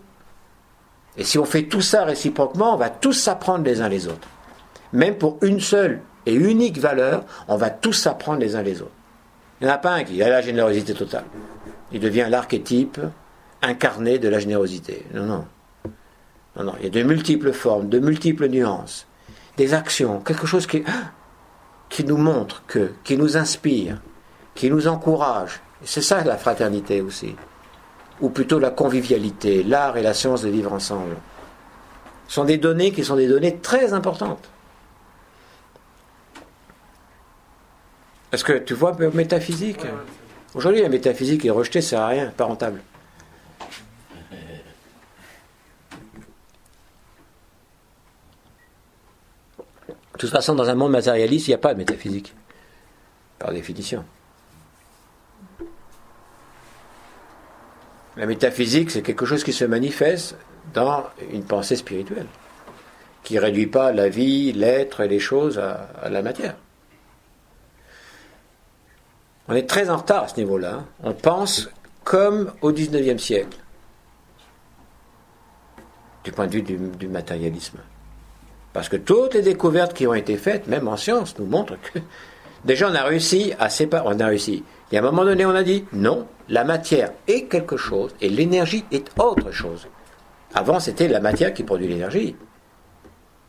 Et 1.15 1.23
si 1.23 1.37
on 1.37 1.45
fait 1.45 1.63
tout 1.63 1.81
ça 1.81 2.05
réciproquement, 2.05 2.73
on 2.73 2.77
va 2.77 2.89
tous 2.89 3.13
s'apprendre 3.13 3.63
les 3.63 3.81
uns 3.81 3.89
les 3.89 4.07
autres. 4.07 4.27
Même 4.93 5.15
pour 5.15 5.37
une 5.43 5.59
seule 5.59 6.01
et 6.25 6.33
unique 6.33 6.79
valeur, 6.79 7.23
on 7.47 7.55
va 7.55 7.69
tous 7.69 7.93
s'apprendre 7.93 8.39
les 8.39 8.55
uns 8.55 8.63
les 8.63 8.81
autres. 8.81 8.97
Il 9.61 9.67
n'y 9.67 9.71
en 9.71 9.75
a 9.75 9.77
pas 9.77 9.91
un 9.91 10.03
qui 10.03 10.23
a 10.23 10.29
la 10.29 10.41
générosité 10.41 10.95
totale. 10.95 11.25
Il 11.91 11.99
devient 11.99 12.25
l'archétype 12.29 12.99
incarné 13.61 14.17
de 14.17 14.27
la 14.27 14.39
générosité. 14.39 15.05
Non, 15.13 15.25
non. 15.25 15.45
Non, 16.55 16.63
non. 16.63 16.73
Il 16.79 16.85
y 16.85 16.87
a 16.87 16.89
de 16.89 17.03
multiples 17.03 17.53
formes, 17.53 17.89
de 17.89 17.99
multiples 17.99 18.47
nuances, 18.47 19.05
des 19.57 19.75
actions, 19.75 20.19
quelque 20.19 20.47
chose 20.47 20.65
qui, 20.65 20.83
qui 21.89 22.03
nous 22.05 22.17
montre 22.17 22.63
que, 22.65 22.91
qui 23.03 23.17
nous 23.17 23.37
inspire, 23.37 24.01
qui 24.55 24.71
nous 24.71 24.87
encourage. 24.87 25.61
C'est 25.83 26.01
ça 26.01 26.23
la 26.23 26.37
fraternité 26.37 26.99
aussi 26.99 27.35
ou 28.23 28.29
plutôt 28.29 28.57
la 28.57 28.71
convivialité, 28.71 29.63
l'art 29.63 29.97
et 29.97 30.01
la 30.01 30.13
science 30.13 30.43
de 30.43 30.49
vivre 30.49 30.71
ensemble, 30.71 31.17
sont 32.29 32.45
des 32.45 32.57
données 32.57 32.93
qui 32.93 33.03
sont 33.03 33.17
des 33.17 33.27
données 33.27 33.57
très 33.57 33.91
importantes. 33.91 34.49
Est-ce 38.31 38.45
que 38.45 38.53
tu 38.53 38.75
vois 38.75 38.95
métaphysique 39.13 39.81
Aujourd'hui, 40.55 40.81
la 40.81 40.87
métaphysique 40.87 41.43
est 41.43 41.49
rejetée, 41.49 41.81
ça 41.81 41.89
sert 41.89 42.01
à 42.01 42.07
rien, 42.07 42.27
pas 42.37 42.45
rentable. 42.45 42.81
De 50.13 50.17
toute 50.17 50.29
façon, 50.29 50.55
dans 50.55 50.69
un 50.69 50.75
monde 50.75 50.93
matérialiste, 50.93 51.47
il 51.47 51.51
n'y 51.51 51.55
a 51.55 51.57
pas 51.57 51.73
de 51.73 51.79
métaphysique, 51.79 52.33
par 53.37 53.51
définition. 53.51 54.05
La 58.15 58.25
métaphysique, 58.25 58.91
c'est 58.91 59.01
quelque 59.01 59.25
chose 59.25 59.43
qui 59.43 59.53
se 59.53 59.65
manifeste 59.65 60.35
dans 60.73 61.05
une 61.31 61.43
pensée 61.43 61.75
spirituelle, 61.75 62.27
qui 63.23 63.35
ne 63.35 63.41
réduit 63.41 63.67
pas 63.67 63.91
la 63.91 64.09
vie, 64.09 64.53
l'être 64.53 65.01
et 65.01 65.07
les 65.07 65.19
choses 65.19 65.57
à, 65.57 66.09
la 66.09 66.21
matière. 66.21 66.55
On 69.47 69.55
est 69.55 69.67
très 69.67 69.89
en 69.89 69.97
retard 69.97 70.23
à 70.23 70.27
ce 70.27 70.37
niveau-là. 70.37 70.73
Hein. 70.75 70.85
On 71.03 71.13
pense 71.13 71.69
comme 72.03 72.51
au 72.61 72.71
XIXe 72.71 73.21
siècle. 73.21 73.57
du 76.23 76.31
point 76.31 76.47
de 76.47 76.53
vue 76.53 76.61
du, 76.61 77.07
matérialisme. 77.09 77.79
Parce 78.71 78.87
que 78.87 78.95
toutes 78.95 79.33
les 79.33 79.41
découvertes 79.41 79.93
qui 79.93 80.07
ont 80.07 80.13
été 80.13 80.37
faites, 80.37 80.67
même 80.67 80.87
en 80.87 80.95
science, 80.95 81.37
nous 81.37 81.45
montrent 81.45 81.75
que 81.81 81.99
déjà 82.65 82.89
on 82.89 82.95
a 82.95 83.03
réussi 83.03 83.53
à 83.59 83.69
séparer, 83.69 84.05
on 84.07 84.19
a 84.19 84.27
réussi. 84.27 84.63
Et 84.93 84.97
à 84.97 84.99
un 84.99 85.03
moment 85.03 85.25
donné, 85.25 85.43
on 85.43 85.55
a 85.55 85.63
dit 85.63 85.85
non, 85.91 86.27
la 86.49 86.63
matière 86.63 87.13
est 87.27 87.45
quelque 87.45 87.77
chose 87.77 88.13
et 88.21 88.29
l'énergie 88.29 88.85
est 88.91 89.09
autre 89.19 89.49
chose. 89.49 89.87
Avant, 90.53 90.79
c'était 90.79 91.07
la 91.07 91.19
matière 91.19 91.51
qui 91.51 91.63
produit 91.63 91.87
l'énergie. 91.87 92.35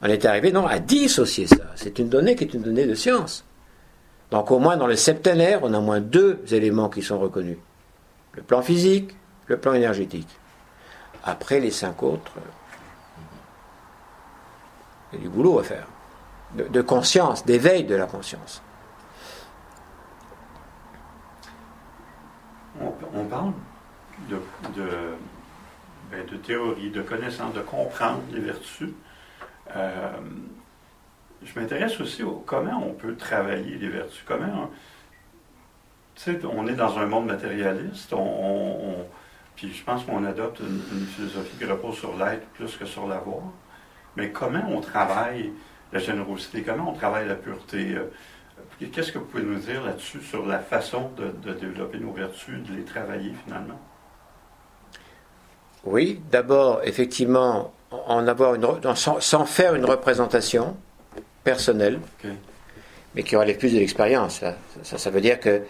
On 0.01 0.07
est 0.07 0.25
arrivé 0.25 0.53
non 0.53 0.66
à 0.66 0.79
dissocier 0.79 1.47
ça. 1.47 1.66
C'est 1.75 1.99
une 1.99 2.09
donnée 2.09 2.35
qui 2.35 2.45
est 2.45 2.55
une 2.55 2.62
donnée 2.62 2.87
de 2.87 2.95
science. 2.95 3.45
Donc 4.31 4.51
au 4.51 4.59
moins 4.59 4.79
dans 4.79 4.87
le 4.87 4.97
septénaire, 4.97 5.61
on 5.62 5.75
a 5.75 5.79
au 5.79 5.83
moins 5.83 6.01
deux 6.01 6.41
éléments 6.51 6.89
qui 6.89 7.03
sont 7.03 7.19
reconnus. 7.19 7.59
Le 8.33 8.43
plan 8.43 8.62
physique, 8.62 9.15
le 9.47 9.59
plan 9.59 9.75
énergétique. 9.75 10.39
Après 11.25 11.61
les 11.61 11.71
cinq 11.71 12.03
autres, 12.03 12.33
il 15.12 15.19
y 15.19 15.21
a 15.21 15.25
du 15.25 15.29
boulot 15.29 15.59
à 15.59 15.62
faire. 15.62 15.89
De, 16.57 16.65
de 16.69 16.81
conscience, 16.81 17.45
d'éveil 17.45 17.85
de 17.85 17.97
la 17.97 18.07
conscience. 18.07 18.62
On, 22.81 23.25
parle 23.25 23.53
ben, 24.29 26.27
de 26.31 26.37
théorie, 26.37 26.91
de 26.91 27.03
connaissance, 27.03 27.55
de 27.55 27.61
comprendre 27.61 28.23
les 28.33 28.41
vertus. 28.41 28.91
Euh, 29.77 30.13
je 31.43 31.59
m'intéresse 31.59 32.01
aussi 32.01 32.23
au 32.23 32.43
comment 32.47 32.83
on 32.85 32.93
peut 32.93 33.17
travailler 33.17 33.77
les 33.77 33.89
vertus. 33.89 34.25
Comment 34.27 34.71
on, 36.45 36.67
est 36.67 36.75
dans 36.75 36.99
un 36.99 37.07
monde 37.07 37.27
matérialiste, 37.27 38.15
puis 39.57 39.73
je 39.73 39.85
pense 39.85 40.05
qu'on 40.05 40.25
adopte 40.25 40.61
une, 40.61 40.83
une 40.99 41.07
philosophie 41.07 41.57
qui 41.57 41.65
repose 41.65 41.97
sur 41.97 42.17
l'être 42.17 42.47
plus 42.49 42.77
que 42.77 42.87
sur 42.87 43.07
l'avoir. 43.07 43.43
Mais 44.17 44.31
comment 44.31 44.65
on 44.69 44.81
travaille 44.81 45.53
la 45.93 46.01
générosité, 46.01 46.63
comment 46.63 46.91
on 46.91 46.95
travaille 46.95 47.29
la 47.29 47.37
pureté? 47.37 47.95
Euh, 47.95 48.11
Qu'est-ce 48.93 49.13
que 49.13 49.19
vous 49.19 49.25
pouvez 49.25 49.43
nous 49.43 49.59
dire 49.59 49.83
là-dessus, 49.85 50.21
sur 50.21 50.47
la 50.47 50.59
façon 50.59 51.11
de, 51.17 51.33
de 51.49 51.59
développer 51.59 51.99
nos 51.99 52.13
vertus, 52.13 52.63
de 52.69 52.75
les 52.75 52.85
travailler 52.85 53.33
finalement? 53.45 53.79
Oui, 55.85 56.21
d'abord, 56.31 56.81
effectivement, 56.85 57.73
en 57.91 58.27
avoir 58.27 58.55
une, 58.55 58.67
sans, 58.95 59.21
sans 59.21 59.45
faire 59.45 59.75
une 59.75 59.85
représentation 59.85 60.77
personnelle, 61.45 62.01
mais 63.15 63.23
qui 63.23 63.37
relève 63.37 63.59
plus 63.59 63.73
de 63.73 63.79
l'expérience. 63.79 64.41
Ça, 64.41 64.57
ça, 64.83 64.99
ça 64.99 65.11
veut 65.11 65.21
dire 65.21 65.39
que 65.39 65.63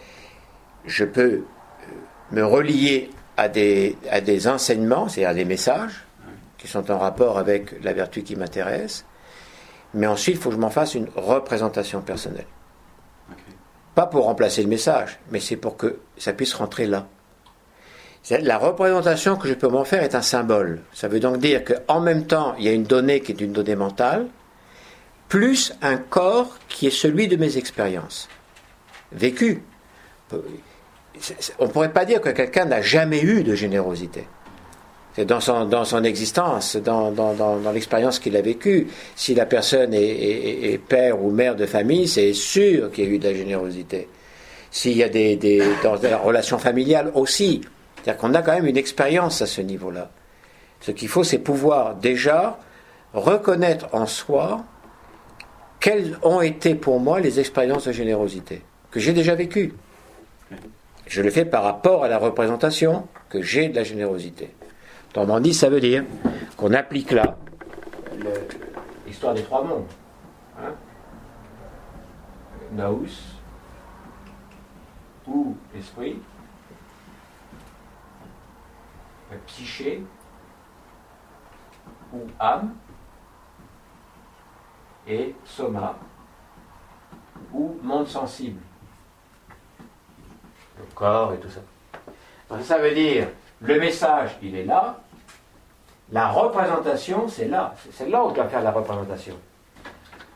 je 0.86 1.04
peux 1.04 1.22
euh, 1.22 1.44
me 2.30 2.44
relier 2.44 3.10
à 3.36 3.48
des, 3.48 3.98
à 4.10 4.20
des 4.20 4.48
enseignements, 4.48 5.08
c'est-à-dire 5.08 5.30
à 5.30 5.34
des 5.34 5.44
messages, 5.44 6.04
qui 6.58 6.68
sont 6.68 6.90
en 6.90 6.98
rapport 6.98 7.36
avec 7.36 7.82
la 7.82 7.92
vertu 7.92 8.22
qui 8.22 8.36
m'intéresse, 8.36 9.04
mais 9.92 10.06
ensuite, 10.06 10.36
il 10.36 10.40
faut 10.40 10.48
que 10.48 10.54
je 10.56 10.60
m'en 10.60 10.70
fasse 10.70 10.94
une 10.94 11.08
représentation 11.14 12.00
personnelle. 12.00 12.46
Pas 13.94 14.06
pour 14.06 14.24
remplacer 14.24 14.62
le 14.62 14.68
message, 14.68 15.18
mais 15.30 15.40
c'est 15.40 15.56
pour 15.56 15.76
que 15.76 15.98
ça 16.16 16.32
puisse 16.32 16.54
rentrer 16.54 16.86
là. 16.86 17.06
La 18.30 18.58
représentation 18.58 19.36
que 19.36 19.48
je 19.48 19.54
peux 19.54 19.68
m'en 19.68 19.84
faire 19.84 20.02
est 20.02 20.14
un 20.14 20.22
symbole. 20.22 20.80
Ça 20.92 21.08
veut 21.08 21.20
donc 21.20 21.38
dire 21.38 21.62
qu'en 21.62 22.00
même 22.00 22.26
temps, 22.26 22.54
il 22.58 22.64
y 22.64 22.68
a 22.68 22.72
une 22.72 22.84
donnée 22.84 23.20
qui 23.20 23.32
est 23.32 23.40
une 23.40 23.52
donnée 23.52 23.76
mentale, 23.76 24.28
plus 25.28 25.74
un 25.82 25.96
corps 25.96 26.58
qui 26.68 26.86
est 26.86 26.90
celui 26.90 27.28
de 27.28 27.36
mes 27.36 27.58
expériences 27.58 28.28
vécues. 29.12 29.62
On 31.58 31.66
ne 31.66 31.70
pourrait 31.70 31.92
pas 31.92 32.04
dire 32.04 32.20
que 32.20 32.30
quelqu'un 32.30 32.64
n'a 32.64 32.82
jamais 32.82 33.22
eu 33.22 33.44
de 33.44 33.54
générosité. 33.54 34.26
Dans 35.16 35.40
son, 35.40 35.66
dans 35.66 35.84
son 35.84 36.02
existence, 36.02 36.74
dans, 36.76 37.12
dans, 37.12 37.72
l'expérience 37.72 38.18
qu'il 38.18 38.36
a 38.36 38.42
vécue. 38.42 38.88
Si 39.14 39.34
la 39.34 39.46
personne 39.46 39.94
est 39.94 40.78
père 40.88 41.22
ou 41.22 41.30
mère 41.30 41.54
de 41.54 41.66
famille, 41.66 42.08
c'est 42.08 42.32
sûr 42.32 42.90
qu'il 42.90 43.04
y 43.04 43.06
a 43.06 43.10
eu 43.10 43.18
de 43.18 43.28
la 43.28 43.34
générosité. 43.34 44.08
S'il 44.72 44.96
y 44.96 45.04
a 45.04 45.08
des, 45.08 45.36
des 45.36 45.62
dans 45.84 45.94
la 45.94 46.18
relation 46.18 46.58
familiale 46.58 47.12
aussi. 47.14 47.60
C'est-à-dire 47.96 48.20
qu'on 48.20 48.34
a 48.34 48.42
quand 48.42 48.54
même 48.54 48.66
une 48.66 48.76
expérience 48.76 49.40
à 49.40 49.46
ce 49.46 49.60
niveau-là. 49.60 50.10
Ce 50.80 50.90
qu'il 50.90 51.08
faut, 51.08 51.22
c'est 51.22 51.38
pouvoir 51.38 51.94
déjà 51.94 52.58
reconnaître 53.12 53.86
en 53.92 54.06
soi 54.06 54.64
quelles 55.78 56.18
ont 56.22 56.40
été 56.40 56.74
pour 56.74 56.98
moi 56.98 57.20
les 57.20 57.38
expériences 57.38 57.86
de 57.86 57.92
générosité 57.92 58.62
que 58.90 59.00
j'ai 59.00 59.12
déjà 59.12 59.34
vécues. 59.34 59.74
Je 61.06 61.20
le 61.20 61.30
fais 61.30 61.44
par 61.44 61.62
rapport 61.64 62.04
à 62.04 62.08
la 62.08 62.16
représentation 62.16 63.08
que 63.28 63.42
j'ai 63.42 63.68
de 63.68 63.76
la 63.76 63.84
générosité. 63.84 64.50
Autrement 65.16 65.38
dit, 65.38 65.54
ça 65.54 65.68
veut 65.68 65.78
dire 65.78 66.02
qu'on 66.56 66.72
applique 66.72 67.12
là 67.12 67.36
l'histoire 69.06 69.32
des 69.32 69.44
trois 69.44 69.62
mondes. 69.62 69.86
Hein 70.58 70.72
Naus, 72.72 73.36
ou 75.28 75.56
esprit, 75.78 76.20
psyché, 79.46 80.02
ou 82.12 82.22
âme, 82.40 82.74
et 85.06 85.36
soma, 85.44 85.96
ou 87.52 87.78
monde 87.84 88.08
sensible. 88.08 88.60
Le 90.76 90.84
corps 90.92 91.34
et 91.34 91.38
tout 91.38 91.50
ça. 91.50 91.60
Donc 92.48 92.62
ça 92.62 92.78
veut 92.78 92.94
dire, 92.94 93.28
le 93.60 93.78
message, 93.78 94.36
il 94.42 94.56
est 94.56 94.64
là, 94.64 95.03
la 96.12 96.28
représentation, 96.28 97.28
c'est 97.28 97.48
là. 97.48 97.74
C'est 97.92 98.08
là 98.08 98.24
où 98.24 98.30
je 98.30 98.34
dois 98.34 98.48
faire 98.48 98.62
la 98.62 98.70
représentation. 98.70 99.34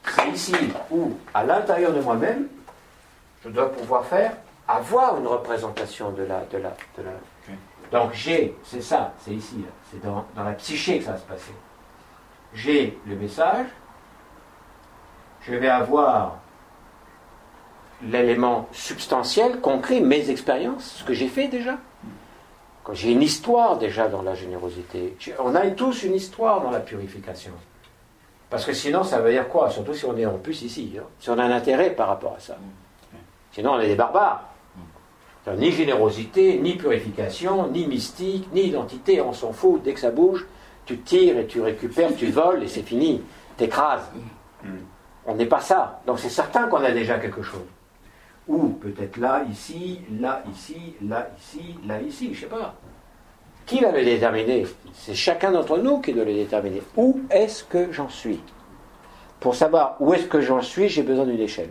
C'est 0.09 0.29
ici 0.31 0.55
où, 0.91 1.13
à 1.35 1.45
l'intérieur 1.45 1.93
de 1.93 2.01
moi-même, 2.01 2.49
je 3.45 3.51
dois 3.51 3.71
pouvoir 3.71 4.05
faire, 4.07 4.33
avoir 4.67 5.19
une 5.19 5.27
représentation 5.27 6.11
de 6.11 6.23
la. 6.23 6.41
De 6.51 6.59
la, 6.59 6.71
de 6.97 7.03
la. 7.03 7.11
Donc 7.91 8.13
j'ai, 8.13 8.55
c'est 8.65 8.83
ça, 8.83 9.13
c'est 9.25 9.33
ici, 9.33 9.65
c'est 9.91 10.03
dans, 10.03 10.27
dans 10.37 10.45
la 10.45 10.53
psyché 10.53 10.99
que 10.99 11.05
ça 11.05 11.13
va 11.13 11.19
se 11.19 11.25
passer. 11.25 11.53
J'ai 12.53 12.99
le 13.07 13.17
message, 13.17 13.67
je 15.43 15.55
vais 15.55 15.69
avoir 15.69 16.37
l'élément 18.03 18.69
substantiel, 18.73 19.61
concret, 19.61 20.01
mes 20.01 20.31
expériences, 20.31 20.97
ce 20.99 21.05
que 21.05 21.15
j'ai 21.15 21.29
fait 21.29 21.49
déjà. 21.49 21.77
J'ai 22.93 23.13
une 23.13 23.23
histoire 23.23 23.77
déjà 23.79 24.09
dans 24.09 24.23
la 24.23 24.35
générosité. 24.35 25.17
On 25.39 25.55
a 25.55 25.67
tous 25.71 26.05
une 26.05 26.15
histoire 26.15 26.63
dans 26.63 26.71
la 26.71 26.81
purification. 26.81 27.53
Parce 28.51 28.65
que 28.65 28.73
sinon, 28.73 29.05
ça 29.05 29.21
veut 29.21 29.31
dire 29.31 29.49
quoi? 29.49 29.69
Surtout 29.69 29.93
si 29.93 30.07
on 30.07 30.17
est 30.17 30.25
en 30.25 30.39
plus 30.39 30.63
ici. 30.63 30.95
hein. 30.99 31.03
Si 31.21 31.29
on 31.29 31.39
a 31.39 31.45
un 31.45 31.51
intérêt 31.51 31.91
par 31.91 32.09
rapport 32.09 32.35
à 32.37 32.41
ça. 32.41 32.57
Sinon, 33.53 33.73
on 33.73 33.81
est 33.81 33.89
des 33.89 33.95
barbares. 33.95 34.45
C'est-à-dire, 35.45 35.69
Ni 35.69 35.73
générosité, 35.73 36.59
ni 36.59 36.77
purification, 36.77 37.69
ni 37.69 37.87
mystique, 37.87 38.49
ni 38.53 38.63
identité, 38.63 39.21
on 39.21 39.33
s'en 39.35 39.53
fout. 39.53 39.83
Dès 39.83 39.93
que 39.93 40.01
ça 40.01 40.11
bouge, 40.11 40.47
tu 40.87 40.99
tires 40.99 41.39
et 41.39 41.47
tu 41.47 41.61
récupères, 41.61 42.15
tu 42.17 42.31
voles 42.31 42.63
et 42.63 42.69
c'est 42.69 42.83
fini. 42.83 43.23
T'écrases. 43.59 44.11
On 45.27 45.35
n'est 45.35 45.47
pas 45.47 45.61
ça. 45.61 46.01
Donc 46.07 46.19
c'est 46.19 46.31
certain 46.31 46.69
qu'on 46.69 46.83
a 46.83 46.91
déjà 46.91 47.19
quelque 47.19 47.43
chose. 47.43 47.61
Ou 48.49 48.69
peut-être 48.69 49.19
là, 49.19 49.45
ici, 49.51 50.01
là, 50.19 50.43
ici, 50.51 50.95
là, 51.07 51.29
ici, 51.39 51.77
là, 51.87 52.01
ici, 52.01 52.33
je 52.35 52.41
sais 52.41 52.47
pas. 52.47 52.75
Qui 53.67 53.81
va 53.81 53.93
le 53.93 54.03
déterminer? 54.03 54.67
C'est 54.95 55.15
chacun 55.15 55.53
d'entre 55.53 55.77
nous 55.77 56.01
qui 56.01 56.15
doit 56.15 56.25
le 56.25 56.33
déterminer. 56.33 56.83
Où 56.97 57.21
est-ce 57.31 57.63
que 57.65 57.93
j'en 57.93 58.09
suis? 58.09 58.41
Pour 59.41 59.55
savoir 59.55 59.97
où 60.01 60.15
est-ce 60.15 60.27
que 60.27 60.41
j'en 60.41 60.63
suis, 60.63 60.89
j'ai 60.89 61.03
besoin 61.03 61.27
d'une 61.27 61.41
échelle. 61.41 61.71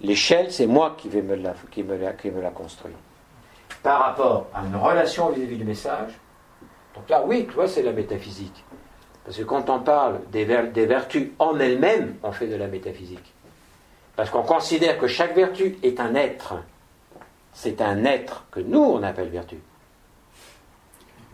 L'échelle, 0.00 0.50
c'est 0.50 0.66
moi 0.66 0.94
qui 0.96 1.08
vais 1.08 1.22
me 1.22 1.34
la, 1.34 1.54
qui 1.70 1.82
me 1.82 1.96
la, 1.96 2.12
qui 2.14 2.30
me 2.30 2.40
la 2.40 2.50
construire. 2.50 2.96
Par 3.82 4.00
rapport 4.00 4.46
à 4.54 4.64
une 4.64 4.76
relation 4.76 5.28
vis-à-vis 5.30 5.56
du 5.58 5.64
message, 5.64 6.12
donc 6.94 7.08
là, 7.10 7.22
oui, 7.26 7.44
tu 7.46 7.52
vois, 7.54 7.68
c'est 7.68 7.82
la 7.82 7.92
métaphysique. 7.92 8.64
Parce 9.24 9.36
que 9.36 9.42
quand 9.42 9.68
on 9.68 9.80
parle 9.80 10.20
des, 10.32 10.44
ver- 10.46 10.72
des 10.72 10.86
vertus 10.86 11.28
en 11.38 11.58
elles-mêmes, 11.60 12.14
on 12.22 12.32
fait 12.32 12.46
de 12.46 12.56
la 12.56 12.66
métaphysique. 12.66 13.34
Parce 14.18 14.30
qu'on 14.30 14.42
considère 14.42 14.98
que 14.98 15.06
chaque 15.06 15.36
vertu 15.36 15.78
est 15.84 16.00
un 16.00 16.16
être. 16.16 16.54
C'est 17.52 17.80
un 17.80 18.04
être 18.04 18.46
que 18.50 18.58
nous, 18.58 18.80
on 18.80 19.00
appelle 19.04 19.28
vertu. 19.28 19.58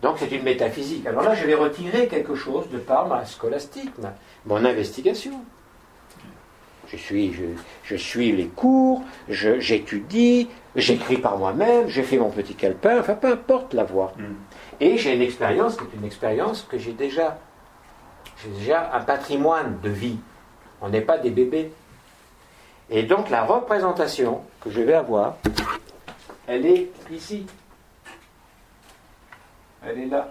Donc 0.03 0.17
c'est 0.19 0.31
une 0.31 0.43
métaphysique. 0.43 1.03
Alors 1.07 1.23
là, 1.23 1.33
je 1.33 1.47
vais 1.47 1.55
retirer 1.55 2.07
quelque 2.07 2.35
chose 2.35 2.69
de 2.69 2.77
par 2.77 3.07
ma 3.07 3.25
scolastique, 3.25 3.89
mon 4.45 4.63
investigation. 4.63 5.31
Je 6.87 6.97
suis, 6.97 7.33
je, 7.33 7.45
je 7.85 7.95
suis 7.95 8.31
les 8.33 8.45
cours, 8.45 9.01
j'étudie, 9.29 10.47
j'écris 10.75 11.17
par 11.17 11.39
moi-même, 11.39 11.87
j'ai 11.87 12.03
fait 12.03 12.19
mon 12.19 12.29
petit 12.29 12.53
calepin, 12.53 12.99
enfin 12.99 13.15
peu 13.15 13.31
importe 13.31 13.73
la 13.73 13.83
voie. 13.83 14.13
Et 14.79 14.99
j'ai 14.99 15.15
une 15.15 15.23
expérience 15.23 15.75
qui 15.75 15.85
est 15.85 15.97
une 15.97 16.05
expérience 16.05 16.61
que 16.69 16.77
j'ai 16.77 16.93
déjà. 16.93 17.39
J'ai 18.43 18.49
déjà 18.59 18.93
un 18.93 19.01
patrimoine 19.01 19.79
de 19.81 19.89
vie. 19.89 20.19
On 20.83 20.89
n'est 20.89 21.01
pas 21.01 21.17
des 21.17 21.31
bébés. 21.31 21.71
Et 22.89 23.03
donc 23.03 23.29
la 23.29 23.43
représentation 23.43 24.41
que 24.61 24.69
je 24.69 24.81
vais 24.81 24.93
avoir, 24.93 25.35
elle 26.47 26.65
est 26.65 26.91
ici. 27.11 27.45
Elle 29.83 29.99
est 29.99 30.05
là. 30.05 30.27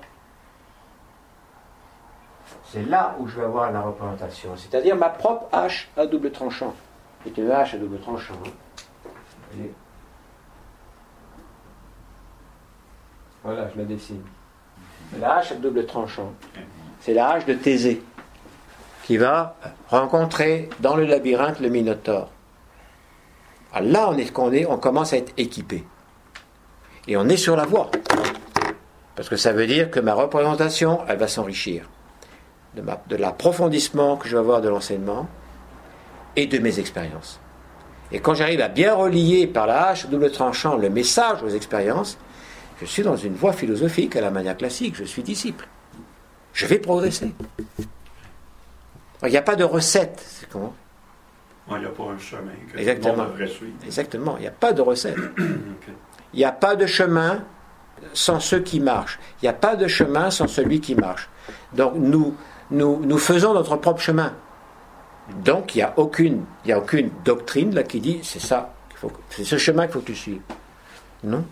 c'est 2.75 2.83
là 2.83 3.15
où 3.21 3.29
je 3.29 3.37
vais 3.37 3.45
avoir 3.45 3.71
la 3.71 3.83
représentation, 3.83 4.57
c'est-à-dire 4.57 4.97
ma 4.97 5.09
propre 5.09 5.47
hache 5.53 5.89
à 5.97 6.07
double 6.07 6.33
tranchant. 6.33 6.75
C'est 7.25 7.37
une 7.39 7.51
hache 7.51 7.75
à 7.75 7.79
double 7.79 8.01
tranchant. 8.01 8.35
hein. 8.45 9.61
Voilà, 13.45 13.69
je 13.73 13.79
la 13.79 13.85
dessine. 13.85 14.23
La 15.21 15.37
hache 15.37 15.53
à 15.53 15.55
double 15.55 15.87
tranchant. 15.87 16.33
C'est 17.01 17.15
la 17.15 17.31
hache 17.31 17.45
de 17.45 17.55
Thésée 17.55 18.03
qui 19.05 19.19
va 19.19 19.55
rencontrer 19.89 20.69
dans 20.81 20.97
le 20.97 21.05
labyrinthe 21.05 21.61
le 21.61 21.69
Minotaure. 21.69 22.31
Alors 23.75 23.91
là, 23.91 24.09
on, 24.11 24.17
est, 24.17 24.39
on, 24.39 24.53
est, 24.53 24.67
on 24.67 24.79
commence 24.79 25.13
à 25.13 25.17
être 25.17 25.33
équipé. 25.37 25.85
Et 27.09 27.17
on 27.17 27.29
est 27.29 27.37
sur 27.37 27.57
la 27.57 27.67
voie. 27.67 27.91
Parce 29.17 29.29
que 29.29 29.37
ça 29.37 29.53
veut 29.53 29.67
dire 29.67 29.91
que 29.91 30.01
ma 30.01 30.15
représentation, 30.15 31.01
elle 31.09 31.19
va 31.19 31.29
s'enrichir. 31.29 31.89
De 32.77 33.17
l'approfondissement 33.17 34.17
que 34.17 34.29
je 34.29 34.35
vais 34.35 34.41
avoir 34.41 34.61
de 34.61 34.69
l'enseignement 34.69 35.29
et 36.37 36.47
de 36.47 36.59
mes 36.59 36.79
expériences. 36.79 37.41
Et 38.13 38.21
quand 38.21 38.35
j'arrive 38.35 38.61
à 38.61 38.69
bien 38.69 38.95
relier 38.95 39.47
par 39.47 39.67
la 39.67 39.89
hache 39.89 40.07
double 40.07 40.31
tranchant 40.31 40.77
le 40.77 40.89
message 40.89 41.43
aux 41.43 41.49
expériences, 41.49 42.17
je 42.81 42.87
suis 42.87 43.03
dans 43.03 43.17
une 43.17 43.35
voie 43.35 43.53
philosophique 43.53 44.17
à 44.17 44.21
la 44.21 44.31
manière 44.31 44.57
classique, 44.57 44.95
je 44.97 45.05
suis 45.05 45.23
disciple. 45.23 45.67
Je 46.53 46.67
vais 46.67 46.79
progresser. 46.79 47.33
Il 49.23 49.31
n'y 49.31 49.37
a 49.37 49.43
pas 49.43 49.57
de 49.57 49.65
recette. 49.65 50.47
Il 51.71 51.79
n'y 51.79 51.87
a 51.87 51.89
pas 51.89 52.03
un 52.05 52.19
chemin 52.19 52.51
que 52.53 52.71
tout 52.73 52.75
le 52.75 52.81
Exactement. 52.81 53.17
monde 53.17 53.27
devrait 53.33 53.47
suivre. 53.49 53.73
Exactement, 53.85 54.37
il 54.37 54.41
n'y 54.43 54.47
a 54.47 54.51
pas 54.53 54.73
de 54.73 54.83
recette. 54.83 55.17
Il 56.35 56.39
n'y 56.39 56.45
a 56.45 56.51
pas 56.53 56.75
de 56.75 56.85
chemin 56.85 57.45
sans 58.13 58.41
ceux 58.41 58.59
qui 58.59 58.81
marchent. 58.81 59.21
Il 59.41 59.45
n'y 59.45 59.49
a 59.49 59.53
pas 59.53 59.77
de 59.77 59.87
chemin 59.87 60.31
sans 60.33 60.49
celui 60.49 60.81
qui 60.81 60.97
marche. 60.97 61.29
Donc 61.75 61.95
nous, 61.95 62.35
nous, 62.73 62.99
nous 63.05 63.19
faisons 63.19 63.55
notre 63.55 63.77
propre 63.77 64.01
chemin. 64.01 64.35
Donc 65.45 65.75
il 65.75 65.79
n'y 65.79 65.83
a, 65.85 65.95
aucune- 65.97 66.45
il 66.65 66.71
y 66.71 66.73
a 66.73 66.79
aucune 66.79 67.11
doctrine 67.25 67.73
là 67.73 67.85
qui 67.85 68.01
dit 68.01 68.19
c'est 68.25 68.41
ça, 68.41 68.75
c'est 69.31 69.45
ce 69.45 69.57
chemin 69.59 69.85
qu'il 69.85 69.93
faut 69.93 70.01
que 70.01 70.07
tu 70.07 70.17
suives. 70.17 70.41
Non. 71.23 71.45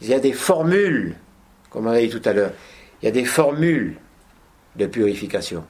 Il 0.00 0.08
y 0.08 0.14
a 0.14 0.18
des 0.18 0.32
formules, 0.32 1.14
comme 1.68 1.86
on 1.86 1.90
a 1.90 2.00
dit 2.00 2.08
tout 2.08 2.22
à 2.26 2.32
l'heure, 2.32 2.52
il 3.02 3.04
y 3.04 3.08
a 3.08 3.12
des 3.12 3.26
formules 3.26 3.96
de 4.76 4.86
purification. 4.86 5.64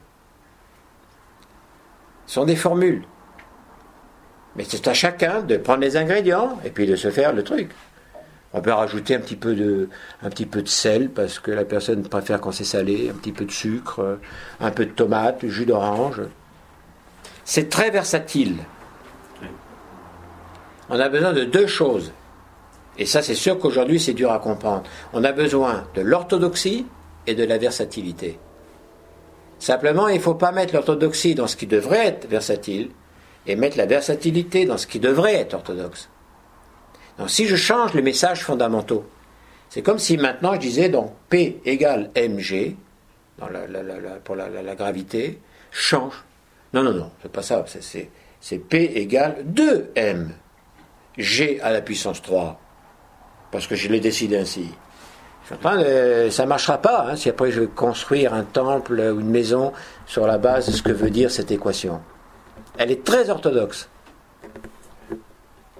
Ce 2.25 2.35
sont 2.35 2.45
des 2.45 2.55
formules. 2.55 3.03
Mais 4.55 4.65
c'est 4.67 4.87
à 4.87 4.93
chacun 4.93 5.41
de 5.41 5.57
prendre 5.57 5.81
les 5.81 5.97
ingrédients 5.97 6.59
et 6.65 6.69
puis 6.69 6.87
de 6.87 6.95
se 6.95 7.09
faire 7.11 7.33
le 7.33 7.43
truc. 7.43 7.69
On 8.53 8.61
peut 8.61 8.71
rajouter 8.71 9.15
un 9.15 9.19
petit 9.19 9.35
peu 9.35 9.53
de, 9.53 9.89
un 10.23 10.29
petit 10.29 10.47
peu 10.47 10.63
de 10.63 10.67
sel 10.67 11.09
parce 11.09 11.37
que 11.39 11.51
la 11.51 11.65
personne 11.65 12.01
préfère 12.01 12.41
quand 12.41 12.51
c'est 12.51 12.63
salé, 12.63 13.09
un 13.09 13.17
petit 13.17 13.31
peu 13.31 13.45
de 13.45 13.51
sucre, 13.51 14.17
un 14.59 14.71
peu 14.71 14.85
de 14.85 14.91
tomate, 14.91 15.45
jus 15.45 15.67
d'orange. 15.67 16.21
C'est 17.45 17.69
très 17.69 17.91
versatile. 17.91 18.57
On 20.89 20.99
a 20.99 21.09
besoin 21.09 21.33
de 21.33 21.43
deux 21.43 21.67
choses. 21.67 22.11
Et 22.97 23.05
ça, 23.05 23.21
c'est 23.21 23.35
sûr 23.35 23.59
qu'aujourd'hui, 23.59 23.99
c'est 23.99 24.13
dur 24.13 24.31
à 24.31 24.39
comprendre. 24.39 24.83
On 25.13 25.23
a 25.23 25.31
besoin 25.31 25.85
de 25.95 26.01
l'orthodoxie 26.01 26.85
et 27.27 27.35
de 27.35 27.43
la 27.43 27.57
versatilité. 27.57 28.39
Simplement, 29.59 30.07
il 30.07 30.17
ne 30.17 30.21
faut 30.21 30.35
pas 30.35 30.51
mettre 30.51 30.73
l'orthodoxie 30.73 31.35
dans 31.35 31.47
ce 31.47 31.55
qui 31.55 31.67
devrait 31.67 32.07
être 32.07 32.27
versatile 32.27 32.89
et 33.49 33.55
mettre 33.55 33.77
la 33.77 33.87
versatilité 33.87 34.65
dans 34.65 34.77
ce 34.77 34.85
qui 34.85 34.99
devrait 34.99 35.33
être 35.33 35.55
orthodoxe. 35.55 36.07
Donc 37.17 37.29
si 37.29 37.47
je 37.47 37.55
change 37.55 37.93
les 37.95 38.03
messages 38.03 38.43
fondamentaux, 38.43 39.05
c'est 39.69 39.81
comme 39.81 39.99
si 39.99 40.17
maintenant 40.17 40.53
je 40.53 40.59
disais 40.59 40.89
donc 40.89 41.13
P 41.29 41.59
égale 41.65 42.11
mg, 42.15 42.75
pour 44.23 44.35
la, 44.35 44.75
gravité, 44.75 45.39
change. 45.71 46.23
Non, 46.73 46.83
non, 46.83 46.93
non, 46.93 47.11
c'est 47.21 47.31
pas 47.31 47.41
ça. 47.41 47.65
c'est- 47.67 48.57
P 48.59 48.83
égale 48.95 49.43
2m. 49.45 50.29
G 51.17 51.59
à 51.61 51.71
la 51.71 51.81
puissance 51.81 52.21
3. 52.21 52.59
Parce 53.51 53.67
que 53.67 53.75
je 53.75 53.89
l'ai 53.89 53.99
décidé 53.99 54.37
ainsi. 54.37 54.69
Ça 55.43 55.55
ne 55.57 56.45
marchera 56.45 56.77
pas 56.77 57.07
hein, 57.09 57.15
si 57.15 57.29
après 57.29 57.51
je 57.51 57.61
veux 57.61 57.67
construire 57.67 58.33
un 58.33 58.43
temple 58.43 58.99
ou 58.99 59.19
une 59.19 59.29
maison 59.29 59.73
sur 60.05 60.27
la 60.27 60.37
base 60.37 60.67
de 60.67 60.71
ce 60.71 60.83
que 60.83 60.91
veut 60.91 61.09
dire 61.09 61.31
cette 61.31 61.51
équation. 61.51 61.99
Elle 62.79 62.91
est 62.91 63.03
très 63.03 63.29
orthodoxe. 63.29 63.89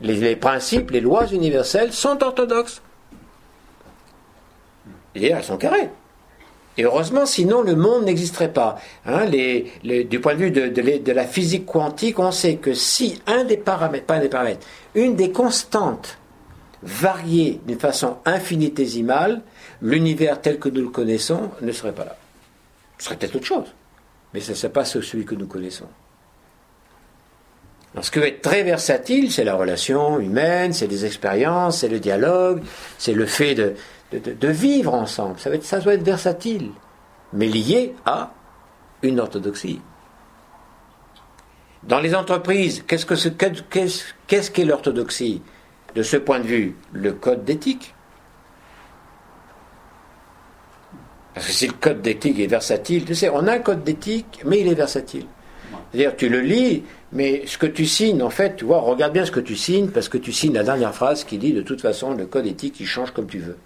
Les, 0.01 0.35
principes, 0.35 0.91
les 0.91 0.99
lois 0.99 1.27
universelles 1.27 1.93
sont 1.93 2.21
orthodoxes. 2.21 2.81
Et 5.15 5.30
elles 5.30 5.43
sont 5.43 5.57
carrées. 5.57 5.89
Et 6.77 6.84
heureusement, 6.84 7.26
sinon 7.26 7.61
le 7.61 7.76
monde 7.76 8.03
n'existerait 8.03 8.51
pas. 8.51 8.77
Hein, 9.05 9.27
du 9.27 10.19
point 10.19 10.35
de 10.35 10.39
vue 10.39 10.51
de, 10.51 11.11
la 11.11 11.26
physique 11.26 11.65
quantique, 11.65 12.19
on 12.19 12.31
sait 12.31 12.57
que 12.57 12.73
si 12.73 13.21
un 13.27 13.45
des 13.45 13.57
paramètres, 13.57 14.05
pas 14.05 14.15
un 14.15 14.21
des 14.21 14.30
paramètres, 14.30 14.67
une 14.93 15.15
des 15.15 15.31
constantes 15.31 16.17
variait 16.84 17.61
d'une 17.65 17.80
façon 17.80 18.17
infinitésimale, 18.26 19.41
l'univers 19.81 20.41
tel 20.41 20.59
que 20.59 20.67
nous 20.67 20.81
le 20.81 20.89
connaissons 20.89 21.49
ne 21.61 21.71
serait 21.71 21.93
pas 21.93 22.05
là. 22.05 22.17
Ce 22.97 23.05
serait 23.05 23.15
peut-être 23.15 23.38
autre 23.38 23.45
chose. 23.45 23.73
Mais 24.34 24.41
ce 24.41 24.51
ne 24.51 24.55
serait 24.55 24.73
pas 24.73 24.84
celui 24.84 25.23
que 25.23 25.35
nous 25.35 25.47
connaissons. 25.47 25.88
Ce 28.02 28.11
qui 28.11 28.20
être 28.28 28.41
très 28.41 28.64
versatile, 28.64 29.32
c'est 29.32 29.44
la 29.44 29.56
relation 29.56 30.20
humaine, 30.20 30.74
c'est 30.74 30.88
les 30.88 31.06
expériences, 31.06 31.80
c'est 31.80 31.88
le 31.88 31.99
dialogue, 31.99 32.61
c'est 32.98 33.14
le 33.14 33.26
fait 33.26 33.56
de, 33.56 33.74
de- 34.11 34.34
vivre 34.48 34.94
ensemble. 34.94 35.40
Ça, 35.40 35.49
va 35.49 35.56
être, 35.56 35.64
ça 35.66 35.80
doit 35.80 35.95
être 35.95 36.03
versatile, 36.03 36.70
mais 37.34 37.48
lié 37.48 37.95
à 38.06 38.32
une 39.02 39.20
orthodoxie. 39.20 39.82
Dans 41.84 41.99
les 41.99 42.14
entreprises, 42.14 42.84
qu'est-ce 42.88 43.06
que 43.06 43.16
ce- 43.16 43.30
qu'est-ce 43.30 44.03
qu'est-ce 44.28 44.52
qu'est 44.52 44.66
l'orthodoxie 44.66 45.41
De 45.95 46.03
ce 46.03 46.18
point 46.18 46.40
de 46.40 46.45
vue, 46.45 46.76
le 46.94 47.14
code 47.14 47.44
d'éthique. 47.44 47.95
Parce 51.34 51.48
que 51.48 51.53
si 51.53 51.68
le 51.68 51.74
code 51.74 52.02
d'éthique 52.02 52.40
est 52.40 52.48
versatile, 52.48 53.06
tu 53.06 53.16
sais, 53.16 53.30
on 53.30 53.48
a 53.48 53.53
un 53.53 53.60
code 53.60 53.84
d'éthique, 53.84 54.41
mais 54.45 54.60
il 54.60 54.68
est 54.68 54.74
versatile. 54.76 55.26
C'est-à-dire, 55.91 56.16
tu 56.16 56.30
le 56.30 56.41
lis, 56.41 56.84
mais 57.11 57.45
ce 57.48 57.57
que 57.57 57.66
tu 57.66 57.86
signes, 57.86 58.22
en 58.22 58.30
fait, 58.30 58.57
tu 58.57 58.66
vois, 58.66 58.80
regarde 58.80 59.14
bien 59.14 59.26
ce 59.26 59.32
que 59.32 59.40
tu 59.40 59.56
signes, 59.56 59.90
parce 59.90 60.07
que 60.07 60.18
tu 60.18 60.32
signes 60.32 60.53
la 60.53 60.64
dernière 60.64 60.94
phrase 60.94 61.24
qui 61.24 61.38
dit, 61.38 61.53
de 61.53 61.61
toute 61.61 61.82
façon, 61.82 62.14
le 62.14 62.26
code 62.28 62.45
éthique, 62.45 62.80
il 62.80 62.86
change 62.86 63.11
comme 63.11 63.28
tu 63.28 63.40
veux. 63.40 63.57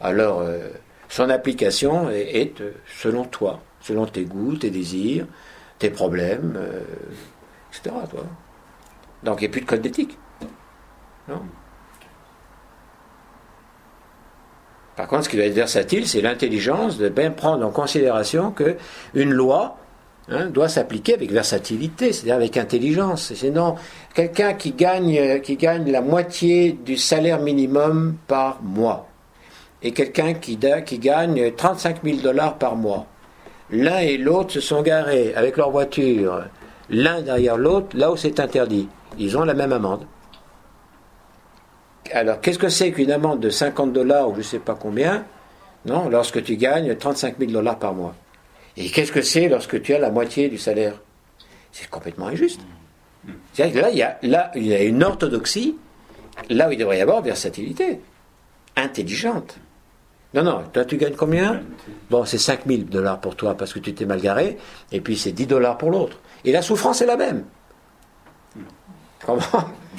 Alors, 0.00 0.40
euh, 0.40 0.68
son 1.08 1.28
application 1.28 2.08
est, 2.10 2.60
euh, 2.60 2.72
selon 3.00 3.24
toi, 3.24 3.60
selon 3.80 4.06
tes 4.06 4.24
goûts, 4.24 4.56
tes 4.56 4.70
désirs, 4.70 5.26
tes 5.78 5.90
problèmes, 5.90 6.54
euh, 6.56 6.80
etc. 7.72 7.94
Toi. 8.08 8.24
Donc, 9.24 9.40
il 9.40 9.44
n'y 9.44 9.48
a 9.48 9.50
plus 9.50 9.60
de 9.62 9.66
code 9.66 9.82
d'éthique. 9.82 10.16
Non 11.28 11.42
Par 14.94 15.08
contre, 15.08 15.24
ce 15.24 15.28
qui 15.30 15.36
doit 15.36 15.46
être 15.46 15.54
versatile, 15.54 16.06
c'est 16.06 16.20
l'intelligence 16.20 16.98
de 16.98 17.08
bien 17.08 17.30
prendre 17.30 17.66
en 17.66 17.70
considération 17.70 18.50
que 18.52 18.76
une 19.14 19.32
loi 19.32 19.78
hein, 20.30 20.46
doit 20.46 20.68
s'appliquer 20.68 21.14
avec 21.14 21.30
versatilité, 21.30 22.12
c'est-à-dire 22.12 22.36
avec 22.36 22.56
intelligence. 22.56 23.32
Sinon, 23.34 23.76
quelqu'un 24.14 24.54
qui 24.54 24.72
gagne, 24.72 25.18
euh, 25.18 25.38
qui 25.38 25.56
gagne 25.56 25.90
la 25.90 26.00
moitié 26.00 26.72
du 26.72 26.96
salaire 26.96 27.40
minimum 27.40 28.16
par 28.26 28.62
mois 28.62 29.08
et 29.82 29.92
quelqu'un 29.92 30.34
qui, 30.34 30.58
qui 30.86 30.98
gagne 30.98 31.52
35 31.52 32.04
000 32.04 32.18
dollars 32.18 32.58
par 32.58 32.76
mois, 32.76 33.06
l'un 33.70 33.98
et 33.98 34.18
l'autre 34.18 34.52
se 34.52 34.60
sont 34.60 34.82
garés 34.82 35.34
avec 35.34 35.56
leur 35.56 35.70
voiture, 35.70 36.44
l'un 36.90 37.22
derrière 37.22 37.56
l'autre, 37.56 37.96
là 37.96 38.12
où 38.12 38.16
c'est 38.16 38.40
interdit. 38.40 38.88
Ils 39.18 39.36
ont 39.36 39.44
la 39.44 39.54
même 39.54 39.72
amende. 39.72 40.04
Alors, 42.12 42.40
qu'est-ce 42.40 42.58
que 42.58 42.68
c'est 42.68 42.90
qu'une 42.90 43.12
amende 43.12 43.40
de 43.40 43.50
50 43.50 43.92
dollars 43.92 44.28
ou 44.28 44.32
je 44.34 44.38
ne 44.38 44.44
sais 44.44 44.58
pas 44.58 44.74
combien? 44.74 45.24
Non, 45.86 46.08
lorsque 46.08 46.42
tu 46.42 46.56
gagnes 46.56 46.96
35 46.96 47.36
000 47.38 47.52
dollars 47.52 47.78
par 47.78 47.94
mois. 47.94 48.14
Et 48.76 48.88
qu'est-ce 48.90 49.12
que 49.12 49.22
c'est 49.22 49.48
lorsque 49.48 49.80
tu 49.82 49.94
as 49.94 49.98
la 49.98 50.10
moitié 50.10 50.48
du 50.48 50.58
salaire? 50.58 50.94
C'est 51.72 51.88
complètement 51.88 52.28
injuste. 52.28 52.60
C'est-à-dire 53.52 53.74
que 53.74 53.80
là 53.80 53.90
il, 53.90 53.98
y 53.98 54.02
a, 54.02 54.18
là, 54.22 54.50
il 54.54 54.66
y 54.66 54.74
a 54.74 54.82
une 54.82 55.02
orthodoxie, 55.02 55.76
là 56.48 56.68
où 56.68 56.72
il 56.72 56.78
devrait 56.78 56.98
y 56.98 57.02
avoir 57.02 57.22
versatilité, 57.22 58.00
intelligente. 58.76 59.58
Non, 60.32 60.42
non, 60.42 60.62
toi 60.72 60.84
tu 60.84 60.96
gagnes 60.96 61.16
combien? 61.16 61.62
Bon, 62.08 62.24
c'est 62.24 62.38
5 62.38 62.60
000 62.66 62.82
dollars 62.84 63.20
pour 63.20 63.36
toi 63.36 63.56
parce 63.56 63.72
que 63.72 63.80
tu 63.80 63.92
t'es 63.94 64.06
mal 64.06 64.20
garé, 64.20 64.56
et 64.92 65.00
puis 65.00 65.16
c'est 65.16 65.32
10 65.32 65.46
dollars 65.46 65.76
pour 65.76 65.90
l'autre. 65.90 66.18
Et 66.44 66.52
la 66.52 66.62
souffrance 66.62 67.02
est 67.02 67.06
la 67.06 67.16
même. 67.16 67.44
Comment 69.24 69.40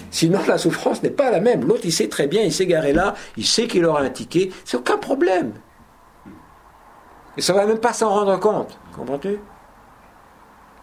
Sinon, 0.09 0.39
la 0.47 0.57
souffrance 0.57 1.03
n'est 1.03 1.09
pas 1.09 1.31
la 1.31 1.39
même. 1.39 1.65
L'autre, 1.65 1.81
il 1.83 1.91
sait 1.91 2.07
très 2.07 2.27
bien, 2.27 2.41
il 2.43 2.53
s'est 2.53 2.65
garé 2.65 2.93
là, 2.93 3.13
il 3.37 3.45
sait 3.45 3.67
qu'il 3.67 3.85
aura 3.85 4.01
un 4.01 4.09
ticket, 4.09 4.49
c'est 4.65 4.77
aucun 4.77 4.97
problème. 4.97 5.53
Et 7.37 7.41
ça 7.41 7.53
ne 7.53 7.57
va 7.59 7.65
même 7.65 7.79
pas 7.79 7.93
s'en 7.93 8.09
rendre 8.09 8.39
compte, 8.39 8.77
comprends-tu? 8.95 9.39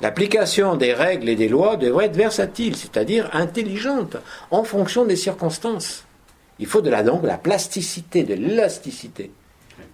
L'application 0.00 0.76
des 0.76 0.94
règles 0.94 1.28
et 1.28 1.36
des 1.36 1.48
lois 1.48 1.76
devrait 1.76 2.06
être 2.06 2.16
versatile, 2.16 2.76
c'est-à-dire 2.76 3.28
intelligente, 3.32 4.16
en 4.50 4.62
fonction 4.62 5.04
des 5.04 5.16
circonstances. 5.16 6.04
Il 6.60 6.66
faut 6.66 6.80
de 6.80 6.90
la, 6.90 7.02
donc, 7.02 7.22
de 7.22 7.26
la 7.26 7.38
plasticité, 7.38 8.22
de 8.22 8.34
l'élasticité. 8.34 9.32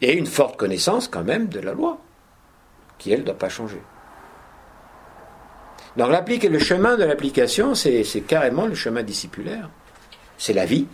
Et 0.01 0.13
une 0.13 0.27
forte 0.27 0.57
connaissance 0.57 1.09
quand 1.09 1.25
même 1.25 1.49
de 1.49 1.61
la 1.61 1.73
loi, 1.73 1.99
qui 2.99 3.13
elle 3.13 3.21
ne 3.21 3.25
doit 3.25 3.39
pas 3.39 3.49
changer. 3.49 3.81
Donc 5.97 6.11
le 6.11 6.59
chemin 6.59 6.97
de 6.97 7.05
l'application, 7.05 7.75
c'est 7.75 8.25
carrément 8.27 8.67
le 8.67 8.75
chemin 8.75 9.03
discipulaire. 9.03 9.71
C'est 10.37 10.53
la 10.53 10.67
vie. 10.67 10.87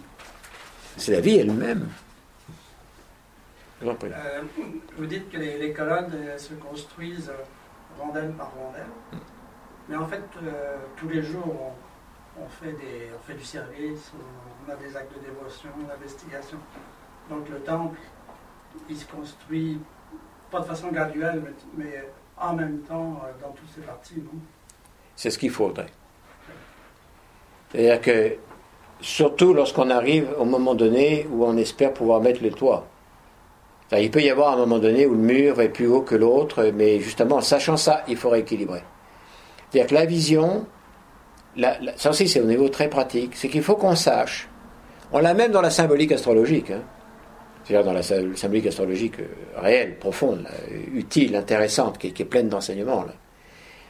C'est 0.97 1.13
la 1.13 1.21
vie 1.21 1.37
elle-même. 1.37 1.89
Euh, 3.83 4.43
vous 4.97 5.07
dites 5.07 5.31
que 5.31 5.39
les, 5.39 5.73
colonnes 5.73 6.13
euh, 6.13 6.37
se 6.37 6.55
construisent 6.55 7.33
rondelle 7.99 8.33
par 8.33 8.53
rondelle. 8.53 8.87
Mais 9.89 9.97
en 9.97 10.07
fait, 10.07 10.23
euh, 10.43 10.77
tous 10.97 11.09
les 11.09 11.23
jours, 11.23 11.73
on, 12.39 12.47
fait 12.47 12.73
des, 12.73 13.11
on 13.17 13.27
fait 13.27 13.35
du 13.35 13.45
service, 13.45 14.13
on 14.67 14.71
a 14.71 14.77
des 14.77 14.97
actes 14.97 15.15
de 15.15 15.25
dévotion, 15.25 15.71
d'investigation. 15.89 16.59
Donc 17.29 17.49
le 17.49 17.61
temple, 17.61 17.99
il 18.89 18.97
se 18.97 19.07
construit 19.07 19.81
pas 20.51 20.61
de 20.61 20.67
façon 20.67 20.89
graduelle, 20.89 21.43
mais, 21.77 22.05
en 22.37 22.55
même 22.55 22.79
temps 22.81 23.21
dans 23.43 23.51
toutes 23.51 23.71
ses 23.75 23.83
parties. 23.83 24.23
C'est 25.15 25.31
ce 25.31 25.39
qu'il 25.39 25.51
faudrait. 25.51 25.91
C'est-à-dire 27.71 28.01
que, 28.01 28.37
surtout 29.01 29.53
lorsqu'on 29.53 29.91
arrive 29.91 30.29
au 30.39 30.47
moment 30.47 30.75
donné 30.75 31.27
où 31.31 31.45
on 31.45 31.57
espère 31.59 31.93
pouvoir 31.93 32.21
mettre 32.21 32.43
le 32.43 32.51
toit. 32.51 32.87
Il 33.93 34.11
peut 34.11 34.23
y 34.23 34.31
avoir 34.31 34.53
un 34.53 34.57
moment 34.57 34.79
donné 34.79 35.07
où 35.07 35.15
le 35.15 35.21
mur 35.21 35.61
est 35.61 35.69
plus 35.69 35.89
haut 35.89 36.03
que 36.03 36.15
l'autre, 36.15 36.71
mais 36.75 37.01
justement, 37.01 37.37
en 37.37 37.41
sachant 37.41 37.77
ça, 37.77 38.05
il 38.07 38.17
faut 38.17 38.29
rééquilibrer. 38.29 38.83
C'est-à-dire 39.71 39.89
que 39.89 39.95
la 39.95 40.07
vision, 40.07 40.67
ça 41.97 42.11
aussi 42.11 42.29
c'est 42.29 42.41
au 42.41 42.45
niveau 42.45 42.69
très 42.69 42.89
pratique, 42.89 43.33
c'est 43.35 43.49
qu'il 43.49 43.63
faut 43.63 43.75
qu'on 43.75 43.97
sache. 43.97 44.49
On 45.13 45.19
l'a 45.19 45.35
même 45.35 45.51
dans 45.51 45.61
la 45.61 45.71
symbolique 45.71 46.13
astrologique. 46.13 46.71
Hein. 46.71 46.83
C'est-à-dire 47.65 47.85
dans 47.85 47.93
la 47.93 48.03
symbolique 48.03 48.67
astrologique 48.67 49.21
euh, 49.21 49.27
réelle, 49.57 49.99
profonde, 49.99 50.47
utile, 50.93 51.37
intéressante, 51.37 51.99
qui, 51.99 52.09
est 52.09 52.25
pleine 52.25 52.49
d'enseignements. 52.49 53.05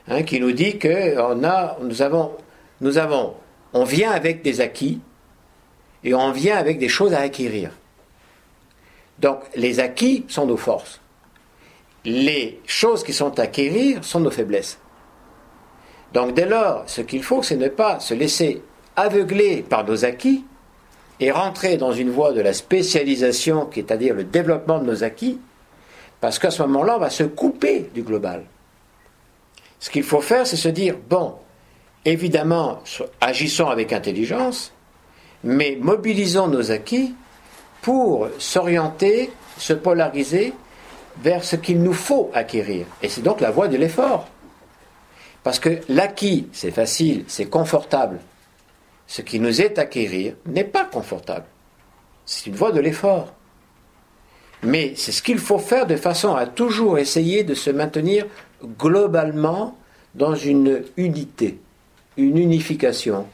Hein, 0.08 0.22
qui 0.22 0.40
nous 0.40 0.52
dit 0.52 0.78
que 0.78 1.18
on 1.18 1.44
a, 1.44 1.78
nous 1.82 2.02
avons, 2.02 2.32
nous 2.80 2.98
avons, 2.98 3.34
on 3.72 3.84
vient 3.84 4.10
avec 4.10 4.42
des 4.42 4.60
acquis 4.60 5.00
et 6.04 6.14
on 6.14 6.32
vient 6.32 6.56
avec 6.56 6.78
des 6.78 6.88
choses 6.88 7.14
à 7.14 7.20
acquérir. 7.20 7.70
Donc 9.20 9.40
les 9.54 9.80
acquis 9.80 10.24
sont 10.28 10.46
nos 10.46 10.56
forces. 10.56 11.00
Les 12.04 12.60
choses 12.66 13.04
qui 13.04 13.12
sont 13.12 13.38
à 13.38 13.42
acquérir 13.42 14.02
sont 14.02 14.20
nos 14.20 14.30
faiblesses. 14.30 14.78
Donc 16.12 16.34
dès 16.34 16.46
lors, 16.46 16.84
ce 16.86 17.02
qu'il 17.02 17.22
faut, 17.22 17.42
c'est 17.42 17.56
ne 17.56 17.68
pas 17.68 18.00
se 18.00 18.14
laisser 18.14 18.62
aveugler 18.96 19.62
par 19.62 19.84
nos 19.84 20.04
acquis 20.04 20.44
et 21.20 21.30
rentrer 21.30 21.76
dans 21.76 21.92
une 21.92 22.10
voie 22.10 22.32
de 22.32 22.40
la 22.40 22.54
spécialisation, 22.54 23.66
qui 23.66 23.80
est 23.80 23.92
à 23.92 23.96
dire 23.96 24.14
le 24.14 24.24
développement 24.24 24.78
de 24.78 24.86
nos 24.86 25.04
acquis, 25.04 25.38
parce 26.20 26.38
qu'à 26.38 26.50
ce 26.50 26.62
moment-là, 26.62 26.96
on 26.96 27.00
va 27.00 27.10
se 27.10 27.24
couper 27.24 27.90
du 27.94 28.02
global. 28.02 28.44
Ce 29.78 29.90
qu'il 29.90 30.02
faut 30.02 30.20
faire, 30.22 30.46
c'est 30.46 30.56
se 30.56 30.68
dire, 30.68 30.96
bon, 31.08 31.34
évidemment, 32.04 32.82
agissons 33.20 33.68
avec 33.68 33.92
intelligence, 33.92 34.72
mais 35.44 35.78
mobilisons 35.80 36.48
nos 36.48 36.70
acquis 36.70 37.14
pour 37.82 38.28
s'orienter, 38.38 39.30
se 39.58 39.72
polariser 39.72 40.52
vers 41.22 41.44
ce 41.44 41.56
qu'il 41.56 41.82
nous 41.82 41.92
faut 41.92 42.30
acquérir. 42.34 42.86
Et 43.02 43.08
c'est 43.08 43.22
donc 43.22 43.40
la 43.40 43.50
voie 43.50 43.68
de 43.68 43.76
l'effort. 43.76 44.28
Parce 45.42 45.58
que 45.58 45.80
l'acquis, 45.88 46.48
c'est 46.52 46.70
facile, 46.70 47.24
c'est 47.26 47.46
confortable. 47.46 48.20
Ce 49.06 49.22
qui 49.22 49.40
nous 49.40 49.60
est 49.60 49.78
acquérir 49.78 50.34
n'est 50.46 50.64
pas 50.64 50.84
confortable. 50.84 51.46
C'est 52.26 52.46
une 52.46 52.54
voie 52.54 52.72
de 52.72 52.80
l'effort. 52.80 53.32
Mais 54.62 54.92
c'est 54.96 55.12
ce 55.12 55.22
qu'il 55.22 55.38
faut 55.38 55.58
faire 55.58 55.86
de 55.86 55.96
façon 55.96 56.34
à 56.34 56.46
toujours 56.46 56.98
essayer 56.98 57.44
de 57.44 57.54
se 57.54 57.70
maintenir 57.70 58.26
globalement 58.78 59.76
dans 60.14 60.34
une 60.34 60.82
unité, 60.96 61.58
une 62.16 62.36
unification, 62.36 63.26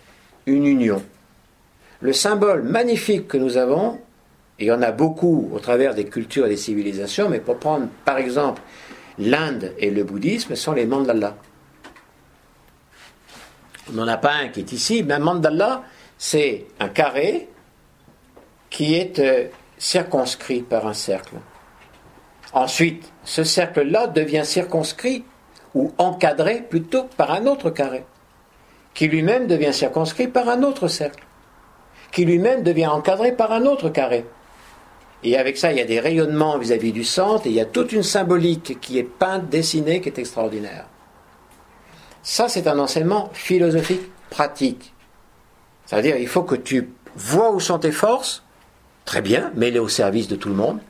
une 0.46 0.66
union. 0.66 1.02
Le 2.00 2.12
symbole 2.12 2.62
magnifique 2.62 3.26
que 3.26 3.36
nous 3.36 3.56
avons, 3.56 3.98
il 4.58 4.66
y 4.66 4.72
en 4.72 4.82
a 4.82 4.90
beaucoup 4.90 5.50
au 5.52 5.58
travers 5.58 5.94
des 5.94 6.06
cultures 6.06 6.46
et 6.46 6.48
des 6.48 6.56
civilisations, 6.56 7.28
mais 7.28 7.40
pour 7.40 7.58
prendre 7.58 7.88
par 8.04 8.18
exemple 8.18 8.62
l'Inde 9.18 9.72
et 9.78 9.90
le 9.90 10.04
bouddhisme, 10.04 10.54
sont 10.54 10.72
les 10.72 10.86
mandalas. 10.86 11.34
On 13.88 13.92
n'en 13.94 14.08
a 14.08 14.16
pas 14.16 14.32
un 14.32 14.48
qui 14.48 14.60
est 14.60 14.72
ici, 14.72 15.02
mais 15.02 15.14
un 15.14 15.18
mandala, 15.20 15.84
c'est 16.18 16.66
un 16.80 16.88
carré 16.88 17.48
qui 18.68 18.94
est 18.94 19.18
euh, 19.20 19.46
circonscrit 19.78 20.62
par 20.62 20.86
un 20.86 20.94
cercle. 20.94 21.36
Ensuite, 22.52 23.12
ce 23.24 23.44
cercle-là 23.44 24.08
devient 24.08 24.44
circonscrit 24.44 25.24
ou 25.74 25.92
encadré 25.98 26.62
plutôt 26.68 27.04
par 27.04 27.30
un 27.30 27.46
autre 27.46 27.70
carré, 27.70 28.04
qui 28.94 29.06
lui-même 29.08 29.46
devient 29.46 29.74
circonscrit 29.74 30.28
par 30.28 30.48
un 30.48 30.62
autre 30.62 30.88
cercle, 30.88 31.24
qui 32.10 32.24
lui-même 32.24 32.62
devient 32.62 32.86
encadré 32.86 33.32
par 33.32 33.52
un 33.52 33.66
autre 33.66 33.88
carré. 33.88 34.24
Et 35.22 35.36
avec 35.36 35.56
ça, 35.56 35.72
il 35.72 35.78
y 35.78 35.80
a 35.80 35.86
des 35.86 36.00
rayonnements 36.00 36.58
vis-à-vis 36.58 36.92
du 36.92 37.04
centre, 37.04 37.46
et 37.46 37.50
il 37.50 37.56
y 37.56 37.60
a 37.60 37.64
toute 37.64 37.92
une 37.92 38.02
symbolique 38.02 38.78
qui 38.80 38.98
est 38.98 39.02
peinte, 39.02 39.48
dessinée, 39.48 40.00
qui 40.00 40.08
est 40.08 40.18
extraordinaire. 40.18 40.86
Ça, 42.22 42.48
c'est 42.48 42.66
un 42.66 42.78
enseignement 42.78 43.30
philosophique 43.32 44.02
pratique. 44.30 44.92
C'est-à-dire, 45.86 46.16
il 46.16 46.28
faut 46.28 46.42
que 46.42 46.56
tu 46.56 46.90
vois 47.14 47.52
où 47.52 47.60
sont 47.60 47.78
tes 47.78 47.92
forces, 47.92 48.42
très 49.04 49.22
bien, 49.22 49.52
mets-les 49.54 49.78
au 49.78 49.88
service 49.88 50.28
de 50.28 50.36
tout 50.36 50.48
le 50.48 50.54
monde. 50.54 50.80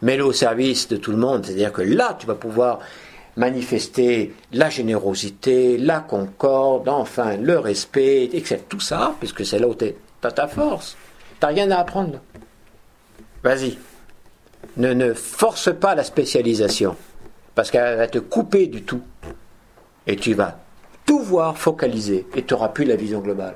Mets-les 0.00 0.22
au 0.22 0.32
service 0.32 0.88
de 0.88 0.96
tout 0.96 1.10
le 1.12 1.16
monde, 1.18 1.44
c'est-à-dire 1.44 1.72
que 1.72 1.82
là, 1.82 2.16
tu 2.18 2.26
vas 2.26 2.34
pouvoir 2.34 2.80
manifester 3.36 4.34
la 4.52 4.68
générosité, 4.68 5.78
la 5.78 6.00
concorde, 6.00 6.88
enfin, 6.88 7.36
le 7.36 7.58
respect, 7.58 8.24
etc. 8.24 8.58
Tout 8.68 8.80
ça, 8.80 9.14
puisque 9.18 9.44
c'est 9.46 9.58
là 9.58 9.68
où 9.68 9.74
tu 9.74 9.94
as 10.22 10.32
ta 10.32 10.48
force. 10.48 10.96
Tu 11.40 11.46
n'as 11.46 11.52
rien 11.52 11.70
à 11.70 11.78
apprendre. 11.78 12.20
Vas-y. 13.42 13.76
Ne, 14.76 15.12
force 15.14 15.74
pas 15.74 15.94
la 15.94 16.04
spécialisation, 16.04 16.96
parce 17.54 17.70
qu'elle 17.70 17.96
va 17.96 18.06
te 18.06 18.18
couper 18.18 18.68
du 18.68 18.82
tout. 18.82 19.02
Et 20.06 20.16
tu 20.16 20.34
vas 20.34 20.58
tout 21.04 21.18
voir 21.18 21.58
focaliser, 21.58 22.26
et 22.36 22.44
tu 22.44 22.54
n'auras 22.54 22.68
plus 22.68 22.84
la 22.84 22.94
vision 22.94 23.20
globale. 23.20 23.54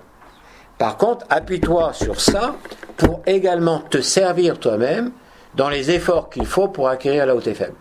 Par 0.79 0.97
contre, 0.97 1.25
appuie-toi 1.31 1.93
sur 1.93 2.21
ça 2.21 2.57
pour 2.97 3.23
également 3.27 3.79
te 3.79 4.01
servir 4.01 4.59
toi-même 4.59 5.13
dans 5.55 5.69
les 5.69 5.91
efforts 5.91 6.29
qu'il 6.29 6.47
faut 6.47 6.69
pour 6.69 6.89
acquérir 6.89 7.25
la 7.25 7.35
haute 7.35 7.53
faible. 7.55 7.77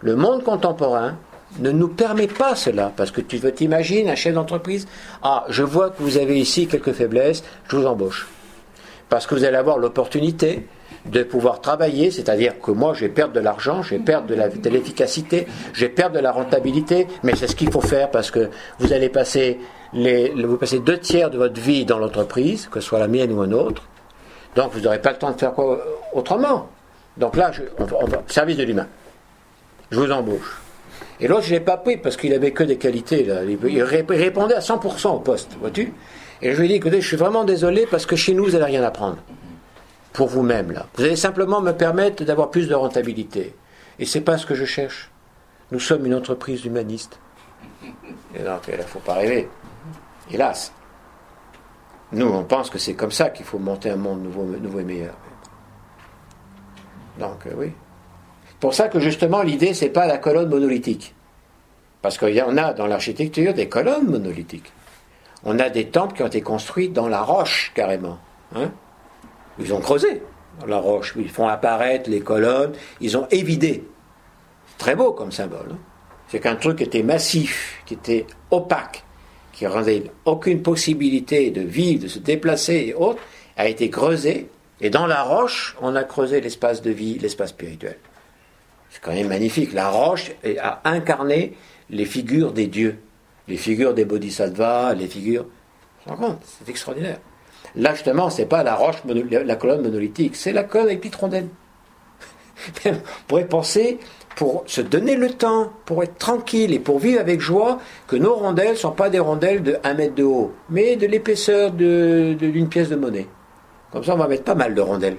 Le 0.00 0.16
monde 0.16 0.42
contemporain 0.42 1.16
ne 1.60 1.70
nous 1.70 1.88
permet 1.88 2.26
pas 2.26 2.56
cela, 2.56 2.90
parce 2.96 3.10
que 3.10 3.20
tu 3.20 3.36
veux 3.36 3.52
t'imaginer 3.52 4.10
un 4.10 4.14
chef 4.14 4.34
d'entreprise, 4.34 4.88
ah, 5.22 5.44
je 5.50 5.62
vois 5.62 5.90
que 5.90 6.02
vous 6.02 6.16
avez 6.16 6.40
ici 6.40 6.66
quelques 6.66 6.92
faiblesses, 6.92 7.44
je 7.68 7.76
vous 7.76 7.86
embauche 7.86 8.26
parce 9.08 9.26
que 9.26 9.34
vous 9.34 9.44
allez 9.44 9.56
avoir 9.56 9.78
l'opportunité 9.78 10.66
de 11.06 11.22
pouvoir 11.22 11.60
travailler, 11.60 12.10
c'est-à-dire 12.10 12.60
que 12.60 12.70
moi 12.70 12.94
je 12.94 13.00
vais 13.00 13.08
perdre 13.08 13.32
de 13.32 13.40
l'argent, 13.40 13.82
je 13.82 13.96
vais 13.96 14.00
perdre 14.00 14.26
de 14.28 14.70
l'efficacité, 14.70 15.46
je 15.72 15.86
vais 15.86 15.90
perdre 15.90 16.16
de 16.16 16.20
la 16.20 16.32
rentabilité, 16.32 17.08
mais 17.22 17.34
c'est 17.34 17.48
ce 17.48 17.56
qu'il 17.56 17.72
faut 17.72 17.80
faire 17.80 18.10
parce 18.10 18.30
que 18.30 18.50
vous 18.78 18.92
allez 18.92 19.08
passer, 19.08 19.58
vous 19.92 20.56
passez 20.58 20.78
deux 20.78 20.98
tiers 20.98 21.30
de 21.30 21.38
votre 21.38 21.60
vie 21.60 21.84
dans 21.84 21.98
l'entreprise, 21.98 22.68
que 22.70 22.80
ce 22.80 22.86
soit 22.86 23.00
la 23.00 23.08
mienne 23.08 23.32
ou 23.32 23.42
une 23.42 23.54
autre, 23.54 23.82
donc 24.54 24.72
vous 24.72 24.80
n'aurez 24.80 25.00
pas 25.00 25.10
le 25.12 25.18
temps 25.18 25.32
de 25.32 25.38
faire 25.38 25.52
quoi 25.52 25.82
autrement. 26.12 26.68
Donc 27.16 27.36
là, 27.36 27.50
service 28.28 28.56
de 28.56 28.64
l'humain. 28.64 28.86
Je 29.90 29.98
vous 29.98 30.10
embauche. 30.10 30.60
Et 31.20 31.28
l'autre, 31.28 31.42
je 31.42 31.54
ne 31.54 31.58
l'ai 31.58 31.64
pas 31.64 31.76
pris 31.76 31.96
parce 31.96 32.16
qu'il 32.16 32.32
avait 32.32 32.52
que 32.52 32.64
des 32.64 32.78
qualités. 32.78 33.24
Là. 33.24 33.42
Il 33.44 33.82
répondait 33.82 34.54
à 34.54 34.60
100% 34.60 35.08
au 35.08 35.18
poste, 35.18 35.56
vois-tu? 35.60 35.92
Et 36.42 36.52
je 36.52 36.58
lui 36.58 36.64
ai 36.66 36.68
dit, 36.68 36.74
écoutez, 36.74 37.00
je 37.00 37.06
suis 37.06 37.16
vraiment 37.16 37.44
désolé 37.44 37.86
parce 37.88 38.04
que 38.04 38.16
chez 38.16 38.34
nous, 38.34 38.44
vous 38.44 38.50
n'allez 38.50 38.64
rien 38.64 38.82
apprendre. 38.82 39.18
Pour 40.12 40.26
vous-même, 40.26 40.72
là. 40.72 40.86
Vous 40.96 41.04
allez 41.04 41.16
simplement 41.16 41.60
me 41.60 41.70
permettre 41.70 42.24
d'avoir 42.24 42.50
plus 42.50 42.68
de 42.68 42.74
rentabilité. 42.74 43.54
Et 44.00 44.04
c'est 44.04 44.20
pas 44.20 44.36
ce 44.38 44.44
que 44.44 44.56
je 44.56 44.64
cherche. 44.64 45.10
Nous 45.70 45.78
sommes 45.78 46.04
une 46.04 46.14
entreprise 46.14 46.64
humaniste. 46.64 47.20
Et 48.34 48.42
donc, 48.42 48.62
il 48.68 48.76
ne 48.76 48.82
faut 48.82 48.98
pas 48.98 49.14
rêver. 49.14 49.48
Hélas. 50.32 50.72
Nous, 52.10 52.26
on 52.26 52.42
pense 52.42 52.70
que 52.70 52.78
c'est 52.78 52.94
comme 52.94 53.12
ça 53.12 53.30
qu'il 53.30 53.46
faut 53.46 53.58
monter 53.58 53.90
un 53.90 53.96
monde 53.96 54.22
nouveau, 54.22 54.80
et 54.80 54.84
meilleur. 54.84 55.14
Donc, 57.18 57.46
euh, 57.46 57.52
oui. 57.56 57.72
Pour 58.58 58.74
ça 58.74 58.88
que 58.88 58.98
justement, 58.98 59.42
l'idée, 59.42 59.74
c'est 59.74 59.88
pas 59.88 60.06
la 60.06 60.18
colonne 60.18 60.48
monolithique. 60.48 61.14
Parce 62.02 62.18
qu'il 62.18 62.34
y 62.34 62.42
en 62.42 62.56
a 62.56 62.72
dans 62.72 62.86
l'architecture 62.86 63.54
des 63.54 63.68
colonnes 63.68 64.10
monolithiques. 64.10 64.72
On 65.44 65.58
a 65.58 65.70
des 65.70 65.86
temples 65.86 66.14
qui 66.16 66.22
ont 66.22 66.28
été 66.28 66.40
construits 66.40 66.88
dans 66.88 67.08
la 67.08 67.22
roche, 67.22 67.72
carrément. 67.74 68.18
Hein. 68.54 68.70
ils 69.58 69.72
ont 69.72 69.80
creusé 69.80 70.22
dans 70.60 70.66
la 70.66 70.76
roche, 70.76 71.14
ils 71.16 71.30
font 71.30 71.48
apparaître 71.48 72.10
les 72.10 72.20
colonnes, 72.20 72.72
ils 73.00 73.16
ont 73.16 73.26
évidé. 73.30 73.84
Très 74.78 74.94
beau 74.94 75.12
comme 75.12 75.32
symbole. 75.32 75.68
Hein. 75.72 75.78
C'est 76.28 76.40
qu'un 76.40 76.56
truc 76.56 76.78
qui 76.78 76.84
était 76.84 77.02
massif, 77.02 77.82
qui 77.86 77.94
était 77.94 78.26
opaque, 78.50 79.04
qui 79.52 79.66
rendait 79.66 80.04
aucune 80.24 80.62
possibilité 80.62 81.50
de 81.50 81.60
vivre, 81.60 82.04
de 82.04 82.08
se 82.08 82.18
déplacer 82.18 82.86
et 82.88 82.94
autres, 82.94 83.22
a 83.56 83.68
été 83.68 83.90
creusé. 83.90 84.48
Et 84.80 84.90
dans 84.90 85.06
la 85.06 85.22
roche, 85.22 85.76
on 85.80 85.94
a 85.94 86.04
creusé 86.04 86.40
l'espace 86.40 86.82
de 86.82 86.90
vie, 86.90 87.18
l'espace 87.18 87.50
spirituel. 87.50 87.98
C'est 88.90 89.00
quand 89.00 89.12
même 89.12 89.28
magnifique. 89.28 89.72
La 89.72 89.88
roche 89.88 90.32
a 90.60 90.80
incarné 90.84 91.54
les 91.90 92.04
figures 92.04 92.52
des 92.52 92.66
dieux, 92.66 92.98
les 93.48 93.56
figures 93.56 93.94
des 93.94 94.04
bodhisattvas, 94.04 94.94
les 94.94 95.06
figures. 95.06 95.46
C'est 96.06 96.68
extraordinaire. 96.68 97.18
Là, 97.76 97.94
justement, 97.94 98.28
c'est 98.28 98.46
pas 98.46 98.62
la 98.62 98.74
roche, 98.74 98.96
la 99.06 99.56
colonne 99.56 99.82
monolithique, 99.82 100.36
c'est 100.36 100.52
la 100.52 100.64
colonne 100.64 100.86
avec 100.88 101.00
petite 101.00 101.14
rondelle. 101.14 101.48
On 102.86 102.92
pourrait 103.28 103.46
penser, 103.46 103.98
pour 104.36 104.64
se 104.66 104.80
donner 104.80 105.16
le 105.16 105.30
temps, 105.30 105.72
pour 105.84 106.02
être 106.02 106.18
tranquille 106.18 106.72
et 106.72 106.78
pour 106.78 106.98
vivre 106.98 107.20
avec 107.20 107.40
joie, 107.40 107.78
que 108.06 108.16
nos 108.16 108.34
rondelles 108.34 108.72
ne 108.72 108.76
sont 108.76 108.92
pas 108.92 109.10
des 109.10 109.18
rondelles 109.18 109.62
de 109.62 109.76
1 109.84 109.94
mètre 109.94 110.14
de 110.14 110.24
haut, 110.24 110.52
mais 110.68 110.96
de 110.96 111.06
l'épaisseur 111.06 111.70
d'une 111.70 112.68
pièce 112.68 112.88
de 112.88 112.96
monnaie. 112.96 113.28
Comme 113.90 114.04
ça, 114.04 114.14
on 114.14 114.18
va 114.18 114.28
mettre 114.28 114.44
pas 114.44 114.54
mal 114.54 114.74
de 114.74 114.80
rondelles. 114.80 115.18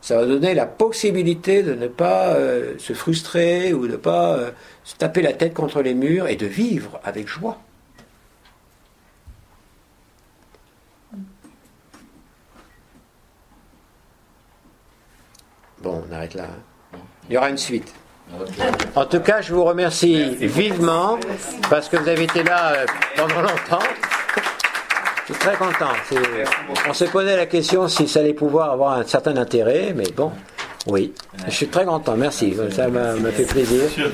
Ça 0.00 0.16
va 0.16 0.26
donner 0.26 0.54
la 0.54 0.66
possibilité 0.66 1.62
de 1.62 1.74
ne 1.74 1.88
pas 1.88 2.34
euh, 2.34 2.74
se 2.78 2.92
frustrer 2.92 3.72
ou 3.72 3.86
de 3.86 3.92
ne 3.92 3.96
pas 3.96 4.36
euh, 4.36 4.50
se 4.84 4.96
taper 4.96 5.22
la 5.22 5.32
tête 5.32 5.54
contre 5.54 5.82
les 5.82 5.94
murs 5.94 6.28
et 6.28 6.36
de 6.36 6.46
vivre 6.46 7.00
avec 7.04 7.26
joie. 7.28 7.58
Bon, 15.82 16.02
on 16.08 16.12
arrête 16.12 16.34
là. 16.34 16.44
Hein. 16.94 16.98
Il 17.28 17.34
y 17.34 17.36
aura 17.36 17.50
une 17.50 17.58
suite. 17.58 17.94
En 18.94 19.06
tout 19.06 19.20
cas, 19.20 19.40
je 19.40 19.54
vous 19.54 19.64
remercie 19.64 20.36
vivement 20.36 21.18
parce 21.70 21.88
que 21.88 21.96
vous 21.96 22.08
avez 22.08 22.24
été 22.24 22.42
là 22.42 22.72
euh, 22.72 22.86
pendant 23.16 23.40
longtemps. 23.40 23.78
Je 25.28 25.34
suis 25.34 25.42
très 25.42 25.56
content. 25.56 25.90
On 26.88 26.94
se 26.94 27.04
posait 27.04 27.36
la 27.36 27.44
question 27.44 27.86
si 27.86 28.08
ça 28.08 28.20
allait 28.20 28.32
pouvoir 28.32 28.72
avoir 28.72 28.92
un 28.92 29.04
certain 29.04 29.36
intérêt, 29.36 29.92
mais 29.94 30.10
bon, 30.16 30.32
oui. 30.86 31.12
Je 31.46 31.50
suis 31.50 31.68
très 31.68 31.84
content, 31.84 32.16
merci. 32.16 32.56
Ça 32.70 32.88
m'a 32.88 33.12
fait 33.32 33.44
plaisir. 33.44 33.82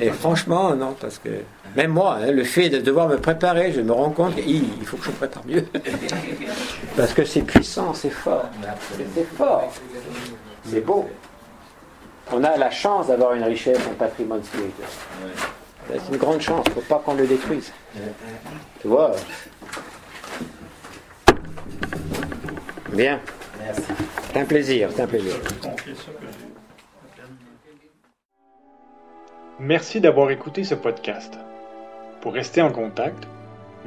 Et 0.00 0.10
franchement, 0.10 0.76
non, 0.76 0.94
parce 1.00 1.18
que 1.18 1.30
même 1.74 1.90
moi, 1.90 2.18
hein, 2.22 2.30
le 2.30 2.44
fait 2.44 2.68
de 2.68 2.78
devoir 2.78 3.08
me 3.08 3.16
préparer, 3.16 3.72
je 3.72 3.80
me 3.80 3.90
rends 3.90 4.10
compte 4.10 4.36
qu'il 4.36 4.62
faut 4.84 4.98
que 4.98 5.06
je 5.06 5.10
me 5.10 5.16
prépare 5.16 5.42
mieux. 5.46 5.64
Parce 6.96 7.12
que 7.12 7.24
c'est 7.24 7.42
puissant, 7.42 7.92
c'est 7.92 8.10
fort. 8.10 8.48
C'est 9.14 9.36
fort. 9.36 9.72
C'est 10.64 10.80
beau. 10.80 11.08
On 12.32 12.42
a 12.44 12.56
la 12.56 12.70
chance 12.70 13.08
d'avoir 13.08 13.34
une 13.34 13.44
richesse, 13.44 13.78
un 13.90 13.94
patrimoine 13.94 14.42
spirituel. 14.42 14.86
C'est 15.88 16.12
une 16.12 16.18
grande 16.18 16.40
chance, 16.40 16.64
il 16.66 16.70
ne 16.70 16.74
faut 16.74 16.80
pas 16.82 17.00
qu'on 17.04 17.14
le 17.14 17.26
détruise. 17.26 17.72
Tu 18.80 18.88
vois 18.88 19.12
Bien. 22.92 23.20
Merci. 23.60 23.82
C'est 24.32 24.40
un 24.40 24.44
plaisir, 24.44 24.90
c'est 24.94 25.02
un 25.02 25.06
plaisir. 25.06 25.34
Merci 29.58 30.00
d'avoir 30.00 30.30
écouté 30.30 30.64
ce 30.64 30.74
podcast. 30.74 31.38
Pour 32.20 32.34
rester 32.34 32.60
en 32.62 32.70
contact, 32.70 33.26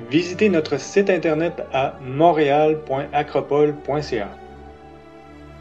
visitez 0.10 0.50
notre 0.50 0.78
site 0.78 1.10
internet 1.10 1.64
à 1.74 1.96
montréal.acropole.ca. 2.02 4.30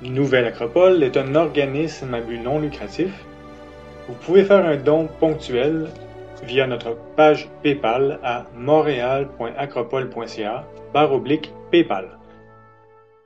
Nouvelle 0.03 0.47
Acropole 0.47 1.03
est 1.03 1.17
un 1.17 1.35
organisme 1.35 2.15
à 2.15 2.21
but 2.21 2.39
non 2.39 2.61
lucratif. 2.61 3.11
Vous 4.07 4.15
pouvez 4.15 4.45
faire 4.45 4.65
un 4.65 4.77
don 4.77 5.09
ponctuel 5.19 5.89
via 6.43 6.67
notre 6.67 6.97
page 7.17 7.49
PayPal 7.63 8.19
à 8.23 8.45
montréal.acropole.ca 8.55 10.65
barre 10.93 11.13
oblique 11.13 11.53
PayPal. 11.71 12.18